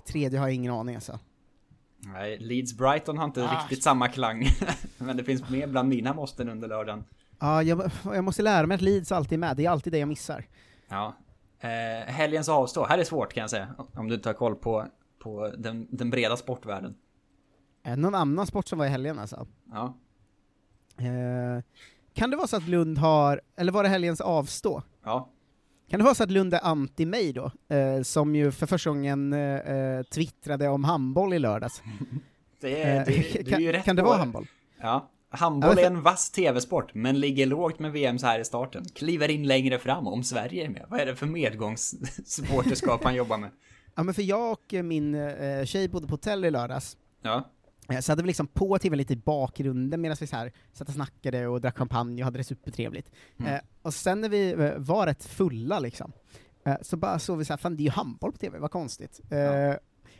Tredje 0.06 0.40
har 0.40 0.48
jag 0.48 0.56
ingen 0.56 0.74
aning 0.74 0.96
alltså. 0.96 1.20
Nej, 1.98 2.38
Leeds 2.40 2.78
Brighton 2.78 3.18
har 3.18 3.26
inte 3.26 3.44
Ah. 3.46 3.62
riktigt 3.62 3.84
samma 3.84 4.08
klang. 4.08 4.46
Men 4.98 5.18
det 5.18 5.24
finns 5.24 5.50
med 5.50 5.70
bland 5.72 5.90
mina 5.90 6.14
måsten 6.14 6.50
under 6.50 6.68
lördagen. 6.68 7.04
Ja, 7.40 7.64
jag, 7.64 7.92
jag 8.04 8.24
måste 8.24 8.42
lära 8.42 8.68
mig 8.68 8.76
att 8.76 8.82
Leeds 8.82 9.12
alltid 9.12 9.34
är 9.34 9.38
med, 9.40 9.58
det 9.58 9.66
är 9.66 9.70
alltid 9.70 9.94
det 9.94 10.00
jag 10.00 10.08
missar. 10.08 10.46
Ja. 10.90 11.16
Eh, 11.60 12.14
helgens 12.14 12.50
avstå. 12.50 12.86
Här 12.86 12.98
är 12.98 13.04
svårt 13.04 13.34
kan 13.34 13.42
jag 13.42 13.50
säga. 13.50 13.68
Om 13.94 14.08
du 14.08 14.18
tar 14.18 14.34
koll 14.34 14.56
på, 14.56 14.86
på 15.20 15.52
den, 15.58 15.88
den 15.92 16.10
breda 16.10 16.38
sportvärlden. 16.38 16.96
Eh, 17.84 17.98
någon 17.98 18.16
annan 18.16 18.48
sport 18.48 18.68
som 18.68 18.80
var 18.80 18.86
i 18.86 18.90
helgen 18.90 19.20
alltså? 19.20 19.48
Ja. 19.72 19.98
Eh, 20.98 21.64
kan 22.14 22.30
det 22.30 22.38
vara 22.38 22.48
så 22.48 22.58
att 22.58 22.68
Lund 22.68 22.98
har, 22.98 23.42
eller 23.56 23.72
var 23.72 23.84
det 23.84 23.90
helgens 23.90 24.22
avstå? 24.22 24.84
Ja. 25.04 25.30
Kan 25.90 26.00
det 26.00 26.04
vara 26.04 26.16
så 26.16 26.24
att 26.24 26.32
Lund 26.32 26.54
är 26.54 26.60
anti 26.66 27.06
mig 27.06 27.34
då? 27.34 27.52
Eh, 27.76 28.02
som 28.04 28.36
ju 28.36 28.52
för 28.52 28.66
första 28.68 28.90
gången 28.90 29.34
eh, 29.34 29.40
eh, 29.40 30.04
twittrade 30.04 30.68
om 30.68 30.84
handboll 30.84 31.34
i 31.34 31.40
lördags. 31.40 31.82
Det 32.62 32.82
är, 32.84 33.00
Eh, 33.00 33.06
det, 33.06 33.58
du 33.58 33.70
är 33.70 33.74
kan- 33.74 33.84
kan 33.84 33.96
det 33.96 34.02
vara 34.02 34.18
handboll? 34.18 34.48
Ja. 34.82 35.10
Handboll 35.32 35.74
Ja, 35.78 35.82
är 35.84 35.88
en 35.88 36.02
vass 36.02 36.32
tv-sport, 36.32 36.94
men 36.94 37.20
ligger 37.20 37.46
lågt 37.46 37.80
med 37.80 37.92
VM 37.92 38.20
så 38.20 38.28
här 38.28 38.40
i 38.40 38.46
starten. 38.46 38.86
Kliver 38.96 39.30
in 39.30 39.48
längre 39.48 39.80
fram 39.80 40.08
om 40.08 40.24
Sverige 40.24 40.66
är 40.66 40.70
med. 40.70 40.86
Vad 40.90 41.00
är 41.00 41.06
det 41.06 41.16
för 41.16 41.26
medgångssupporterskap 41.26 43.04
han 43.04 43.16
jobbar 43.16 43.38
med? 43.38 43.50
Ja 43.96 44.04
men 44.04 44.14
för 44.14 44.22
jag 44.22 44.52
och 44.52 44.74
min 44.84 45.16
eh, 45.16 45.66
tjej 45.66 45.90
bodde 45.90 46.08
på 46.08 46.14
hotell 46.14 46.46
i 46.46 46.52
lördags, 46.52 46.98
Ja. 47.22 47.50
Eh, 47.90 48.00
Så 48.00 48.12
hade 48.12 48.22
vi 48.24 48.28
liksom 48.28 48.48
på 48.48 48.80
tv 48.80 48.96
lite 48.96 49.14
i 49.14 49.16
bakgrunden 49.16 50.02
medan 50.02 50.18
vi 50.20 50.28
så 50.28 50.36
här 50.36 50.52
satt 50.74 50.88
och 50.88 50.94
snackade 50.94 51.48
och 51.48 51.62
drack 51.62 51.78
champagne 51.78 52.22
och 52.22 52.26
hade 52.26 52.38
det 52.40 52.44
supertrevligt. 52.44 53.12
Mm. 53.40 53.54
Eh, 53.54 53.60
och 53.82 53.94
sen 53.94 54.22
när 54.22 54.30
vi 54.30 54.52
eh, 54.52 54.74
var 54.78 55.06
rätt 55.06 55.24
fulla 55.26 55.80
liksom, 55.80 56.12
eh, 56.66 56.76
så 56.82 56.98
bara 56.98 57.20
såg 57.20 57.38
vi 57.38 57.46
så 57.46 57.54
här, 57.54 57.58
fan 57.58 57.76
det 57.78 57.82
är 57.82 57.86
ju 57.86 57.92
handboll 57.92 58.32
på 58.32 58.38
tv, 58.38 58.60
vad 58.60 58.72
konstigt. 58.72 59.22
Eh, 59.32 59.76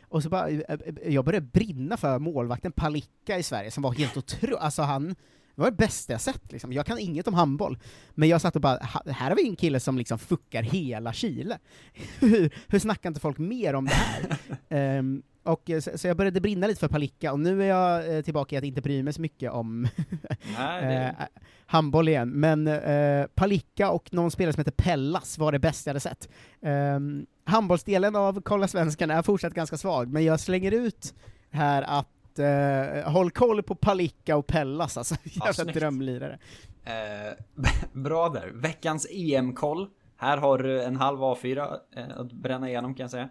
och 0.08 0.22
så 0.22 0.28
bara, 0.28 0.48
eh, 0.48 0.78
jag 1.06 1.24
började 1.24 1.46
brinna 1.46 1.96
för 1.96 2.18
målvakten 2.18 2.72
Palicka 2.72 3.38
i 3.38 3.42
Sverige 3.42 3.70
som 3.70 3.82
var 3.82 3.92
helt 3.92 4.16
otrolig, 4.16 4.56
alltså 4.60 4.82
han 4.82 5.14
det 5.54 5.62
var 5.62 5.70
det 5.70 5.76
bästa 5.76 6.12
jag 6.12 6.20
sett 6.20 6.52
liksom. 6.52 6.72
Jag 6.72 6.86
kan 6.86 6.98
inget 6.98 7.28
om 7.28 7.34
handboll, 7.34 7.78
men 8.10 8.28
jag 8.28 8.40
satt 8.40 8.56
och 8.56 8.62
bara, 8.62 8.78
"Ha- 8.78 9.02
här 9.12 9.28
har 9.30 9.36
vi 9.36 9.48
en 9.48 9.56
kille 9.56 9.80
som 9.80 9.98
liksom 9.98 10.18
fuckar 10.18 10.62
hela 10.62 11.12
Chile. 11.12 11.58
hur, 12.20 12.54
hur 12.68 12.78
snackar 12.78 13.08
inte 13.10 13.20
folk 13.20 13.38
mer 13.38 13.74
om 13.74 13.84
det 13.84 13.90
här? 13.94 14.36
Ehm, 14.68 15.22
och 15.42 15.70
eh, 15.70 15.80
så, 15.80 15.98
så 15.98 16.06
jag 16.06 16.16
började 16.16 16.40
brinna 16.40 16.66
lite 16.66 16.80
för 16.80 16.88
Palicka, 16.88 17.32
och 17.32 17.40
nu 17.40 17.62
är 17.62 17.66
jag 17.66 18.16
eh, 18.16 18.22
tillbaka 18.22 18.54
i 18.54 18.58
att 18.58 18.64
inte 18.64 18.80
bry 18.80 19.02
mig 19.02 19.12
så 19.12 19.20
mycket 19.20 19.52
om 19.52 19.88
Nej, 20.58 21.06
eh, 21.06 21.26
handboll 21.66 22.08
igen. 22.08 22.30
Men 22.30 22.66
eh, 22.66 23.26
Palicka 23.34 23.90
och 23.90 24.12
någon 24.12 24.30
spelare 24.30 24.52
som 24.52 24.60
heter 24.60 24.84
Pellas 24.84 25.38
var 25.38 25.52
det 25.52 25.58
bästa 25.58 25.88
jag 25.88 25.92
hade 25.92 26.00
sett. 26.00 26.28
Um, 26.60 27.26
handbollsdelen 27.44 28.16
av 28.16 28.40
Kolla 28.40 28.68
Svenskan 28.68 29.10
är 29.10 29.22
fortsatt 29.22 29.54
ganska 29.54 29.76
svag, 29.76 30.12
men 30.12 30.24
jag 30.24 30.40
slänger 30.40 30.72
ut 30.72 31.14
här 31.50 31.82
att 31.82 32.38
eh, 32.38 33.12
håll 33.12 33.30
koll 33.30 33.62
på 33.62 33.74
Palicka 33.74 34.36
och 34.36 34.46
Pellas, 34.46 34.96
alltså. 34.96 35.14
Jävla 35.24 35.52
snyggt. 35.52 35.78
drömlirare. 35.78 36.38
Eh, 36.84 37.62
bra 37.92 38.28
där. 38.28 38.50
Veckans 38.54 39.06
EM-koll. 39.10 39.88
Här 40.16 40.36
har 40.36 40.58
du 40.58 40.82
en 40.82 40.96
halv 40.96 41.18
A4 41.18 41.76
eh, 41.96 42.04
att 42.16 42.32
bränna 42.32 42.68
igenom 42.68 42.94
kan 42.94 43.04
jag 43.04 43.10
säga. 43.10 43.28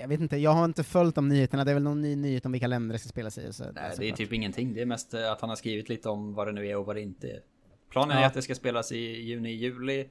Jag 0.00 0.08
vet 0.08 0.20
inte, 0.20 0.36
jag 0.36 0.50
har 0.50 0.64
inte 0.64 0.84
följt 0.84 1.14
de 1.14 1.28
nyheterna, 1.28 1.64
det 1.64 1.70
är 1.70 1.74
väl 1.74 1.82
någon 1.82 2.02
ny 2.02 2.16
nyhet 2.16 2.46
om 2.46 2.52
vilka 2.52 2.66
länder 2.66 2.92
det 2.92 2.98
ska 2.98 3.08
spelas 3.08 3.38
i. 3.38 3.52
Så, 3.52 3.64
Nej, 3.64 3.94
det 3.98 4.08
är 4.08 4.12
typ 4.12 4.32
ingenting. 4.32 4.74
Det 4.74 4.80
är 4.82 4.86
mest 4.86 5.14
eh, 5.14 5.32
att 5.32 5.40
han 5.40 5.48
har 5.50 5.56
skrivit 5.56 5.88
lite 5.88 6.08
om 6.08 6.34
vad 6.34 6.46
det 6.48 6.52
nu 6.52 6.66
är 6.68 6.76
och 6.76 6.86
vad 6.86 6.96
det 6.96 7.00
inte 7.02 7.28
är. 7.30 7.40
Planen 7.90 8.16
är 8.16 8.20
Ja. 8.20 8.26
att 8.26 8.34
det 8.34 8.42
ska 8.42 8.54
spelas 8.54 8.92
i 8.92 8.98
juni, 8.98 9.50
juli. 9.50 10.08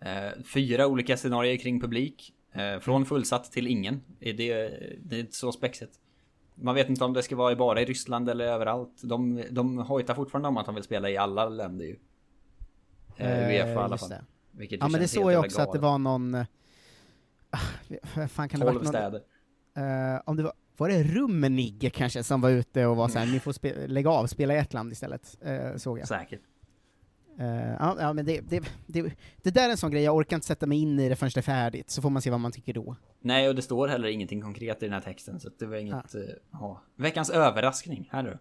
Eh, 0.00 0.42
fyra 0.54 0.86
olika 0.86 1.16
scenarier 1.16 1.56
kring 1.56 1.80
publik. 1.80 2.34
Eh, 2.52 2.78
från 2.80 3.06
fullsatt 3.06 3.52
till 3.52 3.66
ingen. 3.66 4.00
Är 4.20 4.32
Det, 4.32 4.54
det 5.04 5.16
är 5.16 5.20
inte 5.20 5.36
så 5.36 5.52
spexigt. 5.52 5.92
Man 6.54 6.74
vet 6.74 6.88
inte 6.88 7.04
om 7.04 7.12
det 7.12 7.22
ska 7.22 7.36
vara 7.36 7.56
bara 7.56 7.80
i 7.82 7.84
Ryssland 7.84 8.28
eller 8.28 8.44
överallt. 8.44 9.00
De, 9.02 9.42
de 9.50 9.78
hojtar 9.78 10.14
fortfarande 10.14 10.48
om 10.48 10.56
att 10.56 10.66
de 10.66 10.74
vill 10.74 10.84
spela 10.84 11.10
i 11.10 11.16
alla 11.16 11.48
länder 11.48 11.84
ju. 11.84 11.96
Eh, 13.16 13.48
Uefa 13.48 13.68
i 13.72 13.76
alla 13.76 13.98
fall. 13.98 14.08
det. 14.08 14.24
Vilket 14.50 14.80
Ja 14.80 14.88
men 14.88 15.00
det 15.00 15.08
såg 15.08 15.32
jag 15.32 15.44
också 15.44 15.60
att 15.60 15.72
det 15.72 15.78
galet. 15.78 15.82
var 15.82 15.98
någon... 15.98 16.44
ah, 17.50 17.58
vad 18.16 18.30
fan 18.30 18.48
kan 18.48 18.60
det 18.60 18.66
12 18.66 18.74
varit 18.74 18.84
någon, 18.84 18.92
städer. 18.92 19.22
Eh, 20.14 20.22
om 20.24 20.36
det 20.36 20.42
var, 20.42 20.52
var 20.76 20.88
det 20.88 21.02
Rummenigge 21.02 21.90
kanske 21.90 22.22
som 22.22 22.40
var 22.40 22.50
ute 22.50 22.86
och 22.86 22.96
var 22.96 23.08
såhär, 23.08 23.26
ni 23.26 23.40
får 23.40 23.86
lägga 23.88 24.10
av, 24.10 24.26
spela 24.26 24.54
i 24.54 24.58
ett 24.58 24.72
land 24.72 24.92
istället, 24.92 25.38
eh, 25.40 25.76
såg 25.76 25.98
jag. 25.98 26.08
Säkert. 26.08 26.40
Eh, 27.38 27.72
ja, 27.72 27.96
ja, 28.00 28.12
men 28.12 28.24
det, 28.24 28.40
det, 28.40 28.62
det, 28.86 29.12
det 29.42 29.50
där 29.50 29.66
är 29.66 29.70
en 29.70 29.76
sån 29.76 29.90
grej, 29.90 30.02
jag 30.02 30.16
orkar 30.16 30.36
inte 30.36 30.46
sätta 30.46 30.66
mig 30.66 30.78
in 30.78 31.00
i 31.00 31.08
det 31.08 31.16
förrän 31.16 31.30
det 31.34 31.40
är 31.40 31.42
färdigt, 31.42 31.90
så 31.90 32.02
får 32.02 32.10
man 32.10 32.22
se 32.22 32.30
vad 32.30 32.40
man 32.40 32.52
tycker 32.52 32.72
då. 32.72 32.96
Nej, 33.20 33.48
och 33.48 33.54
det 33.54 33.62
står 33.62 33.88
heller 33.88 34.08
ingenting 34.08 34.42
konkret 34.42 34.82
i 34.82 34.86
den 34.86 34.92
här 34.92 35.00
texten, 35.00 35.40
så 35.40 35.50
det 35.58 35.66
var 35.66 35.76
inget... 35.76 36.14
Ja. 36.52 36.82
Veckans 36.96 37.30
överraskning, 37.30 38.08
här 38.12 38.22
du. 38.22 38.38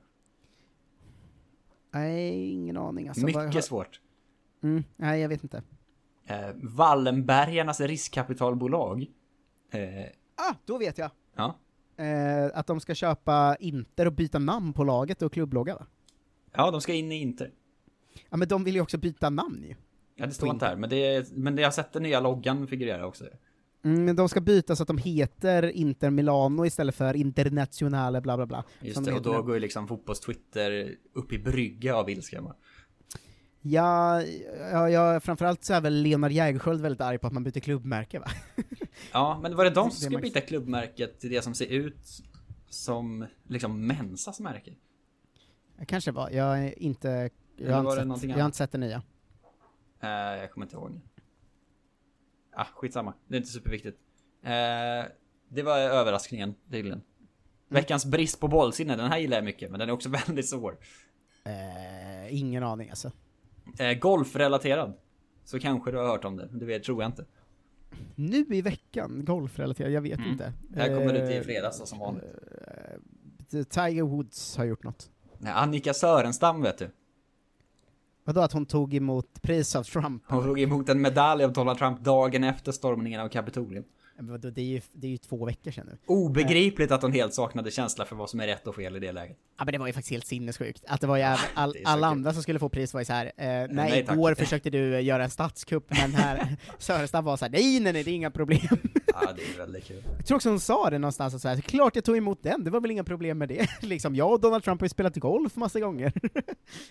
Nej, 1.94 2.52
ingen 2.52 2.78
aning 2.78 3.08
alltså. 3.08 3.26
Mycket 3.26 3.54
Vad- 3.54 3.64
svårt. 3.64 4.02
Mm, 4.64 4.84
nej, 4.96 5.22
jag 5.22 5.30
vet 5.30 5.44
inte. 5.44 5.64
Eh, 6.28 6.50
Wallenbergarnas 6.64 7.82
riskkapitalbolag. 7.82 9.06
Eh, 9.72 9.80
Ah, 10.40 10.56
då 10.66 10.78
vet 10.78 10.98
jag! 10.98 11.12
ja. 11.36 11.60
Eh, 12.04 12.52
att 12.54 12.68
de 12.68 12.80
ska 12.80 12.96
köpa 12.96 13.56
Inter 13.60 14.06
och 14.06 14.14
byta 14.14 14.40
namn 14.40 14.74
på 14.74 14.84
laget 14.84 15.22
och 15.22 15.34
klubblogga 15.34 15.76
va? 15.76 15.86
ja, 16.56 16.72
de 16.72 16.82
ska 16.82 16.94
in 16.94 17.12
i 17.12 17.16
Inter. 17.22 17.52
Ja 18.30 18.38
men 18.38 18.48
de 18.48 18.64
vill 18.64 18.76
ju 18.76 18.82
också 18.82 18.98
byta 18.98 19.30
namn 19.30 19.64
ju. 19.64 19.76
Ja, 20.16 20.26
det 20.26 20.32
står 20.32 20.50
inte 20.50 20.66
här, 20.66 20.76
men 20.76 20.90
det, 20.90 20.96
är, 21.16 21.26
men 21.34 21.56
det 21.56 21.62
jag 21.62 21.68
har 21.68 21.72
sett 21.74 21.94
den 21.94 22.04
nya 22.04 22.20
loggan 22.20 22.68
figurera 22.68 23.06
också. 23.06 23.26
Mm, 23.84 24.06
men 24.06 24.16
de 24.16 24.30
ska 24.30 24.42
byta 24.42 24.76
så 24.76 24.84
att 24.84 24.88
de 24.88 24.98
heter 24.98 25.64
Inter 25.64 26.10
Milano 26.10 26.66
istället 26.66 26.96
för 26.96 27.16
Internazionale 27.16 28.22
bla 28.22 28.38
bla 28.38 28.46
bla. 28.46 28.64
Just 28.82 29.06
det, 29.06 29.12
de 29.12 29.18
och 29.18 29.22
då 29.24 29.42
går 29.42 29.54
ju 29.54 29.60
liksom 29.60 29.88
fotbollstwitter 29.88 30.96
upp 31.14 31.34
i 31.34 31.40
brygga 31.40 31.96
av 31.96 32.10
ilska. 32.10 32.44
Ja, 33.62 34.22
ja, 34.72 34.90
ja, 34.90 35.20
framförallt 35.20 35.64
så 35.64 35.74
är 35.74 35.82
väl 35.82 36.02
Leonard 36.02 36.32
Jägerskiöld 36.32 36.82
väldigt 36.82 37.02
arg 37.02 37.18
på 37.18 37.28
att 37.28 37.34
man 37.34 37.44
byter 37.44 37.60
klubbmärke 37.60 38.20
va? 38.20 38.28
Ja, 39.12 39.40
men 39.42 39.56
var 39.56 39.64
det 39.64 39.70
de 39.70 39.92
som 39.92 40.02
skulle 40.02 40.20
byta 40.20 40.42
klubbmärket 40.42 41.20
till 41.20 41.30
det 41.30 41.42
som 41.42 41.54
ser 41.54 41.66
ut 41.66 42.24
som 42.70 43.26
liksom 43.48 43.88
Mensas 43.88 44.40
märke? 44.40 44.74
Kanske 45.88 46.12
var, 46.12 46.30
jag 46.30 46.64
är 46.64 46.84
inte, 46.84 47.30
jag 47.58 47.74
har 47.74 48.02
inte, 48.02 48.20
sett, 48.20 48.30
jag 48.30 48.38
har 48.38 48.46
inte 48.46 48.58
sett 48.58 48.72
det 48.72 48.78
nya. 48.78 49.02
Eh, 50.00 50.10
jag 50.10 50.52
kommer 50.52 50.66
inte 50.66 50.76
ihåg. 50.76 51.02
Ah, 52.52 52.66
skitsamma. 52.66 53.14
Det 53.28 53.36
är 53.36 53.38
inte 53.38 53.50
superviktigt. 53.50 54.00
Eh, 54.44 55.12
det 55.50 55.64
var 55.64 55.78
överraskningen, 55.78 56.56
tydligen. 56.72 57.00
Mm. 57.00 57.04
Veckans 57.68 58.06
brist 58.06 58.40
på 58.40 58.48
bollsinne, 58.48 58.96
den 58.96 59.12
här 59.12 59.18
gillar 59.18 59.38
jag 59.38 59.46
mycket, 59.46 59.72
men 59.72 59.80
den 59.80 59.90
är 59.90 59.94
också 59.94 60.10
väldigt 60.28 60.50
svår. 60.50 60.78
Eh, 61.44 62.40
ingen 62.40 62.64
aning 62.64 62.90
alltså. 62.90 63.12
Eh, 63.80 63.94
golfrelaterad. 64.00 64.94
Så 65.44 65.60
kanske 65.60 65.92
du 65.92 65.98
har 65.98 66.08
hört 66.08 66.26
om 66.26 66.36
det, 66.38 66.48
men 66.52 66.60
det 66.60 66.66
vet, 66.66 66.84
tror 66.84 67.02
jag 67.04 67.10
inte. 67.10 67.26
Nu 68.16 68.46
i 68.50 68.62
veckan, 68.62 69.26
golfrelaterat, 69.26 69.92
jag 69.92 70.02
vet 70.02 70.20
Mm. 70.20 70.32
inte. 70.32 70.54
Det 70.70 70.80
här 70.80 70.88
kommer 70.96 71.14
ut 71.14 71.32
i 71.32 71.38
Eh, 71.38 71.44
fredags 71.44 71.90
som 71.90 72.00
vanligt. 72.00 72.24
eh, 73.54 73.64
Tiger 73.64 74.04
Woods 74.04 74.58
har 74.58 74.66
gjort 74.66 74.84
något. 74.84 75.10
Nej, 75.38 75.54
Annika 75.56 75.94
Sörenstam 75.94 76.62
vet 76.62 76.78
du. 76.78 76.90
Vadå 78.24 78.42
att 78.42 78.52
hon 78.54 78.66
tog 78.66 78.94
emot 78.94 79.42
pris 79.42 79.76
av 79.76 79.84
Trump? 79.84 80.24
Hon 80.28 80.44
tog 80.44 80.60
emot 80.60 80.90
en 80.90 81.02
medalj 81.02 81.44
av 81.44 81.54
Donald 81.54 81.80
Trump 81.80 82.00
dagen 82.04 82.44
efter 82.44 82.72
stormningen 82.72 83.22
av 83.22 83.30
Kapitolium. 83.30 83.84
Det, 84.18 84.62
är 84.62 84.66
ju, 84.66 84.82
det 84.92 85.08
är 85.08 85.12
ju 85.12 85.18
två 85.18 85.46
veckor 85.46 85.72
sedan 85.72 85.88
nu. 85.92 85.98
Obegripligt 86.06 86.92
att 86.92 87.02
hon 87.02 87.12
helt 87.12 87.34
saknade 87.34 87.72
känsla 87.72 88.06
för 88.06 88.16
vad 88.16 88.30
som 88.30 88.40
är 88.40 88.48
rätt 88.48 88.68
och 88.68 88.76
fel 88.76 88.96
i 88.96 89.00
det 89.00 89.12
läget. 89.12 89.38
Ja 89.58 89.66
men 89.66 89.72
det 89.72 89.78
var 89.78 89.88
ju 89.88 89.94
faktiskt 89.94 90.12
helt 90.12 90.26
sinnessjukt. 90.26 90.84
Att 90.88 91.02
det 91.02 91.08
var 91.08 91.18
ju 91.18 91.24
all, 91.54 91.74
så 91.74 91.80
alla 91.84 92.08
andra 92.08 92.34
som 92.34 92.44
skulle 92.44 92.60
få 92.60 92.70
pris 92.70 92.94
var 92.94 93.02
ju 93.02 93.06
så 93.06 93.14
här. 93.14 93.26
Eh, 93.26 93.32
nej, 93.38 93.70
nej, 93.72 94.06
tack. 94.06 94.16
igår 94.16 94.36
försökte 94.36 94.70
du 94.70 94.96
eh, 94.96 95.04
göra 95.04 95.24
en 95.24 95.30
statskupp, 95.30 95.86
men 95.90 96.14
här, 96.14 96.58
Sörenstam 96.78 97.26
var 97.26 97.38
så 97.38 97.46
här, 97.46 97.52
nej 97.52 97.80
nej 97.80 97.94
nej, 97.94 98.04
det 98.04 98.12
är 98.12 98.16
inga 98.16 98.32
problem. 98.32 98.60
Ja, 99.22 99.34
det 99.36 99.42
är 99.54 99.58
väldigt 99.58 99.86
kul. 99.86 100.04
Jag 100.18 100.26
tror 100.26 100.36
också 100.36 100.50
hon 100.50 100.60
sa 100.60 100.90
det 100.90 101.00
någonstans, 101.00 101.34
att 101.34 101.42
så 101.42 101.48
här, 101.48 101.62
klart 101.62 101.96
jag 101.96 102.04
tog 102.04 102.18
emot 102.18 102.44
den, 102.44 102.64
det 102.64 102.70
var 102.70 102.82
väl 102.82 102.92
inga 102.92 103.04
problem 103.04 103.38
med 103.38 103.50
det. 103.50 103.68
liksom, 103.82 104.16
jag 104.16 104.32
och 104.32 104.40
Donald 104.40 104.64
Trump 104.64 104.82
har 104.82 104.86
ju 104.86 104.90
spelat 104.90 105.16
golf 105.16 105.56
massa 105.56 105.80
gånger. 105.80 106.14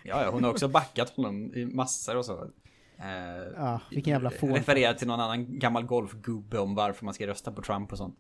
Ja, 0.03 0.23
ja, 0.23 0.31
hon 0.31 0.45
har 0.45 0.51
också 0.51 0.69
backat 0.69 1.11
honom 1.11 1.55
i 1.55 1.65
massor 1.65 2.17
och 2.17 2.25
så. 2.25 2.51
Eh, 2.99 3.07
Ja, 3.57 3.81
vilken 3.91 4.11
jävla 4.13 4.31
fån. 4.31 4.55
Refererat 4.55 4.99
till 4.99 5.07
någon 5.09 5.21
annan 5.21 5.59
gammal 5.59 5.83
golfgubbe 5.85 6.59
om 6.59 6.75
varför 6.75 7.05
man 7.05 7.15
ska 7.15 7.27
rösta 7.27 7.53
på 7.53 7.63
Trump 7.63 7.93
och 7.93 7.99
sånt. 7.99 8.17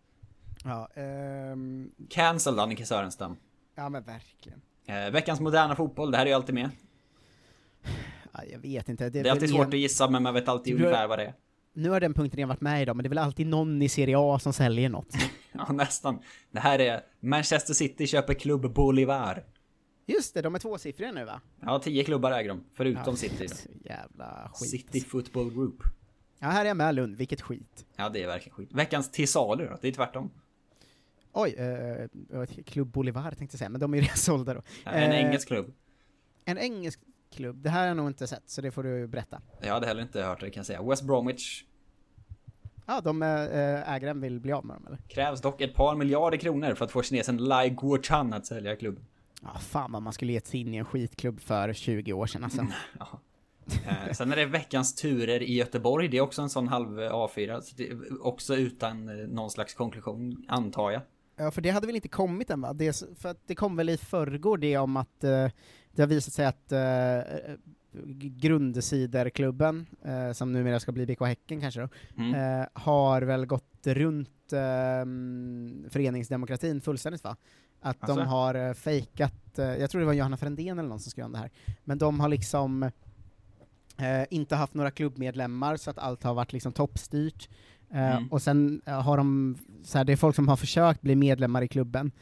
ja, 0.64 0.88
ehm, 0.94 1.90
Cancel 2.10 2.58
Annika 2.58 2.84
Sörenstam. 2.84 3.36
ja 3.74 3.88
men 3.88 4.02
verkligen. 4.02 4.60
Eh, 4.86 5.10
veckans 5.10 5.40
moderna 5.40 5.76
fotboll, 5.76 6.10
det 6.10 6.16
här 6.18 6.24
är 6.24 6.30
ju 6.30 6.34
alltid 6.34 6.54
med. 6.54 6.70
Ja, 8.32 8.40
jag 8.52 8.58
vet 8.58 8.88
inte. 8.88 9.10
Det 9.10 9.20
är 9.20 9.30
alltid 9.30 9.50
svårt 9.50 9.66
att 9.66 9.74
gissa, 9.80 10.10
men 10.10 10.22
man 10.22 10.34
vet 10.34 10.48
alltid 10.48 10.72
Det 10.72 10.76
blir- 10.76 10.86
ungefär 10.86 11.06
vad 11.08 11.18
det 11.18 11.24
är. 11.24 11.34
Nu 11.72 11.90
har 11.90 12.00
den 12.00 12.14
punkten 12.14 12.36
redan 12.36 12.48
varit 12.48 12.60
med 12.60 12.82
idag, 12.82 12.96
men 12.96 13.02
det 13.02 13.06
är 13.06 13.08
väl 13.08 13.18
alltid 13.18 13.46
någon 13.46 13.82
i 13.82 13.88
Serie 13.88 14.16
A 14.18 14.38
som 14.38 14.52
säljer 14.52 14.88
något. 14.88 15.08
Ja, 15.52 15.72
nästan. 15.72 16.18
Det 16.50 16.60
här 16.60 16.78
är 16.78 17.00
Manchester 17.20 17.74
City 17.74 18.06
köper 18.06 18.34
klubb 18.34 18.74
Bolivar. 18.74 19.44
Just 20.06 20.34
det, 20.34 20.42
de 20.42 20.54
är 20.54 20.58
tvåsiffriga 20.58 21.12
nu 21.12 21.24
va? 21.24 21.40
Ja, 21.60 21.78
tio 21.78 22.04
klubbar 22.04 22.32
äger 22.32 22.48
de, 22.48 22.64
förutom 22.74 23.02
Ja, 23.06 23.16
City. 23.16 23.46
Jävla 23.84 24.50
skit. 24.54 24.70
City 24.70 25.00
Football 25.00 25.50
Group. 25.50 25.82
Ja, 26.38 26.48
här 26.48 26.64
är 26.64 26.68
jag 26.68 26.76
med 26.76 26.94
Lund, 26.94 27.16
vilket 27.16 27.40
skit. 27.40 27.86
Ja, 27.96 28.08
det 28.08 28.22
är 28.22 28.26
verkligen 28.26 28.54
skit. 28.56 28.68
Veckans 28.72 29.10
till 29.10 29.28
salu 29.28 29.66
då? 29.68 29.78
Det 29.80 29.88
är 29.88 29.92
tvärtom. 29.92 30.30
Oj, 31.32 31.54
eh, 31.54 32.46
Club 32.64 32.88
Bolivar 32.88 33.30
tänkte 33.30 33.54
jag 33.54 33.58
säga, 33.58 33.68
men 33.68 33.80
de 33.80 33.92
är 33.94 33.98
ju 33.98 34.02
redan 34.02 34.16
sålda 34.16 34.54
då. 34.54 34.62
Ja, 34.84 34.90
En 34.90 35.12
Eh, 35.12 35.18
engelsk 35.24 35.48
klubb. 35.48 35.72
En 36.44 36.58
engelsk 36.58 37.00
klubb, 37.30 37.56
det 37.62 37.70
här 37.70 37.80
har 37.80 37.86
jag 37.86 37.96
nog 37.96 38.06
inte 38.06 38.26
sett, 38.26 38.42
så 38.46 38.60
det 38.60 38.70
får 38.70 38.82
du 38.82 39.06
berätta. 39.06 39.40
Jag 39.60 39.72
hade 39.74 39.86
heller 39.86 40.02
inte 40.02 40.22
hört 40.22 40.40
det 40.40 40.50
kan 40.50 40.58
jag 40.60 40.66
säga. 40.66 40.82
West 40.82 41.02
Bromwich 41.02 41.64
Ja, 42.86 43.00
de 43.00 43.22
eh, 43.22 43.92
ägaren 43.92 44.20
vill 44.20 44.40
bli 44.40 44.52
av 44.52 44.64
med 44.66 44.76
dem 44.76 44.86
eller? 44.86 44.98
krävs 45.08 45.40
dock 45.40 45.60
ett 45.60 45.74
par 45.74 45.96
miljarder 45.96 46.38
kronor 46.38 46.74
för 46.74 46.84
att 46.84 46.90
få 46.90 47.02
kinesen 47.02 47.36
Lai 47.36 47.70
Guochan 47.70 48.32
att 48.32 48.46
sälja 48.46 48.76
klubben. 48.76 49.04
Ja, 49.54 49.58
fan 49.58 49.92
vad 49.92 50.02
man 50.02 50.12
skulle 50.12 50.32
gett 50.32 50.46
sig 50.46 50.60
in 50.60 50.74
i 50.74 50.76
en 50.76 50.84
skitklubb 50.84 51.40
för 51.40 51.72
20 51.72 52.12
år 52.12 52.26
sedan 52.26 52.44
alltså. 52.44 52.66
Ja. 52.98 53.20
Eh, 53.86 54.12
sen 54.12 54.32
är 54.32 54.36
det 54.36 54.46
veckans 54.46 54.94
turer 54.94 55.42
i 55.42 55.54
Göteborg. 55.54 56.08
Det 56.08 56.16
är 56.16 56.20
också 56.20 56.42
en 56.42 56.50
sån 56.50 56.68
halv 56.68 56.98
A4. 56.98 57.60
Så 57.60 57.76
det 57.76 57.88
är 57.88 58.26
också 58.26 58.56
utan 58.56 59.08
eh, 59.08 59.14
någon 59.28 59.50
slags 59.50 59.74
konklusion, 59.74 60.44
antar 60.48 60.90
jag. 60.90 61.02
Ja, 61.36 61.50
för 61.50 61.60
det 61.62 61.70
hade 61.70 61.86
väl 61.86 61.96
inte 61.96 62.08
kommit 62.08 62.50
än 62.50 62.60
va? 62.60 62.72
Det, 62.72 63.02
för 63.18 63.28
att 63.28 63.40
det 63.46 63.54
kom 63.54 63.76
väl 63.76 63.88
i 63.88 63.96
förrgår 63.96 64.58
det 64.58 64.76
om 64.78 64.96
att 64.96 65.24
eh, 65.24 65.48
det 65.92 66.02
har 66.02 66.06
visat 66.06 66.34
sig 66.34 66.46
att 66.46 66.72
eh, 66.72 67.20
Grundsiderklubben, 68.46 69.86
eh, 70.04 70.32
som 70.32 70.52
numera 70.52 70.80
ska 70.80 70.92
bli 70.92 71.06
BK 71.06 71.20
Häcken 71.20 71.60
kanske 71.60 71.80
då, 71.80 71.88
Mm. 72.18 72.34
eh, 72.60 72.66
har 72.72 73.22
väl 73.22 73.46
gått 73.46 73.86
runt 73.86 74.52
eh, 74.52 75.04
föreningsdemokratin 75.90 76.80
fullständigt 76.80 77.24
va? 77.24 77.36
Att 77.80 78.04
Asså? 78.04 78.16
de 78.16 78.26
har 78.26 78.54
eh, 78.54 78.72
fejkat, 78.72 79.58
eh, 79.58 79.64
jag 79.64 79.90
tror 79.90 80.00
det 80.00 80.06
var 80.06 80.12
Johanna 80.12 80.36
Frändén 80.36 80.78
eller 80.78 80.88
någon 80.88 81.00
som 81.00 81.10
skrev 81.10 81.24
om 81.26 81.32
det 81.32 81.38
här, 81.38 81.50
men 81.84 81.98
de 81.98 82.20
har 82.20 82.28
liksom 82.28 82.82
eh, 83.96 84.24
inte 84.30 84.56
haft 84.56 84.74
några 84.74 84.90
klubbmedlemmar 84.90 85.76
så 85.76 85.90
att 85.90 85.98
allt 85.98 86.22
har 86.22 86.34
varit 86.34 86.52
liksom 86.52 86.72
toppstyrt. 86.72 87.48
Eh, 87.90 88.16
Mm. 88.16 88.28
Och 88.28 88.42
sen 88.42 88.82
eh, 88.86 89.00
har 89.02 89.16
de, 89.16 89.56
så 89.84 89.98
här, 89.98 90.04
det 90.04 90.12
är 90.12 90.16
folk 90.16 90.36
som 90.36 90.48
har 90.48 90.56
försökt 90.56 91.02
bli 91.02 91.16
medlemmar 91.16 91.62
i 91.62 91.68
klubben, 91.68 92.12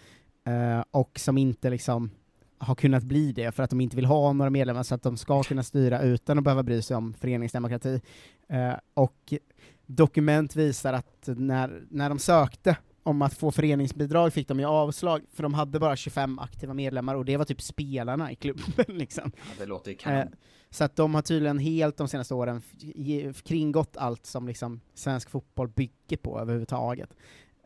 eh, 0.45 0.85
och 0.91 1.19
som 1.19 1.39
inte 1.39 1.71
liksom 1.71 2.11
har 2.59 2.75
kunnat 2.75 3.03
bli 3.03 3.33
det 3.33 3.53
för 3.53 3.63
att 3.63 3.71
de 3.71 3.81
inte 3.81 3.97
vill 3.97 4.05
ha 4.05 4.33
några 4.33 4.51
medlemmar 4.51 4.83
så 4.83 4.95
att 4.95 5.03
de 5.03 5.17
ska 5.17 5.43
kunna 5.43 5.63
styra 5.63 6.03
utan 6.03 6.39
att 6.39 6.45
behöva 6.45 6.63
bry 6.63 6.83
sig 6.83 6.97
om 6.97 7.15
föreningsdemokrati. 7.15 8.01
Och 8.95 9.35
dokument 9.87 10.57
visar 10.57 10.93
att 10.93 11.29
när, 11.37 11.83
när 11.91 12.09
de 12.09 12.19
sökte 12.19 12.77
om 13.05 13.23
att 13.23 13.35
få 13.35 13.51
föreningsbidrag 13.51 14.33
fick 14.33 14.49
de 14.49 14.61
ju 14.61 14.67
avslag, 14.67 15.23
för 15.33 15.43
de 15.43 15.55
hade 15.55 15.81
bara 15.81 15.97
25 15.97 16.39
aktiva 16.39 16.75
medlemmar 16.75 17.15
och 17.15 17.25
det 17.25 17.37
var 17.37 17.45
typ 17.45 17.63
spelarna 17.63 18.33
i 18.33 18.35
klubben 18.35 18.65
liksom. 18.99 19.33
Ja, 19.37 19.43
det 19.59 19.67
låter 19.67 19.91
ju 19.91 19.97
kanon. 19.97 20.19
Eh, 20.21 20.27
så 20.71 20.85
att 20.85 20.97
de 20.97 21.15
har 21.15 21.23
tydligen 21.23 21.59
helt 21.59 21.97
de 21.97 22.09
senaste 22.09 22.35
åren 22.35 22.63
kringgått 23.45 23.97
allt 23.97 24.27
som 24.27 24.49
liksom 24.49 24.81
svensk 24.95 25.31
fotboll 25.31 25.69
bygger 25.69 26.17
på 26.17 26.41
överhuvudtaget. 26.41 27.11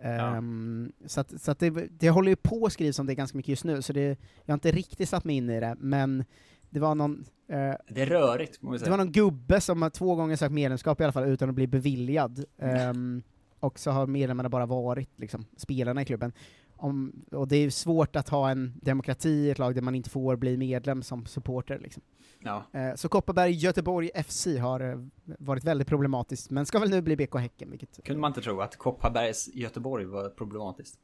Ehm, 0.02 0.92
så 1.06 1.20
att, 1.20 1.40
så 1.40 1.50
att 1.50 1.58
det, 1.58 1.70
det 1.70 2.10
håller 2.10 2.30
ju 2.30 2.36
på 2.36 2.66
att 2.66 2.72
skrivas 2.72 2.98
om 2.98 3.06
det 3.06 3.14
ganska 3.14 3.36
mycket 3.36 3.48
just 3.48 3.64
nu, 3.64 3.82
så 3.82 3.92
det, 3.92 4.18
jag 4.44 4.52
har 4.52 4.54
inte 4.54 4.72
riktigt 4.72 5.08
satt 5.08 5.24
mig 5.24 5.36
in 5.36 5.50
i 5.50 5.60
det, 5.60 5.76
men 5.78 6.24
det 6.70 6.80
var 6.80 6.94
någon 6.94 7.24
eh, 7.48 7.74
Det 7.88 8.02
är 8.02 8.06
rörigt, 8.06 8.60
det 8.60 8.90
var 8.90 8.96
någon 8.96 9.12
gubbe 9.12 9.60
som 9.60 9.82
har 9.82 9.90
två 9.90 10.14
gånger 10.14 10.36
sökt 10.36 10.52
medlemskap 10.52 11.00
i 11.00 11.04
alla 11.04 11.12
fall 11.12 11.28
utan 11.28 11.48
att 11.48 11.54
bli 11.54 11.66
beviljad. 11.66 12.44
Ehm, 12.58 13.22
och 13.60 13.78
så 13.78 13.90
har 13.90 14.06
medlemmarna 14.06 14.48
bara 14.48 14.66
varit 14.66 15.18
liksom, 15.18 15.44
spelarna 15.56 16.02
i 16.02 16.04
klubben. 16.04 16.32
Om, 16.76 17.12
och 17.30 17.48
det 17.48 17.56
är 17.56 17.60
ju 17.60 17.70
svårt 17.70 18.16
att 18.16 18.28
ha 18.28 18.50
en 18.50 18.72
demokrati 18.82 19.28
i 19.28 19.50
ett 19.50 19.58
lag 19.58 19.74
där 19.74 19.82
man 19.82 19.94
inte 19.94 20.10
får 20.10 20.36
bli 20.36 20.56
medlem 20.56 21.02
som 21.02 21.26
supporter. 21.26 21.78
Liksom. 21.78 22.02
Ja. 22.40 22.64
Eh, 22.72 22.94
så 22.94 23.08
Kopparberg 23.08 23.52
Göteborg 23.52 24.10
FC 24.24 24.46
har 24.60 24.80
eh, 24.80 24.98
varit 25.24 25.64
väldigt 25.64 25.88
problematiskt, 25.88 26.50
men 26.50 26.66
ska 26.66 26.78
väl 26.78 26.90
nu 26.90 27.02
bli 27.02 27.16
BK 27.16 27.34
Häcken, 27.34 27.70
vilket... 27.70 28.04
Kunde 28.04 28.20
man 28.20 28.30
inte 28.30 28.40
tro 28.40 28.60
att 28.60 28.76
Kopparbergs 28.76 29.48
Göteborg 29.54 30.04
var 30.04 30.28
problematiskt. 30.28 30.98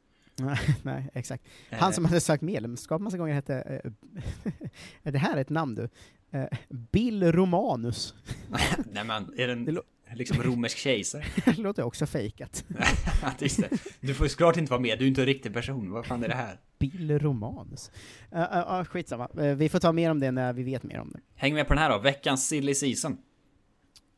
Nej, 0.82 1.10
exakt. 1.14 1.44
Han 1.70 1.92
som 1.92 2.04
hade 2.04 2.20
sökt 2.20 2.42
medlemskap 2.42 3.00
massa 3.00 3.18
gånger 3.18 3.34
hette... 3.34 3.82
Eh, 3.84 3.90
det 5.12 5.18
här 5.18 5.36
är 5.36 5.40
ett 5.40 5.50
namn 5.50 5.74
du. 5.74 5.88
Eh, 6.30 6.46
Bill 6.68 7.32
Romanus. 7.32 8.14
Nej 8.92 9.04
men, 9.04 9.38
är 9.38 9.48
den 9.48 9.64
liksom 10.14 10.42
romersk 10.42 10.78
kejsare? 10.78 11.24
det 11.44 11.58
låter 11.58 11.82
också 11.82 12.06
fejkat. 12.06 12.64
Just 13.38 13.60
det. 13.60 13.68
Du 14.00 14.14
får 14.14 14.26
ju 14.26 14.30
såklart 14.30 14.56
inte 14.56 14.70
vara 14.70 14.80
med, 14.80 14.98
du 14.98 15.04
är 15.04 15.08
inte 15.08 15.22
en 15.22 15.26
riktig 15.26 15.54
person. 15.54 15.90
Vad 15.90 16.06
fan 16.06 16.24
är 16.24 16.28
det 16.28 16.34
här? 16.34 16.60
Bill 16.78 17.18
Romanus. 17.18 17.90
Uh, 18.32 18.38
uh, 18.38 18.80
uh, 18.80 18.84
skitsamma, 18.84 19.28
uh, 19.38 19.54
vi 19.54 19.68
får 19.68 19.78
ta 19.78 19.92
mer 19.92 20.10
om 20.10 20.20
det 20.20 20.30
när 20.30 20.52
vi 20.52 20.62
vet 20.62 20.82
mer 20.82 21.00
om 21.00 21.10
det. 21.10 21.20
Häng 21.34 21.54
med 21.54 21.68
på 21.68 21.74
den 21.74 21.82
här 21.82 21.90
då, 21.90 21.98
veckans 21.98 22.48
silly 22.48 22.74
season. 22.74 23.18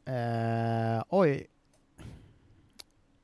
Eh, 0.07 1.05
oj. 1.09 1.47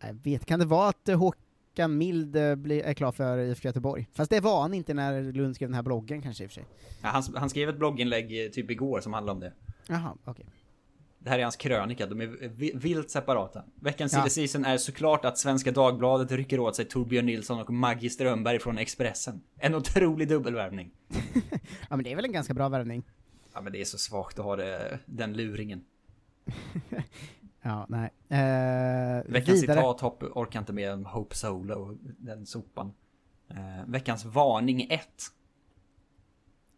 Jag 0.00 0.14
vet, 0.14 0.46
kan 0.46 0.58
det 0.58 0.66
vara 0.66 0.88
att 0.88 1.08
uh, 1.08 1.16
Håkan 1.16 1.98
Mild 1.98 2.36
uh, 2.36 2.42
är 2.42 2.94
klar 2.94 3.12
för 3.12 3.38
IFK 3.38 3.68
Göteborg? 3.68 4.08
Fast 4.12 4.30
det 4.30 4.40
var 4.40 4.62
han 4.62 4.74
inte 4.74 4.94
när 4.94 5.32
Lund 5.32 5.54
skrev 5.54 5.68
den 5.68 5.74
här 5.74 5.82
bloggen 5.82 6.22
kanske 6.22 6.44
i 6.44 6.46
och 6.46 6.50
för 6.50 6.54
sig. 6.54 6.64
Ja, 7.02 7.08
han, 7.08 7.22
han 7.36 7.50
skrev 7.50 7.68
ett 7.68 7.78
blogginlägg 7.78 8.44
eh, 8.44 8.50
typ 8.50 8.70
igår 8.70 9.00
som 9.00 9.12
handlar 9.12 9.32
om 9.32 9.40
det. 9.40 9.52
Jaha, 9.86 10.16
okej. 10.24 10.46
Det 11.24 11.30
här 11.30 11.38
är 11.38 11.42
hans 11.42 11.56
krönika, 11.56 12.06
de 12.06 12.20
är 12.20 12.26
vi- 12.26 12.72
vilt 12.74 13.10
separata. 13.10 13.64
Veckans 13.74 14.12
Ja. 14.12 14.28
silly 14.28 14.64
är 14.66 14.76
såklart 14.76 15.24
att 15.24 15.38
Svenska 15.38 15.70
Dagbladet 15.72 16.32
rycker 16.32 16.60
åt 16.60 16.76
sig 16.76 16.84
Torbjörn 16.84 17.26
Nilsson 17.26 17.60
och 17.60 17.70
Maggie 17.72 18.10
Strömberg 18.10 18.58
från 18.58 18.78
Expressen. 18.78 19.42
En 19.56 19.74
otrolig 19.74 20.28
dubbelvärvning. 20.28 20.90
Ja 21.90 21.96
men 21.96 22.04
det 22.04 22.12
är 22.12 22.16
väl 22.16 22.24
en 22.24 22.32
ganska 22.32 22.54
bra 22.54 22.68
värvning. 22.68 23.02
Ja 23.54 23.60
men 23.60 23.72
det 23.72 23.80
är 23.80 23.84
så 23.84 23.98
svagt 23.98 24.38
att 24.38 24.44
ha 24.44 24.56
det, 24.56 24.98
den 25.06 25.32
luringen. 25.32 25.84
Ja, 27.64 27.86
nej. 27.88 28.10
Eh, 28.28 29.22
Veckans 29.32 29.62
vidare. 29.62 29.78
citat 29.78 30.00
hopp, 30.00 30.22
orkar 30.22 30.60
inte 30.60 30.72
med 30.72 30.98
Hope 31.04 31.36
Solo 31.36 31.74
och 31.74 31.96
den 32.18 32.46
sopan. 32.46 32.92
Eh, 33.50 33.56
veckans 33.86 34.24
varning 34.24 34.86
1. 34.90 35.08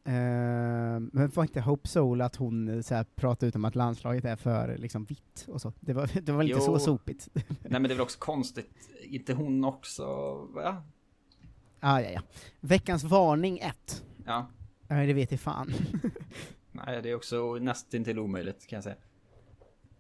Eh, 0.06 1.00
men 1.12 1.30
var 1.34 1.42
inte 1.42 1.60
Hope 1.60 1.88
Soul 1.88 2.20
att 2.20 2.36
hon 2.36 2.68
eh, 2.68 2.80
så 2.80 3.04
pratade 3.14 3.48
ut 3.48 3.56
om 3.56 3.64
att 3.64 3.74
landslaget 3.74 4.24
är 4.24 4.36
för 4.36 4.76
liksom 4.78 5.04
vitt 5.04 5.46
och 5.48 5.60
så? 5.60 5.72
Det 5.80 5.92
var, 5.92 6.10
det 6.22 6.32
var 6.32 6.42
inte 6.42 6.60
så 6.60 6.78
sopigt? 6.78 7.28
Nej 7.34 7.46
men 7.60 7.82
det 7.82 7.88
är 7.88 7.94
väl 7.94 8.00
också 8.00 8.18
konstigt. 8.18 8.90
Inte 9.02 9.34
hon 9.34 9.64
också, 9.64 10.04
va? 10.54 10.82
ah, 11.80 12.00
ja, 12.00 12.10
ja. 12.10 12.20
Veckans 12.60 13.04
varning 13.04 13.58
1. 13.58 14.04
Ja. 14.26 14.50
Nej, 14.88 15.06
det 15.06 15.12
vet 15.12 15.30
jag 15.30 15.40
fan. 15.40 15.72
Nej, 16.72 17.02
det 17.02 17.10
är 17.10 17.14
också 17.14 17.54
nästintill 17.54 18.18
omöjligt 18.18 18.66
kan 18.66 18.76
jag 18.76 18.84
säga. 18.84 18.96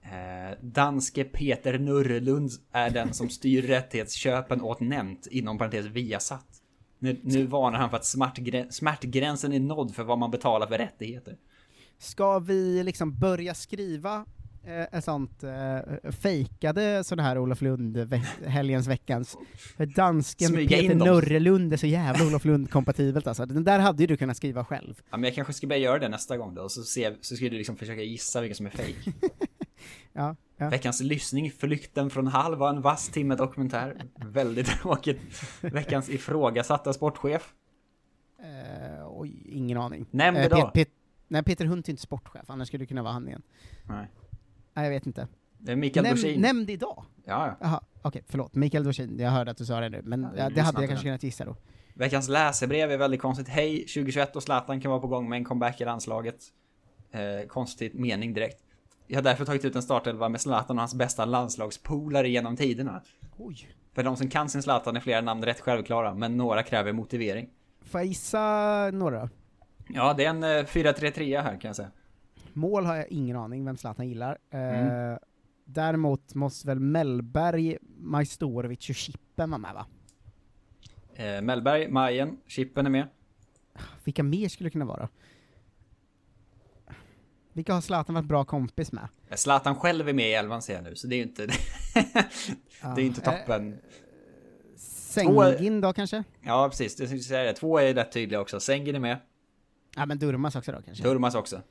Eh, 0.02 0.58
danske 0.60 1.24
Peter 1.24 1.78
Nurrelund 1.78 2.50
är 2.72 2.90
den 2.90 3.14
som 3.14 3.30
styr 3.30 3.62
rättighetsköpen 3.62 4.60
åt 4.62 4.80
Nämnt, 4.80 5.26
inom 5.26 5.58
parentes 5.58 5.86
Viasat. 5.86 6.53
Nu, 7.04 7.20
nu 7.22 7.46
varnar 7.46 7.78
han 7.78 7.90
för 7.90 7.96
att 7.96 8.02
smärtgrä- 8.02 8.70
smärtgränsen 8.70 9.52
är 9.52 9.60
nådd 9.60 9.94
för 9.94 10.04
vad 10.04 10.18
man 10.18 10.30
betalar 10.30 10.66
för 10.66 10.78
rättigheter. 10.78 11.36
Ska 11.98 12.38
vi 12.38 12.82
liksom 12.82 13.18
börja 13.18 13.54
skriva 13.54 14.24
eh, 14.64 14.98
ett 14.98 15.04
sånt 15.04 15.42
eh, 15.44 16.10
fejkade 16.10 17.04
sån 17.04 17.18
här 17.18 17.38
Olof 17.38 17.60
Lund, 17.62 17.96
ve- 17.96 18.22
helgens 18.46 18.86
veckans. 18.86 19.36
För 19.76 19.86
dansken 19.86 20.48
Smyga 20.48 20.68
Peter 20.80 20.94
dem. 20.94 21.08
Nurrelund 21.08 21.72
är 21.72 21.76
så 21.76 21.86
jävla 21.86 22.26
Olof 22.26 22.44
Lund-kompatibelt 22.44 23.26
alltså. 23.26 23.46
Den 23.46 23.64
där 23.64 23.78
hade 23.78 24.02
ju 24.02 24.06
du 24.06 24.16
kunnat 24.16 24.36
skriva 24.36 24.64
själv. 24.64 24.94
Ja, 25.10 25.16
men 25.16 25.24
jag 25.24 25.34
kanske 25.34 25.52
ska 25.52 25.66
börja 25.66 25.80
göra 25.82 25.98
det 25.98 26.08
nästa 26.08 26.36
gång 26.36 26.54
då, 26.54 26.62
och 26.62 26.72
så, 26.72 26.82
se, 26.82 27.12
så 27.20 27.36
ska 27.36 27.44
du 27.44 27.58
liksom 27.58 27.76
försöka 27.76 28.02
gissa 28.02 28.40
vilka 28.40 28.54
som 28.54 28.66
är 28.66 28.70
fake. 28.70 29.12
Ja, 30.12 30.36
ja. 30.56 30.68
Veckans 30.68 31.00
lyssning, 31.00 31.50
Flykten 31.50 32.10
från 32.10 32.26
Hall 32.26 32.56
var 32.56 32.68
en 32.70 32.80
vass 32.82 33.08
timme 33.08 33.34
dokumentär. 33.36 34.02
Väldigt 34.16 34.66
tråkigt. 34.82 35.20
Veckans 35.60 36.08
ifrågasatta 36.08 36.92
sportchef. 36.92 37.54
Eh, 38.38 39.06
oj, 39.08 39.42
ingen 39.48 39.78
aning. 39.78 40.06
Nämn 40.10 40.36
det 40.36 40.42
Eh, 40.44 40.48
då. 40.50 40.56
Pet- 40.56 40.72
Pet- 40.74 40.90
nej, 41.28 41.42
Peter 41.42 41.64
Hunt 41.64 41.88
är 41.88 41.90
inte 41.90 42.02
sportchef, 42.02 42.50
annars 42.50 42.68
skulle 42.68 42.82
det 42.82 42.86
kunna 42.86 43.02
vara 43.02 43.12
han 43.12 43.28
igen. 43.28 43.42
Nej. 43.88 44.06
Nej, 44.74 44.84
jag 44.84 44.90
vet 44.90 45.06
inte. 45.06 45.28
Det 45.58 45.72
är 45.72 45.76
Mikael 45.76 46.06
Näm- 46.06 46.10
Dorsin. 46.10 46.40
Nämnd 46.40 46.70
idag? 46.70 47.04
Ja, 47.24 47.46
ja. 47.46 47.56
Jaha, 47.60 47.80
okej, 48.02 48.22
förlåt. 48.28 48.54
Mikael 48.54 48.84
Dorsin, 48.84 49.18
jag 49.18 49.30
hörde 49.30 49.50
att 49.50 49.56
du 49.56 49.64
sa 49.64 49.80
det 49.80 49.88
nu, 49.88 50.02
men 50.04 50.22
Ja, 50.36 50.50
det 50.50 50.60
hade 50.60 50.80
jag 50.82 50.88
kanske 50.90 51.06
kunnat 51.06 51.22
gissa 51.22 51.44
då. 51.44 51.56
Veckans 51.94 52.28
läsebrev 52.28 52.90
är 52.92 52.96
väldigt 52.98 53.20
konstigt. 53.20 53.48
Hej, 53.48 53.78
2021 53.78 54.36
och 54.36 54.42
Zlatan 54.42 54.80
kan 54.80 54.90
vara 54.90 55.00
på 55.00 55.06
gång 55.06 55.28
med 55.28 55.36
en 55.36 55.44
comeback 55.44 55.80
i 55.80 55.84
landslaget. 55.84 56.36
Eh, 57.10 57.46
konstigt 57.48 57.94
mening 57.94 58.34
direkt. 58.34 58.63
Jag 59.06 59.16
har 59.16 59.22
därför 59.22 59.44
tagit 59.44 59.64
ut 59.64 59.76
en 59.76 59.82
startelva 59.82 60.28
med 60.28 60.40
Zlatan 60.40 60.76
och 60.76 60.80
hans 60.82 60.94
bästa 60.94 61.24
landslagspolare 61.24 62.28
genom 62.28 62.56
tiderna. 62.56 63.02
Oj. 63.36 63.68
För 63.94 64.02
de 64.02 64.16
som 64.16 64.28
kan 64.30 64.48
sin 64.48 64.62
Zlatan 64.62 64.96
är 64.96 65.00
flera 65.00 65.20
namn 65.20 65.42
rätt 65.44 65.60
självklara, 65.60 66.14
men 66.14 66.36
några 66.36 66.62
kräver 66.62 66.92
motivering. 66.92 67.48
Får 67.82 68.00
jag 68.00 68.06
gissa 68.08 68.40
några? 68.92 69.30
Ja, 69.88 70.14
det 70.14 70.24
är 70.24 70.30
en 70.30 70.42
eh, 70.42 70.48
4-3-3 70.48 71.42
här 71.42 71.60
kan 71.60 71.68
jag 71.68 71.76
säga. 71.76 71.90
Mål 72.52 72.86
har 72.86 72.96
jag 72.96 73.08
ingen 73.08 73.36
aning 73.36 73.64
vem 73.64 73.76
Zlatan 73.76 74.08
gillar. 74.08 74.38
Eh, 74.50 74.58
Mm. 74.60 75.18
Däremot 75.66 76.34
måste 76.34 76.66
väl 76.66 76.80
Mellberg, 76.80 77.78
Majstorovic 77.98 78.88
och 78.88 78.94
Chippen 78.94 79.50
vara 79.50 79.58
med 79.58 79.74
va? 79.74 79.86
Eh, 81.14 81.42
Mellberg, 81.42 81.88
Majen, 81.88 82.36
Chippen 82.46 82.86
är 82.86 82.90
med. 82.90 83.06
Vilka 84.04 84.22
mer 84.22 84.48
skulle 84.48 84.66
det 84.66 84.72
kunna 84.72 84.84
vara? 84.84 85.08
Vilka 87.54 87.74
har 87.74 87.80
Zlatan 87.80 88.14
varit 88.14 88.26
bra 88.26 88.44
kompis 88.44 88.92
med? 88.92 89.08
Eh, 89.28 89.36
Zlatan 89.36 89.76
själv 89.76 90.08
är 90.08 90.12
med 90.12 90.28
i 90.28 90.32
elvan 90.32 90.62
ser 90.62 90.74
jag 90.74 90.84
nu, 90.84 90.96
så 90.96 91.06
det 91.06 91.14
är 91.14 91.16
ju 91.16 91.22
inte... 91.22 91.46
det 91.46 91.56
är 92.82 92.98
ju 92.98 93.06
inte 93.06 93.20
toppen. 93.20 93.78
Sengin 94.76 95.80
då 95.80 95.92
kanske? 95.92 96.24
Ja, 96.40 96.68
precis. 96.68 96.96
Det 96.96 97.06
skulle 97.06 97.20
säga 97.20 97.42
det. 97.42 97.52
Två 97.52 97.78
är 97.78 97.94
rätt 97.94 98.12
tydliga 98.12 98.40
också. 98.40 98.60
Sengin 98.60 98.94
är 98.94 99.00
med. 99.00 99.18
Ja 99.96 100.06
men 100.06 100.18
Durmaz 100.18 100.56
också 100.56 100.72
då 100.72 100.82
kanske? 100.82 101.04
Durmaz 101.04 101.34
också. 101.34 101.62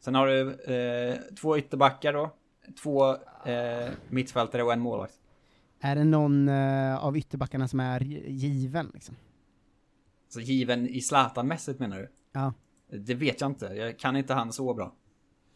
Sen 0.00 0.14
har 0.14 0.26
du 0.26 0.50
eh, 0.74 1.18
två 1.40 1.58
ytterbackar 1.58 2.12
då. 2.12 2.30
Två 2.82 3.10
eh, 3.44 3.88
mittfältare 4.08 4.62
och 4.62 4.72
en 4.72 4.80
målvakt. 4.80 5.14
Är 5.80 5.96
det 5.96 6.04
någon 6.04 6.48
eh, 6.48 7.04
av 7.04 7.16
ytterbackarna 7.16 7.68
som 7.68 7.80
är 7.80 8.00
given 8.00 8.90
liksom? 8.94 9.16
Så 10.28 10.40
given 10.40 10.88
i 10.88 11.00
Zlatan-mässigt 11.00 11.78
menar 11.78 11.98
du? 11.98 12.08
Ja. 12.32 12.52
Det 12.90 13.14
vet 13.14 13.40
jag 13.40 13.50
inte. 13.50 13.66
Jag 13.66 13.98
kan 13.98 14.16
inte 14.16 14.34
han 14.34 14.52
så 14.52 14.74
bra. 14.74 14.94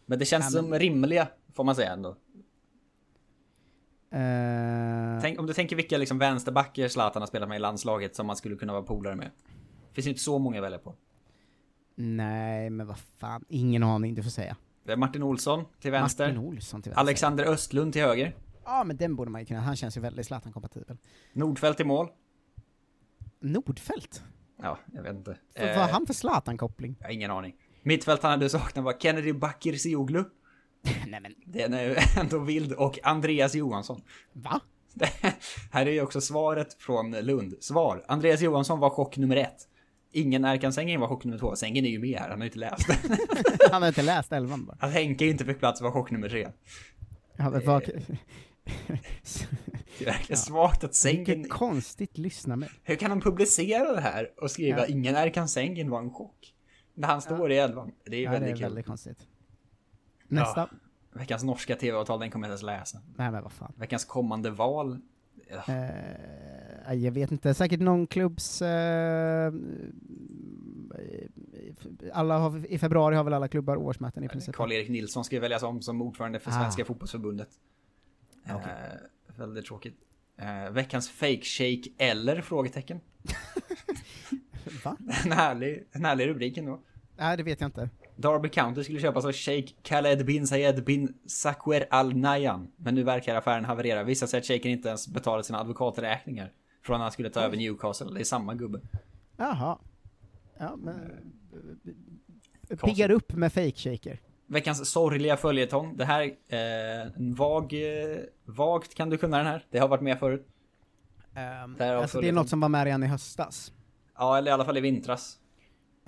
Men 0.07 0.19
det 0.19 0.25
känns 0.25 0.55
Ja, 0.55 0.63
men- 0.63 0.71
som 0.71 0.79
rimliga, 0.79 1.29
får 1.55 1.65
man 1.65 1.75
säga 1.77 1.93
ändå. 1.93 2.17
Eh, 4.11 5.21
Tänk, 5.23 5.39
om 5.39 5.47
du 5.47 5.53
tänker 5.53 5.77
vilka 5.77 5.99
liksom 5.99 6.19
vänsterbackar 6.19 6.89
Zlatan 6.89 7.23
har 7.23 7.27
spelat 7.27 7.49
med 7.49 7.57
i 7.57 7.59
landslaget 7.59 8.17
som 8.17 8.27
man 8.27 8.37
skulle 8.37 8.57
kunna 8.57 8.73
vara 8.73 8.83
polare 8.83 9.17
med. 9.17 9.31
Det 9.89 9.95
finns 9.95 10.07
ju 10.07 10.11
inte 10.11 10.23
så 10.23 10.39
många 10.39 10.59
att 10.59 10.65
välja 10.65 10.79
på. 10.79 10.95
nej, 11.95 12.71
men 12.71 12.87
vad 12.87 12.99
fan, 12.99 13.45
ingen 13.49 13.83
aning, 13.83 14.15
du 14.15 14.23
får 14.23 14.31
säga. 14.31 14.57
Det 14.85 14.93
är 14.93 14.97
Martin 14.97 15.23
Olsson 15.23 15.65
till 15.81 15.91
vänster. 15.91 16.25
Martin 16.27 16.39
Olsson 16.39 16.83
till 16.83 16.91
vänster. 16.91 17.01
Alexander 17.01 17.45
Östlund 17.45 17.93
till 17.93 18.03
höger. 18.03 18.37
Ja, 18.65 18.85
men 18.85 18.97
den 18.97 19.17
borde 19.17 19.31
man 19.31 19.41
ju 19.41 19.47
kunna, 19.47 19.61
han 19.61 19.77
känns 19.77 19.97
ju 19.97 20.01
väldigt 20.01 20.27
Zlatan-kompatibel. 20.27 20.97
Nordfeldt 21.33 21.81
i 21.81 21.85
mål. 21.85 22.09
Nordfeldt? 23.41 24.23
Ja, 24.63 24.79
jag 24.95 25.03
vet 25.03 25.15
inte. 25.17 25.37
Vad 25.59 25.69
Eh, 25.69 25.77
har 25.79 25.89
han 25.89 26.07
för 26.07 26.15
Zlatan-koppling? 26.15 26.97
Jag 27.01 27.07
har 27.07 27.13
ingen 27.13 27.31
aning. 27.31 27.55
Mittfält 27.83 28.23
han 28.23 28.31
hade 28.31 28.49
saknat 28.49 28.85
var 28.85 28.93
Kennedy 28.99 29.33
Bakircioglu. 29.33 30.25
Nej 31.07 31.21
men, 31.21 31.35
Den 31.47 31.75
är 31.75 31.85
ju 31.85 31.97
ändå 32.21 32.39
vild. 32.39 32.73
Och 32.73 32.99
Andreas 33.03 33.55
Johansson. 33.55 34.03
va? 34.33 34.61
Här 35.71 35.87
är 35.87 35.91
ju 35.91 36.03
också 36.03 36.21
svaret 36.21 36.75
från 36.83 37.11
Lund. 37.11 37.55
Svar. 37.61 38.05
Andreas 38.09 38.41
Johansson 38.41 38.79
var 38.81 38.91
chock 38.91 39.17
nummer 39.17 39.37
ett. 39.37 39.69
Ingen 40.13 40.45
Erkan 40.45 40.73
Sängen 40.73 41.01
var 41.01 41.09
chock 41.09 41.25
nummer 41.25 41.39
två. 41.39 41.57
Sängen 41.57 41.85
är 41.85 41.89
ju 41.91 41.99
med 41.99 42.19
här, 42.19 42.29
han 42.29 42.39
har 42.39 42.45
ju 42.45 42.51
inte 42.51 42.59
läst. 42.59 42.87
han 43.71 43.83
har 43.83 43.89
inte 43.89 44.03
läst 44.03 44.33
elvan 44.33 44.65
bara. 44.67 44.77
Att 44.81 44.93
Henke 44.93 45.27
inte 45.27 45.45
fick 45.45 45.59
plats 45.59 45.81
var 45.81 45.91
chock 45.91 46.11
nummer 46.11 46.29
tre. 46.29 46.49
Ja, 47.37 47.51
men 47.51 47.67
vad... 47.67 47.91
Det 49.99 50.05
är 50.05 50.13
verkligen 50.13 50.39
svagt 50.39 50.85
att 50.85 50.95
Sängen... 50.95 51.25
Vilket 51.25 51.51
konstigt 51.51 52.19
lyssna 52.19 52.57
med. 52.57 52.69
Hur 52.83 52.97
kan 52.97 53.11
han 53.11 53.21
publicera 53.21 53.93
det 53.93 54.01
här 54.01 54.31
och 54.43 54.51
skriva 54.51 54.79
Ja. 54.79 54.87
ingen 54.87 55.17
Erkan 55.17 55.49
Sängen 55.49 55.91
var 55.91 55.99
en 55.99 56.11
chock? 56.11 56.55
När 56.95 57.09
han 57.09 57.23
står 57.23 57.53
i 57.53 57.59
elvan. 57.59 57.93
Det 58.05 58.17
är 58.17 58.21
Ja, 58.23 58.31
väldigt 58.31 58.47
det 58.49 58.53
är 58.53 58.57
kul. 58.57 58.63
väldigt 58.63 58.87
konstigt. 58.87 59.19
Nästa. 60.29 60.61
Ja. 60.61 60.79
Veckans 61.19 61.45
norska 61.45 61.77
tv-avtal, 61.77 62.21
den 62.21 62.31
kommer 62.31 62.47
jag 62.49 62.55
inte 62.55 62.67
ens 62.67 62.81
läsa. 62.81 62.99
Nej 63.17 63.31
men 63.31 63.43
vad 63.43 63.53
fan. 63.53 63.73
Veckans 63.77 64.05
kommande 64.05 64.51
val. 64.51 64.99
Ja. 65.51 65.75
Eh, 65.75 66.95
jag 66.95 67.13
vet 67.13 67.31
inte, 67.33 67.55
säkert 67.55 67.81
någon 67.81 68.07
klubbs... 68.07 68.63
Eh, 68.63 69.53
alla 72.13 72.39
har, 72.39 72.67
I 72.73 72.79
februari 72.79 73.17
har 73.17 73.25
väl 73.25 73.33
alla 73.35 73.49
klubbar 73.49 73.77
årsmöten 73.77 74.25
i 74.25 74.29
princip. 74.29 74.55
Karl-Erik 74.55 74.89
Nilsson 74.89 75.25
ska 75.25 75.37
ju 75.37 75.41
väljas 75.41 75.63
om 75.63 75.83
som 75.83 76.03
ordförande 76.03 76.41
för 76.41 76.51
Ah. 76.51 76.55
Svenska 76.55 76.85
fotbollsförbundet. 78.47 79.03
Eh, 79.29 79.39
väldigt 79.39 79.67
tråkigt. 79.67 79.97
Eh, 80.37 80.71
veckans 80.71 81.11
fake 81.11 81.43
shake 81.43 81.91
eller? 81.99 82.41
Frågetecken. 82.41 83.01
Va? 84.85 84.97
En 85.25 85.33
härlig, 85.33 85.85
en 85.93 86.05
härlig 86.05 86.27
rubrik 86.27 86.57
ändå. 86.57 86.81
Nej, 87.17 87.37
det 87.37 87.43
vet 87.43 87.61
jag 87.61 87.69
inte. 87.69 87.91
Derby 88.17 88.49
County 88.49 88.85
skulle 88.85 89.01
köpas 89.01 89.25
av 89.25 89.33
Sheikh 89.33 89.73
Khaled 89.83 90.27
bin 90.27 90.47
Zayed 90.47 90.85
bin 90.85 91.15
Sakwer 91.27 91.87
Al 91.91 92.17
Nayan. 92.17 92.73
Men 92.77 92.95
nu 92.95 93.03
verkar 93.03 93.35
affären 93.37 93.65
haverera. 93.65 94.03
Vissa 94.03 94.27
säger 94.27 94.43
att 94.43 94.47
shejken 94.47 94.71
inte 94.71 94.89
ens 94.89 95.09
betalat 95.09 95.47
sina 95.47 95.61
advokaträkningar. 95.61 96.53
Från 96.83 96.97
att 96.97 97.03
han 97.03 97.13
skulle 97.13 97.31
ta 97.31 97.41
över 97.41 97.57
Newcastle. 97.57 98.15
Det 98.15 98.21
är 98.21 98.25
samma 98.25 98.55
gubbe. 98.55 98.81
Jaha. 99.37 99.79
Ja, 100.59 100.77
men... 100.77 101.33
Piggar 102.85 103.11
upp 103.11 103.33
med 103.33 103.53
fake 103.53 103.77
shaker. 103.77 104.21
Veckans 104.53 104.91
sorgliga 104.91 105.37
följetong. 105.37 105.97
Det 105.97 106.05
här, 106.05 106.23
eh, 106.23 107.13
vag, 107.17 107.73
eh, 107.73 108.19
vagt 108.45 108.95
kan 108.95 109.11
du 109.11 109.19
kunna 109.19 109.37
den 109.37 109.47
här. 109.47 109.65
Det 109.71 109.79
har 109.79 109.89
varit 109.89 110.03
med 110.03 110.19
förut. 110.19 110.47
Um, 111.65 111.77
har 111.79 111.87
alltså 111.87 112.21
det 112.21 112.29
är 112.29 112.33
något 112.33 112.49
som 112.49 112.61
var 112.61 112.69
med 112.69 112.85
redan 112.85 113.03
i 113.03 113.07
höstas. 113.07 113.73
Ja, 114.19 114.39
eller 114.39 114.51
i 114.51 114.55
alla 114.55 114.65
fall 114.65 114.77
i 114.77 114.81
vintras. 114.81 115.39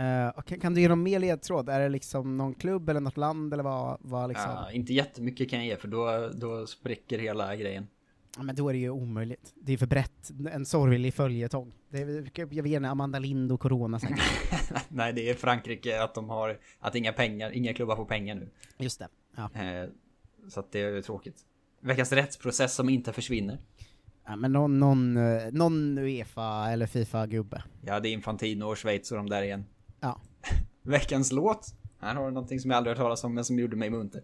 Uh, 0.01 0.39
och 0.39 0.45
kan, 0.47 0.61
kan 0.61 0.75
du 0.75 0.81
ge 0.81 0.89
någon 0.89 1.03
mer 1.03 1.19
ledtråd? 1.19 1.69
Är 1.69 1.81
det 1.81 1.89
liksom 1.89 2.37
någon 2.37 2.55
klubb 2.55 2.89
eller 2.89 3.01
något 3.01 3.17
land 3.17 3.53
eller 3.53 3.63
vad, 3.63 3.97
vad 4.01 4.29
liksom? 4.29 4.51
Ja, 4.51 4.71
inte 4.71 4.93
jättemycket 4.93 5.51
kan 5.51 5.59
jag 5.59 5.69
ge 5.69 5.77
för 5.77 5.89
då, 5.89 6.31
då 6.35 6.67
spricker 6.67 7.19
hela 7.19 7.57
grejen. 7.57 7.87
Ja, 8.37 8.43
men 8.43 8.55
då 8.55 8.69
är 8.69 8.73
det 8.73 8.79
ju 8.79 8.91
omöjligt. 8.91 9.55
Det 9.55 9.73
är 9.73 9.77
för 9.77 9.87
brett. 9.87 10.31
En 10.53 10.67
sorglig 10.67 11.15
följetong. 11.15 11.73
Det 11.89 11.99
är, 11.99 12.31
jag 12.35 12.63
vet 12.63 12.73
inte, 12.73 12.89
Amanda 12.89 13.19
Lind 13.19 13.53
och 13.53 13.61
Corona 13.61 14.01
säkert. 14.01 14.21
Nej, 14.89 15.13
det 15.13 15.31
är 15.31 15.35
Frankrike 15.35 16.03
att 16.03 16.15
de 16.15 16.29
har, 16.29 16.59
att 16.81 16.95
inga 16.95 17.13
pengar, 17.13 17.51
inga 17.51 17.75
klubbar 17.75 17.97
får 17.97 18.05
pengar 18.05 18.35
nu. 18.35 18.51
Just 18.79 18.99
det. 18.99 19.09
Ja. 19.37 19.51
Eh, 19.55 19.89
så 20.49 20.61
att 20.61 20.73
det 20.73 20.81
är 20.81 21.03
tråkigt. 21.03 21.37
Veckans 21.81 22.13
rättsprocess 22.13 22.75
som 22.75 22.89
inte 22.89 23.13
försvinner. 23.13 23.59
Ja, 24.27 24.37
men 24.37 24.53
någon, 24.53 24.79
någon, 24.79 25.17
eh, 25.17 25.53
någon 25.53 25.99
Uefa 25.99 26.71
eller 26.71 26.87
Fifa-gubbe. 26.87 27.63
Ja, 27.83 28.01
det 28.01 28.09
är 28.09 28.13
Infantino 28.13 28.65
och 28.65 28.79
Schweiz 28.79 29.11
och 29.11 29.17
de 29.17 29.29
där 29.29 29.43
igen. 29.43 29.65
Ja. 30.01 30.21
Veckans 30.83 31.33
låt. 31.33 31.67
Här 32.01 32.15
har 32.15 32.25
du 32.25 32.31
någonting 32.31 32.61
som 32.61 32.71
jag 32.71 32.79
aldrig 32.79 32.97
hört 32.97 33.05
talas 33.05 33.25
om 33.25 33.35
men 33.35 33.45
som 33.45 33.59
gjorde 33.59 33.77
mig 33.77 33.91
munter. 33.91 34.23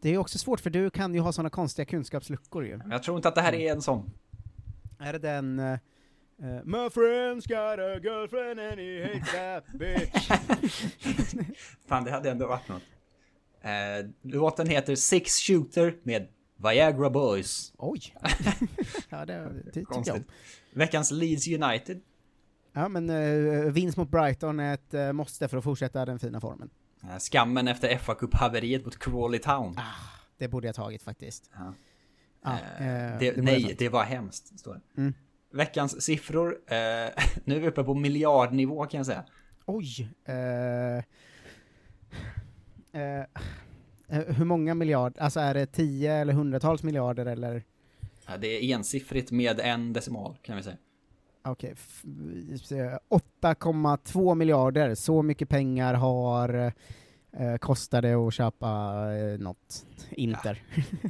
Det 0.00 0.10
är 0.10 0.18
också 0.18 0.38
svårt 0.38 0.60
för 0.60 0.70
du 0.70 0.90
kan 0.90 1.14
ju 1.14 1.20
ha 1.20 1.32
sådana 1.32 1.50
konstiga 1.50 1.86
kunskapsluckor 1.86 2.66
ju. 2.66 2.80
Jag 2.90 3.02
tror 3.02 3.16
inte 3.16 3.28
att 3.28 3.34
det 3.34 3.40
här 3.40 3.54
är 3.54 3.72
en 3.72 3.82
sån. 3.82 4.10
Är 4.98 5.12
det 5.12 5.18
den... 5.18 5.58
Uh, 5.58 5.78
My 6.64 6.88
friend's 6.88 7.48
got 7.48 7.78
a 7.78 7.98
girlfriend 8.02 8.60
and 8.60 8.78
he 8.78 9.02
hates 9.02 9.32
that 9.32 9.64
bitch. 9.78 10.28
Fan, 11.88 12.04
det 12.04 12.10
hade 12.10 12.30
ändå 12.30 12.46
varit 12.46 12.68
något. 12.68 12.82
Eh, 13.60 14.06
låten 14.22 14.66
heter 14.66 14.94
Six 14.94 15.32
Shooter 15.32 15.96
med 16.02 16.28
Viagra 16.56 17.10
Boys. 17.10 17.72
Oj! 17.76 18.00
ja, 19.08 19.26
det, 19.26 19.52
det 19.64 19.72
tycker 19.72 19.78
jag 19.78 19.98
om. 19.98 20.04
Konstigt. 20.04 20.26
Veckans 20.72 21.10
Leeds 21.10 21.48
United. 21.48 22.00
Ja, 22.72 22.88
men 22.88 23.10
uh, 23.10 23.72
vinst 23.72 23.96
mot 23.96 24.10
Brighton 24.10 24.60
är 24.60 24.74
ett 24.74 24.94
uh, 24.94 25.12
måste 25.12 25.48
för 25.48 25.58
att 25.58 25.64
fortsätta 25.64 26.04
den 26.04 26.18
fina 26.18 26.40
formen. 26.40 26.70
Eh, 27.04 27.18
Skammen 27.18 27.68
efter 27.68 27.98
fa 27.98 28.14
Cup-haveriet 28.14 28.84
mot 28.84 28.98
Crawley 28.98 29.40
Town. 29.40 29.76
Det 30.38 30.48
borde 30.48 30.66
jag 30.68 30.74
tagit 30.74 31.02
faktiskt. 31.02 31.50
Ja. 31.54 31.74
Ja, 32.42 32.50
Eh, 32.52 33.18
det, 33.18 33.24
jag 33.26 33.44
nej, 33.44 33.62
tagit. 33.62 33.78
det 33.78 33.88
var 33.88 34.04
hemskt, 34.04 34.58
står 34.58 34.74
det. 34.74 35.00
Mm. 35.00 35.14
Veckans 35.52 36.02
siffror. 36.02 36.58
Eh, 36.66 36.76
nu 37.44 37.56
är 37.56 37.60
vi 37.60 37.68
uppe 37.68 37.84
på 37.84 37.94
miljardnivå 37.94 38.86
kan 38.86 38.98
jag 38.98 39.06
säga. 39.06 39.24
Oj! 39.66 40.08
eh, 40.24 40.96
eh, 43.02 43.24
hur 44.08 44.44
många 44.44 44.74
miljarder? 44.74 45.22
Alltså 45.22 45.40
är 45.40 45.54
det 45.54 45.66
tio 45.66 46.12
eller 46.14 46.32
hundratals 46.32 46.82
miljarder 46.82 47.26
eller? 47.26 47.64
Ja, 48.26 48.36
det 48.36 48.46
är 48.48 48.74
ensiffrigt 48.74 49.30
med 49.30 49.60
en 49.60 49.92
decimal 49.92 50.36
kan 50.42 50.56
vi 50.56 50.62
säga. 50.62 50.76
Okej, 51.46 51.74
eh, 52.70 52.98
8,2 53.08 54.34
miljarder. 54.34 54.94
Så 54.94 55.22
mycket 55.22 55.48
pengar 55.48 55.94
har 55.94 56.72
eh, 57.32 58.00
det 58.00 58.14
att 58.14 58.34
köpa 58.34 58.68
eh, 59.14 59.38
något 59.38 59.86
Inter. 60.10 60.62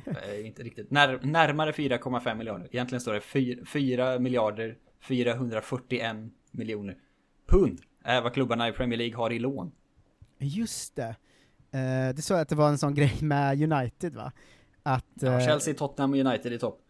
Eh, 0.06 0.46
inte 0.46 0.62
riktigt. 0.62 0.90
När, 0.90 1.20
närmare 1.22 1.72
4,5 1.72 2.34
miljarder. 2.34 2.68
Egentligen 2.72 3.00
står 3.00 3.14
det 3.14 3.20
4, 3.20 3.64
4 3.66 4.18
miljarder 4.18 4.78
441 5.00 6.16
miljoner 6.50 6.96
pund. 7.46 7.80
Är 8.04 8.20
vad 8.20 8.32
klubbarna 8.32 8.68
i 8.68 8.72
Premier 8.72 8.98
League 8.98 9.16
har 9.16 9.32
i 9.32 9.38
lån. 9.38 9.72
Just 10.38 10.96
det. 10.96 11.16
Eh, 11.70 12.14
det 12.14 12.22
sa 12.22 12.40
att 12.40 12.48
det 12.48 12.54
var 12.54 12.68
en 12.68 12.78
sån 12.78 12.94
grej 12.94 13.18
med 13.20 13.72
United 13.72 14.14
va? 14.14 14.32
Att... 14.82 15.06
Ja, 15.14 15.32
eh, 15.32 15.46
Chelsea, 15.46 15.74
Tottenham 15.74 16.12
och 16.12 16.18
United 16.18 16.52
i 16.52 16.58
topp. 16.58 16.82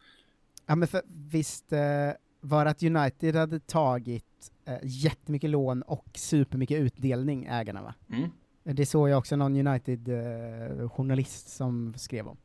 Ja 0.67 0.75
men 0.75 0.89
för, 0.89 1.03
visst 1.07 1.73
eh, 1.73 2.11
var 2.49 2.67
att 2.67 2.83
United 2.83 3.35
hade 3.37 3.61
tagit 3.61 4.25
eh, 4.65 4.79
jättemycket 4.83 5.51
lån 5.51 5.83
och 5.83 6.07
supermycket 6.15 6.79
utdelning, 6.79 7.47
ägarna 7.51 7.83
va? 7.83 7.95
Mm. 8.13 8.31
Det 8.65 8.87
såg 8.87 9.09
jag 9.09 9.19
också 9.19 9.37
någon 9.37 9.57
United-journalist 9.57 11.49
som 11.49 11.95
skrev 11.97 12.29
om. 12.29 12.37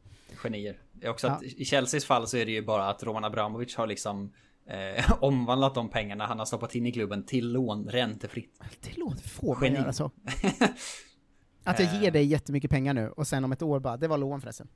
Genier. 0.44 0.78
Också 1.06 1.28
Ja. 1.28 1.40
i 1.44 1.66
Chelseas 1.66 2.06
fall 2.06 2.28
så 2.28 2.38
är 2.38 2.46
det 2.46 2.52
ju 2.52 2.62
bara 2.62 2.90
att 2.90 3.04
Roman 3.04 3.24
Abramovic 3.24 3.76
har 3.76 3.88
liksom 3.88 4.34
eh, 4.68 5.12
omvandlat 5.24 5.76
de 5.76 5.90
pengarna 5.90 6.26
han 6.26 6.40
har 6.40 6.46
stoppat 6.46 6.76
in 6.76 6.86
i 6.86 6.92
klubben 6.92 7.26
till 7.26 7.52
lån 7.52 7.88
räntefritt. 7.90 8.60
Till 8.82 9.00
lån 9.00 9.18
får 9.18 9.56
man 9.56 9.74
göra 9.74 9.94
så. 9.94 10.12
Att 11.64 11.80
jag 11.80 12.02
ger 12.02 12.12
dig 12.12 12.26
jättemycket 12.26 12.72
pengar 12.72 12.94
nu 12.94 13.10
och 13.10 13.28
sen 13.28 13.44
om 13.44 13.52
ett 13.52 13.62
år 13.62 13.80
bara, 13.80 13.98
det 13.98 14.08
var 14.08 14.18
lån 14.18 14.42
förresten. 14.42 14.68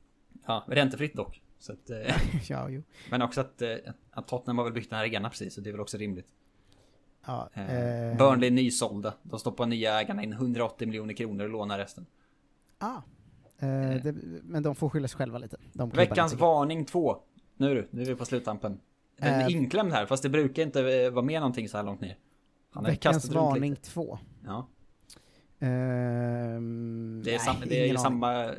Ja, 0.47 0.65
räntefritt 0.67 1.13
dock. 1.13 1.41
Så 1.59 1.73
att, 1.73 1.89
eh, 1.89 2.15
ja, 2.49 2.69
jo. 2.69 2.83
men 3.09 3.21
också 3.21 3.41
att, 3.41 3.61
eh, 3.61 3.75
att 4.11 4.27
Tottenham 4.27 4.57
har 4.57 4.65
väl 4.65 4.73
byggt 4.73 4.89
den 4.89 4.97
här 4.97 5.05
arenan 5.05 5.31
precis, 5.31 5.53
så 5.55 5.61
det 5.61 5.69
är 5.69 5.71
väl 5.71 5.81
också 5.81 5.97
rimligt. 5.97 6.27
Ja, 7.25 7.49
Eh, 7.53 8.09
eh, 8.11 8.17
Burnley 8.17 8.47
är 8.47 8.51
nysålda. 8.51 9.13
De 9.23 9.39
stoppar 9.39 9.65
nya 9.65 9.99
ägarna 10.01 10.23
in 10.23 10.33
180 10.33 10.87
miljoner 10.87 11.13
kronor 11.13 11.43
och 11.43 11.49
lånar 11.49 11.77
resten. 11.77 12.05
ah. 12.77 13.01
Eh, 13.59 14.03
det, 14.03 14.15
men 14.43 14.63
de 14.63 14.75
får 14.75 14.89
skylla 14.89 15.07
sig 15.07 15.17
själva 15.17 15.37
lite. 15.37 15.57
Veckans 15.93 16.31
jag. 16.31 16.39
varning 16.39 16.85
2. 16.85 17.17
Nu 17.57 17.75
du, 17.75 17.87
nu 17.91 18.01
är 18.01 18.05
vi 18.05 18.15
på 18.15 18.25
sluttampen. 18.25 18.79
Den 19.17 19.33
är 19.41 19.51
inklämd 19.51 19.91
här, 19.93 20.05
fast 20.05 20.23
det 20.23 20.29
brukar 20.29 20.63
inte 20.63 21.09
vara 21.09 21.25
med 21.25 21.41
någonting 21.41 21.69
så 21.69 21.77
här 21.77 21.83
långt 21.83 22.01
ner. 22.01 22.17
Veckans 22.83 23.29
varning 23.29 23.69
lite. 23.71 23.89
2. 23.89 24.19
Ja. 24.45 24.67
Ehm, 25.59 27.21
Det 27.23 27.29
är, 27.29 27.37
nej, 27.37 27.39
sam, 27.39 27.55
det 27.65 27.89
är 27.89 27.97
samma 27.97 28.51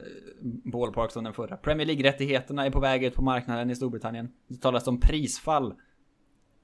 ballpark 0.65 1.11
som 1.11 1.25
den 1.25 1.33
förra. 1.33 1.57
Premier 1.57 1.87
League-rättigheterna 1.87 2.67
är 2.67 2.71
på 2.71 2.81
väg 2.81 3.05
ut 3.05 3.15
på 3.15 3.23
marknaden 3.23 3.71
i 3.71 3.77
Storbritannien. 3.77 4.29
Det 4.49 4.57
talas 4.57 4.87
om 4.87 5.01
prisfall. 5.01 5.75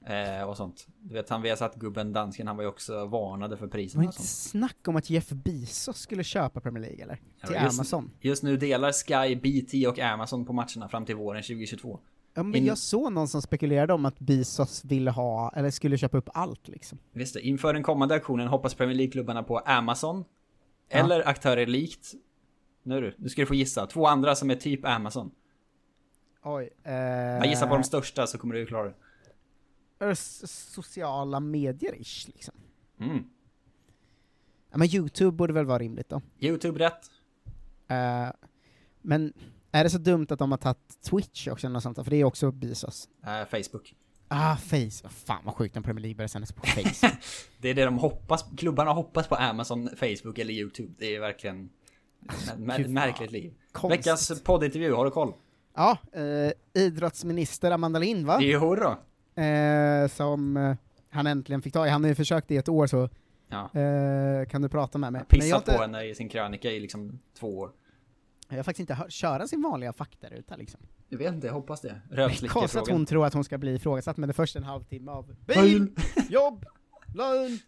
Eh, 0.05 0.49
och 0.49 0.57
sånt. 0.57 0.87
Du 1.01 1.13
vet 1.13 1.29
han 1.29 1.41
vi 1.41 1.49
har 1.49 1.55
satt 1.55 1.75
gubben 1.75 2.13
dansken, 2.13 2.47
han 2.47 2.55
var 2.55 2.63
ju 2.63 2.69
också 2.69 3.05
varnade 3.05 3.57
för 3.57 3.67
priserna 3.67 4.01
var 4.03 4.07
och 4.07 4.13
inte 4.13 4.27
snack 4.27 4.87
om 4.87 4.95
att 4.95 5.09
Jeff 5.09 5.29
Bezos 5.29 5.97
skulle 5.97 6.23
köpa 6.23 6.59
Premier 6.61 6.81
League 6.81 7.03
eller? 7.03 7.19
Ja, 7.41 7.47
Till 7.47 7.55
just, 7.63 7.79
Amazon. 7.79 8.11
Just 8.21 8.43
nu 8.43 8.57
delar 8.57 8.91
Sky, 8.91 9.35
BT 9.35 9.87
och 9.87 9.99
Amazon 9.99 10.45
på 10.45 10.53
matcherna 10.53 10.89
fram 10.89 11.05
till 11.05 11.15
våren 11.15 11.43
2022. 11.43 11.99
Ja, 12.33 12.43
men 12.43 12.55
In- 12.55 12.65
jag 12.65 12.77
såg 12.77 13.13
någon 13.13 13.27
som 13.27 13.41
spekulerade 13.41 13.93
om 13.93 14.05
att 14.05 14.19
Bezos 14.19 14.85
ville 14.85 15.11
ha, 15.11 15.53
eller 15.55 15.69
skulle 15.71 15.97
köpa 15.97 16.17
upp 16.17 16.29
allt 16.33 16.67
liksom. 16.67 16.97
Visst 17.11 17.35
inför 17.35 17.73
den 17.73 17.83
kommande 17.83 18.13
auktionen 18.15 18.47
hoppas 18.47 18.73
Premier 18.73 18.95
League-klubbarna 18.97 19.43
på 19.43 19.57
Amazon. 19.59 20.25
Eller 20.89 21.27
aktörer 21.27 21.65
likt, 21.65 22.13
nu 22.83 23.01
du, 23.01 23.15
nu 23.17 23.29
ska 23.29 23.41
du 23.41 23.45
få 23.45 23.55
gissa, 23.55 23.87
två 23.87 24.07
andra 24.07 24.35
som 24.35 24.49
är 24.51 24.55
typ 24.55 24.85
Amazon. 24.85 25.31
Oj. 26.43 26.69
Eh, 26.83 26.93
Jag 26.93 27.45
gissar 27.45 27.67
på 27.67 27.73
de 27.75 27.83
största 27.83 28.27
så 28.27 28.37
kommer 28.37 28.55
du 28.55 28.65
klara 28.65 28.83
det. 29.99 30.05
eh, 30.05 30.13
sociala 30.13 31.39
medier-ish 31.39 32.27
liksom. 32.33 32.53
Mm. 32.99 33.23
Ja, 34.71 34.77
men 34.77 34.87
Youtube 34.87 35.31
borde 35.31 35.53
väl 35.53 35.65
vara 35.65 35.79
rimligt 35.79 36.09
då? 36.09 36.21
Youtube 36.39 36.79
rätt. 36.79 37.11
Eh, 37.87 38.27
men 39.01 39.33
är 39.73 39.83
det 39.83 39.89
så 39.89 39.97
dumt 39.97 40.27
att 40.29 40.39
de 40.39 40.51
har 40.51 40.57
tagit 40.57 41.01
Twitch 41.09 41.47
också 41.47 41.69
något 41.69 41.83
sånt? 41.83 42.03
För 42.03 42.09
det 42.11 42.15
är 42.17 42.23
också 42.23 42.51
Bezos. 42.51 43.09
Eh, 43.25 43.45
Facebook. 43.63 43.95
Ah, 44.27 44.55
Face. 44.55 45.09
Fan 45.09 45.41
vad 45.45 45.55
sjukt 45.55 45.75
när 45.75 45.81
Premier 45.81 46.01
League 46.01 46.15
börjar 46.15 46.27
sändas 46.27 46.51
på 46.51 46.65
Face. 46.67 47.11
Det 47.57 47.69
är 47.69 47.73
det 47.73 47.85
de 47.85 47.97
hoppas, 47.97 48.45
klubbarna 48.57 48.91
hoppas 48.91 49.27
på 49.27 49.35
Amazon, 49.35 49.89
Facebook 49.97 50.37
eller 50.39 50.53
Youtube. 50.53 50.93
Det 50.97 51.15
är 51.15 51.19
verkligen 51.19 51.69
ett 52.25 52.57
mär- 52.59 52.77
Gud, 52.77 52.89
märkligt 52.89 53.31
liv. 53.31 53.53
konstigt. 53.71 53.99
Veckans 53.99 54.43
poddintervju, 54.43 54.93
har 54.93 55.05
du 55.05 55.11
koll? 55.11 55.33
ja, 55.75 55.97
eh, 56.13 56.81
idrottsminister 56.83 57.71
Amanda 57.71 57.99
Lind 57.99 58.25
va? 58.25 58.37
Jo 58.41 58.75
då. 58.75 58.97
Eh, 59.41 60.07
som 60.07 60.57
eh, 60.57 60.75
han 61.09 61.27
äntligen 61.27 61.61
fick 61.61 61.73
ta 61.73 61.87
i. 61.87 61.89
Han 61.89 62.03
har 62.03 62.09
ju 62.09 62.15
försökt 62.15 62.51
i 62.51 62.57
ett 62.57 62.69
år 62.69 62.87
så 62.87 63.09
Ja. 63.49 63.79
eh, 63.79 64.47
kan 64.47 64.61
du 64.61 64.69
prata 64.69 64.97
med 64.97 65.13
mig? 65.13 65.21
Pissat 65.27 65.65
på 65.65 65.71
henne 65.71 66.03
i 66.05 66.15
sin 66.15 66.29
krönika 66.29 66.71
i 66.71 66.79
liksom 66.79 67.19
två 67.39 67.59
år. 67.59 67.71
Jag 68.55 68.59
har 68.59 68.63
faktiskt 68.63 68.79
inte 68.79 68.93
hört 68.93 69.11
köra 69.11 69.47
sin 69.47 69.61
vanliga 69.61 69.93
faktaruta 69.93 70.55
liksom. 70.55 70.79
Jag 71.09 71.17
vet 71.17 71.33
inte, 71.33 71.47
jag 71.47 71.53
hoppas 71.53 71.81
det. 71.81 72.01
Konstigt 72.49 72.81
att 72.81 72.89
hon 72.89 73.05
tror 73.05 73.25
att 73.25 73.33
hon 73.33 73.43
ska 73.43 73.57
bli 73.57 73.75
ifrågasatt, 73.75 74.17
men 74.17 74.27
det 74.27 74.31
är 74.31 74.33
först 74.33 74.55
en 74.55 74.63
halvtimme 74.63 75.11
av 75.11 75.35
Bil, 75.45 75.95
jobb, 76.29 76.65
lön. 77.15 77.59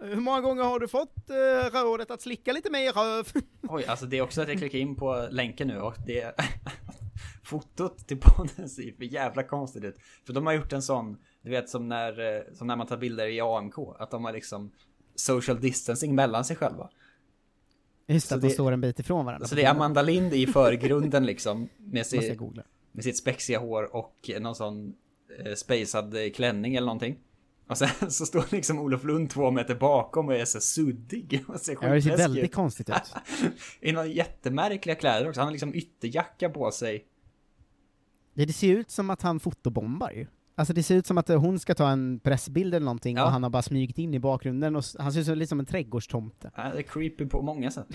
Hur 0.00 0.20
många 0.20 0.40
gånger 0.40 0.62
har 0.62 0.80
du 0.80 0.88
fått 0.88 1.30
eh, 1.30 1.80
rådet 1.82 2.10
att 2.10 2.22
slicka 2.22 2.52
lite 2.52 2.70
mer 2.70 2.92
röv? 2.92 3.26
Oj, 3.68 3.84
alltså 3.84 4.06
det 4.06 4.18
är 4.18 4.22
också 4.22 4.42
att 4.42 4.48
jag 4.48 4.58
klickar 4.58 4.78
in 4.78 4.96
på 4.96 5.28
länken 5.30 5.68
nu 5.68 5.80
och 5.80 5.94
det... 6.06 6.34
Fotot 7.44 8.08
till 8.08 8.20
podden 8.20 8.68
ser 8.68 8.96
för 8.96 9.04
jävla 9.04 9.42
konstigt 9.42 9.84
ut. 9.84 9.96
För 10.26 10.32
de 10.32 10.46
har 10.46 10.52
gjort 10.52 10.72
en 10.72 10.82
sån, 10.82 11.18
du 11.42 11.50
vet 11.50 11.68
som 11.68 11.88
när, 11.88 12.36
eh, 12.36 12.42
som 12.54 12.66
när 12.66 12.76
man 12.76 12.86
tar 12.86 12.96
bilder 12.96 13.26
i 13.26 13.40
AMK. 13.40 13.74
Att 13.98 14.10
de 14.10 14.24
har 14.24 14.32
liksom 14.32 14.72
social 15.14 15.60
distancing 15.60 16.14
mellan 16.14 16.44
sig 16.44 16.56
själva. 16.56 16.90
Just 18.06 18.28
Så 18.28 18.34
att 18.34 18.40
de 18.40 18.50
står 18.50 18.72
en 18.72 18.80
bit 18.80 18.98
ifrån 18.98 19.24
varandra. 19.26 19.46
Så 19.48 19.54
det 19.54 19.64
är 19.64 19.70
Amanda 19.70 20.02
Lind 20.02 20.34
i 20.34 20.46
förgrunden 20.46 21.26
liksom. 21.26 21.68
Med, 21.76 22.00
Måste 22.00 22.16
jag 22.16 22.24
si, 22.24 22.34
googla. 22.34 22.62
med 22.92 23.04
sitt 23.04 23.18
spexiga 23.18 23.58
hår 23.58 23.96
och 23.96 24.30
någon 24.40 24.54
sån 24.54 24.94
eh, 25.38 26.20
eh, 26.20 26.30
klänning 26.30 26.74
eller 26.74 26.86
någonting. 26.86 27.18
Och 27.68 27.78
sen 27.78 27.88
så 28.10 28.26
står 28.26 28.44
liksom 28.50 28.78
Olof 28.78 29.04
Lund 29.04 29.30
två 29.30 29.50
meter 29.50 29.74
bakom 29.74 30.28
och 30.28 30.34
är 30.34 30.44
så 30.44 30.60
suddig. 30.60 31.44
Och 31.48 31.60
ser 31.60 31.78
Ja, 31.82 31.94
det 31.94 32.02
ser 32.02 32.16
väldigt 32.16 32.44
ut. 32.44 32.54
konstigt 32.54 32.88
ut. 32.88 33.14
I 33.80 33.92
några 33.92 34.06
jättemärkliga 34.06 34.96
kläder 34.96 35.28
också. 35.28 35.40
Han 35.40 35.46
har 35.46 35.52
liksom 35.52 35.74
ytterjacka 35.74 36.50
på 36.50 36.70
sig. 36.70 37.04
Det, 38.34 38.44
det 38.44 38.52
ser 38.52 38.72
ut 38.72 38.90
som 38.90 39.10
att 39.10 39.22
han 39.22 39.40
fotobombar 39.40 40.10
ju. 40.10 40.26
Alltså 40.58 40.74
det 40.74 40.82
ser 40.82 40.94
ut 40.96 41.06
som 41.06 41.18
att 41.18 41.30
eh, 41.30 41.40
hon 41.40 41.58
ska 41.58 41.74
ta 41.74 41.88
en 41.90 42.20
pressbild 42.20 42.74
eller 42.74 42.84
någonting 42.84 43.16
Ja. 43.16 43.24
och 43.24 43.30
han 43.30 43.42
har 43.42 43.50
bara 43.50 43.62
smugit 43.62 43.98
in 43.98 44.14
i 44.14 44.18
bakgrunden 44.18 44.76
och 44.76 44.84
han 44.98 45.12
ser 45.12 45.20
ut 45.20 45.26
som, 45.26 45.38
lite 45.38 45.48
som 45.48 45.60
en 45.60 45.66
trädgårdstomte. 45.66 46.50
Ja, 46.56 46.62
det 46.72 46.78
är 46.78 46.82
creepy 46.82 47.26
på 47.26 47.42
många 47.42 47.70
sätt. 47.70 47.86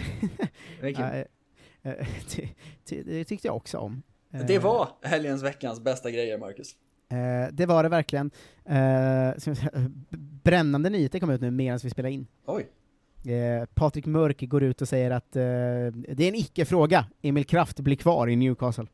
Det. 0.81 0.89
Ja, 0.91 1.11
eh, 1.11 1.19
eh, 1.19 1.25
det, 2.35 2.49
det, 2.89 3.03
det 3.03 3.25
tyckte 3.25 3.47
jag 3.47 3.55
också 3.55 3.77
om. 3.77 4.01
Det 4.47 4.59
var 4.59 4.89
helgens 5.01 5.43
veckans 5.43 5.79
bästa 5.83 6.11
grejer, 6.11 6.37
Marcus. 6.37 6.75
Det 7.51 7.65
var 7.65 7.83
det 7.83 7.89
verkligen. 7.89 8.31
Brännande 10.43 10.89
nyheter 10.89 11.19
kom 11.19 11.29
ut 11.29 11.41
nu 11.41 11.51
medan 11.51 11.79
vi 11.83 11.89
spelade 11.89 12.13
in. 12.13 12.27
Oj. 12.45 12.67
Eh, 13.31 13.65
Patrik 13.73 14.05
Mörk 14.05 14.41
går 14.41 14.63
ut 14.63 14.81
och 14.81 14.87
säger 14.87 15.11
att 15.11 15.35
eh, 15.35 15.41
det 15.41 16.19
är 16.23 16.27
en 16.27 16.35
icke-fråga, 16.35 17.05
Emil 17.21 17.45
Kraft 17.45 17.79
blir 17.79 17.95
kvar 17.95 18.27
i 18.27 18.35
Newcastle. 18.35 18.87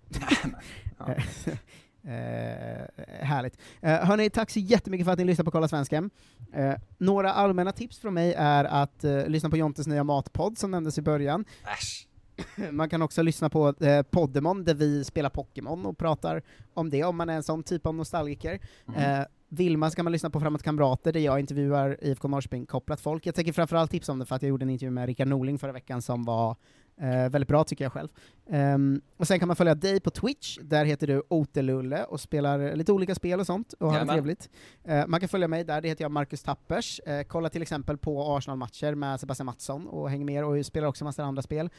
Eh, 2.04 2.97
härligt. 3.38 3.58
Eh, 3.82 3.92
hörni, 3.92 4.30
tack 4.30 4.50
så 4.50 4.60
jättemycket 4.60 5.06
för 5.06 5.12
att 5.12 5.20
ni 5.20 5.26
lyssnar 5.26 5.46
på 5.46 5.52
Kolla 5.52 5.68
Svensken. 5.68 6.10
Eh, 6.54 6.74
några 6.98 7.34
allmänna 7.34 7.72
tips 7.72 8.00
från 8.00 8.14
mig 8.14 8.34
är 8.38 8.64
att 8.64 9.04
eh, 9.04 9.28
lyssna 9.28 9.50
på 9.50 9.58
Jontes 9.58 9.88
nya 9.88 10.04
matpodd 10.04 10.58
som 10.58 10.72
nämndes 10.72 10.98
i 10.98 11.02
början. 11.02 11.46
Äsch. 11.64 12.08
Man 12.72 12.90
kan 12.90 13.02
också 13.02 13.22
lyssna 13.22 13.50
på 13.50 13.74
eh, 13.80 14.02
Poddemon 14.02 14.64
där 14.64 14.74
vi 14.74 15.04
spelar 15.04 15.30
Pokémon 15.30 15.86
och 15.86 15.98
pratar 15.98 16.42
om 16.74 16.90
det, 16.90 17.04
om 17.04 17.18
man 17.18 17.30
är 17.30 17.34
en 17.34 17.44
sån 17.44 17.64
typ 17.64 17.86
av 17.86 17.96
nostalgiker. 17.96 18.60
Eh, 18.98 19.22
vill 19.50 19.78
man 19.78 19.92
så 19.92 19.96
kan 19.96 20.06
man 20.06 20.12
lyssna 20.12 20.30
på 20.30 20.40
Framåt 20.40 20.64
Kamrater 20.64 21.14
där 21.14 21.20
jag 21.20 21.40
intervjuar 21.40 21.98
IFK 22.02 22.28
Norrköping-kopplat 22.28 23.02
folk. 23.02 23.26
Jag 23.26 23.36
tänker 23.36 23.54
framförallt 23.54 23.92
tipsa 23.92 24.12
om 24.12 24.20
det 24.20 24.26
för 24.26 24.36
att 24.36 24.42
jag 24.42 24.50
gjorde 24.50 24.66
en 24.66 24.70
intervju 24.70 24.92
med 24.92 25.06
Rickard 25.06 25.28
Norling 25.28 25.60
förra 25.60 25.72
veckan 25.72 26.02
som 26.02 26.24
var 26.26 26.56
eh, 27.02 27.30
väldigt 27.30 27.48
bra 27.48 27.64
tycker 27.64 27.86
jag 27.86 27.92
själv. 27.92 28.10
Ehm, 28.50 29.02
och 29.18 29.28
sen 29.28 29.40
kan 29.40 29.48
man 29.48 29.56
följa 29.56 29.76
dig 29.76 30.00
på 30.00 30.10
Twitch, 30.10 30.58
där 30.62 30.86
heter 30.86 31.08
du 31.08 31.24
Otelulle 31.30 32.04
och 32.04 32.20
spelar 32.20 32.76
lite 32.76 32.92
olika 32.92 33.16
spel 33.16 33.40
och 33.40 33.46
sånt 33.46 33.74
och 33.74 33.92
har 33.92 34.00
det 34.00 34.06
trevligt. 34.06 34.50
Eh, 34.84 35.08
man 35.08 35.20
kan 35.20 35.30
följa 35.30 35.48
mig 35.48 35.64
där, 35.64 35.82
det 35.82 35.88
heter 35.88 36.04
jag 36.04 36.12
Marcus 36.12 36.44
Tappers. 36.44 37.00
Eh, 37.00 37.24
kolla 37.24 37.50
till 37.50 37.62
exempel 37.62 37.98
på 37.98 38.36
Arsenal-matcher 38.36 38.96
med 38.96 39.20
Sebastian 39.20 39.46
Mattsson 39.46 39.88
och 39.88 40.10
häng 40.10 40.26
med 40.26 40.46
och 40.46 40.66
spelar 40.66 40.88
också 40.88 41.04
massa 41.04 41.24
andra 41.24 41.42
spel. 41.42 41.70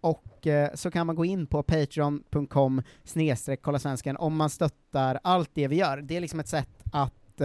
Och 0.00 0.46
eh, 0.46 0.74
så 0.74 0.90
kan 0.90 1.06
man 1.06 1.16
gå 1.16 1.24
in 1.24 1.46
på 1.46 1.62
patreon.com 1.62 2.82
snedstreck 3.04 3.62
kolla 3.62 3.78
svensken 3.78 4.16
om 4.16 4.36
man 4.36 4.50
stöttar 4.50 5.18
allt 5.22 5.50
det 5.54 5.68
vi 5.68 5.76
gör. 5.76 5.96
Det 5.96 6.16
är 6.16 6.20
liksom 6.20 6.40
ett 6.40 6.48
sätt 6.48 6.84
att 6.92 7.40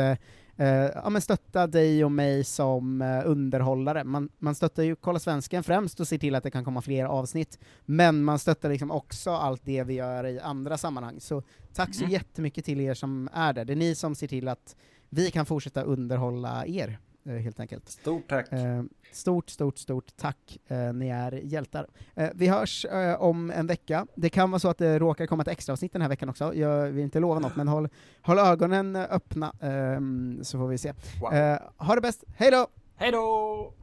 ja, 0.95 1.09
men 1.09 1.21
stötta 1.21 1.67
dig 1.67 2.05
och 2.05 2.11
mig 2.11 2.43
som 2.43 3.01
eh, 3.01 3.21
underhållare. 3.25 4.03
Man, 4.03 4.29
man 4.37 4.55
stöttar 4.55 4.83
ju 4.83 4.95
Kolla 4.95 5.19
Svensken 5.19 5.63
främst 5.63 5.99
och 5.99 6.07
ser 6.07 6.17
till 6.17 6.35
att 6.35 6.43
det 6.43 6.51
kan 6.51 6.65
komma 6.65 6.81
fler 6.81 7.05
avsnitt, 7.05 7.59
men 7.85 8.23
man 8.23 8.39
stöttar 8.39 8.69
liksom 8.69 8.91
också 8.91 9.31
allt 9.31 9.61
det 9.65 9.83
vi 9.83 9.93
gör 9.93 10.25
i 10.25 10.39
andra 10.39 10.77
sammanhang. 10.77 11.19
Så 11.19 11.43
tack 11.73 11.95
så 11.95 12.01
Mm. 12.03 12.11
jättemycket 12.13 12.65
till 12.65 12.81
er 12.81 12.93
som 12.93 13.29
är 13.33 13.53
där. 13.53 13.65
Det 13.65 13.73
är 13.73 13.75
ni 13.75 13.95
som 13.95 14.15
ser 14.15 14.27
till 14.27 14.47
att 14.47 14.75
vi 15.09 15.31
kan 15.31 15.45
fortsätta 15.45 15.81
underhålla 15.83 16.65
er, 16.65 16.87
eh, 16.89 16.95
helt 17.25 17.59
enkelt. 17.59 17.89
Stort 17.89 18.29
tack. 18.29 18.51
Eh, 18.51 18.83
stort, 19.11 19.49
stort, 19.49 19.77
stort 19.77 20.17
tack. 20.17 20.57
Eh, 20.67 20.93
ni 20.93 21.09
är 21.09 21.31
hjältar. 21.31 21.87
Eh, 22.15 22.29
vi 22.35 22.47
hörs 22.47 22.85
eh, 22.85 23.21
om 23.21 23.51
en 23.51 23.67
vecka. 23.67 24.07
Det 24.15 24.29
kan 24.29 24.51
vara 24.51 24.59
så 24.59 24.67
att 24.69 24.77
det 24.77 24.99
råkar 24.99 25.25
komma 25.25 25.41
ett 25.41 25.47
extra 25.47 25.73
avsnitt 25.73 25.93
den 25.93 26.01
här 26.01 26.09
veckan 26.09 26.29
också. 26.29 26.53
Jag 26.55 26.87
vill 26.87 27.03
inte 27.03 27.19
lova 27.19 27.39
något, 27.39 27.55
men 27.55 27.67
håll, 27.67 27.89
håll 28.21 28.39
ögonen 28.39 28.95
öppna 28.95 29.53
ehm, 29.61 30.39
så 30.43 30.57
får 30.57 30.67
vi 30.67 30.77
se. 30.77 30.93
Wow. 31.21 31.33
Eh, 31.33 31.59
ha 31.77 31.95
det 31.95 32.01
bäst. 32.01 32.23
Hej 32.37 32.51
då! 32.51 32.67
Hej 32.95 33.11
då! 33.11 33.73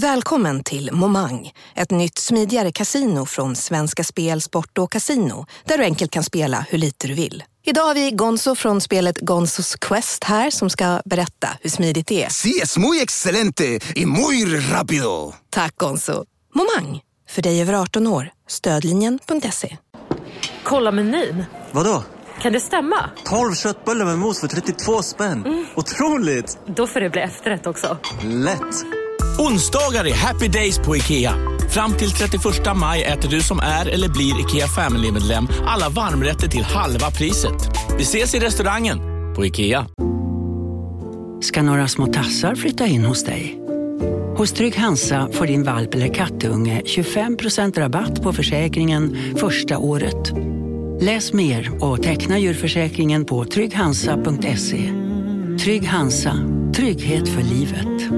Välkommen 0.00 0.64
till 0.64 0.90
Momang, 0.92 1.52
ett 1.74 1.90
nytt 1.90 2.18
smidigare 2.18 2.72
kasino 2.72 3.26
från 3.26 3.56
Svenska 3.56 4.04
Spel, 4.04 4.40
Sport 4.40 4.78
och 4.78 4.92
Casino, 4.92 5.46
där 5.64 5.78
du 5.78 5.84
enkelt 5.84 6.10
kan 6.10 6.22
spela 6.22 6.66
hur 6.70 6.78
lite 6.78 7.06
du 7.08 7.14
vill. 7.14 7.44
Idag 7.68 7.82
har 7.82 7.94
vi 7.94 8.10
Gonzo 8.10 8.54
från 8.54 8.80
spelet 8.80 9.20
Gonzos 9.20 9.76
Quest 9.76 10.24
här 10.24 10.50
som 10.50 10.70
ska 10.70 11.00
berätta 11.04 11.48
hur 11.60 11.70
smidigt 11.70 12.06
det 12.06 12.24
är. 12.24 12.28
Sí, 12.28 12.60
es 12.62 12.78
muy 12.78 13.00
excelente 13.02 13.64
y 13.94 14.06
muy 14.06 14.44
rápido. 14.72 15.34
Tack 15.50 15.76
Gonzo. 15.76 16.24
Momang, 16.54 17.00
för 17.30 17.42
dig 17.42 17.60
över 17.62 17.72
18 17.74 18.06
år. 18.06 18.30
Stödlinjen.se. 18.48 19.76
Kolla 20.62 20.90
menyn. 20.92 21.44
Vadå? 21.72 22.04
Kan 22.42 22.52
det 22.52 22.60
stämma? 22.60 23.10
12 23.24 23.54
köttbullar 23.54 24.04
med 24.04 24.18
mos 24.18 24.40
för 24.40 24.48
32 24.48 25.02
spänn. 25.02 25.66
Otroligt! 25.74 26.58
Då 26.66 26.86
får 26.86 27.00
det 27.00 27.10
bli 27.10 27.20
efterrätt 27.20 27.66
också. 27.66 27.98
Lätt! 28.24 28.84
Onsdagar 29.38 30.04
är 30.06 30.14
happy 30.14 30.48
days 30.48 30.78
på 30.78 30.96
IKEA. 30.96 31.34
Fram 31.70 31.92
till 31.92 32.10
31 32.10 32.42
maj 32.76 33.02
äter 33.02 33.30
du 33.30 33.40
som 33.40 33.58
är 33.58 33.86
eller 33.86 34.08
blir 34.08 34.40
IKEA 34.40 34.66
Family-medlem 34.66 35.48
alla 35.66 35.88
varmrätter 35.88 36.48
till 36.48 36.62
halva 36.62 37.10
priset. 37.10 37.70
Vi 37.98 38.02
ses 38.02 38.34
i 38.34 38.38
restaurangen 38.38 38.98
på 39.36 39.46
IKEA. 39.46 39.86
Ska 41.40 41.62
några 41.62 41.88
små 41.88 42.06
tassar 42.06 42.54
flytta 42.54 42.86
in 42.86 43.04
hos 43.04 43.24
dig? 43.24 43.58
Hos 44.36 44.52
Trygg 44.52 44.76
Hansa 44.76 45.28
får 45.32 45.46
din 45.46 45.64
valp 45.64 45.94
eller 45.94 46.14
kattunge 46.14 46.82
25% 46.84 47.78
rabatt 47.78 48.22
på 48.22 48.32
försäkringen 48.32 49.34
första 49.36 49.78
året. 49.78 50.32
Läs 51.00 51.32
mer 51.32 51.84
och 51.84 52.02
teckna 52.02 52.38
djurförsäkringen 52.38 53.24
på 53.24 53.44
trygghansa.se. 53.44 54.92
Trygg 55.64 55.86
Hansa, 55.86 56.32
trygghet 56.74 57.28
för 57.28 57.42
livet. 57.42 58.12